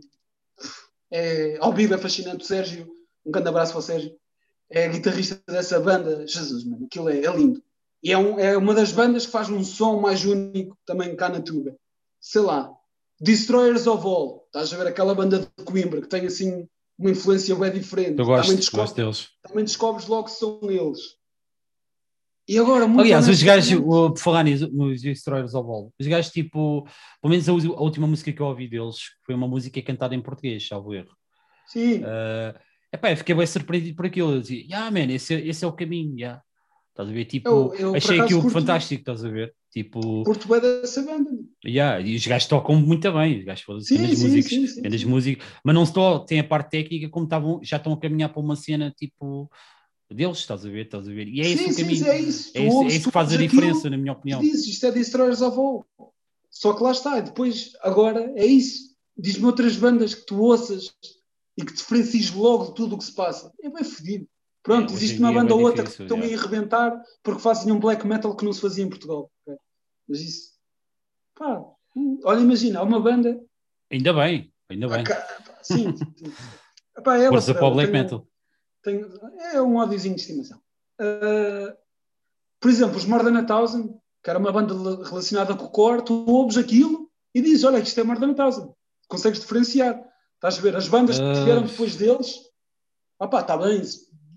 é, 1.11 1.57
ao 1.61 1.73
vivo 1.73 1.95
é 1.95 1.99
fascinante. 1.99 2.45
O 2.45 2.47
Sérgio, 2.47 2.91
um 3.25 3.31
grande 3.31 3.49
abraço 3.49 3.73
para 3.73 3.81
o 3.81 3.83
Sérgio, 3.83 4.15
é 4.71 4.89
guitarrista 4.89 5.41
dessa 5.49 5.79
banda. 5.81 6.27
Jesus, 6.27 6.65
mano, 6.65 6.87
aquilo 6.87 7.09
é, 7.09 7.25
é 7.25 7.37
lindo. 7.37 7.63
E 8.03 8.13
é, 8.13 8.19
um- 8.19 8.39
é 8.39 8.57
uma 8.57 8.75
das 8.75 8.93
bandas 8.93 9.27
que 9.27 9.33
faz 9.33 9.49
um 9.49 9.63
som 9.63 10.01
mais 10.01 10.25
único 10.25 10.77
também 10.87 11.15
cá 11.15 11.29
na 11.29 11.41
Tuga. 11.41 11.77
Sei 12.21 12.41
lá, 12.41 12.73
Destroyers 13.21 13.87
of 13.87 14.05
All, 14.07 14.45
estás 14.47 14.73
a 14.73 14.77
ver 14.77 14.87
aquela 14.89 15.15
banda 15.15 15.39
de 15.41 15.65
Coimbra 15.65 16.01
que 16.01 16.09
tem 16.09 16.27
assim 16.27 16.69
uma 16.99 17.11
influência 17.11 17.55
bem 17.55 17.71
diferente. 17.73 18.19
Eu 18.19 18.25
gosto, 18.27 18.49
também, 18.51 18.67
gosto 18.73 18.95
deles. 18.97 19.29
também 19.43 19.65
descobres 19.65 20.07
logo 20.07 20.25
que 20.25 20.33
são 20.33 20.61
eles. 20.71 21.17
E 22.53 22.59
agora, 22.59 22.87
muito 22.87 23.01
Aliás, 23.01 23.27
os 23.29 23.43
gajos, 23.43 23.81
por 23.81 24.19
falar 24.19 24.43
nisso, 24.45 24.69
nos 24.71 25.01
Destroyers 25.01 25.55
of 25.55 25.67
All, 25.71 25.91
os 25.99 26.07
gajos, 26.07 26.31
tipo, 26.31 26.87
pelo 27.23 27.31
menos 27.31 27.49
a, 27.49 27.53
a 27.53 27.81
última 27.83 28.07
música 28.07 28.31
que 28.31 28.41
eu 28.43 28.47
ouvi 28.47 28.69
deles 28.69 28.97
foi 29.25 29.35
uma 29.35 29.49
música 29.49 29.81
cantada 29.81 30.15
em 30.15 30.21
português, 30.21 30.69
salvo 30.69 30.93
erro. 30.93 31.09
Sim, 31.67 32.03
Uh, 32.03 32.59
epá, 32.93 33.11
eu 33.11 33.17
fiquei 33.17 33.35
bem 33.35 33.47
surpreendido 33.47 33.97
por 33.97 34.05
aquilo. 34.05 34.33
Eu 34.35 34.41
dizia, 34.43 34.61
yeah, 34.65 34.91
man, 34.91 35.11
esse, 35.11 35.35
é- 35.35 35.47
esse 35.47 35.65
é 35.65 35.69
o 35.69 35.73
caminho, 35.73 36.19
yeah. 36.19 36.43
Estás 36.91 37.09
a 37.09 37.13
ver? 37.13 37.25
Tipo, 37.25 37.49
Eu- 37.49 37.75
eu, 37.75 37.95
achei 37.95 38.21
aquilo 38.21 38.43
curto- 38.43 38.53
fantástico, 38.53 39.01
estás 39.01 39.25
a 39.25 39.31
ver? 39.31 39.55
Tipo, 39.73 40.23
curto 40.25 40.47
bem 40.47 40.61
dessa 40.61 41.03
banda. 41.03 41.31
yeah, 41.65 41.99
e 41.99 42.15
os 42.15 42.27
gajos 42.27 42.47
tocam 42.49 42.77
muito 42.77 43.11
bem, 43.13 43.39
os 43.39 43.45
gajos 43.47 43.65
fazem 43.65 43.97
grandes 43.97 44.23
músicos, 44.23 44.51
sim, 44.51 44.67
sim, 44.67 44.99
sim. 44.99 45.07
músicos, 45.07 45.47
mas 45.65 45.75
não 45.75 45.87
só 45.87 46.19
tem 46.19 46.39
a 46.41 46.45
parte 46.45 46.69
técnica, 46.69 47.09
como 47.09 47.25
estavam, 47.25 47.59
já 47.63 47.79
estão 47.79 47.95
a 47.95 47.99
caminhar 47.99 48.29
para 48.29 48.43
uma 48.43 48.55
cena 48.57 48.93
tipo 48.95 49.51
deles, 50.15 50.39
estás 50.39 50.65
a 50.65 50.69
ver? 50.69 50.87
Estás 50.87 51.09
a 51.09 51.11
ver? 51.13 51.29
E 51.29 51.41
é 51.41 51.45
esse 51.51 51.65
sim, 51.65 51.71
o 51.71 51.73
sim, 51.73 51.83
caminho. 51.83 52.07
é 52.09 52.21
isso. 52.21 52.51
É 52.55 52.67
isso, 52.67 52.83
é 52.83 52.87
isso 52.89 53.05
que 53.07 53.11
faz 53.13 53.33
a 53.33 53.37
diferença, 53.37 53.89
na 53.91 53.97
minha 53.97 54.13
opinião. 54.13 54.41
dizes, 54.41 54.67
isto 54.67 54.87
é 54.87 54.93
Destroyers 54.93 55.41
of 55.43 55.57
All. 55.59 55.87
Só 56.51 56.75
que 56.75 56.83
lá 56.83 56.93
está, 56.93 57.19
e 57.19 57.23
depois, 57.23 57.73
agora, 57.81 58.33
é 58.37 58.45
isso. 58.45 58.93
Diz-me 59.17 59.47
outras 59.47 59.77
bandas 59.77 60.15
que 60.15 60.25
tu 60.27 60.41
ouças 60.41 60.95
e 61.57 61.65
que 61.65 61.73
diferencies 61.73 62.31
logo 62.33 62.67
de 62.67 62.75
tudo 62.75 62.95
o 62.95 62.99
que 62.99 63.05
se 63.05 63.13
passa. 63.15 63.53
É 63.63 63.69
bem 63.71 63.85
fodido. 63.85 64.27
Pronto, 64.63 64.93
É, 64.93 64.97
existe 64.97 65.19
uma 65.19 65.31
é 65.31 65.35
banda 65.35 65.53
ou 65.55 65.59
bem 65.59 65.67
outra 65.67 65.83
difícil, 65.85 66.07
que 66.07 66.13
estão 66.15 66.29
já. 66.29 66.37
a 66.37 66.39
arrebentar 66.41 67.03
porque 67.23 67.41
fazem 67.43 67.73
um 67.73 67.81
black 67.81 68.07
metal 68.07 68.35
que 68.37 68.45
não 68.45 68.53
se 68.53 68.61
fazia 68.61 68.85
em 68.85 68.89
Portugal. 68.89 69.31
Mas 70.09 70.21
isso. 70.21 70.53
Pá, 71.35 71.63
hum, 71.97 72.21
olha, 72.25 72.41
imagina, 72.41 72.79
há 72.81 72.83
uma 72.83 73.01
banda. 73.01 73.41
Ainda 73.91 74.13
bem, 74.13 74.53
ainda 74.69 74.89
bem. 74.89 75.05
Pá, 75.05 75.15
pá, 75.15 75.59
sim, 75.63 75.95
sim. 75.97 76.33
Pá, 77.03 77.17
ela 77.19 77.31
Força 77.31 77.55
para 77.55 77.67
o 77.67 77.73
black 77.75 77.91
tenho- 77.91 78.05
metal. 78.05 78.29
Tenho- 78.83 79.09
é 79.53 79.61
um 79.63 79.77
ódiozinho 79.77 80.15
de 80.15 80.21
estimação. 80.21 80.59
Uh, 81.01 81.77
por 82.61 82.71
exemplo, 82.71 82.97
os 82.97 83.05
More 83.05 83.25
Than 83.25 83.39
a 83.39 83.45
Thousand, 83.45 83.89
que 84.23 84.31
era 84.31 84.39
uma 84.39 84.53
banda 84.53 84.75
relacionada 85.05 85.55
com 85.57 85.65
o 85.65 85.71
core, 85.71 86.03
tu 86.05 86.25
ouves 86.29 86.57
aquilo 86.57 87.11
e 87.35 87.41
dizes: 87.41 87.65
Olha, 87.65 87.79
isto 87.79 87.99
é 87.99 88.05
More 88.05 88.21
Than 88.21 88.33
a 88.33 88.35
Thousand. 88.35 88.73
Consegues 89.09 89.41
diferenciar. 89.41 90.01
Estás 90.35 90.59
a 90.59 90.61
ver? 90.61 90.77
As 90.77 90.89
bandas 90.89 91.19
que 91.19 91.45
vieram 91.45 91.63
depois 91.63 91.97
deles, 91.97 92.41
opá, 93.19 93.41
está 93.41 93.57
bem, 93.57 93.81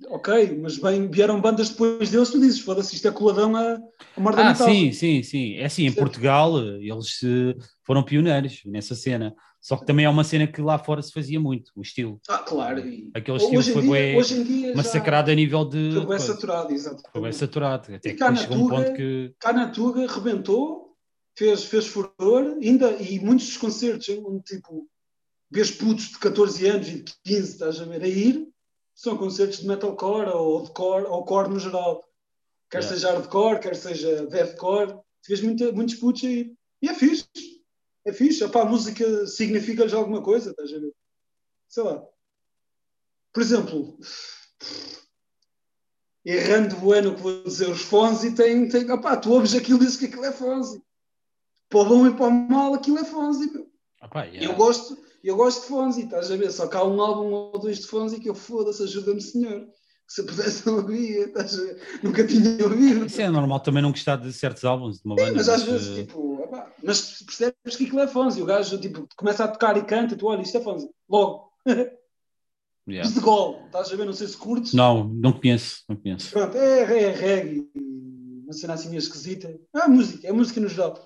ok, 0.09 0.57
mas 0.61 0.77
bem, 0.77 1.09
vieram 1.09 1.39
bandas 1.41 1.69
depois 1.69 2.09
deles, 2.09 2.29
tu 2.29 2.39
dizes: 2.39 2.59
Foda-se, 2.59 2.95
isto 2.95 3.07
é 3.07 3.11
coladão 3.11 3.55
a, 3.55 3.73
a 4.15 4.19
More 4.19 4.35
Than 4.35 4.43
Ah, 4.49 4.53
Thousand. 4.53 4.73
sim, 4.73 4.91
sim, 4.91 5.23
sim. 5.23 5.53
É 5.55 5.65
assim, 5.65 5.85
em. 5.85 5.91
Portugal 5.93 6.59
eh, 6.59 6.77
eles 6.81 7.19
eh, 7.23 7.55
foram 7.85 8.03
pioneiros 8.03 8.61
nessa 8.65 8.95
cena. 8.95 9.35
Só 9.61 9.77
que 9.77 9.85
também 9.85 10.05
é 10.05 10.09
uma 10.09 10.23
cena 10.23 10.45
que 10.45 10.61
lá 10.61 10.77
fora 10.77 11.01
se 11.01 11.11
fazia 11.11 11.39
muito, 11.39 11.71
o 11.75 11.81
estilo. 11.81 12.21
Ah, 12.29 12.37
claro. 12.39 12.87
e- 12.87 13.09
Aquele 13.15 13.37
estilo 13.37 13.59
hoje, 13.59 13.71
foi 13.73 13.81
dia, 13.81 13.89
bué 13.91 14.15
hoje 14.15 14.33
em 14.35 14.43
dia 14.43 14.67
já 14.69 14.75
massacrado 14.75 15.31
a 15.31 15.35
nível 15.35 15.65
de. 15.65 15.91
foi 15.93 16.05
bem 16.05 16.19
saturado, 16.19 16.71
exato. 16.73 17.03
Foi 17.11 17.21
bem 17.21 17.31
saturado. 17.31 17.95
Até 17.95 18.09
E 18.09 18.13
que 18.13 18.35
chegou 18.35 18.57
um 18.57 18.67
ponto 18.67 18.93
que. 18.93 19.33
cá 19.39 19.51
na 19.53 19.69
Tuga 19.69 20.05
rebentou, 20.05 20.95
fez, 21.37 21.63
fez 21.63 21.87
furor, 21.87 22.57
ainda, 22.61 22.91
e 23.01 23.19
muitos 23.19 23.47
dos 23.47 23.57
concertos, 23.57 24.07
onde 24.09 24.43
tipo, 24.43 24.87
vês 25.49 25.71
putos 25.71 26.09
de 26.09 26.19
14 26.19 26.67
anos 26.67 26.87
e 26.89 27.01
de 27.01 27.13
15, 27.23 27.41
estás 27.53 27.79
a 27.81 27.85
ver, 27.85 28.03
a 28.03 28.07
ir, 28.07 28.47
são 28.95 29.17
concertos 29.17 29.59
de 29.59 29.67
metalcore 29.67 30.29
ou 30.29 30.63
de 30.63 30.71
core, 30.71 31.05
ou 31.05 31.25
core 31.25 31.49
no 31.49 31.59
geral. 31.59 32.01
Quer 32.71 32.79
Yeah. 32.79 32.95
seja 32.95 33.11
hardcore, 33.11 33.59
quer 33.59 33.75
seja 33.75 34.25
deathcore, 34.25 34.93
tu 34.93 35.27
vês 35.27 35.41
muita, 35.41 35.71
muitos 35.71 35.95
putos 35.95 36.23
aí. 36.23 36.55
E 36.81 36.89
é 36.89 36.93
fixe. 36.93 37.27
É 38.05 38.13
fixe. 38.13 38.43
Epá, 38.43 38.61
a 38.61 38.65
música 38.65 39.27
significa-lhes 39.27 39.93
alguma 39.93 40.23
coisa, 40.23 40.51
estás 40.51 40.73
a 40.73 40.79
ver? 40.79 40.93
Sei 41.67 41.83
lá. 41.83 42.03
Por 43.33 43.43
exemplo, 43.43 43.99
errando 46.23 46.77
bueno 46.77 47.15
que 47.15 47.21
vou 47.21 47.43
dizer, 47.43 47.69
os 47.69 47.81
Fonzi 47.81 48.33
têm, 48.33 48.69
têm 48.69 48.89
opá, 48.89 49.17
tu 49.17 49.31
ouves 49.31 49.53
aquilo 49.53 49.79
e 49.79 49.81
dizes 49.81 49.97
que 49.97 50.05
aquilo 50.05 50.25
é 50.25 50.31
Fonzi. 50.31 50.81
Para 51.67 51.79
o 51.79 51.85
bom 51.85 52.07
e 52.07 52.15
para 52.15 52.27
o 52.27 52.31
mal, 52.31 52.73
aquilo 52.73 52.97
é 52.97 53.03
Fonzi. 53.03 53.51
Pá, 54.09 54.23
yeah. 54.23 54.45
Eu, 54.45 54.55
gosto, 54.55 54.97
eu 55.27 55.35
gosto 55.35 55.61
de 55.61 55.67
Fonzi, 55.67 56.03
estás 56.03 56.31
a 56.31 56.37
ver? 56.37 56.51
Só 56.51 56.67
que 56.67 56.77
há 56.77 56.83
um 56.83 57.01
álbum 57.01 57.31
ou 57.31 57.59
dois 57.59 57.79
de 57.79 57.87
Fonzi 57.87 58.19
que 58.19 58.29
eu 58.29 58.35
foda-se, 58.35 58.83
ajuda-me, 58.83 59.21
senhor. 59.21 59.61
Que 60.07 60.13
se 60.13 60.21
eu 60.21 60.25
pudesse 60.27 60.67
não 60.67 60.75
ouvia, 60.75 61.25
estás 61.25 61.57
a 61.57 61.63
ver? 61.63 61.81
Nunca 62.03 62.27
tinha 62.27 62.63
ouvido. 62.63 63.05
Isso 63.07 63.21
é 63.21 63.29
normal 63.29 63.59
também 63.59 63.81
não 63.81 63.89
gostar 63.89 64.17
de 64.17 64.31
certos 64.31 64.63
álbuns 64.63 64.99
de 64.99 65.05
uma 65.05 65.15
Sim, 65.17 65.23
banda. 65.23 65.37
mas 65.37 65.49
às 65.49 65.63
mas, 65.63 65.71
vezes, 65.71 65.97
eh, 65.97 66.03
tipo, 66.03 66.43
opá, 66.43 66.71
mas 66.83 67.23
percebes 67.23 67.75
que 67.75 67.85
aquilo 67.85 68.01
é 68.01 68.07
Fonzi. 68.07 68.41
O 68.41 68.45
gajo, 68.45 68.77
tipo, 68.77 69.07
começa 69.15 69.43
a 69.43 69.47
tocar 69.47 69.75
e 69.77 69.83
canta 69.83 70.15
tu, 70.15 70.27
olha, 70.27 70.43
isto 70.43 70.57
é 70.57 70.61
Fonzi. 70.61 70.87
Logo. 71.09 71.51
yeah. 72.87 73.09
De 73.09 73.19
gol, 73.19 73.63
estás 73.65 73.91
a 73.91 73.95
ver? 73.95 74.05
Não 74.05 74.13
sei 74.13 74.27
se 74.27 74.37
curtes. 74.37 74.73
Não, 74.73 75.05
não 75.05 75.33
conheço, 75.33 75.83
não 75.89 75.95
conheço. 75.95 76.29
Pronto, 76.29 76.55
é, 76.55 76.81
é 76.81 77.11
reggae, 77.11 77.67
uma 78.43 78.53
cena 78.53 78.73
assim 78.75 78.89
meio 78.89 78.99
esquisita. 78.99 79.59
É 79.75 79.87
música, 79.87 80.27
é 80.27 80.31
música 80.31 80.61
no 80.61 80.69
geral. 80.69 81.03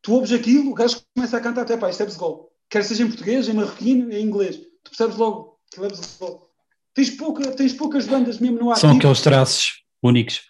Tu 0.00 0.14
ouves 0.14 0.32
aquilo, 0.32 0.70
o 0.70 0.74
gajo 0.74 1.02
começa 1.14 1.36
a 1.36 1.40
cantar 1.40 1.60
até 1.60 1.76
pá, 1.76 1.90
isto 1.90 2.02
é 2.02 2.06
gol. 2.06 2.49
Quer 2.70 2.84
seja 2.84 3.02
em 3.02 3.08
português, 3.08 3.48
em 3.48 3.52
marroquino, 3.52 4.12
em 4.12 4.24
inglês. 4.24 4.56
Tu 4.56 4.90
percebes 4.90 5.16
logo, 5.16 5.58
Aquilo 5.70 5.86
é 5.86 5.88
visual. 5.88 6.50
Tens, 6.94 7.10
pouca, 7.10 7.50
tens 7.52 7.72
poucas 7.72 8.06
bandas 8.06 8.38
mesmo 8.38 8.58
no 8.58 8.74
São 8.76 8.90
ativo 8.90 8.96
aqueles 8.98 9.20
traços 9.20 9.82
únicos. 10.02 10.42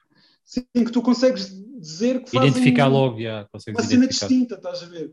sim, 0.44 0.64
que 0.72 0.90
tu 0.90 1.02
consegues 1.02 1.50
dizer 1.78 2.22
que 2.24 2.30
fazem 2.30 2.48
Identificar 2.50 2.86
logo, 2.86 3.20
já, 3.20 3.46
consegues 3.52 3.80
uma 3.80 3.88
cena 3.88 4.06
distinta, 4.06 4.54
estás 4.54 4.82
a 4.82 4.86
ver? 4.86 5.12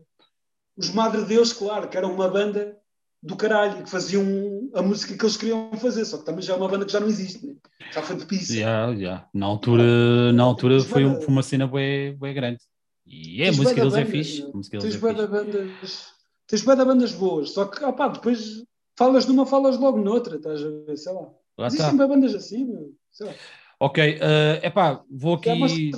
Os 0.76 0.90
Madre 0.90 1.24
Deus, 1.24 1.52
claro, 1.52 1.88
que 1.88 1.96
era 1.96 2.06
uma 2.06 2.28
banda 2.28 2.76
do 3.22 3.36
caralho, 3.36 3.82
que 3.82 3.90
faziam 3.90 4.70
a 4.74 4.80
música 4.80 5.16
que 5.16 5.22
eles 5.22 5.36
queriam 5.36 5.70
fazer, 5.76 6.04
só 6.04 6.18
que 6.18 6.24
também 6.24 6.42
já 6.42 6.54
é 6.54 6.56
uma 6.56 6.68
banda 6.68 6.86
que 6.86 6.92
já 6.92 7.00
não 7.00 7.08
existe, 7.08 7.46
né? 7.46 7.54
já 7.92 8.02
foi 8.02 8.16
de. 8.16 8.54
Já, 8.60 8.94
já. 8.94 9.28
Na 9.34 9.46
altura, 9.46 10.32
na 10.32 10.42
altura 10.42 10.78
Tens 10.78 10.86
foi, 10.86 11.04
um- 11.04 11.08
bué 11.10 11.18
da- 11.18 11.24
foi 11.24 11.32
uma 11.32 11.42
cena 11.42 11.66
bem, 11.66 12.16
bem 12.16 12.34
grande. 12.34 12.58
E 13.06 13.42
é, 13.42 13.48
a 13.48 13.52
música 13.52 13.74
deles 13.74 13.94
é 13.94 14.04
fixe. 14.04 14.44
Tens 14.70 14.94
é 14.94 14.98
bandas, 14.98 16.17
tens 16.48 16.62
bué 16.62 16.74
da 16.74 16.84
bandas 16.84 17.12
boas, 17.12 17.50
só 17.50 17.66
que 17.66 17.84
opá, 17.84 18.08
depois 18.08 18.64
falas 18.98 19.26
numa, 19.26 19.46
falas 19.46 19.78
logo 19.78 19.98
noutra, 19.98 20.36
estás 20.36 20.60
a 20.64 20.68
ver, 20.68 20.96
sei 20.96 21.12
lá. 21.12 21.28
Lá 21.56 21.66
Existem 21.68 21.96
bué 21.96 22.08
bandas 22.08 22.34
assim, 22.34 22.64
meu. 22.64 22.92
sei 23.12 23.26
lá. 23.26 23.34
Ok, 23.78 24.18
é 24.20 24.66
epá, 24.66 25.04
vou 25.08 25.40
Já 25.44 25.52
aqui. 25.52 25.92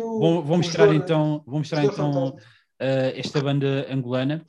o. 0.00 0.18
Vou, 0.18 0.42
vou 0.42 0.56
mostrar 0.56 0.88
né? 0.88 0.96
então, 0.96 1.42
vou 1.46 1.58
mostrar 1.58 1.84
então 1.84 2.36
eh, 2.80 3.14
esta 3.16 3.40
banda 3.40 3.86
angolana 3.88 4.44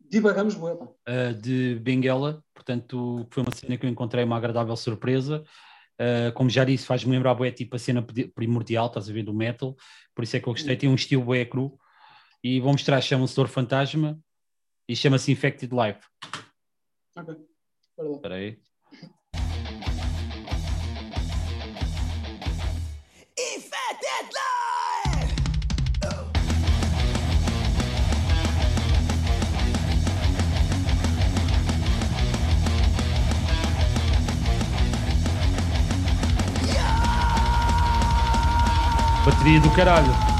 Divagamos, 0.00 0.54
bué, 0.54 0.74
pá. 0.74 0.88
eh, 1.06 1.32
de 1.34 1.76
Benguela, 1.80 2.42
portanto, 2.52 3.26
foi 3.30 3.42
uma 3.42 3.54
cena 3.54 3.76
que 3.76 3.86
eu 3.86 3.90
encontrei 3.90 4.24
uma 4.24 4.36
agradável 4.36 4.76
surpresa. 4.76 5.44
Eh, 5.98 6.32
como 6.32 6.50
já 6.50 6.64
disse, 6.64 6.86
faz-me 6.86 7.12
lembrar 7.12 7.34
bué, 7.34 7.50
tipo 7.52 7.76
a 7.76 7.78
cena 7.78 8.04
primordial, 8.34 8.86
estás 8.86 9.08
a 9.08 9.12
ver, 9.12 9.22
do 9.22 9.34
metal, 9.34 9.76
por 10.14 10.24
isso 10.24 10.36
é 10.36 10.40
que 10.40 10.48
eu 10.48 10.52
gostei, 10.52 10.76
tem 10.76 10.88
um 10.88 10.94
estilo 10.94 11.24
bué 11.24 11.44
cru. 11.44 11.78
E 12.42 12.60
vou 12.60 12.72
mostrar, 12.72 13.00
chama-se 13.00 13.36
Dor 13.36 13.48
Fantasma 13.48 14.18
e 14.88 14.94
chama-se 14.94 15.32
Infected 15.32 15.72
Life. 15.72 16.00
Ok. 17.16 17.36
Espera 18.14 18.34
aí. 18.34 18.58
Infected 23.36 24.30
life! 24.32 25.34
Bateria 39.24 39.60
do 39.60 39.70
caralho. 39.74 40.33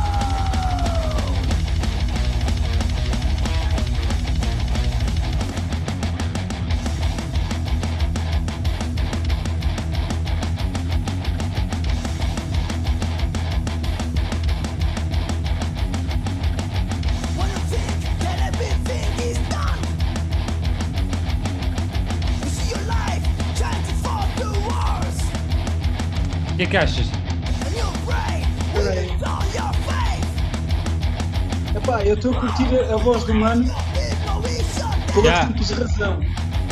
Your 29.55 29.73
face. 29.87 30.25
Epá, 31.77 32.03
eu 32.03 32.15
estou 32.15 32.33
a 32.37 32.41
curtir 32.41 32.67
a, 32.79 32.95
a 32.95 32.97
voz 32.97 33.25
do 33.25 33.35
mano 33.35 33.65
por 35.13 35.25
uma 35.25 35.47
simples 35.47 35.71
razão. 35.71 36.21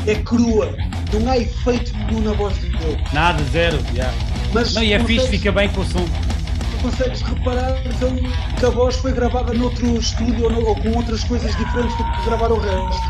É 0.06 0.14
crua. 0.16 0.74
Não 1.12 1.30
há 1.30 1.38
efeito 1.38 1.92
nenhum 1.96 2.22
na 2.22 2.32
voz 2.32 2.56
dele. 2.58 2.98
Nada, 3.12 3.42
zero. 3.52 3.78
já. 3.94 4.10
Mas 4.52 4.74
Não, 4.74 4.82
e 4.82 4.92
é 4.92 5.00
fixe, 5.04 5.28
fica 5.28 5.52
bem 5.52 5.68
com 5.70 5.80
o 5.82 5.84
som. 5.84 6.04
tu 6.04 6.82
consegues 6.82 7.20
reparar 7.22 7.74
que, 7.82 8.04
ele- 8.04 8.28
que 8.58 8.66
a 8.66 8.70
voz 8.70 8.96
foi 8.96 9.12
gravada 9.12 9.52
noutro 9.54 9.96
estúdio 9.98 10.44
ou, 10.44 10.50
no- 10.50 10.66
ou 10.66 10.76
com 10.76 10.90
outras 10.96 11.22
coisas 11.24 11.54
diferentes 11.56 11.96
do 11.96 12.04
que 12.04 12.24
gravar 12.26 12.50
o 12.50 12.58
resto. 12.58 13.02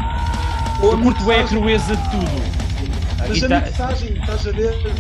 Ou 0.83 0.93
Eu 0.93 0.99
curto 0.99 1.25
bem 1.25 1.41
a 1.41 1.45
crueza 1.45 1.97
de 1.97 2.11
tudo. 2.11 2.43
A 3.19 3.29
Mas 3.29 3.31
a 3.31 3.35
guitarra- 3.35 3.67
mixagem, 3.67 4.13
estás 4.21 4.47
a 4.47 4.51
ver? 4.53 4.93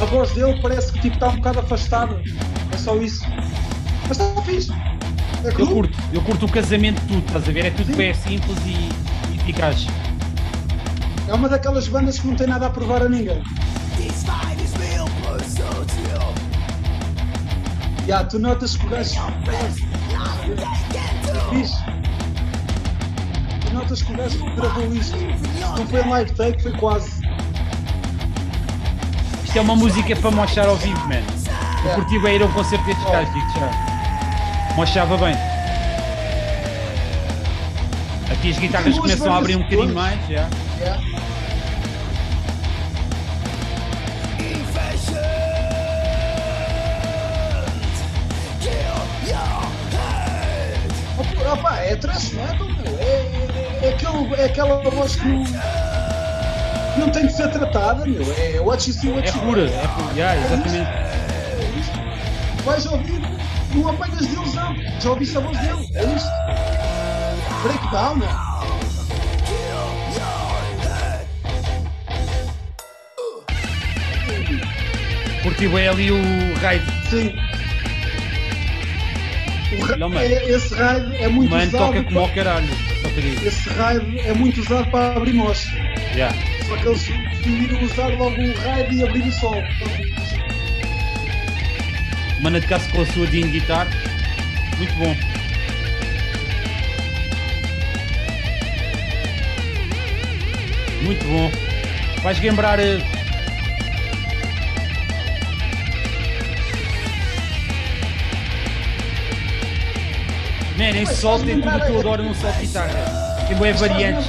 A 0.00 0.04
voz 0.04 0.30
dele 0.32 0.60
parece 0.62 0.92
que 0.92 1.00
tipo, 1.00 1.14
está 1.14 1.28
um 1.28 1.36
bocado 1.36 1.60
afastada. 1.60 2.22
É 2.72 2.76
só 2.76 2.96
isso. 2.96 3.24
Mas 4.08 4.18
está 4.18 4.42
fixe. 4.42 4.72
É 5.44 5.48
Eu 5.48 5.66
curto, 5.66 5.98
eu 6.12 6.22
curto 6.22 6.46
o 6.46 6.50
casamento 6.50 7.00
de 7.02 7.08
tudo, 7.08 7.26
estás 7.26 7.48
a 7.48 7.52
ver? 7.52 7.66
É 7.66 7.70
tudo 7.70 7.86
Sim. 7.86 7.96
bem 7.96 8.14
simples 8.14 8.58
e, 8.64 8.88
e 9.32 9.36
eficaz. 9.36 9.86
É 11.28 11.34
uma 11.34 11.48
daquelas 11.48 11.88
bandas 11.88 12.18
que 12.18 12.26
não 12.26 12.34
tem 12.34 12.46
nada 12.46 12.66
a 12.66 12.70
provar 12.70 13.02
a 13.02 13.08
ninguém. 13.08 13.42
Já, 18.06 18.24
tu 18.24 18.38
notas 18.38 18.76
que 18.76 18.86
o 18.86 18.88
gajo. 18.88 19.20
Fixe. 21.50 21.76
Tu 23.60 23.74
notas 23.74 24.02
que 24.02 24.12
o 24.12 24.16
gajo 24.16 24.38
que 24.38 24.50
gravou 24.56 24.94
isto. 24.94 25.16
Não 25.76 25.86
foi 25.86 26.00
em 26.02 26.08
live 26.08 26.32
take, 26.34 26.62
foi 26.62 26.72
quase. 26.72 27.17
Isto 29.48 29.56
é 29.56 29.62
uma 29.62 29.74
música 29.76 30.14
para 30.14 30.30
mochar 30.30 30.68
ao 30.68 30.76
vivo, 30.76 31.00
man. 31.08 31.22
Eu 31.82 31.90
É. 31.90 31.94
curti 31.94 32.18
bem 32.18 32.34
ir 32.36 32.42
a 32.42 32.44
um 32.44 32.52
concerto 32.52 32.84
destes 32.84 33.10
gajos, 33.10 33.32
digo 33.32 33.46
já. 33.58 34.74
Mochava 34.76 35.16
bem. 35.16 35.34
Aqui 38.30 38.50
as 38.50 38.58
guitarras 38.58 38.94
Duas 38.94 39.00
começam 39.00 39.32
a 39.32 39.38
abrir 39.38 39.56
um 39.56 39.62
bocadinho 39.62 39.94
mais, 39.94 40.20
já. 40.28 40.50
Yeah. 40.78 41.00
Opa, 51.52 51.76
é 51.78 51.96
thrash 51.96 52.32
metal, 52.32 52.66
meu. 52.66 52.98
É, 52.98 53.80
é, 53.80 53.86
é, 53.86 53.88
aquele, 53.94 54.34
é 54.34 54.44
aquela 54.44 54.82
voz 54.90 55.16
que 55.16 55.28
não, 56.98 57.06
que 57.06 57.12
tem 57.18 57.26
de 57.26 57.32
ser 57.36 57.48
tratada, 57.50 58.06
meu. 58.06 58.22
É 58.36 58.60
what 58.60 58.88
you 58.88 58.94
see, 58.94 59.08
what 59.10 59.28
É 59.28 59.32
you 59.32 59.40
pura, 59.40 59.62
é 59.62 59.88
pura, 59.88 60.14
já, 60.16 60.36
exatamente. 60.36 60.88
Vais 62.64 62.86
ouvir, 62.86 63.20
não 63.74 63.88
apanhas 63.88 64.26
deles, 64.26 64.54
não. 64.54 64.76
Já 65.00 65.10
ouviste 65.10 65.36
a 65.36 65.40
voz 65.40 65.58
dele, 65.58 65.88
é 65.94 66.04
isto. 66.14 66.28
Breakdown, 67.62 68.16
meu. 68.16 68.28
Curti 75.42 75.68
bem 75.68 75.88
ali 75.88 76.10
o 76.10 76.54
raid. 76.60 76.84
Sim. 77.08 77.32
O 79.80 79.84
ra- 79.84 79.96
Não, 79.96 80.08
mano. 80.08 80.20
é- 80.20 80.50
esse 80.50 80.74
raid 80.74 81.16
é 81.16 81.28
muito 81.28 81.50
Mano, 81.50 81.64
usado. 81.68 81.78
toca 81.86 82.02
como 82.04 82.18
ao 82.20 82.28
caralho. 82.30 82.68
Esse 83.44 83.68
raid 83.70 84.18
é 84.20 84.32
muito 84.34 84.60
usado 84.60 84.90
para 84.90 85.16
abrir 85.16 85.32
moche. 85.34 85.68
Já. 86.16 86.32
Só 86.68 86.76
que 86.76 86.86
eles 86.88 87.02
decidiram 87.08 87.82
usar 87.82 88.08
logo 88.08 88.36
o 88.40 88.54
raid 88.60 88.94
e 88.94 89.02
abrir 89.02 89.22
o 89.26 89.32
sol. 89.32 89.54
O 92.38 92.42
Mano 92.42 92.60
de 92.60 92.66
caso 92.66 92.88
com 92.90 93.02
a 93.02 93.06
sua 93.06 93.26
Dean 93.26 93.48
Guitar. 93.48 93.88
Muito 94.76 94.94
bom. 94.94 95.16
Muito 101.02 101.24
bom. 101.26 101.50
Vais 102.22 102.38
lembrar. 102.40 102.78
eh, 102.80 102.98
Man, 110.76 110.90
esse 110.96 111.16
sol 111.16 111.40
tem 111.40 111.60
tudo 111.60 111.80
que 111.80 111.90
eu 111.90 111.98
adoro 112.00 112.22
num 112.22 112.34
sol 112.34 112.52
de 112.52 112.66
guitarra. 112.66 113.44
Tem 113.48 113.56
boas 113.56 113.80
variantes. 113.80 114.26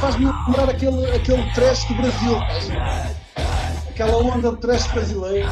Faz-me 0.00 0.26
lembrar 0.26 0.70
aquele, 0.70 1.06
aquele 1.14 1.52
trash 1.52 1.84
do 1.86 1.94
Brasil. 1.94 2.36
a? 2.36 3.90
Aquela 3.90 4.16
onda 4.16 4.50
de 4.52 4.60
trash 4.60 4.86
brasileiro. 4.92 5.48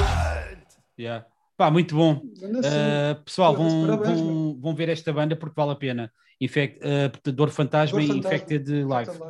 Yeah. 0.98 1.26
Pá, 1.56 1.70
muito 1.70 1.94
bom. 1.94 2.14
Uh, 2.14 3.22
pessoal, 3.24 3.54
vão, 3.54 3.86
parabéns, 3.86 4.20
vão, 4.20 4.58
vão 4.60 4.74
ver 4.74 4.88
esta 4.88 5.12
banda 5.12 5.36
porque 5.36 5.54
vale 5.56 5.72
a 5.72 5.76
pena. 5.76 6.12
Infect, 6.40 6.78
uh, 6.78 7.10
portanto, 7.10 7.34
Dor 7.36 7.50
Fantasma 7.50 7.98
Dor 7.98 8.04
e 8.04 8.06
Fantasma. 8.08 8.28
Infected 8.36 8.68
Life. 8.70 9.20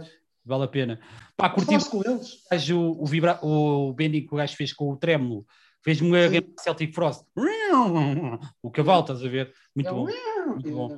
Vale 0.45 0.65
a 0.65 0.69
pena. 0.69 1.01
Pá, 1.36 1.51
curti 1.51 1.77
com 1.90 2.03
eles? 2.05 2.39
o, 2.70 3.03
o, 3.03 3.07
vibra, 3.07 3.39
o 3.43 3.93
bending 3.95 4.27
que 4.27 4.35
o 4.35 4.36
gajo 4.36 4.55
fez 4.57 4.73
com 4.73 4.90
o 4.93 4.97
trémulo. 4.97 5.45
Fez-me 5.82 6.28
Sim. 6.28 6.55
Celtic 6.61 6.95
Frost. 6.95 7.24
O 8.62 8.70
cavalo, 8.70 9.01
estás 9.01 9.24
a 9.24 9.28
ver? 9.28 9.53
Muito 9.74 9.89
É 9.89 9.93
bom. 9.93 10.07
um- 10.07 10.49
muito 10.51 10.70
bom. 10.70 10.97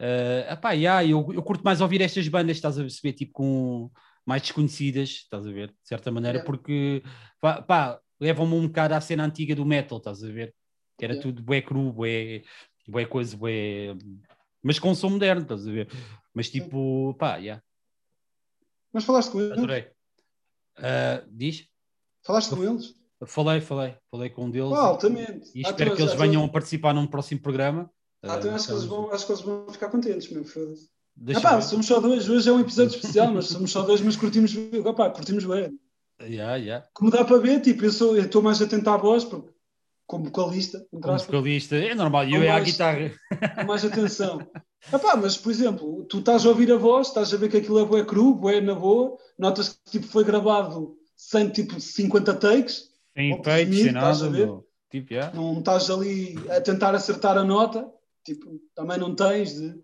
Uh, 0.00 0.52
epá, 0.52 0.72
yeah, 0.72 1.02
eu, 1.04 1.32
eu 1.32 1.42
curto 1.42 1.62
mais 1.64 1.80
ouvir 1.80 2.00
estas 2.02 2.28
bandas, 2.28 2.56
estás 2.56 2.78
a 2.78 2.82
perceber, 2.82 3.14
tipo, 3.14 3.32
com 3.32 3.90
mais 4.26 4.42
desconhecidas, 4.42 5.08
estás 5.08 5.46
a 5.46 5.50
ver, 5.50 5.68
de 5.68 5.74
certa 5.88 6.10
maneira, 6.10 6.38
Yeah. 6.38 6.44
porque 6.46 7.02
pá, 7.40 7.62
pá, 7.62 8.00
levam-me 8.20 8.54
um 8.54 8.66
bocado 8.66 8.94
à 8.94 9.00
cena 9.00 9.24
antiga 9.24 9.54
do 9.54 9.64
metal, 9.64 9.98
estás 9.98 10.22
a 10.22 10.28
ver? 10.28 10.54
Que 10.98 11.04
era 11.04 11.14
Yeah. 11.14 11.22
tudo 11.22 11.42
bué 11.42 11.62
cru, 11.62 11.92
bué, 11.92 12.42
bué 12.86 13.06
coisa, 13.06 13.36
bué... 13.36 13.94
Mas 14.62 14.78
com 14.78 14.94
som 14.94 15.10
moderno, 15.10 15.42
estás 15.42 15.66
a 15.66 15.70
ver? 15.70 15.88
Mas 16.34 16.50
tipo, 16.50 17.14
pá, 17.18 17.36
yeah, 17.36 17.62
Mas 18.92 19.04
falaste 19.04 19.30
com 19.30 19.40
eles? 19.40 19.52
adorei. 19.52 19.88
Ah, 20.76 21.22
diz? 21.30 21.66
Falaste 22.22 22.50
com 22.54 22.62
eles? 22.64 22.94
Falei, 23.26 23.60
falei, 23.62 23.96
falei 24.10 24.28
com 24.30 24.44
um 24.46 24.50
deles. 24.50 24.70
Pá, 24.70 24.80
altamente. 24.80 25.50
E 25.54 25.62
Ah, 25.64 25.70
espero 25.70 25.90
tu- 25.90 25.96
que 25.96 26.02
eles 26.02 26.14
venham 26.14 26.44
a 26.44 26.48
participar 26.48 26.92
num 26.92 27.06
próximo 27.06 27.40
programa. 27.40 27.90
Ah, 28.28 28.36
então 28.38 28.54
acho 28.54 28.66
que, 28.66 28.72
eles 28.72 28.84
vão, 28.84 29.10
acho 29.12 29.26
que 29.26 29.32
eles 29.32 29.42
vão 29.42 29.66
ficar 29.70 29.88
contentes, 29.88 30.30
meu. 30.30 30.44
Foda-se. 30.44 30.88
Ah, 31.34 31.40
pá, 31.40 31.60
somos 31.60 31.86
só 31.86 32.00
dois. 32.00 32.28
Hoje 32.28 32.48
é 32.48 32.52
um 32.52 32.60
episódio 32.60 32.94
especial, 32.96 33.32
mas 33.32 33.46
somos 33.46 33.70
só 33.70 33.82
dois, 33.82 34.00
mas 34.00 34.16
curtimos. 34.16 34.54
Ah, 34.86 34.92
pá, 34.92 35.10
curtimos 35.10 35.44
bem. 35.44 35.78
Yeah, 36.22 36.56
yeah. 36.56 36.86
Como 36.94 37.10
dá 37.10 37.24
para 37.24 37.38
ver, 37.38 37.60
tipo, 37.60 37.84
eu 37.84 37.92
sou- 37.92 38.16
estou 38.16 38.42
mais 38.42 38.60
atento 38.62 38.88
à 38.88 38.96
voz, 38.96 39.24
porque, 39.24 39.50
como 40.06 40.24
vocalista, 40.26 40.84
Como 40.90 41.18
vocalista, 41.18 41.76
é 41.76 41.94
normal, 41.94 42.24
eu 42.28 42.42
é 42.42 42.48
a 42.48 42.52
mais- 42.54 42.64
guitarra. 42.64 43.12
com 43.60 43.64
mais 43.66 43.84
atenção. 43.84 44.38
Ah, 44.92 44.98
pá, 44.98 45.16
mas, 45.16 45.36
por 45.36 45.50
exemplo, 45.50 46.04
tu 46.04 46.18
estás 46.20 46.46
a 46.46 46.48
ouvir 46.48 46.70
a 46.72 46.76
voz, 46.76 47.08
estás 47.08 47.34
a 47.34 47.36
ver 47.36 47.50
que 47.50 47.56
aquilo 47.58 47.78
é 47.80 47.84
bué 47.84 48.04
cru, 48.04 48.34
bué 48.34 48.60
na 48.60 48.74
boa, 48.74 49.16
notas 49.38 49.78
que 49.84 49.98
tipo, 49.98 50.06
foi 50.06 50.22
gravado 50.24 50.96
sem 51.16 51.48
tipo 51.50 51.78
50 51.80 52.34
takes, 52.34 52.88
Sem 53.16 53.32
efeitos, 53.32 53.76
sem 53.78 53.92
nada. 53.92 54.26
a 54.26 54.28
ver? 54.28 54.46
meu. 54.46 54.66
Tipo, 54.90 55.12
yeah. 55.12 55.34
não 55.36 55.58
estás 55.58 55.90
ali 55.90 56.38
a 56.50 56.60
tentar 56.60 56.94
acertar 56.94 57.36
a 57.36 57.42
nota, 57.44 57.86
tipo, 58.26 58.60
também 58.74 58.98
não 58.98 59.14
tens 59.14 59.54
de. 59.54 59.74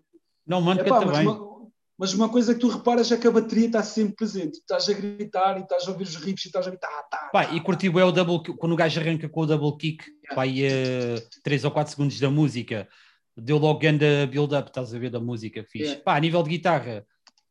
Não, 0.45 0.61
mano, 0.61 0.81
Epá, 0.81 0.99
canta 0.99 1.11
mas, 1.11 1.25
uma, 1.25 1.53
mas 1.97 2.13
uma 2.13 2.29
coisa 2.29 2.53
que 2.53 2.59
tu 2.59 2.67
reparas 2.67 3.11
é 3.11 3.17
que 3.17 3.25
a 3.25 3.31
bateria 3.31 3.67
está 3.67 3.81
sempre 3.81 4.15
presente. 4.15 4.57
Estás 4.57 4.89
a 4.89 4.93
gritar 4.93 5.57
e 5.57 5.61
estás 5.63 5.87
a 5.87 5.91
ouvir 5.91 6.03
os 6.03 6.15
riffs 6.15 6.45
e 6.45 6.47
estás 6.49 6.65
a 6.65 6.69
ouvir. 6.69 6.79
Tá, 6.79 6.89
tá, 7.09 7.29
Pá, 7.31 7.45
tá, 7.45 7.53
e 7.55 7.61
curti 7.61 7.87
é 7.87 8.03
o 8.03 8.11
double 8.11 8.43
kick, 8.43 8.57
quando 8.57 8.73
o 8.73 8.75
gajo 8.75 8.99
arranca 8.99 9.29
com 9.29 9.41
o 9.41 9.45
double 9.45 9.77
kick, 9.77 10.03
Yeah. 10.23 10.35
pá, 10.35 10.47
e 10.47 11.21
3 11.43 11.65
ou 11.65 11.71
4 11.71 11.91
segundos 11.91 12.19
da 12.19 12.29
música, 12.29 12.87
deu 13.37 13.57
logo 13.57 13.79
grande 13.79 14.25
build-up, 14.27 14.69
estás 14.69 14.93
a 14.93 14.99
ver, 14.99 15.09
da 15.09 15.19
música, 15.19 15.63
fixe. 15.63 15.85
Yeah. 15.85 16.03
Pá, 16.03 16.15
a 16.17 16.19
nível 16.19 16.43
de 16.43 16.49
guitarra, 16.49 17.05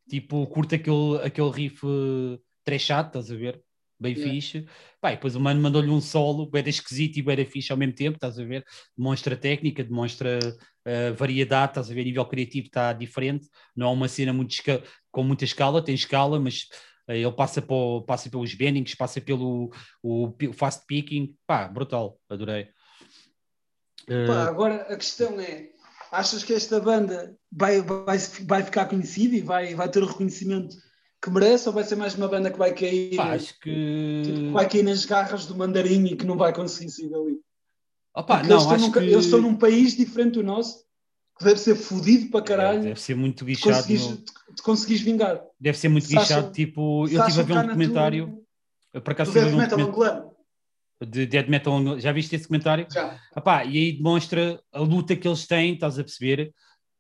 tipo, 0.09 0.47
curto 0.47 0.75
aquele, 0.75 1.19
aquele 1.23 1.51
riff 1.51 1.87
uh, 1.87 2.39
trechado, 2.65 3.09
estás 3.09 3.31
a 3.31 3.35
ver, 3.35 3.63
bem 3.99 4.15
Yeah. 4.15 4.33
fixe. 4.33 4.67
Pá, 5.01 5.13
e 5.13 5.17
depois 5.17 5.35
o 5.35 5.41
mano 5.41 5.61
mandou-lhe 5.61 5.91
um 5.91 6.01
solo, 6.01 6.51
bem 6.51 6.63
esquisito 6.67 7.17
e 7.19 7.23
bem 7.23 7.45
fixe 7.47 7.73
ao 7.73 7.79
mesmo 7.79 7.95
tempo, 7.95 8.17
estás 8.17 8.39
a 8.39 8.45
ver, 8.45 8.65
demonstra 8.97 9.37
técnica, 9.37 9.83
demonstra 9.83 10.39
uh, 10.87 11.15
variedade, 11.15 11.73
estás 11.73 11.91
a 11.91 11.95
ver, 11.95 12.03
a 12.03 12.05
nível 12.05 12.25
criativo 12.27 12.67
está 12.67 12.93
diferente, 12.93 13.49
não 13.75 13.89
é 13.89 13.91
uma 13.91 14.09
cena 14.09 14.33
muito 14.33 14.55
com 15.11 15.23
muita 15.23 15.45
escala, 15.45 15.85
tem 15.85 15.95
escala, 15.95 16.39
mas 16.39 16.69
uh, 17.09 17.13
ele 17.13 17.33
passa, 17.33 17.61
por, 17.61 18.03
passa 18.03 18.31
pelos 18.31 18.55
bendings, 18.55 18.95
passa 18.95 19.21
pelo 19.21 19.73
o, 20.03 20.33
fast 20.53 20.85
picking, 20.87 21.35
pá, 21.47 21.69
brutal, 21.69 22.19
adorei. 22.29 22.69
Uh, 24.09 24.27
Pá, 24.27 24.49
agora 24.49 24.75
a 24.93 24.97
questão 24.97 25.39
é: 25.41 25.69
achas 26.11 26.43
que 26.43 26.53
esta 26.53 26.81
banda 26.81 27.37
vai, 27.51 27.81
vai, 27.81 28.19
vai 28.47 28.63
ficar 28.65 28.87
conhecida 28.87 29.37
e 29.37 29.41
vai, 29.41 29.75
vai 29.75 29.89
ter 29.89 30.03
o 30.03 30.07
reconhecimento 30.07 30.77
que 31.23 31.31
merece 31.31 31.69
ou 31.69 31.75
vai 31.75 31.85
ser 31.85 31.95
mais 31.95 32.17
uma 32.17 32.27
banda 32.27 32.51
que 32.51 32.59
vai 32.59 32.75
cair, 32.75 33.15
pá, 33.15 33.35
acho 33.35 33.47
tipo, 33.47 33.61
que 33.61 34.23
que. 34.25 34.51
vai 34.51 34.69
cair 34.69 34.83
nas 34.83 35.05
garras 35.05 35.47
do 35.47 35.57
mandarim 35.57 36.07
e 36.07 36.17
que 36.17 36.27
não 36.27 36.37
vai 36.37 36.53
conseguir 36.53 36.91
sair 36.91 37.09
dali? 37.09 37.41
Opa, 38.15 38.43
não, 38.43 38.51
eles, 38.51 38.63
estão 38.63 38.73
acho 38.75 38.85
num, 38.87 38.93
que. 38.93 38.99
ca- 38.99 39.05
eles 39.05 39.25
estão 39.25 39.41
num 39.41 39.57
país 39.57 39.97
diferente 39.97 40.35
do 40.35 40.43
nosso 40.43 40.85
que 41.39 41.45
deve 41.45 41.59
ser 41.59 41.75
fodido 41.75 42.31
para 42.31 42.41
É, 42.41 42.45
caralho 42.45 42.83
deve 42.83 43.01
ser 43.01 43.15
muito 43.17 43.45
guichado. 43.45 43.87
de, 43.87 43.97
de 43.97 44.63
conseguires 44.63 45.03
vingar. 45.03 45.43
Deve 45.59 45.79
ser 45.79 45.89
muito 45.89 46.07
guichado. 46.07 46.53
Tipo, 46.53 47.09
eu 47.09 47.21
estive 47.27 47.41
a 47.41 47.43
ver 47.45 47.55
cá 47.55 47.61
um 47.61 47.67
documentário. 47.67 48.27
tua- 48.27 48.43
eu 48.95 49.01
Por 49.03 49.13
acaso 49.13 49.33
do 49.33 49.39
estive 49.39 49.55
a 49.57 49.59
death 49.59 49.73
um 49.73 49.77
metal 49.79 49.89
angolano. 49.89 50.33
de 51.09 51.27
Dead 51.27 51.49
Metal. 51.49 51.99
Já 51.99 52.13
viste 52.13 52.35
esse 52.37 52.45
documentário? 52.45 52.87
Já. 52.93 53.19
Epá, 53.37 53.65
e 53.65 53.77
aí 53.79 53.93
demonstra 53.93 54.61
a 54.73 54.81
luta 54.81 55.17
que 55.17 55.27
eles 55.27 55.47
têm, 55.47 55.73
estás 55.75 55.99
a 55.99 56.05
perceber, 56.05 56.55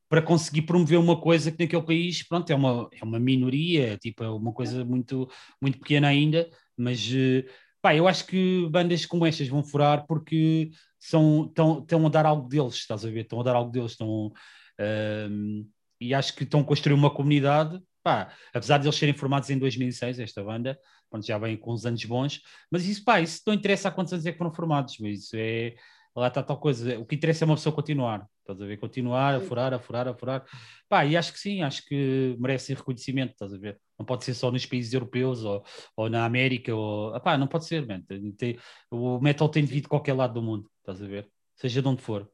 para 0.09 0.20
conseguir 0.22 0.62
promover 0.62 0.98
uma 0.98 1.20
coisa 1.20 1.52
que 1.52 1.62
naquele 1.62 1.82
país, 1.82 2.26
pronto, 2.26 2.51
é 2.51 2.55
uma, 2.55 2.89
é 3.01 3.05
uma 3.05 3.20
minoria, 3.20 3.97
tipo, 3.98 4.24
é 4.24 4.28
uma 4.30 4.52
coisa 4.52 4.84
muito, 4.84 5.28
muito 5.60 5.78
pequena 5.78 6.09
ainda, 6.09 6.51
mas 6.76 7.09
eh, 7.14 7.44
pá, 7.80 7.94
eu 7.94 8.09
acho 8.09 8.26
que 8.26 8.66
bandas 8.70 9.06
como 9.06 9.24
estas 9.24 9.47
vão 9.48 9.62
furar 9.62 10.05
porque 10.06 10.70
são, 11.03 11.47
estão, 11.47 11.81
estão 11.81 12.07
a 12.07 12.09
dar 12.09 12.24
algo 12.27 12.49
deles, 12.49 12.74
estás 12.74 13.05
a 13.05 13.11
ver? 13.11 13.23
Estão 13.23 13.41
a 13.41 13.43
dar 13.43 13.57
algo 13.57 13.73
deles, 13.73 13.91
estão, 13.91 14.33
ehm, 14.79 15.65
e 16.01 16.15
acho 16.15 16.35
que 16.37 16.45
estão 16.45 16.61
a 16.61 16.65
construir 16.65 16.95
uma 16.95 17.11
comunidade, 17.11 17.81
pá, 18.05 18.33
apesar 18.55 18.79
de 18.79 18.87
eles 18.87 18.97
serem 18.97 19.15
formados 19.15 19.51
em 19.51 19.59
2006, 19.59 20.20
esta 20.20 20.45
banda, 20.45 20.79
pronto, 21.11 21.27
já 21.27 21.37
vem 21.39 21.57
com 21.57 21.73
uns 21.73 21.85
anos 21.85 22.05
bons, 22.05 22.41
mas 22.70 22.87
isso, 22.87 23.05
pá, 23.05 23.20
isso 23.20 23.41
não 23.45 23.53
interessa 23.55 23.89
há 23.89 23.91
quantos 23.91 24.12
anos 24.12 24.24
é 24.27 24.31
que 24.31 24.39
foram 24.39 24.55
formados, 24.55 24.97
mas 25.01 25.24
isso 25.24 25.37
é, 25.37 25.74
lá 26.15 26.29
está 26.29 26.41
tal 26.43 26.59
coisa. 26.59 26.99
O 26.99 27.05
que 27.05 27.16
interessa 27.16 27.45
é 27.45 27.47
uma 27.47 27.57
pessoa 27.57 27.74
continuar. 27.74 28.27
Estás 28.41 28.61
a 28.61 28.66
ver? 28.66 28.77
Continuar, 28.77 29.37
a 29.37 29.41
furar, 29.41 29.73
a 29.73 29.79
furar, 29.79 30.09
a 30.09 30.15
furar. 30.15 30.45
Pá, 30.89 31.05
e 31.07 31.16
acho 31.16 31.33
que 31.33 31.39
sim, 31.39 31.62
acho 31.62 31.85
que 31.85 32.37
merecem 32.39 32.74
reconhecimento, 32.77 33.33
estás 33.33 33.53
a 33.55 33.59
ver? 33.59 33.79
Não 33.99 34.05
pode 34.05 34.24
ser 34.24 34.35
só 34.35 34.51
nos 34.51 34.66
países 34.66 34.93
europeus 34.93 35.45
ou, 35.45 35.65
ou 35.97 36.11
na 36.11 36.24
América, 36.24 36.74
ou. 36.74 37.15
Epá, 37.16 37.39
não 37.39 37.47
pode 37.47 37.66
ser, 37.66 37.87
man. 37.87 38.03
Tem- 38.37 38.59
o 38.91 39.20
metal 39.20 39.49
tem 39.49 39.65
de 39.65 39.73
vir 39.73 39.81
de 39.83 39.89
qualquer 39.89 40.15
lado 40.15 40.35
do 40.35 40.43
mundo, 40.43 40.69
estás 40.83 41.01
a 41.03 41.07
ver? 41.07 41.31
Seja 41.57 41.81
de 41.81 41.89
onde 41.89 42.03
for. 42.03 42.29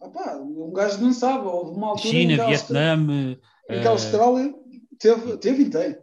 Opá, 0.00 0.36
um 0.36 0.72
gajo 0.72 1.00
não 1.00 1.12
sabe, 1.12 1.46
houve 1.46 1.76
uma 1.76 1.88
altura 1.88 2.08
em 2.08 2.10
que 2.10 2.32
China, 2.34 2.46
Vietnã. 2.46 2.94
em 2.96 3.36
que 3.68 3.72
eh, 3.74 3.86
a 3.86 3.90
Austrália 3.90 4.54
teve, 4.98 5.36
teve 5.38 5.62
e 5.64 5.70
tem. 5.70 5.96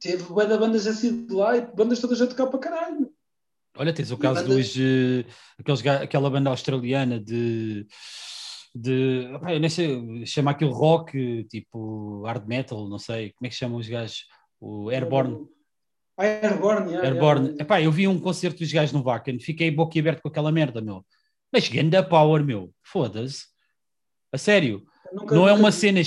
Teve 0.00 0.24
bué 0.24 0.46
de 0.46 0.58
bandas 0.58 0.86
assim 0.86 1.24
de 1.26 1.32
lá 1.32 1.56
e 1.56 1.60
bandas 1.60 2.00
todas 2.00 2.20
a 2.20 2.26
tocar 2.26 2.48
para 2.48 2.58
caralho. 2.58 3.12
Olha, 3.76 3.92
tens 3.92 4.10
o 4.10 4.18
caso 4.18 4.42
bandas- 4.42 4.74
dos. 4.74 4.76
eh, 4.78 5.24
aqueles, 5.58 5.86
aquela 5.86 6.30
banda 6.30 6.50
australiana 6.50 7.20
de. 7.20 7.86
de 8.74 9.30
opá, 9.36 9.52
eu 9.54 9.60
nem 9.60 9.70
sei, 9.70 10.26
chama 10.26 10.50
aquilo 10.50 10.72
rock, 10.72 11.44
tipo 11.44 12.22
hard 12.24 12.46
metal, 12.48 12.88
não 12.88 12.98
sei. 12.98 13.32
Como 13.34 13.46
é 13.46 13.50
que 13.50 13.54
chamam 13.56 13.78
os 13.78 13.88
gajos? 13.88 14.26
O 14.60 14.90
Airborne. 14.90 15.46
Ah, 16.16 16.24
Airborne, 16.24 16.90
yeah, 16.92 17.08
Airborne. 17.08 17.56
Epá, 17.58 17.80
eu 17.82 17.90
vi 17.90 18.06
um 18.06 18.20
concerto 18.20 18.58
dos 18.60 18.72
gajos 18.72 18.92
no 18.92 19.02
Wacken, 19.02 19.40
fiquei 19.40 19.70
boquiaberto 19.70 20.22
com 20.22 20.28
aquela 20.28 20.52
merda, 20.52 20.80
meu. 20.80 21.04
Mas 21.52 21.68
ganda 21.68 22.02
power, 22.02 22.44
meu. 22.44 22.72
Foda-se. 22.82 23.46
A 24.32 24.38
sério. 24.38 24.84
Nunca- 25.12 25.34
Não 25.34 25.46
é 25.48 25.50
nunca 25.50 25.60
uma 25.62 25.70
vi. 25.70 25.76
cena 25.76 26.00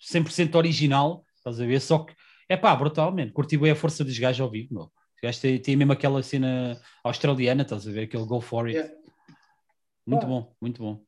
100% 0.00 0.54
original, 0.56 1.24
estás 1.36 1.60
a 1.60 1.66
ver? 1.66 1.80
Só 1.80 1.98
que, 2.00 2.14
é 2.48 2.56
pá, 2.56 2.74
brutalmente. 2.76 3.32
Curti 3.32 3.56
bem 3.56 3.70
a 3.72 3.76
força 3.76 4.04
dos 4.04 4.16
gajos 4.18 4.40
ao 4.40 4.50
vivo, 4.50 4.68
meu. 4.74 4.82
Os 4.84 5.20
gajos 5.22 5.40
têm, 5.40 5.58
têm 5.58 5.76
mesmo 5.76 5.92
aquela 5.92 6.22
cena 6.22 6.80
australiana, 7.04 7.62
estás 7.62 7.86
a 7.86 7.90
ver? 7.90 8.02
Aquele 8.04 8.24
go 8.26 8.40
for 8.40 8.66
it. 8.66 8.76
Yeah. 8.78 8.94
Muito 10.06 10.24
Ah. 10.24 10.28
bom, 10.28 10.52
muito 10.60 10.82
bom. 10.82 11.02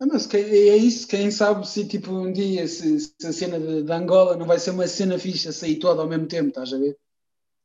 Ah, 0.00 0.06
mas 0.06 0.26
que- 0.26 0.36
é 0.36 0.76
isso, 0.76 1.06
quem 1.08 1.30
sabe 1.30 1.66
se 1.66 1.86
tipo 1.86 2.12
um 2.12 2.32
dia 2.32 2.66
se, 2.68 2.98
se 3.00 3.26
a 3.26 3.32
cena 3.32 3.58
de, 3.58 3.82
de 3.82 3.92
Angola 3.92 4.36
não 4.36 4.46
vai 4.46 4.58
ser 4.58 4.70
uma 4.70 4.86
cena 4.86 5.18
fixa, 5.18 5.52
sair 5.52 5.76
toda 5.78 6.02
ao 6.02 6.08
mesmo 6.08 6.26
tempo, 6.26 6.48
estás 6.48 6.72
a 6.72 6.78
ver? 6.78 6.96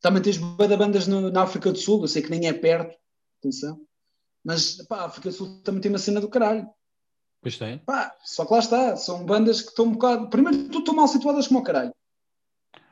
Também 0.01 0.21
tens 0.21 0.37
de 0.37 0.43
bandas 0.77 1.07
no- 1.07 1.29
na 1.29 1.43
África 1.43 1.71
do 1.71 1.77
Sul, 1.77 2.01
eu 2.01 2.07
sei 2.07 2.21
que 2.21 2.31
nem 2.31 2.47
é 2.47 2.53
perto, 2.53 2.97
atenção, 3.39 3.79
mas 4.43 4.75
pá, 4.87 4.97
a 5.01 5.05
África 5.05 5.29
do 5.29 5.35
Sul 5.35 5.61
também 5.63 5.81
tem 5.81 5.91
uma 5.91 5.99
cena 5.99 6.19
do 6.19 6.27
caralho. 6.29 6.67
Pois 7.41 7.57
tem. 7.57 7.77
Pá, 7.79 8.15
só 8.23 8.45
que 8.45 8.53
lá 8.53 8.59
está, 8.59 8.95
são 8.95 9.25
bandas 9.25 9.61
que 9.61 9.69
estão 9.69 9.85
um 9.85 9.91
bocado. 9.93 10.29
Primeiro, 10.29 10.69
tu 10.69 10.79
estão 10.79 10.95
mal 10.95 11.07
situadas 11.07 11.47
como 11.47 11.59
o 11.59 11.63
caralho. 11.63 11.93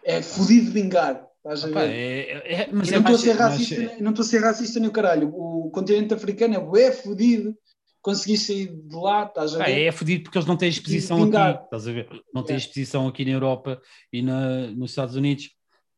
É 0.04 0.22
fodido 0.22 0.72
vingar, 0.72 1.28
estás 1.38 1.64
a 1.64 1.68
ver? 1.68 1.90
É, 1.90 2.20
é- 2.32 2.54
é- 2.64 2.70
mas 2.72 2.90
E 2.90 2.94
é 2.94 3.00
não 3.00 3.02
estou 3.02 3.16
a 3.16 3.20
ser 3.20 3.32
racista, 3.34 3.76
é- 3.76 3.78
nem- 3.78 4.02
não 4.02 4.10
estou 4.12 4.24
a 4.24 4.28
ser 4.28 4.40
racista 4.40 4.80
nem 4.80 4.90
o 4.90 4.92
caralho. 4.94 5.30
O 5.36 5.70
continente 5.72 6.14
africano 6.14 6.76
é 6.78 6.92
fodido. 6.92 7.56
Consegui 8.02 8.38
sair 8.38 8.68
de 8.74 8.96
lá, 8.96 9.26
estás 9.26 9.54
a 9.56 9.62
Ah, 9.62 9.66
ver? 9.66 9.82
é 9.84 9.92
fodido 9.92 10.24
porque 10.24 10.38
eles 10.38 10.48
não 10.48 10.56
têm 10.56 10.70
exposição 10.70 11.18
aqui, 11.24 11.64
estás 11.66 11.86
a 11.88 11.92
ver? 11.92 12.10
Não 12.34 12.44
têm 12.44 12.56
É. 12.56 12.58
exposição 12.60 13.08
aqui 13.08 13.26
na 13.26 13.32
Europa 13.32 13.80
e 14.12 14.22
na, 14.22 14.68
nos 14.72 14.92
Estados 14.92 15.16
Unidos. 15.16 15.50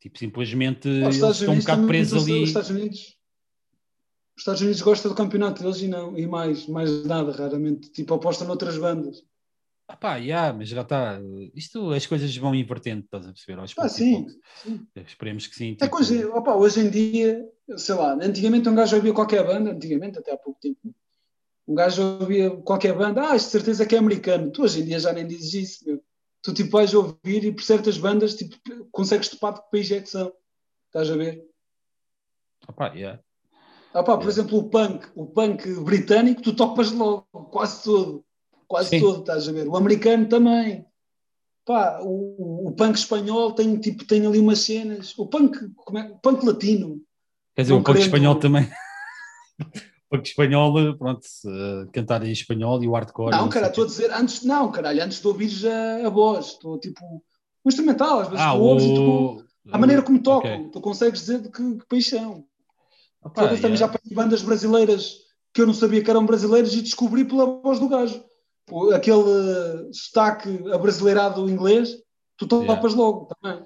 Tipo, 0.01 0.17
simplesmente 0.17 0.87
eles 0.87 1.17
estão 1.17 1.53
um 1.53 1.59
bocado 1.59 1.87
presos 1.87 2.23
ali. 2.23 2.41
Os 2.41 2.49
Estados 2.49 2.69
Unidos, 2.71 2.99
os 4.35 4.41
Estados 4.41 4.61
Unidos 4.61 4.81
gostam 4.81 5.11
do 5.11 5.15
campeonato 5.15 5.61
deles 5.61 5.79
e, 5.79 5.87
não, 5.87 6.17
e 6.17 6.25
mais, 6.25 6.65
mais 6.65 7.05
nada, 7.05 7.31
raramente. 7.31 7.91
Tipo, 7.91 8.15
apostam 8.15 8.47
noutras 8.47 8.77
bandas. 8.79 9.23
Ah 9.87 9.95
pá, 9.95 10.15
yeah, 10.15 10.57
mas 10.57 10.69
já 10.69 10.81
está. 10.81 11.19
Isto, 11.53 11.91
as 11.91 12.07
coisas 12.07 12.35
vão 12.35 12.55
invertendo, 12.55 13.03
estás 13.03 13.27
a 13.27 13.31
perceber? 13.31 13.59
Aos 13.59 13.73
Ah, 13.77 13.89
sim, 13.89 14.25
sim. 14.63 14.87
Esperemos 15.05 15.45
que 15.45 15.55
sim. 15.55 15.73
É 15.73 15.83
tipo, 15.83 15.89
coisa, 15.91 16.29
opa, 16.33 16.55
hoje 16.55 16.79
em 16.79 16.89
dia, 16.89 17.45
sei 17.77 17.93
lá, 17.95 18.13
antigamente 18.13 18.67
um 18.69 18.75
gajo 18.75 18.95
ouvia 18.95 19.13
qualquer 19.13 19.45
banda, 19.45 19.71
antigamente, 19.71 20.17
até 20.17 20.31
há 20.31 20.37
pouco 20.37 20.59
tempo, 20.59 20.79
um 21.67 21.75
gajo 21.75 22.01
ouvia 22.21 22.49
qualquer 22.49 22.95
banda, 22.95 23.21
ah, 23.29 23.35
de 23.35 23.43
certeza 23.43 23.85
que 23.85 23.93
é 23.93 23.99
americano. 23.99 24.49
Tu 24.49 24.63
hoje 24.63 24.81
em 24.81 24.85
dia 24.85 24.99
já 24.99 25.13
nem 25.13 25.27
dizes 25.27 25.53
isso, 25.53 25.85
meu. 25.85 26.01
Tu 26.43 26.53
tipo 26.53 26.71
vais 26.71 26.93
ouvir 26.93 27.43
e 27.45 27.51
por 27.51 27.63
certas 27.63 27.97
bandas 27.97 28.35
tipo, 28.35 28.55
consegues 28.91 29.29
topar 29.29 29.53
de 29.53 29.61
que 29.61 29.71
país 29.71 29.91
é 29.91 30.01
que 30.01 30.09
são. 30.09 30.33
Estás 30.87 31.09
a 31.09 31.15
ver? 31.15 31.43
pá, 32.75 32.87
yeah. 32.93 33.21
Ah, 33.93 34.03
por 34.03 34.13
Yeah. 34.13 34.29
exemplo, 34.29 34.57
o 34.57 34.69
punk, 34.69 35.07
o 35.15 35.27
punk 35.27 35.67
britânico, 35.83 36.41
tu 36.41 36.55
topas 36.55 36.91
logo, 36.91 37.25
quase 37.51 37.83
todo. 37.83 38.25
Quase 38.67 38.89
Sim. 38.89 38.99
todo, 39.01 39.19
estás 39.19 39.49
a 39.49 39.51
ver? 39.51 39.67
O 39.67 39.75
americano 39.75 40.29
também. 40.29 40.85
Pá, 41.65 41.99
o, 42.01 42.69
o 42.69 42.71
punk 42.71 42.95
espanhol 42.95 43.51
tem, 43.51 43.77
tipo, 43.77 44.05
tem 44.05 44.25
ali 44.25 44.39
umas 44.39 44.59
cenas. 44.59 45.17
O 45.19 45.27
punk, 45.27 45.57
como 45.75 45.97
é? 45.99 46.09
o 46.09 46.17
punk 46.17 46.45
latino. 46.45 47.01
Quer 47.53 47.63
dizer, 47.63 47.73
Não 47.73 47.81
o 47.81 47.83
punk 47.83 47.99
espanhol 47.99 48.35
também. 48.35 48.71
o 50.11 50.17
punk 50.17 50.27
espanhol, 50.27 50.97
pronto, 50.97 51.21
se, 51.25 51.47
uh, 51.47 51.87
cantar 51.93 52.25
em 52.25 52.31
espanhol 52.31 52.83
e 52.83 52.87
o 52.87 52.91
hardcore. 52.91 53.31
Não, 53.31 53.47
cara, 53.49 53.67
o 53.67 53.69
estou 53.69 53.83
a 53.85 53.87
dizer, 53.87 54.11
antes, 54.11 54.43
não, 54.43 54.69
caralho, 54.71 55.03
antes 55.03 55.21
de 55.21 55.27
ouvires 55.27 55.63
a, 55.65 56.07
a 56.07 56.09
voz, 56.09 56.47
estou 56.47 56.77
tipo, 56.79 57.01
o 57.63 57.69
instrumental, 57.69 58.19
às 58.19 58.27
vezes 58.27 58.43
Ah, 58.45 58.51
tu 58.53 58.59
ouves 58.61 58.85
e 58.85 58.93
tu, 58.93 59.01
o. 59.01 59.43
A 59.71 59.77
maneira 59.77 60.01
como 60.01 60.21
tocam, 60.21 60.63
Ok. 60.63 60.69
tu 60.71 60.81
consegues 60.81 61.21
dizer 61.21 61.41
de 61.41 61.49
que, 61.49 61.77
que 61.77 61.85
país 61.87 62.07
são. 62.07 62.43
Opa, 63.23 63.43
Foda-se, 63.43 63.61
também 63.61 63.77
já 63.77 63.85
yeah. 63.85 63.97
apanhei 63.97 64.15
bandas 64.15 64.41
brasileiras 64.41 65.17
que 65.53 65.61
eu 65.61 65.67
não 65.67 65.73
sabia 65.73 66.03
que 66.03 66.09
eram 66.09 66.25
brasileiras 66.25 66.73
e 66.73 66.81
descobri 66.81 67.23
pela 67.23 67.45
voz 67.45 67.79
do 67.79 67.87
gajo. 67.87 68.23
O- 68.69 68.91
Aquele 68.93 69.21
eh, 69.29 69.89
sotaque 69.93 70.49
abrasileirado 70.73 71.49
inglês, 71.49 71.95
tu 72.37 72.47
Yeah. 72.51 72.75
topas 72.75 72.93
logo 72.95 73.29
também. 73.41 73.63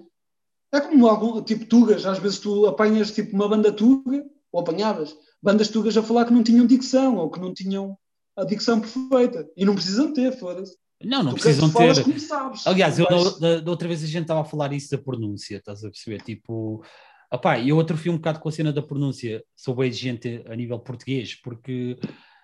É 0.73 0.81
como 0.81 1.07
algum 1.07 1.41
tipo 1.41 1.65
tugas, 1.65 2.05
às 2.05 2.19
vezes 2.19 2.39
tu 2.39 2.65
apanhas 2.67 3.11
tipo 3.11 3.34
uma 3.34 3.47
banda 3.47 3.72
tuga, 3.72 4.26
ou 4.51 4.59
apanhavas 4.59 5.15
bandas 5.41 5.69
tugas 5.69 5.95
a 5.97 6.03
falar 6.03 6.25
que 6.25 6.33
não 6.33 6.43
tinham 6.43 6.65
dicção 6.65 7.17
ou 7.17 7.29
que 7.29 7.39
não 7.39 7.53
tinham 7.53 7.97
a 8.35 8.43
dicção 8.43 8.81
perfeita 8.81 9.47
e 9.55 9.63
não 9.65 9.75
precisam 9.75 10.13
ter, 10.13 10.31
foda-se. 10.37 10.75
Não, 11.03 11.21
não 11.23 11.31
Tu 11.33 11.41
precisam 11.41 11.69
ter. 11.71 12.03
como 12.03 12.19
sabes. 12.19 12.65
Aliás, 12.65 12.97
eu, 12.97 13.05
vais- 13.05 13.39
da, 13.39 13.59
da 13.59 13.71
outra 13.71 13.87
vez 13.87 14.03
a 14.03 14.07
gente 14.07 14.23
estava 14.23 14.41
a 14.41 14.45
falar 14.45 14.73
isso 14.73 14.91
da 14.91 14.97
pronúncia, 14.97 15.57
estás 15.57 15.83
a 15.83 15.89
perceber? 15.89 16.21
Tipo, 16.21 16.83
opá, 17.31 17.59
eu 17.59 17.79
atrofiei 17.79 18.13
um 18.13 18.17
bocado 18.17 18.39
com 18.39 18.49
a 18.49 18.51
cena 18.51 18.71
da 18.73 18.81
pronúncia, 18.81 19.43
sou 19.55 19.75
bem 19.75 19.87
exigente 19.89 20.43
a 20.47 20.55
nível 20.55 20.79
português, 20.79 21.35
porque 21.35 21.97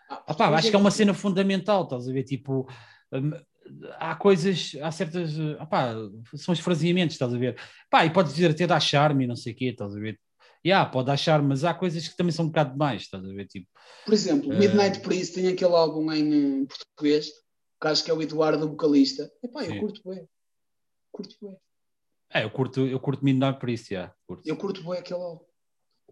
Ah, 0.09 0.23
opá, 0.30 0.49
acho 0.49 0.69
que 0.69 0.76
é 0.76 0.80
uma 0.80 0.91
cena 0.91 1.13
fundamental, 1.13 1.84
estás 1.85 2.07
a 2.07 2.11
ver? 2.11 2.23
Tipo, 2.23 2.68
hum, 3.13 3.31
há 3.97 4.13
coisas, 4.15 4.73
há 4.81 4.91
certas, 4.91 5.31
opá, 5.59 5.93
são 6.35 6.53
esfraseamentos, 6.53 7.15
estás 7.15 7.34
a 7.34 7.38
ver? 7.38 7.57
Pá, 7.89 8.05
e 8.05 8.09
podes 8.11 8.34
dizer 8.34 8.51
até 8.51 8.68
dá 8.68 8.80
charme 8.80 9.23
e 9.23 9.27
não 9.27 9.35
sei 9.38 9.53
o 9.53 9.55
quê, 9.55 9.65
estás 9.68 9.95
a 9.95 9.99
ver? 9.99 10.19
Yeah, 10.66 10.90
pode 10.90 11.08
dar 11.08 11.18
charme, 11.18 11.48
mas 11.50 11.64
há 11.64 11.74
coisas 11.74 12.08
que 12.08 12.16
também 12.16 12.32
são 12.32 12.46
um 12.46 12.50
bocado 12.50 12.72
demais, 12.74 13.02
estás 13.04 13.24
a 13.24 13.28
ver? 13.34 13.48
Tipo, 13.48 13.68
Por 14.06 14.14
exemplo, 14.14 14.54
Eh, 14.54 14.58
Midnight 14.60 15.00
Priest 15.00 15.34
tem 15.36 15.48
aquele 15.48 15.74
álbum 15.74 16.12
em, 16.12 16.62
eh, 16.64 16.66
português, 16.68 17.30
que 17.82 17.88
acho 17.88 18.04
que 18.04 18.12
é 18.12 18.14
o 18.14 18.22
Eduardo, 18.22 18.66
o 18.66 18.70
vocalista. 18.70 19.32
Epá, 19.44 19.64
eu 19.64 19.72
Sim. 19.72 19.80
curto 19.80 20.02
bem. 20.06 20.28
Curto 21.12 21.36
bem. 21.42 21.58
é, 22.34 22.44
eu 22.44 22.50
curto, 22.52 22.82
eu 22.88 23.00
curto 23.00 23.26
Midnight 23.26 23.60
Priest, 23.60 23.92
yeah, 23.94 24.14
curto. 24.28 24.48
Eu 24.48 24.56
curto 24.56 24.84
bem 24.84 25.00
aquele 25.00 25.20
álbum. 25.22 25.44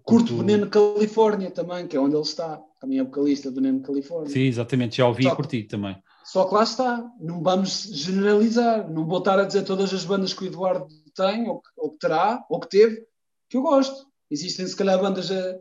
Curto 0.03 0.29
Curto- 0.33 0.37
Veneno 0.37 0.69
Califórnia 0.69 1.51
também, 1.51 1.87
que 1.87 1.95
é 1.95 1.99
onde 1.99 2.15
ele 2.15 2.23
está. 2.23 2.59
Também 2.79 2.99
é 2.99 3.03
vocalista 3.03 3.49
do 3.51 3.55
Veneno 3.55 3.81
Califórnia. 3.81 4.31
Sim, 4.31 4.41
exatamente, 4.41 4.97
já 4.97 5.05
ouvi 5.07 5.23
Só 5.23 5.33
e 5.33 5.35
curti 5.35 5.63
também. 5.63 6.01
Só 6.23 6.47
que 6.47 6.53
lá 6.55 6.63
está. 6.63 7.05
Não 7.19 7.43
vamos 7.43 7.83
generalizar. 7.83 8.89
Não 8.89 9.05
vou 9.05 9.19
estar 9.19 9.37
a 9.39 9.43
dizer 9.43 9.63
todas 9.63 9.93
as 9.93 10.05
bandas 10.05 10.33
que 10.33 10.43
o 10.43 10.47
Eduardo 10.47 10.87
tem, 11.13 11.47
ou 11.49 11.61
que, 11.61 11.69
ou 11.77 11.91
que 11.91 11.97
terá, 11.99 12.43
ou 12.49 12.59
que 12.59 12.69
teve, 12.69 13.05
que 13.49 13.57
eu 13.57 13.61
gosto. 13.61 14.08
Existem 14.31 14.65
se 14.67 14.75
calhar 14.75 14.99
bandas, 15.01 15.31
eh, 15.31 15.57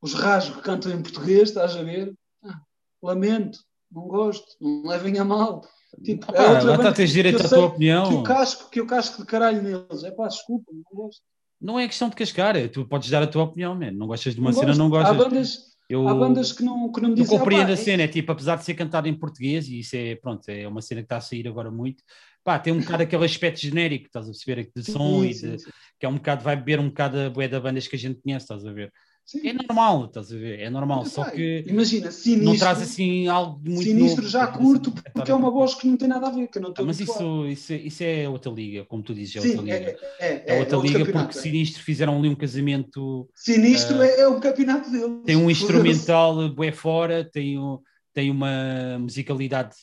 os 0.00 0.14
rasgos 0.14 0.56
que 0.56 0.62
cantam 0.62 0.92
em 0.92 1.02
português, 1.02 1.48
estás 1.48 1.76
a 1.76 1.82
ver? 1.82 2.14
Ah, 2.44 2.60
lamento, 3.02 3.58
não 3.90 4.02
gosto, 4.02 4.46
não 4.60 4.84
levem 4.86 5.18
a 5.18 5.24
mal. 5.24 5.62
Tipo, 6.04 6.30
Opá, 6.30 6.42
é 6.42 6.50
outra 6.52 6.76
banda 6.76 6.92
tens 6.92 7.10
direito 7.10 7.40
eu 7.40 7.46
à 7.46 7.48
tua 7.48 7.64
opinião. 7.66 8.08
Que 8.08 8.14
eu 8.14 8.22
casco, 8.22 8.70
que 8.70 8.80
eu 8.80 8.86
casco 8.86 9.22
de 9.22 9.26
caralho 9.26 9.62
neles. 9.62 10.04
É 10.04 10.10
pá, 10.10 10.28
desculpa, 10.28 10.70
não 10.72 10.82
gosto. 10.92 11.22
Não 11.60 11.78
é 11.78 11.88
questão 11.88 12.08
de 12.08 12.14
cascar, 12.14 12.54
é, 12.54 12.68
tu 12.68 12.86
podes 12.86 13.10
dar 13.10 13.22
a 13.22 13.26
tua 13.26 13.42
opinião, 13.44 13.74
man. 13.74 13.90
não 13.90 14.06
gostas 14.06 14.34
de 14.34 14.40
uma 14.40 14.50
Não 14.50 14.54
cena, 14.54 14.66
gosto. 14.68 14.78
não 14.78 14.90
gostas. 14.90 15.10
Há 15.10 15.18
bandas, 15.18 15.58
eu, 15.88 16.06
há 16.06 16.14
bandas 16.14 16.52
que 16.52 16.62
não, 16.62 16.92
que 16.92 17.00
não 17.00 17.08
me 17.08 17.14
eu 17.18 17.22
dizem. 17.24 17.36
compreendo 17.38 17.70
"Ah, 17.70 17.74
a 17.74 17.76
pá, 17.76 17.82
cena, 17.82 18.02
é 18.04 18.08
tipo, 18.08 18.30
apesar 18.30 18.56
de 18.56 18.64
ser 18.64 18.74
cantado 18.74 19.08
em 19.08 19.18
português, 19.18 19.66
e 19.68 19.80
isso 19.80 19.96
é, 19.96 20.14
pronto, 20.14 20.48
é 20.48 20.68
uma 20.68 20.80
cena 20.80 21.00
que 21.00 21.06
está 21.06 21.16
a 21.16 21.20
sair 21.20 21.48
agora 21.48 21.68
muito, 21.68 22.04
pá, 22.48 22.58
tem 22.58 22.72
um 22.72 22.80
bocado 22.80 23.02
aquele 23.02 23.24
aspecto 23.26 23.60
genérico, 23.60 24.06
estás 24.06 24.24
a 24.26 24.30
perceber, 24.30 24.70
de 24.74 24.82
sim, 24.82 24.92
som 24.92 25.22
e 25.22 25.34
sim, 25.34 25.50
de, 25.50 25.58
sim. 25.58 25.70
que 26.00 26.06
é 26.06 26.08
um 26.08 26.14
bocado, 26.14 26.42
vai 26.42 26.56
beber 26.56 26.80
um 26.80 26.88
bocado 26.88 27.18
a 27.20 27.28
bué 27.28 27.46
da 27.46 27.60
bandas 27.60 27.86
que 27.86 27.94
a 27.94 27.98
gente 27.98 28.22
conhece, 28.22 28.44
estás 28.44 28.64
a 28.64 28.72
ver. 28.72 28.90
Sim. 29.26 29.46
É 29.46 29.52
normal, 29.52 30.06
estás 30.06 30.32
a 30.32 30.36
ver, 30.38 30.58
é 30.60 30.70
normal, 30.70 31.04
só 31.04 31.22
Pá, 31.24 31.30
que 31.32 31.62
Imagina, 31.68 32.10
sinistro. 32.10 32.46
não 32.46 32.56
traz 32.56 32.80
assim 32.80 33.28
algo 33.28 33.60
de 33.62 33.68
muito 33.70 33.84
Sinistro 33.84 34.22
novo, 34.22 34.32
já 34.32 34.46
curto 34.46 34.90
porque 35.12 35.30
é 35.30 35.34
uma 35.34 35.50
voz 35.50 35.74
que 35.74 35.86
não 35.86 35.98
tem 35.98 36.08
nada 36.08 36.28
a 36.28 36.30
ver, 36.30 36.48
que 36.48 36.58
não 36.58 36.68
Ah, 36.68 36.70
estou 36.70 36.86
mas 36.86 36.98
isso, 36.98 37.46
isso, 37.46 37.74
isso 37.74 38.02
é 38.02 38.26
outra 38.26 38.50
liga, 38.50 38.86
como 38.86 39.02
tu 39.02 39.12
dizes, 39.14 39.36
é 39.36 39.40
outra 39.40 39.60
é, 39.70 39.78
liga. 39.78 39.98
é, 40.18 40.32
é, 40.32 40.56
É 40.56 40.58
outra 40.58 40.78
outro 40.78 40.92
liga 40.98 41.12
porque 41.12 41.38
é. 41.38 41.42
Sinistro 41.42 41.82
fizeram 41.82 42.18
ali 42.18 42.30
um 42.30 42.34
casamento 42.34 43.28
Sinistro 43.34 44.00
Ah, 44.00 44.06
é, 44.06 44.20
é 44.20 44.26
o 44.28 44.40
campeonato 44.40 44.90
deles. 44.90 45.10
tem 45.26 45.36
um 45.36 45.50
instrumental 45.50 46.48
bué 46.48 46.72
fora, 46.72 47.22
tem, 47.30 47.58
um- 47.58 47.78
tem 48.14 48.30
uma 48.30 48.98
musicalidade 48.98 49.76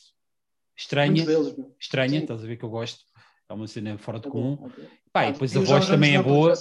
estranha, 0.76 1.24
deles, 1.24 1.54
estranha, 1.80 2.10
Sim. 2.10 2.18
estás 2.18 2.42
a 2.44 2.46
ver 2.46 2.56
que 2.56 2.64
eu 2.64 2.70
gosto, 2.70 3.00
é 3.48 3.52
uma 3.54 3.66
cena 3.66 3.96
fora 3.98 4.18
de 4.18 4.24
Tá 4.24 4.30
comum. 4.30 4.56
bom, 4.56 4.66
ok. 4.66 4.84
Pá, 5.12 5.24
e 5.24 5.28
Ah, 5.28 5.30
depois 5.32 5.56
a 5.56 5.60
voz 5.60 5.86
também 5.88 6.14
é 6.16 6.22
boa. 6.22 6.52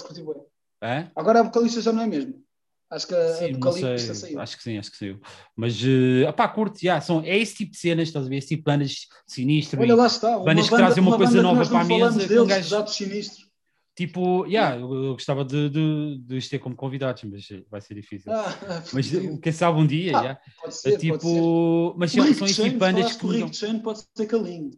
Hã? 0.82 1.12
Agora 1.16 1.40
a 1.40 1.44
vocalista 1.44 1.82
já 1.82 1.92
não 1.92 2.02
é 2.04 2.08
mesmo. 2.08 2.44
Acho 2.90 3.08
que 3.08 3.16
a 3.16 3.34
Sim, 3.34 3.52
não 3.52 3.60
vocalista 3.60 4.14
saiu. 4.14 4.40
acho 4.40 4.58
que 4.58 4.64
sim, 4.64 4.78
acho 4.78 4.92
que 4.92 4.98
saiu. 4.98 5.20
Mas, 5.56 5.76
uh, 5.82 6.32
pá, 6.38 6.48
curto, 6.48 6.80
já, 6.80 7.02
são, 7.02 7.22
é 7.22 7.36
esse 7.38 7.56
tipo 7.56 7.72
de 7.72 7.78
cenas, 7.78 8.08
estás 8.08 8.26
a 8.26 8.30
ver, 8.30 8.38
esse 8.38 8.50
tipo 8.50 8.62
de 8.62 8.66
bandas 8.66 9.08
sinistro, 9.28 9.82
Olha 9.82 9.96
lá 9.96 10.06
está. 10.06 10.38
bandas 10.40 10.70
que 10.70 10.76
trazem 10.76 11.02
uma 11.04 11.18
coisa 11.18 11.32
banda 11.34 11.48
que 11.50 11.56
nova 11.56 11.70
para 11.70 11.80
a 11.82 11.84
mesa, 11.84 12.20
que 12.20 12.26
um 12.26 12.28
Deles, 12.28 12.48
gajo- 12.48 12.64
Pesados 12.64 12.96
Sinistros. 12.96 13.50
Tipo, 13.96 14.46
já, 14.50 14.76
eu, 14.78 15.14
gostava 15.14 15.46
de, 15.46 15.70
de, 15.70 16.18
de 16.20 16.36
os 16.36 16.50
ter 16.50 16.60
como 16.60 16.76
convidados, 16.76 17.24
mas 17.24 17.48
vai 17.70 17.82
ser 17.82 17.96
difícil. 17.96 18.32
Ah, 18.32 18.84
mas 18.94 19.10
quem 19.42 19.52
sabe 19.52 19.80
um 19.80 19.88
dia, 19.88 20.18
Ah, 20.18 20.24
já. 20.24 20.36
pode 20.62 20.68
É 20.68 20.72
ser, 20.72 20.90
pode 20.92 21.00
tipo, 21.02 21.96
mas 21.98 22.12
O 22.12 22.16
são, 22.16 22.24
Rick 22.26 22.38
são 22.38 22.48
esse 22.48 22.64
tipo 22.64 22.78
bandas 22.78 23.16
que 23.16 23.28
Rick 23.28 23.56
Shane 23.56 23.80
pode 23.80 24.04
ser 24.16 24.26
calinho. 24.28 24.72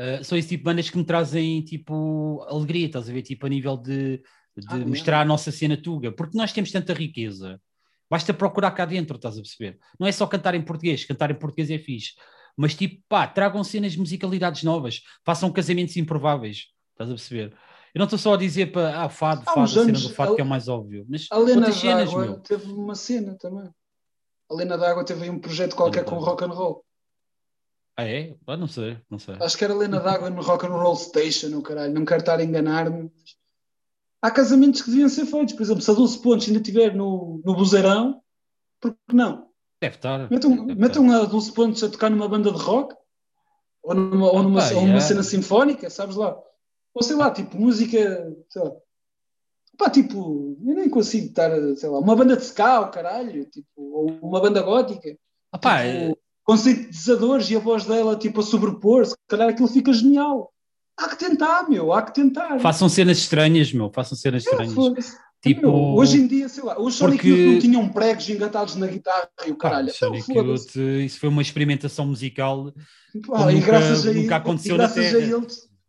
Uh, 0.00 0.22
são 0.22 0.38
esse 0.38 0.48
tipo 0.48 0.60
de 0.60 0.64
bandas 0.64 0.88
que 0.88 0.96
me 0.96 1.04
trazem 1.04 1.60
tipo 1.62 2.46
alegria, 2.48 2.86
estás 2.86 3.10
a 3.10 3.12
ver? 3.12 3.22
Tipo 3.22 3.46
a 3.46 3.48
nível 3.48 3.76
de, 3.76 4.18
de 4.18 4.22
Ah, 4.68 4.74
yeah. 4.74 4.88
mostrar 4.88 5.20
a 5.20 5.24
nossa 5.24 5.50
cena 5.50 5.76
tuga, 5.76 6.12
porque 6.12 6.38
nós 6.38 6.52
temos 6.52 6.70
tanta 6.70 6.92
riqueza, 6.94 7.60
basta 8.08 8.32
procurar 8.32 8.70
cá 8.70 8.86
dentro, 8.86 9.16
estás 9.16 9.36
a 9.36 9.42
perceber? 9.42 9.76
Não 9.98 10.06
é 10.06 10.12
só 10.12 10.24
cantar 10.26 10.54
em 10.54 10.62
português, 10.62 11.04
cantar 11.04 11.30
em 11.32 11.34
português 11.34 11.68
é 11.70 11.78
fixe, 11.78 12.12
mas 12.56 12.76
tipo, 12.76 13.02
pá, 13.08 13.26
tragam 13.26 13.62
cenas 13.64 13.92
de 13.92 13.98
musicalidades 13.98 14.62
novas, 14.62 15.02
façam 15.24 15.50
casamentos 15.50 15.96
improváveis, 15.96 16.66
estás 16.92 17.10
a 17.10 17.14
perceber? 17.14 17.52
Eu 17.94 17.98
não 18.00 18.04
estou 18.04 18.18
só 18.18 18.34
a 18.34 18.36
dizer 18.36 18.70
para, 18.72 19.02
ah, 19.02 19.08
fado, 19.08 19.42
fado, 19.44 19.60
a 19.62 19.66
cena 19.66 19.98
do 19.98 20.10
fado 20.10 20.32
a- 20.32 20.34
que 20.36 20.40
é 20.40 20.44
o 20.44 20.46
mais 20.46 20.68
óbvio, 20.68 21.06
mas 21.08 21.26
A 21.30 21.38
Lena 21.38 21.70
d'Água 21.70 22.40
teve 22.46 22.70
uma 22.72 22.94
cena 22.94 23.34
também. 23.38 23.68
A 24.50 24.54
Lena 24.54 24.76
d'Água 24.78 25.04
teve 25.04 25.24
aí 25.24 25.30
um 25.30 25.38
projeto 25.38 25.74
qualquer 25.76 26.04
com 26.04 26.16
rock 26.18 26.44
and 26.44 26.48
roll. 26.52 26.84
Ah, 27.96 28.04
é? 28.06 28.36
Ah, 28.46 28.56
não 28.56 28.68
sei, 28.68 28.98
não 29.10 29.18
sei. 29.18 29.34
Acho 29.40 29.56
que 29.58 29.64
era 29.64 29.74
Lena 29.74 29.98
d'Água 30.00 30.30
no 30.30 30.40
Rock 30.42 30.66
and 30.66 30.70
Roll 30.70 30.94
Station, 30.96 31.48
o 31.56 31.62
caralho. 31.62 31.92
Não 31.92 32.04
quero 32.04 32.20
estar 32.20 32.38
a 32.38 32.44
enganar-me. 32.44 33.10
Há 34.22 34.30
casamentos 34.30 34.82
que 34.82 34.90
deviam 34.90 35.08
ser 35.08 35.26
feitos. 35.26 35.54
Por 35.54 35.62
exemplo, 35.62 35.82
se 35.82 35.90
a 35.90 35.94
Dulce 35.94 36.20
Pontes 36.22 36.46
ainda 36.48 36.60
estiver 36.60 36.94
no, 36.94 37.40
no 37.44 37.54
Buzeirão, 37.54 38.20
por 38.80 38.92
que 39.08 39.14
não? 39.16 39.48
Deve 39.80 39.96
estar. 39.96 40.30
Metam, 40.30 40.66
deve 40.66 40.86
estar. 40.86 41.22
a 41.22 41.24
Dulce 41.24 41.52
Pontes 41.52 41.82
a 41.82 41.88
tocar 41.88 42.10
numa 42.10 42.28
banda 42.28 42.50
de 42.52 42.58
rock 42.58 42.94
ou 43.82 43.94
numa, 43.94 44.26
ou 44.30 44.42
numa, 44.42 44.60
Ah, 44.60 44.68
pá, 44.68 44.74
ou 44.74 44.80
numa 44.82 44.86
yeah. 44.88 45.00
cena 45.06 45.22
sinfónica, 45.22 45.88
sabes 45.90 46.16
lá? 46.16 46.36
Ou 46.98 47.02
sei 47.04 47.14
lá, 47.14 47.30
tipo, 47.30 47.56
música. 47.56 48.34
Sei 48.48 48.60
lá. 48.62 48.72
Pá, 49.78 49.88
tipo, 49.88 50.58
eu 50.66 50.74
nem 50.74 50.90
consigo 50.90 51.26
estar, 51.26 51.50
sei 51.76 51.88
lá, 51.88 52.00
uma 52.00 52.16
banda 52.16 52.36
de 52.36 52.42
ska, 52.42 52.80
o 52.80 52.90
caralho, 52.90 53.44
tipo, 53.44 53.68
ou 53.76 54.10
uma 54.20 54.40
banda 54.40 54.60
gótica. 54.60 55.16
Ah, 55.52 55.58
pá, 55.58 55.82
tipo, 55.84 56.56
sintetizadores 56.56 57.48
e 57.50 57.54
a 57.56 57.60
voz 57.60 57.84
dela 57.84 58.16
tipo 58.16 58.40
a 58.40 58.42
sobrepor, 58.42 59.06
se 59.06 59.14
calhar 59.28 59.48
aquilo 59.48 59.68
fica 59.68 59.92
genial. 59.92 60.52
Há 60.96 61.08
que 61.10 61.16
tentar, 61.16 61.68
meu, 61.70 61.92
há 61.92 62.02
que 62.02 62.12
tentar. 62.12 62.58
façam 62.58 62.88
cenas 62.88 63.18
estranhas, 63.18 63.72
meu, 63.72 63.88
façam 63.88 64.18
cenas 64.18 64.44
É, 64.44 64.50
estranhas. 64.50 65.16
Tipo, 65.40 65.60
Meu, 65.68 65.72
hoje 65.94 66.20
em 66.20 66.26
dia, 66.26 66.48
sei 66.48 66.64
lá, 66.64 66.76
os 66.80 66.96
Sonic 66.96 67.18
porque- 67.18 67.28
Youth 67.28 67.52
não 67.52 67.60
tinham 67.60 67.88
pregos 67.90 68.28
engatados 68.28 68.74
na 68.74 68.88
guitarra 68.88 69.28
e 69.46 69.52
o 69.52 69.56
caralho. 69.56 69.92
Então, 69.94 70.08
Sonic 70.08 70.24
foda-se. 70.34 70.80
Youth, 70.80 71.04
isso 71.06 71.20
foi 71.20 71.28
uma 71.28 71.40
experimentação 71.42 72.04
musical. 72.06 72.72
E 73.14 73.18
nunca- 73.20 73.64
graças 73.64 74.04
a, 74.04 74.08
nunca 74.08 74.18
ele, 74.18 74.34
aconteceu 74.34 74.74
e 74.74 74.78
na 74.78 74.84
graças 74.88 74.98
a 75.06 75.10
Terra. 75.10 75.22
ele 75.22 75.46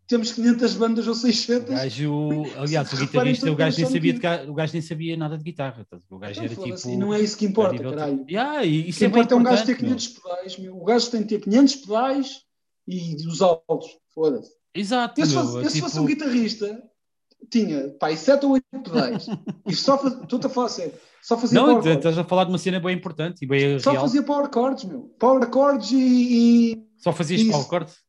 temos 0.09 0.31
500 0.33 0.73
bandas 0.73 1.05
ou 1.07 1.13
O 1.13 1.15
600. 1.15 1.69
gajo, 1.69 2.43
aliás, 2.57 2.91
o 2.91 2.97
guitarrista, 2.97 3.51
o 3.51 3.55
gajo 3.55 3.77
nem 3.77 3.85
sabia, 3.89 4.13
de 4.13 4.49
o 4.49 4.53
gajo 4.53 4.73
nem 4.73 4.81
sabia 4.81 5.15
nada 5.15 5.37
de 5.37 5.43
guitarra. 5.43 5.85
O 6.09 6.17
gajo 6.17 6.43
Então, 6.43 6.63
era 6.65 6.75
tipo. 6.77 6.89
e 6.89 6.97
não 6.97 7.13
é 7.13 7.21
isso 7.21 7.37
que 7.37 7.45
importa, 7.45 7.73
nível 7.73 7.91
de- 7.91 7.95
caralho. 7.97 8.25
Yeah, 8.27 8.65
e 8.65 8.81
O 8.81 8.89
isso 8.89 8.99
que 8.99 9.05
é 9.05 9.07
importa 9.07 9.33
é 9.33 9.37
um 9.37 9.43
gajo 9.43 9.65
ter 9.65 9.71
importante, 9.73 9.87
meu. 9.89 9.97
500 9.97 10.07
pedais, 10.07 10.57
meu. 10.57 10.77
O 10.77 10.83
gajo 10.83 11.11
tem 11.11 11.21
que 11.21 11.27
ter 11.29 11.39
500 11.41 11.75
pedais 11.75 12.41
e 12.87 13.15
os 13.27 13.41
altos, 13.41 13.87
foda-se. 14.13 14.51
Exato, 14.73 15.21
Eu 15.21 15.25
se 15.27 15.33
fosse, 15.33 15.55
eu 15.57 15.63
se 15.69 15.75
tipo, 15.75 15.85
fosse 15.87 15.99
um 15.99 16.05
guitarrista, 16.05 16.83
tinha, 17.49 17.89
pá, 17.99 18.15
7 18.15 18.45
ou 18.45 18.53
8 18.53 18.65
pedais. 18.83 19.27
e 19.67 19.75
só 19.75 19.97
fazia, 19.97 20.23
estou-te 20.23 20.45
a 20.47 20.49
falar 20.49 20.69
sério, 20.69 20.93
só 21.21 21.37
fazia 21.37 21.59
Não, 21.61 21.79
estás 21.79 22.17
a 22.17 22.23
falar 22.23 22.45
de 22.45 22.51
uma 22.51 22.57
cena 22.57 22.79
bem 22.79 22.95
importante 22.95 23.43
e 23.43 23.47
bem 23.47 23.77
Só 23.79 23.91
real. 23.91 24.01
fazia 24.03 24.23
power 24.23 24.49
chords, 24.51 24.83
meu. 24.85 25.01
Power 25.19 25.47
chords 25.53 25.91
e... 25.91 25.97
e- 26.73 26.83
Só 26.97 27.13
fazias 27.13 27.41
Isso. 27.41 27.51
power 27.51 27.67
chords? 27.67 28.08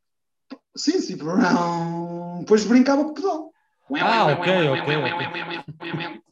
Sim, 0.77 1.01
sim, 1.01 1.17
depois 2.41 2.65
brincava 2.65 3.05
com 3.05 3.11
o 3.11 3.15
pedal. 3.15 3.51
Ah, 4.01 4.27
ok, 4.27 4.69
ok. 4.69 4.95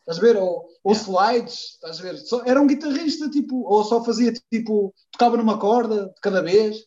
Estás 0.01 0.19
a 0.19 0.20
ver? 0.20 0.36
Ou, 0.36 0.65
ou 0.85 0.93
Yeah. 0.94 1.05
slides, 1.05 1.55
estás 1.74 2.01
a 2.01 2.02
ver? 2.02 2.16
Só, 2.19 2.43
era 2.47 2.60
um 2.60 2.66
guitarrista, 2.66 3.28
tipo, 3.28 3.62
ou 3.62 3.85
só 3.85 4.02
fazia, 4.05 4.32
tipo, 4.51 4.94
tocava 5.12 5.36
numa 5.36 5.59
corda 5.59 6.06
de 6.06 6.20
cada 6.23 6.40
vez. 6.43 6.78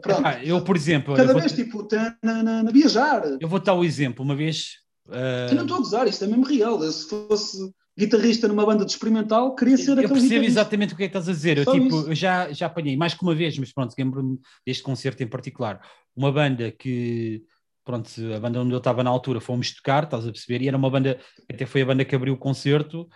Pronto. 0.00 0.20
Epá, 0.20 0.42
eu, 0.42 0.64
por 0.64 0.76
exemplo, 0.76 1.14
cada 1.14 1.32
vou, 1.32 1.40
vez, 1.40 1.52
tipo, 1.52 1.84
tananana, 1.84 2.72
viajar. 2.72 3.22
eu 3.38 3.48
vou 3.48 3.60
dar 3.60 3.74
o 3.74 3.84
exemplo. 3.84 4.24
Uma 4.24 4.34
vez. 4.34 4.78
ah, 5.10 5.48
Eu 5.50 5.56
não 5.56 5.62
estou 5.64 5.76
a 5.76 5.80
gozar, 5.80 6.08
isto 6.08 6.24
é 6.24 6.26
mesmo 6.26 6.44
real. 6.46 6.80
Se 6.90 7.08
fosse 7.08 7.58
guitarrista 7.98 8.48
numa 8.48 8.66
banda 8.66 8.84
de 8.84 8.90
experimental, 8.90 9.54
queria 9.54 9.76
ser 9.76 9.90
Eu 9.90 9.92
aquele 9.94 10.08
percebo 10.08 10.28
guitarrista. 10.28 10.60
exatamente 10.60 10.94
o 10.94 10.96
que 10.96 11.04
é 11.04 11.08
que 11.08 11.16
estás 11.16 11.28
a 11.28 11.32
dizer. 11.32 11.58
Eu, 11.58 11.64
Só 11.64 11.72
tipo, 11.72 11.86
isso. 11.86 12.08
eu 12.08 12.14
já, 12.14 12.52
já 12.52 12.66
apanhei 12.66 12.96
mais 12.96 13.14
que 13.14 13.22
uma 13.22 13.34
vez, 13.34 13.56
mas 13.58 13.72
pronto, 13.72 13.94
lembro-me 13.96 14.38
deste 14.66 14.82
concerto 14.82 15.22
em 15.22 15.26
particular. 15.28 15.80
Uma 16.16 16.32
banda 16.32 16.70
que 16.72 17.42
pronto, 17.84 18.08
a 18.34 18.40
banda 18.40 18.60
onde 18.62 18.72
eu 18.72 18.78
estava 18.78 19.04
na 19.04 19.10
altura 19.10 19.40
fomos 19.40 19.74
tocar, 19.74 20.04
estás 20.04 20.26
a 20.26 20.32
perceber? 20.32 20.62
E 20.62 20.68
era 20.68 20.76
uma 20.76 20.90
banda, 20.90 21.20
até 21.50 21.66
foi 21.66 21.82
a 21.82 21.86
banda 21.86 22.04
que 22.04 22.14
abriu 22.16 22.32
o 22.34 22.38
concerto, 22.38 23.06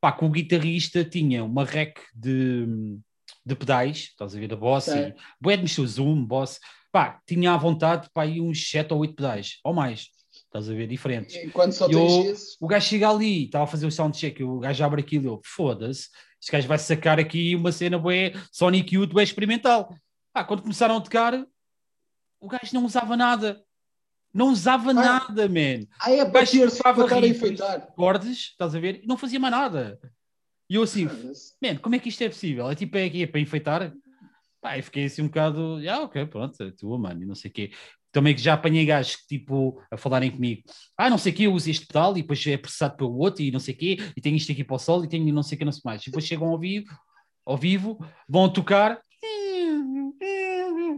pá, 0.00 0.12
que 0.12 0.24
o 0.24 0.28
guitarrista 0.30 1.02
tinha 1.02 1.42
uma 1.42 1.64
rec 1.64 1.98
de, 2.14 2.66
de 3.44 3.54
pedais, 3.56 3.98
estás 4.10 4.36
a 4.36 4.38
ver, 4.38 4.52
a 4.52 4.56
Boss, 4.56 4.84
Sei. 4.84 5.08
e 5.08 5.14
bué 5.40 5.56
de 5.56 5.62
mexer 5.62 5.80
o 5.80 5.86
Zoom, 5.86 6.24
Boss, 6.26 6.60
pá, 6.92 7.20
tinha 7.26 7.52
à 7.52 7.56
vontade, 7.56 8.08
pá, 8.12 8.22
aí 8.24 8.38
uns 8.40 8.68
7 8.70 8.92
ou 8.92 9.00
8 9.00 9.14
pedais, 9.14 9.58
ou 9.64 9.72
mais, 9.72 10.08
estás 10.48 10.68
a 10.68 10.74
ver, 10.74 10.86
diferentes. 10.86 11.36
Enquanto 11.36 11.72
só 11.72 11.86
E 11.86 11.94
tens 11.94 12.24
eu- 12.26 12.32
esses. 12.32 12.56
O 12.60 12.66
gajo 12.66 12.86
chega 12.86 13.08
ali, 13.08 13.44
estava 13.44 13.64
a 13.64 13.66
fazer 13.66 13.86
o 13.86 13.90
soundcheck, 13.92 14.42
o 14.42 14.58
gajo 14.58 14.84
abre 14.84 15.00
aquilo, 15.00 15.26
eu, 15.28 15.40
foda-se, 15.44 16.08
este 16.40 16.50
gajo 16.52 16.66
vai 16.68 16.78
sacar 16.78 17.18
aqui 17.20 17.54
uma 17.54 17.70
cena 17.72 17.98
bué 17.98 18.32
Sonic 18.50 18.94
Youth, 18.94 19.12
bué 19.12 19.22
experimental. 19.22 19.94
Ah, 20.34 20.44
quando 20.44 20.62
começaram 20.62 20.96
a 20.96 21.00
tocar, 21.00 21.34
o 22.40 22.48
gajo 22.48 22.74
não 22.74 22.84
usava 22.84 23.16
nada. 23.16 23.62
Não 24.32 24.48
usava 24.50 24.92
nada, 24.92 25.48
man. 25.48 25.86
Ah, 26.00 26.12
é 26.12 26.22
O 26.22 26.30
para 26.30 26.42
estar 26.44 26.94
a 27.24 27.26
enfeitar. 27.26 27.92
Cordes, 27.94 28.38
estás 28.50 28.74
a 28.74 28.78
ver? 28.80 29.02
E 29.02 29.06
não 29.06 29.16
fazia 29.16 29.40
mais 29.40 29.50
nada. 29.52 29.98
E 30.70 30.74
eu 30.74 30.82
assim, 30.82 31.06
man, 31.62 31.76
como 31.80 31.94
é 31.94 31.98
que 31.98 32.10
isto 32.10 32.22
é 32.22 32.28
possível? 32.28 32.70
É 32.70 32.74
tipo, 32.74 32.96
é 32.98 33.06
é 33.06 33.26
para 33.26 33.40
enfeitar? 33.40 33.92
Pá, 34.60 34.76
eu 34.76 34.82
fiquei 34.82 35.04
assim 35.06 35.22
um 35.22 35.28
bocado, 35.28 35.78
ah, 35.90 36.02
ok, 36.02 36.26
pronto, 36.26 36.62
é 36.62 36.70
tua, 36.72 36.98
mano, 36.98 37.22
e 37.22 37.26
não 37.26 37.34
sei 37.34 37.50
o 37.50 37.54
quê. 37.54 37.72
Também 38.10 38.34
que 38.34 38.40
já 38.40 38.54
apanhei 38.54 38.86
gajos 38.86 39.16
que, 39.16 39.38
tipo, 39.38 39.82
a 39.90 39.96
falarem 39.96 40.30
comigo, 40.30 40.62
ah, 40.96 41.10
não 41.10 41.18
sei 41.18 41.32
o 41.32 41.34
quê, 41.34 41.42
eu 41.46 41.52
uso 41.52 41.70
este 41.70 41.86
pedal 41.86 42.12
e 42.16 42.22
depois 42.22 42.46
é 42.46 42.56
processado 42.56 42.96
pelo 42.96 43.16
outro 43.18 43.42
e 43.42 43.50
não 43.50 43.60
sei 43.60 43.74
o 43.74 43.76
quê, 43.76 43.98
e 44.16 44.20
tenho 44.20 44.36
isto 44.36 44.50
aqui 44.50 44.64
para 44.64 44.76
o 44.76 44.78
solo 44.78 45.04
e 45.04 45.08
tenho 45.08 45.32
não 45.32 45.42
sei 45.42 45.56
o 45.56 45.58
que, 45.58 45.64
não 45.64 45.72
sei 45.72 45.82
mais. 45.84 46.02
E 46.02 46.06
depois 46.06 46.24
chegam 46.24 46.48
ao 46.48 46.58
vivo, 46.58 46.86
ao 47.44 47.56
vivo, 47.56 47.98
vão 48.26 48.48
tocar, 48.50 48.98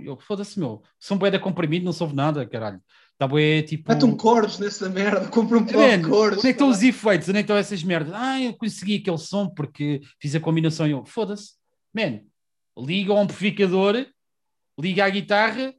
eu, 0.02 0.16
foda-se, 0.18 0.58
meu, 0.58 0.82
são 0.98 1.16
bué 1.16 1.30
da 1.30 1.38
comprimido, 1.38 1.84
não 1.84 1.92
soube 1.92 2.14
nada, 2.14 2.46
caralho. 2.46 2.80
Está 3.12 3.28
bué, 3.28 3.62
tipo... 3.62 3.92
Mete 3.92 4.04
um 4.04 4.16
cordes 4.16 4.58
nessa 4.58 4.88
merda, 4.88 5.28
compra 5.28 5.58
um 5.58 5.64
pedal 5.64 5.82
de 5.82 5.96
Man, 5.98 6.08
cordes. 6.08 6.38
onde 6.38 6.48
é 6.48 6.52
que 6.52 6.56
estão 6.56 6.68
os 6.70 6.82
efeitos? 6.82 7.28
Onde 7.28 7.38
é 7.38 7.42
que 7.42 7.44
estão 7.44 7.56
essas 7.56 7.82
merdas? 7.82 8.14
Ah, 8.14 8.40
eu 8.40 8.54
consegui 8.54 8.96
aquele 8.96 9.18
som 9.18 9.48
porque 9.48 10.00
fiz 10.18 10.34
a 10.34 10.40
combinação 10.40 10.86
e 10.86 10.92
eu, 10.92 11.04
foda-se. 11.04 11.52
Man, 11.94 12.20
liga 12.78 13.12
ao 13.12 13.18
amplificador, 13.18 14.06
liga 14.78 15.04
à 15.04 15.10
guitarra 15.10 15.74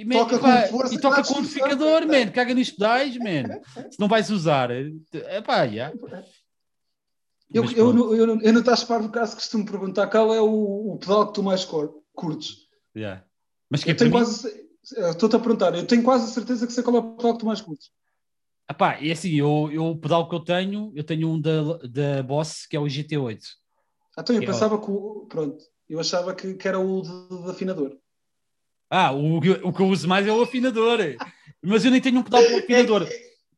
e, 0.00 0.04
man, 0.04 0.14
Toca 0.14 0.38
pá, 0.38 0.62
com 0.62 0.68
força 0.68 0.94
e 0.94 1.00
toca 1.00 1.22
com 1.24 1.34
o 1.34 1.38
amplificador. 1.38 2.02
Caga 2.32 2.54
nos 2.54 2.70
pedais, 2.70 3.16
man. 3.16 3.60
Se 3.90 3.98
não 3.98 4.08
vais 4.08 4.30
usar, 4.30 4.70
é 4.70 5.40
pá, 5.40 5.66
já. 5.66 5.92
Eu, 7.52 7.62
Mas 7.64 7.72
eu, 7.76 8.14
eu, 8.14 8.26
não- 8.26 8.40
eu 8.42 8.52
não 8.52 8.60
estás 8.60 8.82
par 8.84 9.00
do 9.00 9.08
caso 9.10 9.32
que 9.36 9.42
costumo 9.42 9.64
perguntar 9.64 10.08
qual 10.08 10.34
é 10.34 10.40
o, 10.40 10.92
o 10.94 10.98
pedal 10.98 11.28
que 11.28 11.34
tu 11.34 11.42
mais 11.42 11.64
cor- 11.64 12.02
curtes. 12.12 12.66
já. 12.94 13.24
Mas 13.70 13.82
que 13.84 13.90
é 13.90 13.92
Eu 13.92 13.96
para 13.96 14.04
tenho 14.10 14.18
mim, 14.18 14.24
quase. 14.24 14.66
eu 14.96 15.10
Estou-te 15.10 15.36
a 15.36 15.38
perguntar, 15.38 15.74
eu 15.74 15.86
tenho 15.86 16.02
quase 16.02 16.24
a 16.24 16.28
certeza 16.34 16.66
que 16.66 16.72
sei 16.72 16.82
qual 16.82 16.96
é 16.96 16.98
o 17.00 17.16
pedal 17.16 17.32
que 17.34 17.38
tu 17.40 17.46
mais 17.46 17.60
curtes. 17.60 17.90
ah 18.68 18.74
pá, 18.74 18.98
é 19.00 19.10
assim, 19.12 19.30
eu, 19.32 19.70
eu, 19.72 19.86
o 19.86 19.98
pedal 19.98 20.28
que 20.28 20.34
eu 20.34 20.40
tenho, 20.40 20.92
eu 20.94 21.04
tenho 21.04 21.28
um 21.30 21.40
da, 21.40 21.78
da 21.88 22.22
Boss 22.22 22.66
que 22.66 22.76
é 22.76 22.80
o 22.80 22.84
GT8. 22.84 23.40
Ah, 24.16 24.22
Então 24.22 24.34
eu 24.36 24.40
Que 24.42 24.46
é 24.46 24.50
o- 24.50 24.52
pensava 24.52 24.80
que 24.80 24.90
o. 24.90 25.26
Pronto, 25.28 25.64
eu 25.88 26.00
achava 26.00 26.34
que, 26.34 26.54
que 26.54 26.66
era 26.68 26.78
o 26.80 27.00
de 27.02 27.50
afinador. 27.50 27.96
Ah, 28.90 29.12
o, 29.12 29.40
que 29.40 29.48
eu- 29.48 29.60
o 29.68 29.72
que 29.72 29.80
eu 29.82 29.86
uso 29.88 30.06
mais 30.08 30.26
é 30.26 30.32
o 30.32 30.42
afinador. 30.42 30.98
Mas 31.62 31.84
eu 31.84 31.90
nem 31.90 32.00
tenho 32.00 32.18
um 32.20 32.22
pedal 32.22 32.42
para 32.42 32.54
o 32.54 32.58
afinador, 32.58 33.08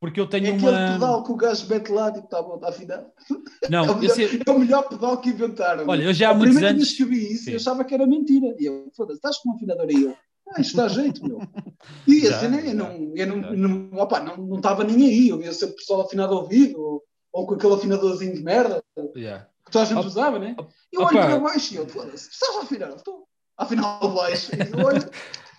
porque 0.00 0.18
eu 0.20 0.24
É 0.24 0.28
tenho 0.28 0.54
aquele 0.54 0.70
uma. 0.70 0.92
pedal 0.92 1.22
que 1.24 1.32
o 1.32 1.36
gajo 1.36 1.68
mete 1.68 1.88
lá 1.92 2.10
e 2.14 2.18
está 2.20 2.40
bom, 2.42 2.54
está 2.54 2.68
afinado. 2.70 3.06
É 3.64 3.68
Não, 3.70 3.84
o, 3.84 3.88
eu 3.90 3.96
melhor, 3.98 4.14
sei- 4.14 4.40
é 4.46 4.50
o 4.50 4.58
melhor 4.58 4.88
pedal 4.88 5.18
que 5.20 5.28
inventaram. 5.30 5.84
Olha, 5.86 6.04
eu 6.04 6.14
já 6.14 6.30
há 6.30 6.34
muitos 6.34 6.56
anos. 6.58 6.76
vez 6.76 6.92
que 6.96 7.02
eu 7.02 7.06
vi 7.08 7.32
isso, 7.32 7.44
Sim. 7.44 7.50
eu 7.50 7.56
achava 7.56 7.84
que 7.84 7.92
era 7.94 8.06
mentira. 8.06 8.54
E 8.58 8.64
eu, 8.66 8.90
foda-se, 8.96 9.18
estás 9.18 9.36
com 9.38 9.50
um 9.50 9.54
afinador 9.56 9.86
aí? 9.88 10.04
Eu, 10.04 10.16
ah, 10.54 10.60
isto 10.60 10.76
dá 10.76 10.88
jeito, 10.88 11.22
meu. 11.26 11.40
E 12.06 12.20
Já, 12.20 12.36
assim, 12.36 12.48
né, 12.48 12.60
eu 12.62 12.66
já, 12.66 12.74
não 12.74 13.12
eu 13.14 13.26
não, 13.26 13.36
não, 13.90 13.98
opá, 14.00 14.20
não, 14.20 14.36
não 14.38 14.56
estava 14.56 14.84
nem 14.84 15.06
aí. 15.06 15.28
Eu 15.28 15.38
via 15.38 15.52
sempre 15.52 15.74
o 15.74 15.76
pessoal 15.76 16.02
afinado 16.02 16.32
ao 16.34 16.42
ouvido, 16.42 16.80
ou, 16.80 17.02
ou 17.32 17.46
com 17.46 17.54
aquele 17.56 17.74
afinadorzinho 17.74 18.34
de 18.34 18.42
merda 18.42 18.82
Yeah. 19.14 19.46
que 19.66 19.70
toda 19.72 19.84
a 19.84 19.88
gente 19.88 20.06
usava, 20.06 20.38
né? 20.38 20.54
op- 20.58 20.70
Eu 20.92 21.00
olho 21.02 21.18
opa. 21.18 21.26
para 21.26 21.38
baixo 21.40 21.74
e 21.74 21.76
eu, 21.76 21.86
foda-se, 21.86 22.30
estás 22.30 22.56
a 22.56 22.60
afinar? 22.62 22.90
Estou 22.96 23.27
a 23.58 23.64
afinar 23.64 23.98
ao 24.00 24.14
baixo. 24.14 24.50
Olho, 24.84 25.10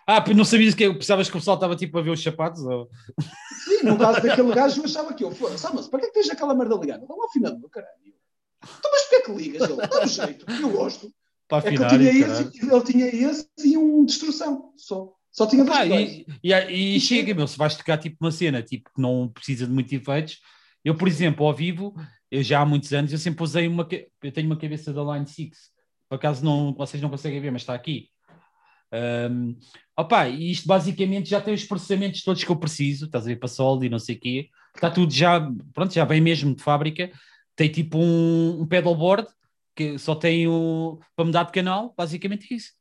Ah, 0.08 0.24
não 0.34 0.44
sabias 0.44 0.74
que 0.74 0.92
pensavas 0.92 1.30
que 1.30 1.38
o 1.38 1.40
pessoal 1.40 1.56
estava 1.56 1.76
tipo 1.76 2.00
a 2.00 2.02
ver 2.02 2.10
os 2.10 2.24
sapatos? 2.24 2.62
Ou... 2.64 2.90
sim, 3.64 3.84
no 3.86 3.96
caso 3.96 4.22
daquele 4.22 4.56
gajo, 4.56 4.82
eu 4.82 4.86
achava 4.86 5.14
que 5.14 5.24
eu, 5.24 5.30
foda-se, 5.30 5.68
ah, 5.68 5.72
mas 5.72 5.88
para 5.88 6.00
que 6.00 6.06
é 6.06 6.10
que 6.10 6.14
tens 6.16 6.30
aquela 6.32 6.56
merda 6.56 6.76
ligada? 6.76 7.06
Dá 7.06 7.14
um 7.14 7.26
afinador, 7.26 7.70
caralho. 7.70 7.94
Então, 8.64 8.92
mas 8.92 9.02
porquê 9.04 9.16
é 9.16 9.22
que 9.22 9.32
ligas? 9.34 9.70
Ele, 9.70 9.88
dá 9.88 10.04
um 10.04 10.08
jeito, 10.08 10.46
eu 10.50 10.70
gosto. 10.72 11.14
Para 11.48 11.68
É 11.68 11.72
que 11.72 11.78
ele 11.78 11.90
tinha, 11.90 12.28
caralho. 12.28 12.50
esse, 12.50 12.66
ele 12.66 12.82
tinha 12.84 13.06
esse 13.30 13.48
e 13.64 13.78
um 13.78 14.04
destrução, 14.06 14.74
só. 14.76 15.14
Só 15.32 15.46
tinha 15.46 15.64
dois 15.64 15.78
pedais. 15.78 16.10
e, 16.12 16.26
e, 16.44 16.52
e 16.54 16.96
E 16.96 17.00
chega, 17.00 17.36
meu, 17.36 17.48
se 17.48 17.56
vais 17.58 17.76
tocar 17.76 17.98
tipo 18.00 18.18
uma 18.20 18.32
cena 18.32 18.64
tipo, 18.64 18.90
que 18.94 19.00
não 19.02 19.28
precisa 19.30 19.68
de 19.68 19.72
muitos 19.72 19.94
efeitos. 19.94 20.40
Eu, 20.84 20.96
por 20.96 21.08
exemplo, 21.08 21.46
ao 21.46 21.54
vivo, 21.54 21.94
eu 22.32 22.42
já 22.42 22.62
há 22.62 22.66
muitos 22.66 22.92
anos, 22.94 23.12
eu 23.12 23.20
sempre 23.20 23.44
usei 23.44 23.68
uma. 23.68 23.88
Eu 24.24 24.32
tenho 24.32 24.48
uma 24.48 24.58
cabeça 24.58 24.92
da 24.92 25.04
Line 25.04 25.28
6, 25.28 25.50
por 26.10 26.16
acaso 26.16 26.44
não, 26.44 26.74
vocês 26.74 27.02
não 27.02 27.10
conseguem 27.10 27.40
ver, 27.40 27.52
mas 27.52 27.62
está 27.62 27.74
aqui. 27.74 28.10
Um, 28.92 29.56
opa, 29.96 30.28
e 30.28 30.52
isto 30.52 30.68
basicamente 30.68 31.30
já 31.30 31.40
tem 31.40 31.54
os 31.54 31.64
processamentos 31.64 32.24
todos 32.24 32.44
que 32.44 32.52
eu 32.52 32.56
preciso, 32.56 33.06
estás 33.06 33.26
a 33.26 33.28
ver 33.28 33.36
para 33.38 33.48
solo 33.48 33.84
e 33.84 33.90
não 33.90 34.00
sei 34.00 34.16
o 34.16 34.20
quê. 34.20 34.50
Está 34.76 34.90
tudo 34.90 35.14
já, 35.14 35.40
pronto, 35.74 35.94
já 35.94 36.04
vem 36.06 36.20
mesmo 36.22 36.56
de 36.56 36.64
fábrica. 36.64 37.12
Tem 37.56 37.70
tipo 37.70 37.98
um, 38.00 38.62
um 38.62 38.68
pedalboard 38.68 39.28
que 39.76 39.98
só 39.98 40.16
tem 40.16 40.48
o, 40.48 41.00
para 41.16 41.26
mudar 41.26 41.44
de 41.44 41.52
canal, 41.52 41.94
basicamente 41.96 42.54
isso. 42.54 42.72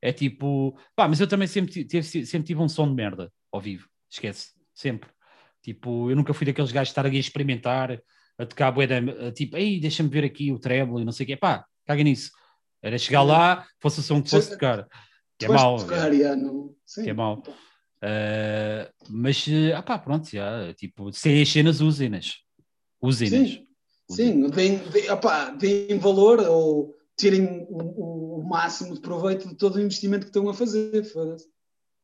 É 0.00 0.12
tipo, 0.12 0.78
pá, 0.94 1.08
mas 1.08 1.20
eu 1.20 1.26
também 1.26 1.48
sempre, 1.48 1.72
ti- 1.72 1.84
tive, 1.84 2.02
sempre 2.04 2.46
tive 2.46 2.60
um 2.60 2.68
som 2.68 2.86
de 2.88 2.94
merda 2.94 3.32
ao 3.50 3.60
vivo, 3.60 3.88
esquece, 4.10 4.50
sempre. 4.74 5.10
Tipo, 5.62 6.10
eu 6.10 6.14
nunca 6.16 6.32
fui 6.32 6.46
daqueles 6.46 6.70
gajos 6.70 6.88
de 6.88 6.92
estar 6.92 7.06
a 7.06 7.08
experimentar, 7.08 7.98
a 8.38 8.46
tocar 8.46 8.68
a 8.68 8.70
bué 8.70 8.86
da- 8.86 9.28
a 9.28 9.32
tipo, 9.32 9.56
ei, 9.56 9.80
deixa-me 9.80 10.08
ver 10.08 10.24
aqui 10.24 10.52
o 10.52 10.58
treble 10.58 11.00
e 11.02 11.04
não 11.04 11.12
sei 11.12 11.24
o 11.24 11.26
quê, 11.26 11.36
pá, 11.36 11.64
caga 11.84 12.02
nisso. 12.04 12.30
Era 12.86 12.98
chegar 12.98 13.22
lá, 13.22 13.66
fosse 13.80 13.98
o 13.98 14.02
som 14.02 14.22
que 14.22 14.30
fosse 14.30 14.50
tocar. 14.50 14.86
Que 15.36 15.46
é 15.46 15.48
de 15.48 15.54
mau, 15.54 15.76
sim. 16.86 17.02
que 17.02 17.10
é 17.10 17.12
mau. 17.12 17.42
Uh, 17.96 18.86
mas, 19.10 19.44
ah 19.74 19.82
pá, 19.82 19.98
pronto, 19.98 20.30
já, 20.30 20.72
tipo, 20.74 21.12
sem 21.12 21.42
as 21.42 21.48
cenas, 21.48 21.80
usem-nas. 21.80 22.36
Usem-nas. 23.02 23.50
Sim. 23.50 23.66
Sim, 24.08 24.48
deem, 24.50 24.80
opá, 25.10 25.50
deem 25.50 25.98
valor 25.98 26.38
ou 26.48 26.94
tirem 27.16 27.66
o, 27.68 28.38
o 28.38 28.48
máximo 28.48 28.94
de 28.94 29.00
proveito 29.00 29.48
de 29.48 29.56
todo 29.56 29.76
o 29.76 29.80
investimento 29.80 30.26
que 30.26 30.30
estão 30.30 30.48
a 30.48 30.54
fazer. 30.54 31.02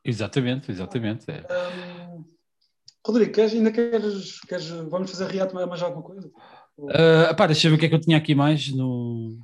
Exatamente, 0.04 0.72
exatamente. 0.72 1.30
é. 1.30 1.44
Hum, 2.12 2.24
Rodrigo, 3.06 3.32
queres, 3.32 3.52
ainda 3.52 3.70
queres, 3.70 4.40
queres. 4.40 4.68
Vamos 4.68 5.12
fazer 5.12 5.28
reato 5.28 5.54
mais, 5.54 5.80
alguma 5.80 6.02
coisa? 6.02 6.28
Ah, 6.90 7.34
pá, 7.34 7.46
deixa 7.46 7.68
eu 7.68 7.70
ver 7.70 7.76
o 7.76 7.78
que 7.78 7.86
é 7.86 7.88
que 7.88 7.94
eu 7.94 8.00
tinha 8.00 8.16
aqui 8.16 8.34
mais 8.34 8.68
no. 8.74 9.38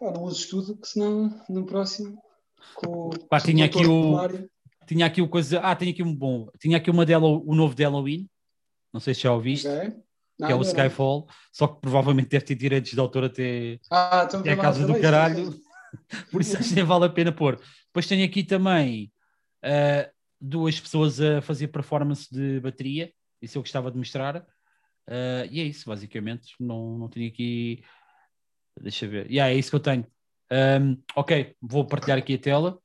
Pá, 0.00 0.10
não 0.10 0.22
uses 0.24 0.46
tudo, 0.48 0.76
que 0.76 0.88
senão 0.88 1.44
no 1.48 1.66
próximo. 1.66 2.18
Com, 2.74 3.10
Pá, 3.28 3.38
tinha 3.40 3.66
aqui 3.66 3.84
o- 3.86 4.12
Mário. 4.12 4.50
Tinha 4.86 5.06
aqui 5.06 5.22
o 5.22 5.28
coisa. 5.28 5.60
Ah, 5.60 5.76
tinha 5.76 5.90
aqui 5.92 6.02
um 6.02 6.14
bom. 6.14 6.48
Tinha 6.58 6.78
aqui 6.78 6.90
uma 6.90 7.06
de 7.06 7.12
Hallow- 7.12 7.44
o 7.46 7.54
novo 7.54 7.74
de 7.74 7.84
Halloween. 7.84 8.28
Não 8.92 8.98
sei 9.00 9.14
se 9.14 9.20
já 9.20 9.32
ouviste. 9.32 9.68
Ok. 9.68 9.92
Não, 10.38 10.46
que 10.48 10.52
é 10.52 10.56
o 10.56 10.58
ainda 10.58 10.72
não. 10.72 10.84
Skyfall. 10.84 11.28
Só 11.52 11.68
que 11.68 11.80
provavelmente 11.80 12.28
deve 12.30 12.44
ter 12.46 12.54
direitos 12.54 12.90
de 12.90 12.98
autor 12.98 13.24
até, 13.24 13.78
Ah, 13.90 14.24
então 14.26 14.40
até 14.40 14.52
a 14.52 14.56
casa 14.56 14.86
do 14.86 14.98
caralho. 14.98 15.54
Por 16.32 16.40
isso 16.40 16.56
acho 16.56 16.70
que 16.70 16.74
nem 16.74 16.84
vale 16.84 17.04
a 17.04 17.08
pena 17.10 17.30
pôr. 17.30 17.60
Depois 17.86 18.06
tenho 18.06 18.24
aqui 18.24 18.42
também 18.42 19.12
ah, 19.62 20.10
duas 20.40 20.80
pessoas 20.80 21.20
a 21.20 21.40
fazer 21.42 21.68
performance 21.68 22.26
de 22.32 22.58
bateria. 22.60 23.12
Isso 23.40 23.58
eu 23.58 23.62
gostava 23.62 23.90
de 23.90 23.98
mostrar. 23.98 24.44
Ah, 25.06 25.46
e 25.50 25.60
é 25.60 25.64
isso, 25.64 25.88
basicamente. 25.88 26.54
Não, 26.58 26.98
não 26.98 27.08
tenho 27.08 27.28
aqui. 27.28 27.82
Deixa 28.80 29.06
eu 29.06 29.10
ver. 29.10 29.30
Yeah, 29.30 29.54
é 29.54 29.58
isso 29.58 29.70
que 29.70 29.76
eu 29.76 29.80
tenho. 29.80 30.06
Ahm, 30.50 30.96
ok, 31.14 31.54
vou 31.60 31.86
partilhar 31.86 32.18
aqui 32.18 32.34
a 32.34 32.38
tela. 32.38 32.78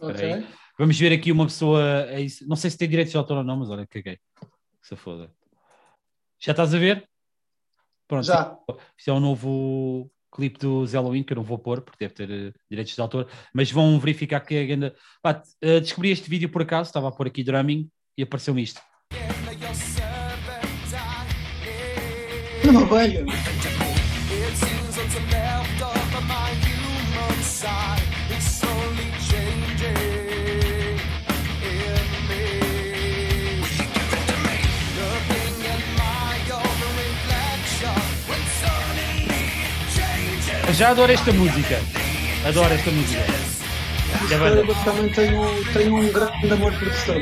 Ok. 0.00 0.14
Espera 0.14 0.36
aí. 0.36 0.46
Vamos 0.78 0.98
ver 0.98 1.12
aqui 1.12 1.32
uma 1.32 1.46
pessoa. 1.46 1.82
é. 2.10 2.26
Não 2.46 2.56
sei 2.56 2.70
se 2.70 2.76
tem 2.78 2.88
direitos 2.88 3.10
de 3.12 3.16
autor 3.16 3.38
ou 3.38 3.44
não, 3.44 3.56
mas 3.56 3.70
olha, 3.70 3.86
caguei. 3.86 4.18
Que 4.40 4.88
se 4.88 4.96
foda. 4.96 5.30
Já 6.38 6.52
estás 6.52 6.74
a 6.74 6.78
ver? 6.78 7.08
Pronto, 8.06 8.24
Já. 8.26 8.56
isto 8.96 9.10
é 9.10 9.12
um 9.12 9.20
novo 9.20 10.10
clipe 10.32 10.58
do 10.58 10.86
Zé 10.86 10.98
Halloween 10.98 11.22
que 11.22 11.32
eu 11.32 11.36
não 11.36 11.42
vou 11.42 11.58
pôr 11.58 11.80
porque 11.80 12.04
deve 12.04 12.14
ter 12.14 12.30
eh, 12.30 12.52
direitos 12.70 12.94
de 12.94 13.00
autor, 13.00 13.26
mas 13.54 13.70
vão 13.70 13.98
verificar 13.98 14.40
que 14.40 14.54
é 14.54 14.60
ainda. 14.60 14.94
Pá, 15.22 15.42
eh, 15.62 15.80
descobri 15.80 16.10
este 16.10 16.28
vídeo 16.28 16.50
por 16.50 16.62
acaso, 16.62 16.88
estava 16.88 17.08
a 17.08 17.12
pôr 17.12 17.26
aqui 17.26 17.42
drumming 17.42 17.90
e 18.16 18.22
apareceu-me 18.22 18.62
isto. 18.62 18.80
É 22.62 22.70
uma 22.70 22.86
já 40.76 40.90
adoro 40.90 41.10
esta 41.10 41.32
música. 41.32 41.80
Adoro 42.46 42.74
esta 42.74 42.90
música. 42.90 43.24
Eu 44.30 44.74
também 44.84 45.08
tenho, 45.08 45.64
tenho 45.72 45.96
um 45.96 46.12
grande 46.12 46.52
amor 46.52 46.72
por 46.74 46.88
isso. 46.88 47.12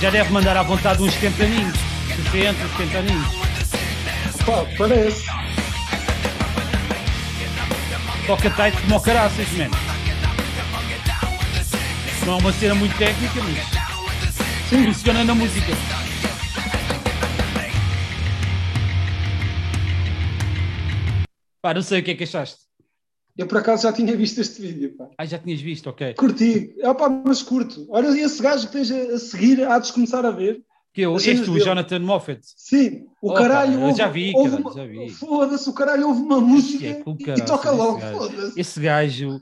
Já 0.00 0.08
deve 0.08 0.30
mandar 0.32 0.56
à 0.56 0.62
vontade 0.62 1.02
uns 1.02 1.12
70 1.12 1.44
aninhos. 1.44 1.78
60, 2.32 2.68
70 2.78 2.98
aninhos. 2.98 3.34
Pá, 4.46 4.64
parece. 4.78 5.26
Toca 8.26 8.50
tight 8.50 8.80
como 8.80 8.96
o 8.96 9.00
caraças, 9.00 9.48
mesmo. 9.50 9.89
Não 12.30 12.36
é 12.36 12.40
uma 12.42 12.52
cena 12.52 12.76
muito 12.76 12.96
técnica, 12.96 13.40
mas 13.42 14.84
funciona 14.84 15.24
na 15.24 15.34
música. 15.34 15.72
Pá, 21.62 21.74
não 21.74 21.82
sei 21.82 22.00
o 22.00 22.02
que 22.02 22.12
é 22.12 22.14
que 22.14 22.24
achaste. 22.24 22.60
Eu 23.36 23.46
por 23.46 23.58
acaso 23.58 23.82
já 23.84 23.92
tinha 23.92 24.16
visto 24.16 24.40
este 24.40 24.60
vídeo, 24.60 24.96
pá. 24.96 25.08
Ah, 25.18 25.24
já 25.26 25.38
tinhas 25.38 25.60
visto, 25.60 25.88
ok. 25.88 26.14
Curti. 26.14 26.74
É 26.78 26.92
pá, 26.94 27.08
mas 27.08 27.42
curto. 27.42 27.86
Olha 27.90 28.08
esse 28.08 28.42
gajo 28.42 28.66
que 28.66 28.72
tens 28.72 28.90
a 28.90 29.18
seguir, 29.18 29.64
há 29.66 29.78
de 29.78 29.92
começar 29.92 30.24
a 30.24 30.30
ver. 30.30 30.60
Que 30.92 31.02
eu, 31.02 31.18
cenas 31.18 31.40
este, 31.40 31.50
o 31.50 31.54
dele. 31.54 31.64
Jonathan 31.64 31.98
Moffat. 32.00 32.40
Sim, 32.56 33.06
o 33.22 33.30
Oh, 33.30 33.34
caralho. 33.34 33.78
pá, 33.78 33.84
houve- 33.86 33.98
já 33.98 34.08
vi, 34.08 34.32
houve 34.34 34.50
caralho, 34.50 34.64
uma- 34.66 34.74
já 34.74 34.86
vi. 34.86 35.10
Foda-se, 35.10 35.68
o 35.68 35.72
caralho 35.72 36.08
houve 36.08 36.20
uma 36.20 36.40
música 36.40 36.86
é 36.86 37.02
e- 37.06 37.12
e 37.12 37.24
caraças, 37.24 37.46
toca 37.46 37.68
esse 37.68 37.76
logo, 37.78 37.98
gajo. 37.98 38.18
foda-se. 38.18 38.60
Esse 38.60 38.80
gajo 38.80 39.40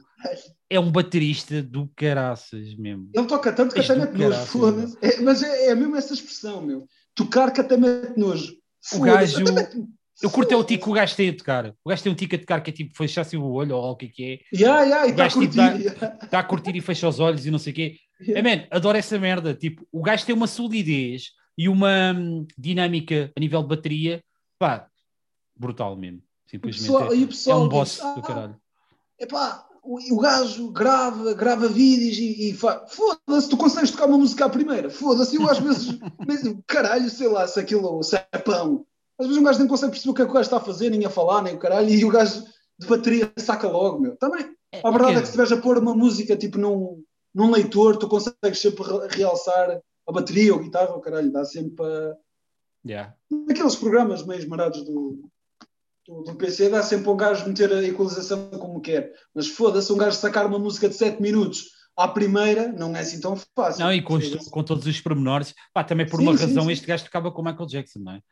é 0.71 0.79
um 0.81 0.91
baterista 0.91 1.63
do 1.63 1.89
caraças 1.97 2.75
mesmo. 2.77 3.11
Ele 3.15 3.27
toca 3.27 3.53
tanto 3.53 3.75
que 3.75 3.81
Isto 3.81 3.93
até 3.93 4.01
mete 4.01 4.19
nojo, 4.19 4.47
foda-se. 4.47 4.99
É, 5.03 5.21
mas 5.21 5.43
é, 5.43 5.67
é 5.71 5.75
mesmo 5.75 5.97
essa 5.97 6.15
expressão, 6.15 6.63
meu. 6.63 6.87
Tocar 7.15 7.51
que 7.53 7.61
até 7.61 7.77
mete 7.77 8.17
nojo. 8.19 8.57
O 8.95 9.01
gajo- 9.01 9.45
Eu 10.21 10.31
curto 10.31 10.53
é 10.53 10.57
o 10.57 10.65
tico 10.65 10.85
que 10.85 10.91
o 10.91 10.95
gajo 10.95 11.15
tem 11.15 11.29
a 11.31 11.37
tocar. 11.37 11.73
O 11.85 11.89
gajo 11.91 12.03
tem 12.03 12.11
um 12.13 12.15
tico 12.15 12.35
a 12.35 12.39
tocar 12.39 12.61
que 12.61 12.71
é 12.71 12.73
tipo 12.73 12.97
fechar-se 12.97 13.37
o 13.37 13.45
olho 13.45 13.77
ou 13.77 13.93
o 13.93 13.97
que 13.97 14.07
é 14.07 14.09
que 14.09 14.25
é. 14.25 14.39
E 14.53 14.65
O 14.65 14.83
está 14.83 15.03
a 15.03 15.11
gajo, 15.13 15.41
tipo, 15.41 15.55
curtir. 15.55 15.85
ya. 15.85 16.19
Está 16.25 16.39
a 16.41 16.45
curtir 16.45 16.77
e 16.77 16.81
fecha 16.81 17.09
os 17.09 17.21
olhos 17.21 17.47
e 17.47 17.51
não 17.51 17.59
sei 17.59 17.73
o 17.73 17.77
quê. 17.77 17.97
É, 18.29 18.43
man, 18.43 18.67
adoro 18.71 18.99
essa 18.99 19.17
merda. 19.19 19.55
Tipo, 19.55 19.87
o 19.93 20.03
gajo 20.03 20.27
tem 20.27 20.35
uma 20.35 20.49
solidez 20.49 21.31
e 21.57 21.69
uma 21.69 22.13
hum, 22.17 22.45
dinâmica 22.59 23.31
a 23.37 23.39
nível 23.41 23.63
de 23.63 23.69
bateria, 23.69 24.21
pá, 24.59 24.89
brutal 25.57 25.97
mesmo. 25.97 26.21
Simplesmente 26.47 26.83
pessoal- 26.91 27.13
é, 27.13 27.17
e 27.17 27.21
o 27.21 27.25
é 27.25 27.27
pessoal 27.29 27.61
um 27.61 27.69
diz, 27.69 27.79
boss 27.79 28.01
"Ah, 28.01 28.15
do 28.15 28.23
caralho. 28.23 28.57
Epá, 29.21 29.68
o, 29.83 30.15
o 30.15 30.21
gajo 30.21 30.71
grava, 30.71 31.33
grava 31.35 31.69
vídeos 31.69 32.19
e, 32.19 32.51
e 32.51 32.55
faz. 32.55 32.93
Foda-se, 32.93 33.49
tu 33.49 33.57
consegues 33.57 33.91
tocar 33.91 34.07
uma 34.07 34.19
música 34.19 34.45
à 34.45 34.49
primeira. 34.49 34.91
Foda-se, 34.91 35.37
eu 35.37 35.49
às 35.49 35.59
vezes. 35.59 35.99
mas, 36.27 36.43
caralho, 36.67 37.09
sei 37.11 37.29
lá, 37.29 37.47
se 37.47 37.59
aquilo 37.59 38.03
se 38.03 38.17
é 38.17 38.39
pão. 38.39 38.85
Às 39.19 39.27
vezes 39.27 39.41
um 39.41 39.45
gajo 39.45 39.59
nem 39.59 39.69
consegue 39.69 39.93
perceber 39.93 40.11
o 40.11 40.15
que 40.15 40.23
é 40.23 40.25
que 40.25 40.31
o 40.31 40.35
gajo 40.35 40.47
está 40.47 40.57
a 40.59 40.61
fazer, 40.61 40.91
nem 40.91 41.05
a 41.05 41.11
falar, 41.11 41.43
nem 41.43 41.55
o 41.55 41.59
caralho, 41.59 41.91
e 41.91 42.05
o 42.05 42.11
gajo 42.11 42.45
de 42.79 42.87
bateria 42.87 43.33
saca 43.37 43.69
logo, 43.69 43.99
meu. 43.99 44.17
Também. 44.17 44.55
A 44.85 44.91
verdade 44.91 45.13
é 45.13 45.15
que 45.15 45.27
se 45.27 45.31
estiveres 45.31 45.53
a 45.53 45.57
pôr 45.57 45.79
uma 45.79 45.95
música 45.95 46.37
tipo 46.37 46.59
num, 46.59 47.03
num 47.35 47.51
leitor, 47.51 47.97
tu 47.97 48.07
consegues 48.07 48.61
sempre 48.61 48.85
re- 48.85 49.09
realçar 49.11 49.81
a 50.07 50.13
bateria 50.13 50.53
ou 50.55 50.61
a 50.61 50.63
guitarra, 50.63 50.95
o 50.95 51.01
caralho, 51.01 51.33
dá 51.33 51.45
sempre 51.45 51.73
para. 51.73 52.17
Yeah. 52.87 53.15
Naqueles 53.31 53.77
programas 53.77 54.25
meio 54.25 54.39
esmarados 54.39 54.85
do, 54.85 55.29
do, 56.09 56.23
do 56.23 56.35
PC, 56.35 56.71
dá 56.71 56.83
sempre 56.83 57.11
um 57.11 57.17
gajo 57.17 57.47
meter 57.47 57.71
a 57.73 57.83
equalização 57.85 58.49
como 58.51 58.81
quer. 58.81 59.13
Mas 59.35 59.47
foda-se, 59.49 59.93
um 59.93 59.99
gajo 59.99 60.17
sacar 60.17 60.47
uma 60.47 60.59
música 60.59 60.89
de 60.89 60.95
7 60.95 61.21
minutos 61.21 61.65
à 61.95 62.09
primeira, 62.09 62.73
não 62.73 62.97
é 62.97 63.01
assim 63.01 63.21
tão 63.21 63.37
fácil. 63.55 63.85
Não, 63.85 63.93
e 63.93 64.01
com, 64.01 64.15
os- 64.15 64.49
com 64.49 64.65
todos 64.65 64.87
os 64.87 65.01
pormenores, 65.01 65.55
pá, 65.75 65.85
também 65.85 66.09
por 66.09 66.19
Sim, 66.19 66.23
uma 66.29 66.37
sim, 66.39 66.47
razão 66.47 66.65
sim. 66.65 66.73
este 66.73 66.87
gajo 66.87 67.05
tocava 67.05 67.31
com 67.31 67.43
o 67.43 67.45
Michael 67.45 67.67
Jackson, 67.67 67.99
não 67.99 68.13
é? 68.13 68.23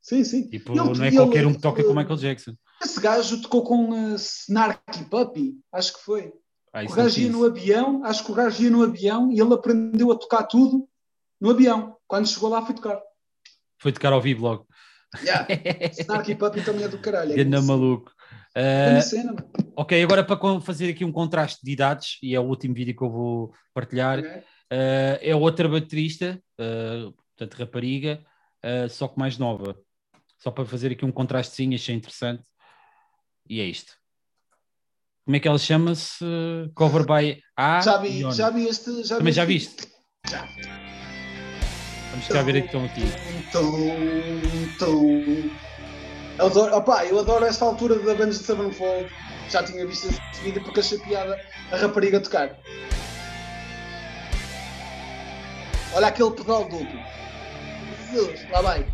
Sim, 0.00 0.24
sim. 0.24 0.48
Tipo, 0.48 0.72
Ele- 0.72 0.78
não 0.98 1.04
é 1.04 1.08
ele- 1.08 1.16
qualquer 1.16 1.46
um 1.46 1.52
que 1.52 1.60
toca 1.60 1.82
com 1.82 1.88
o 1.88 1.92
ele- 1.92 1.98
Michael 2.00 2.16
Jackson. 2.18 2.54
Esse 2.82 3.00
gajo 3.00 3.42
tocou 3.42 3.62
com 3.64 3.90
uh, 3.90 4.14
Snarky 4.14 5.04
Puppy, 5.10 5.56
acho 5.72 5.92
que 5.94 6.00
foi. 6.04 6.32
Ah, 6.72 6.84
O 6.84 6.92
gajo 6.92 7.20
ia 7.20 7.28
no 7.30 7.44
avião, 7.44 8.04
acho 8.04 8.24
que 8.24 8.30
o 8.30 8.34
gajo 8.34 8.62
ia 8.62 8.70
no 8.70 8.82
avião 8.84 9.32
e 9.32 9.40
ele 9.40 9.52
aprendeu 9.52 10.12
a 10.12 10.16
tocar 10.16 10.44
tudo 10.44 10.88
no 11.40 11.50
avião. 11.50 11.96
Quando 12.06 12.28
chegou 12.28 12.48
lá, 12.48 12.64
foi 12.64 12.74
tocar. 12.74 13.00
Foi 13.80 13.90
tocar 13.92 14.12
ao 14.12 14.20
vivo 14.22 14.42
logo. 14.42 14.66
Yeah. 15.22 15.46
Snarky 15.98 16.34
Puppy 16.34 16.62
também 16.62 16.84
é 16.84 16.88
do 16.88 16.98
caralho. 16.98 17.32
É 17.32 17.36
Ganda 17.36 17.62
maluco. 17.62 18.12
Ah, 18.54 19.00
cena, 19.00 19.36
ok, 19.76 20.02
agora 20.02 20.24
para 20.24 20.60
fazer 20.60 20.90
aqui 20.90 21.04
um 21.04 21.12
contraste 21.12 21.60
de 21.62 21.70
idades, 21.70 22.18
e 22.22 22.34
é 22.34 22.40
o 22.40 22.44
último 22.44 22.74
vídeo 22.74 22.96
que 22.96 23.02
eu 23.02 23.10
vou 23.10 23.52
partilhar, 23.72 24.18
Ok? 24.18 24.30
ah, 24.70 25.18
é 25.20 25.34
outra 25.36 25.68
baterista, 25.68 26.40
ah, 26.58 27.12
portanto 27.36 27.60
rapariga, 27.60 28.24
ah, 28.62 28.88
só 28.88 29.06
que 29.06 29.18
mais 29.18 29.38
nova. 29.38 29.78
Só 30.38 30.50
para 30.50 30.64
fazer 30.64 30.92
aqui 30.92 31.04
um 31.04 31.12
contrastezinho, 31.12 31.74
achei 31.74 31.94
interessante. 31.94 32.44
E 33.48 33.60
é 33.60 33.64
isto. 33.64 33.92
Como 35.24 35.36
é 35.36 35.40
que 35.40 35.48
ela 35.48 35.58
chama-se? 35.58 36.24
Cover 36.74 37.04
by 37.04 37.42
A. 37.56 37.80
Já 37.80 37.98
vi, 37.98 38.32
já 38.32 38.50
vi 38.50 38.66
este. 38.66 39.02
Já 39.02 39.18
Também 39.18 39.32
vi 39.32 39.36
já 39.36 39.44
viste? 39.44 39.88
Já. 40.28 40.48
Vamos 42.10 42.28
cá 42.28 42.42
ver 42.42 42.56
então 42.56 42.84
aqui. 42.84 43.02
Tum, 43.52 44.68
tum. 44.78 45.50
Eu 46.38 46.46
adoro, 46.46 46.76
opá, 46.76 47.04
eu 47.04 47.18
adoro 47.18 47.44
esta 47.44 47.64
altura 47.64 47.98
da 47.98 48.12
Avenged 48.12 48.44
Sevenfold. 48.44 49.10
Já 49.50 49.62
tinha 49.62 49.86
visto 49.86 50.08
esse 50.08 50.42
vídeo 50.42 50.62
porque 50.62 50.80
achei 50.80 50.98
piada 50.98 51.38
a 51.72 51.76
rapariga 51.76 52.20
tocar. 52.20 52.56
Olha 55.92 56.06
aquele 56.06 56.30
pedal 56.30 56.64
duplo. 56.64 57.00
Jesus, 58.10 58.48
lá 58.50 58.62
vai. 58.62 58.86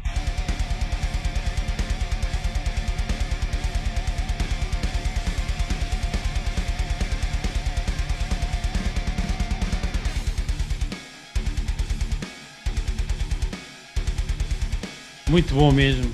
Muito 15.35 15.52
bom 15.52 15.73
mesmo. 15.73 16.09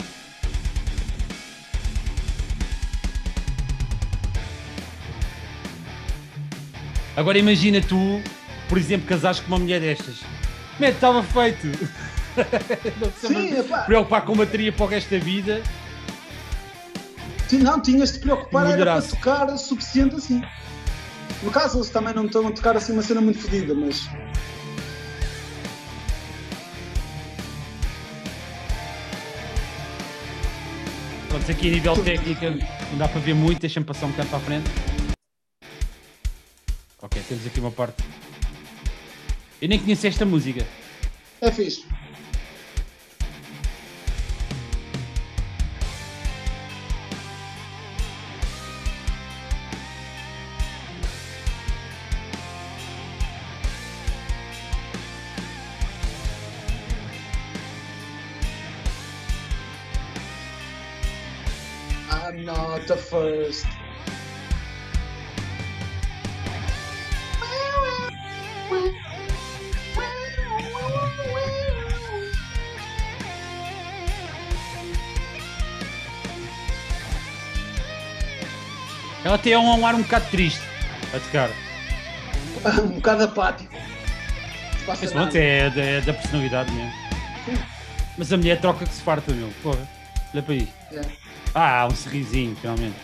Agora 7.16 7.38
imagina 7.38 7.80
tu, 7.80 8.22
por 8.68 8.78
exemplo, 8.78 9.06
casares 9.06 9.40
com 9.40 9.48
uma 9.48 9.58
mulher 9.58 9.80
destas. 9.80 10.16
Mete, 10.78 10.94
estava 10.94 11.22
feito. 11.22 11.66
Não 13.00 13.12
Sim, 13.28 13.58
epá. 13.58 13.80
preocupar 13.82 14.22
com 14.24 14.36
bateria 14.36 14.72
para 14.72 14.84
o 14.84 14.88
resto 14.88 15.10
da 15.10 15.18
vida. 15.18 15.62
Ti- 17.48 17.58
Não, 17.58 17.80
tinhas 17.80 18.12
de 18.12 18.18
te 18.18 18.22
preocupar 18.22 18.70
era 18.70 18.92
para 18.94 19.02
tocar 19.02 19.46
o 19.50 19.58
suficiente 19.58 20.14
assim. 20.16 20.40
No 21.42 21.50
caso, 21.50 21.78
eles 21.78 21.90
também 21.90 22.14
não 22.14 22.26
estão 22.26 22.46
a 22.46 22.52
tocar 22.52 22.76
assim 22.76 22.92
uma 22.92 23.02
cena 23.02 23.20
muito 23.20 23.40
fodida, 23.40 23.74
mas. 23.74 24.08
Pronto, 31.50 31.58
aqui 31.58 31.68
a 31.68 31.72
nível 31.72 32.04
técnico 32.04 32.44
não 32.92 32.98
dá 32.98 33.08
para 33.08 33.20
ver 33.20 33.34
muito, 33.34 33.60
deixa-me 33.60 33.84
passar 33.84 34.06
um 34.06 34.10
bocado 34.10 34.28
para 34.28 34.38
a 34.38 34.40
frente. 34.40 34.70
Ok, 37.02 37.22
temos 37.28 37.46
aqui 37.46 37.60
uma 37.60 37.72
parte. 37.72 38.02
Eu 39.60 39.68
nem 39.68 39.78
conheço 39.78 40.06
esta 40.06 40.24
música. 40.24 40.64
É 41.40 41.50
fixe. 41.50 41.84
First. 63.10 63.66
Ela 79.22 79.36
tem 79.36 79.54
um 79.56 79.86
ar 79.86 79.94
um 79.94 80.02
bocado 80.02 80.24
triste 80.30 80.62
a 81.14 81.18
tocar. 81.18 81.50
um 82.82 82.88
bocado 82.94 83.24
apático. 83.24 83.74
Pronto, 84.84 85.14
nada. 85.14 85.38
é 85.38 85.70
da, 85.70 85.82
é 85.82 86.00
da 86.00 86.14
personalidade 86.14 86.72
mesmo. 86.72 86.92
Mas 88.16 88.32
a 88.32 88.36
mulher 88.36 88.60
troca 88.60 88.86
que 88.86 88.94
se 88.94 89.02
farta, 89.02 89.32
meu. 89.32 89.52
Porra, 89.62 89.86
olha 90.32 90.42
para. 90.42 90.54
É. 90.54 91.29
Ah, 91.54 91.86
um 91.90 91.94
sorrisinho, 91.94 92.54
finalmente. 92.56 92.96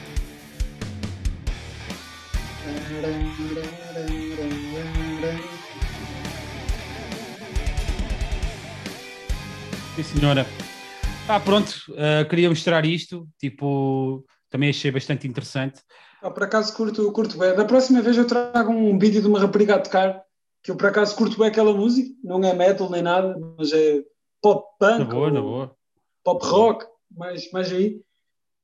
Sim, 9.96 10.02
senhora. 10.02 10.46
Ah, 11.28 11.40
pronto, 11.40 11.72
ah, 11.96 12.24
queria 12.24 12.48
mostrar 12.48 12.84
isto. 12.84 13.26
Tipo, 13.38 14.24
também 14.50 14.70
achei 14.70 14.90
bastante 14.90 15.26
interessante. 15.26 15.80
Ah, 16.22 16.30
por 16.30 16.42
acaso 16.44 16.74
curto, 16.74 17.10
curto 17.12 17.38
bem. 17.38 17.54
Da 17.54 17.64
próxima 17.64 18.02
vez 18.02 18.16
eu 18.16 18.26
trago 18.26 18.72
um 18.72 18.98
vídeo 18.98 19.22
de 19.22 19.28
uma 19.28 19.40
rapariga 19.40 19.76
a 19.76 19.80
tocar 19.80 20.22
que 20.62 20.70
eu 20.70 20.76
por 20.76 20.86
acaso 20.86 21.14
curto 21.14 21.38
bem 21.38 21.46
aquela 21.46 21.72
música, 21.72 22.12
não 22.24 22.42
é 22.42 22.52
metal 22.52 22.90
nem 22.90 23.00
nada, 23.00 23.36
mas 23.56 23.72
é 23.72 24.02
pop 24.42 24.64
Na 24.80 24.98
punk, 24.98 25.10
boa, 25.14 25.30
na 25.30 25.40
boa. 25.40 25.76
pop 26.24 26.44
rock, 26.44 26.84
mais, 27.16 27.50
mais 27.52 27.70
aí. 27.72 28.00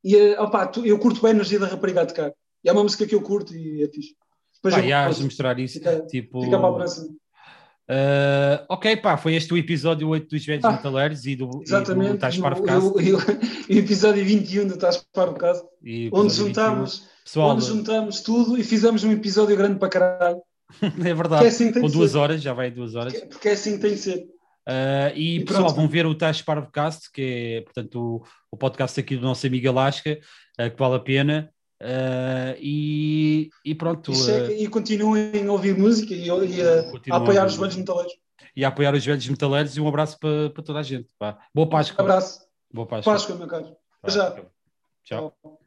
E 0.04 0.16
eh, 0.16 0.40
opá, 0.40 0.66
tu- 0.66 0.84
eu 0.84 0.98
curto 0.98 1.20
bem 1.22 1.30
a 1.30 1.34
energia 1.34 1.58
da 1.58 1.66
rapariga 1.66 2.02
a 2.02 2.06
tocar. 2.06 2.32
E 2.64 2.68
é 2.68 2.72
uma 2.72 2.82
música 2.82 3.06
que 3.06 3.14
eu 3.14 3.20
curto 3.22 3.54
e 3.54 3.82
é 3.82 3.88
fixe. 3.88 4.14
Depois 4.54 4.74
Pá, 4.74 4.80
eu- 4.86 5.12
de 5.14 5.24
mostrar 5.24 5.58
isso. 5.58 5.74
fica- 5.78 6.00
tipo, 6.06 6.42
fica 6.42 6.58
para 6.58 6.68
a 6.68 6.72
próxima. 6.72 7.08
ah, 7.88 8.64
ok, 8.68 8.96
pá, 8.98 9.16
foi 9.16 9.34
este 9.34 9.52
o 9.52 9.56
episódio 9.56 10.08
8 10.08 10.28
dos 10.28 10.44
Velhos 10.46 10.64
Ah, 10.64 10.72
Metaleiros 10.72 11.26
e 11.26 11.36
do, 11.36 11.46
e 11.46 11.48
do 11.50 11.62
Exatamente. 11.62 12.18
Tás 12.18 12.34
E 12.34 12.38
o- 12.38 12.42
Parvo 12.42 12.62
e 12.62 12.66
Cast. 12.66 12.88
o- 12.88 13.00
e 13.00 13.12
o- 13.14 13.20
episódio 13.78 14.24
21 14.24 14.66
do 14.66 14.74
Estás 14.74 15.04
para 15.12 15.30
o 15.30 15.34
caso, 15.34 15.64
onde 15.64 15.96
episódio 16.06 16.28
21. 16.30 16.46
juntamos, 16.46 17.08
Pessoal, 17.24 17.50
onde 17.50 17.64
juntamos 17.64 18.20
tudo 18.20 18.58
e 18.58 18.64
fizemos 18.64 19.04
um 19.04 19.12
episódio 19.12 19.56
grande 19.56 19.78
para 19.78 19.88
caralho. 19.88 20.40
é 20.80 20.90
Que 20.90 21.08
é 21.08 21.14
verdade. 21.14 21.46
assim 21.46 21.72
Com 21.72 21.86
de 21.86 21.92
duas 21.92 22.12
ser. 22.12 22.18
horas, 22.18 22.40
já 22.42 22.52
vai 22.52 22.70
duas 22.70 22.94
horas. 22.94 23.12
Porque, 23.12 23.26
porque 23.28 23.48
é 23.48 23.52
assim 23.52 23.72
que 23.72 23.78
tem 23.78 23.92
de 23.94 23.98
ser. 23.98 24.26
Uh, 24.68 25.10
e, 25.14 25.36
E 25.39 25.44
pessoal, 25.44 25.74
vão 25.74 25.89
ver 25.89 26.06
o 26.06 26.14
Tás 26.14 26.40
Parvocast, 26.40 27.10
que 27.12 27.22
é, 27.22 27.60
portanto, 27.62 27.97
o, 28.01 28.24
o 28.51 28.56
podcast 28.56 28.98
aqui 29.01 29.16
do 29.16 29.22
nosso 29.22 29.47
amigo 29.47 29.68
Alasca, 29.68 30.20
uh, 30.60 30.70
que 30.70 30.76
vale 30.78 30.94
a 30.97 31.01
pena. 31.01 31.51
Uh, 31.80 32.55
e, 32.60 33.51
e 33.64 33.74
pronto, 33.74 34.14
cheguem- 34.14 34.62
e 34.62 34.68
continuem 34.68 35.48
a 35.48 35.51
ouvir 35.52 35.76
música 35.76 36.14
e, 36.14 36.26
e 36.26 36.30
a, 36.30 37.14
a 37.14 37.16
apoiar 37.16 37.44
os 37.44 37.56
velhos 37.56 37.74
metaleiros. 37.74 38.12
e 38.55 38.64
a 38.64 38.68
apoiar 38.68 38.94
os 38.94 39.05
velhos 39.05 39.26
metaleiros 39.28 39.76
e 39.76 39.80
um 39.80 39.89
abraço 39.89 40.16
para, 40.20 40.51
para 40.51 40.62
toda 40.62 40.78
a 40.78 40.82
gente. 40.84 41.09
Pá. 41.18 41.39
Boa 41.52 41.68
Páscoa. 41.68 42.01
Abraço. 42.05 42.40
Boa 42.72 42.86
Páscoa. 42.86 43.12
Páscoa, 43.12 43.34
meu 43.34 43.48
caro. 43.48 43.76
Pá, 44.01 44.09
já. 44.10 44.30
Tchau. 44.30 45.34
Tchau. 45.43 45.59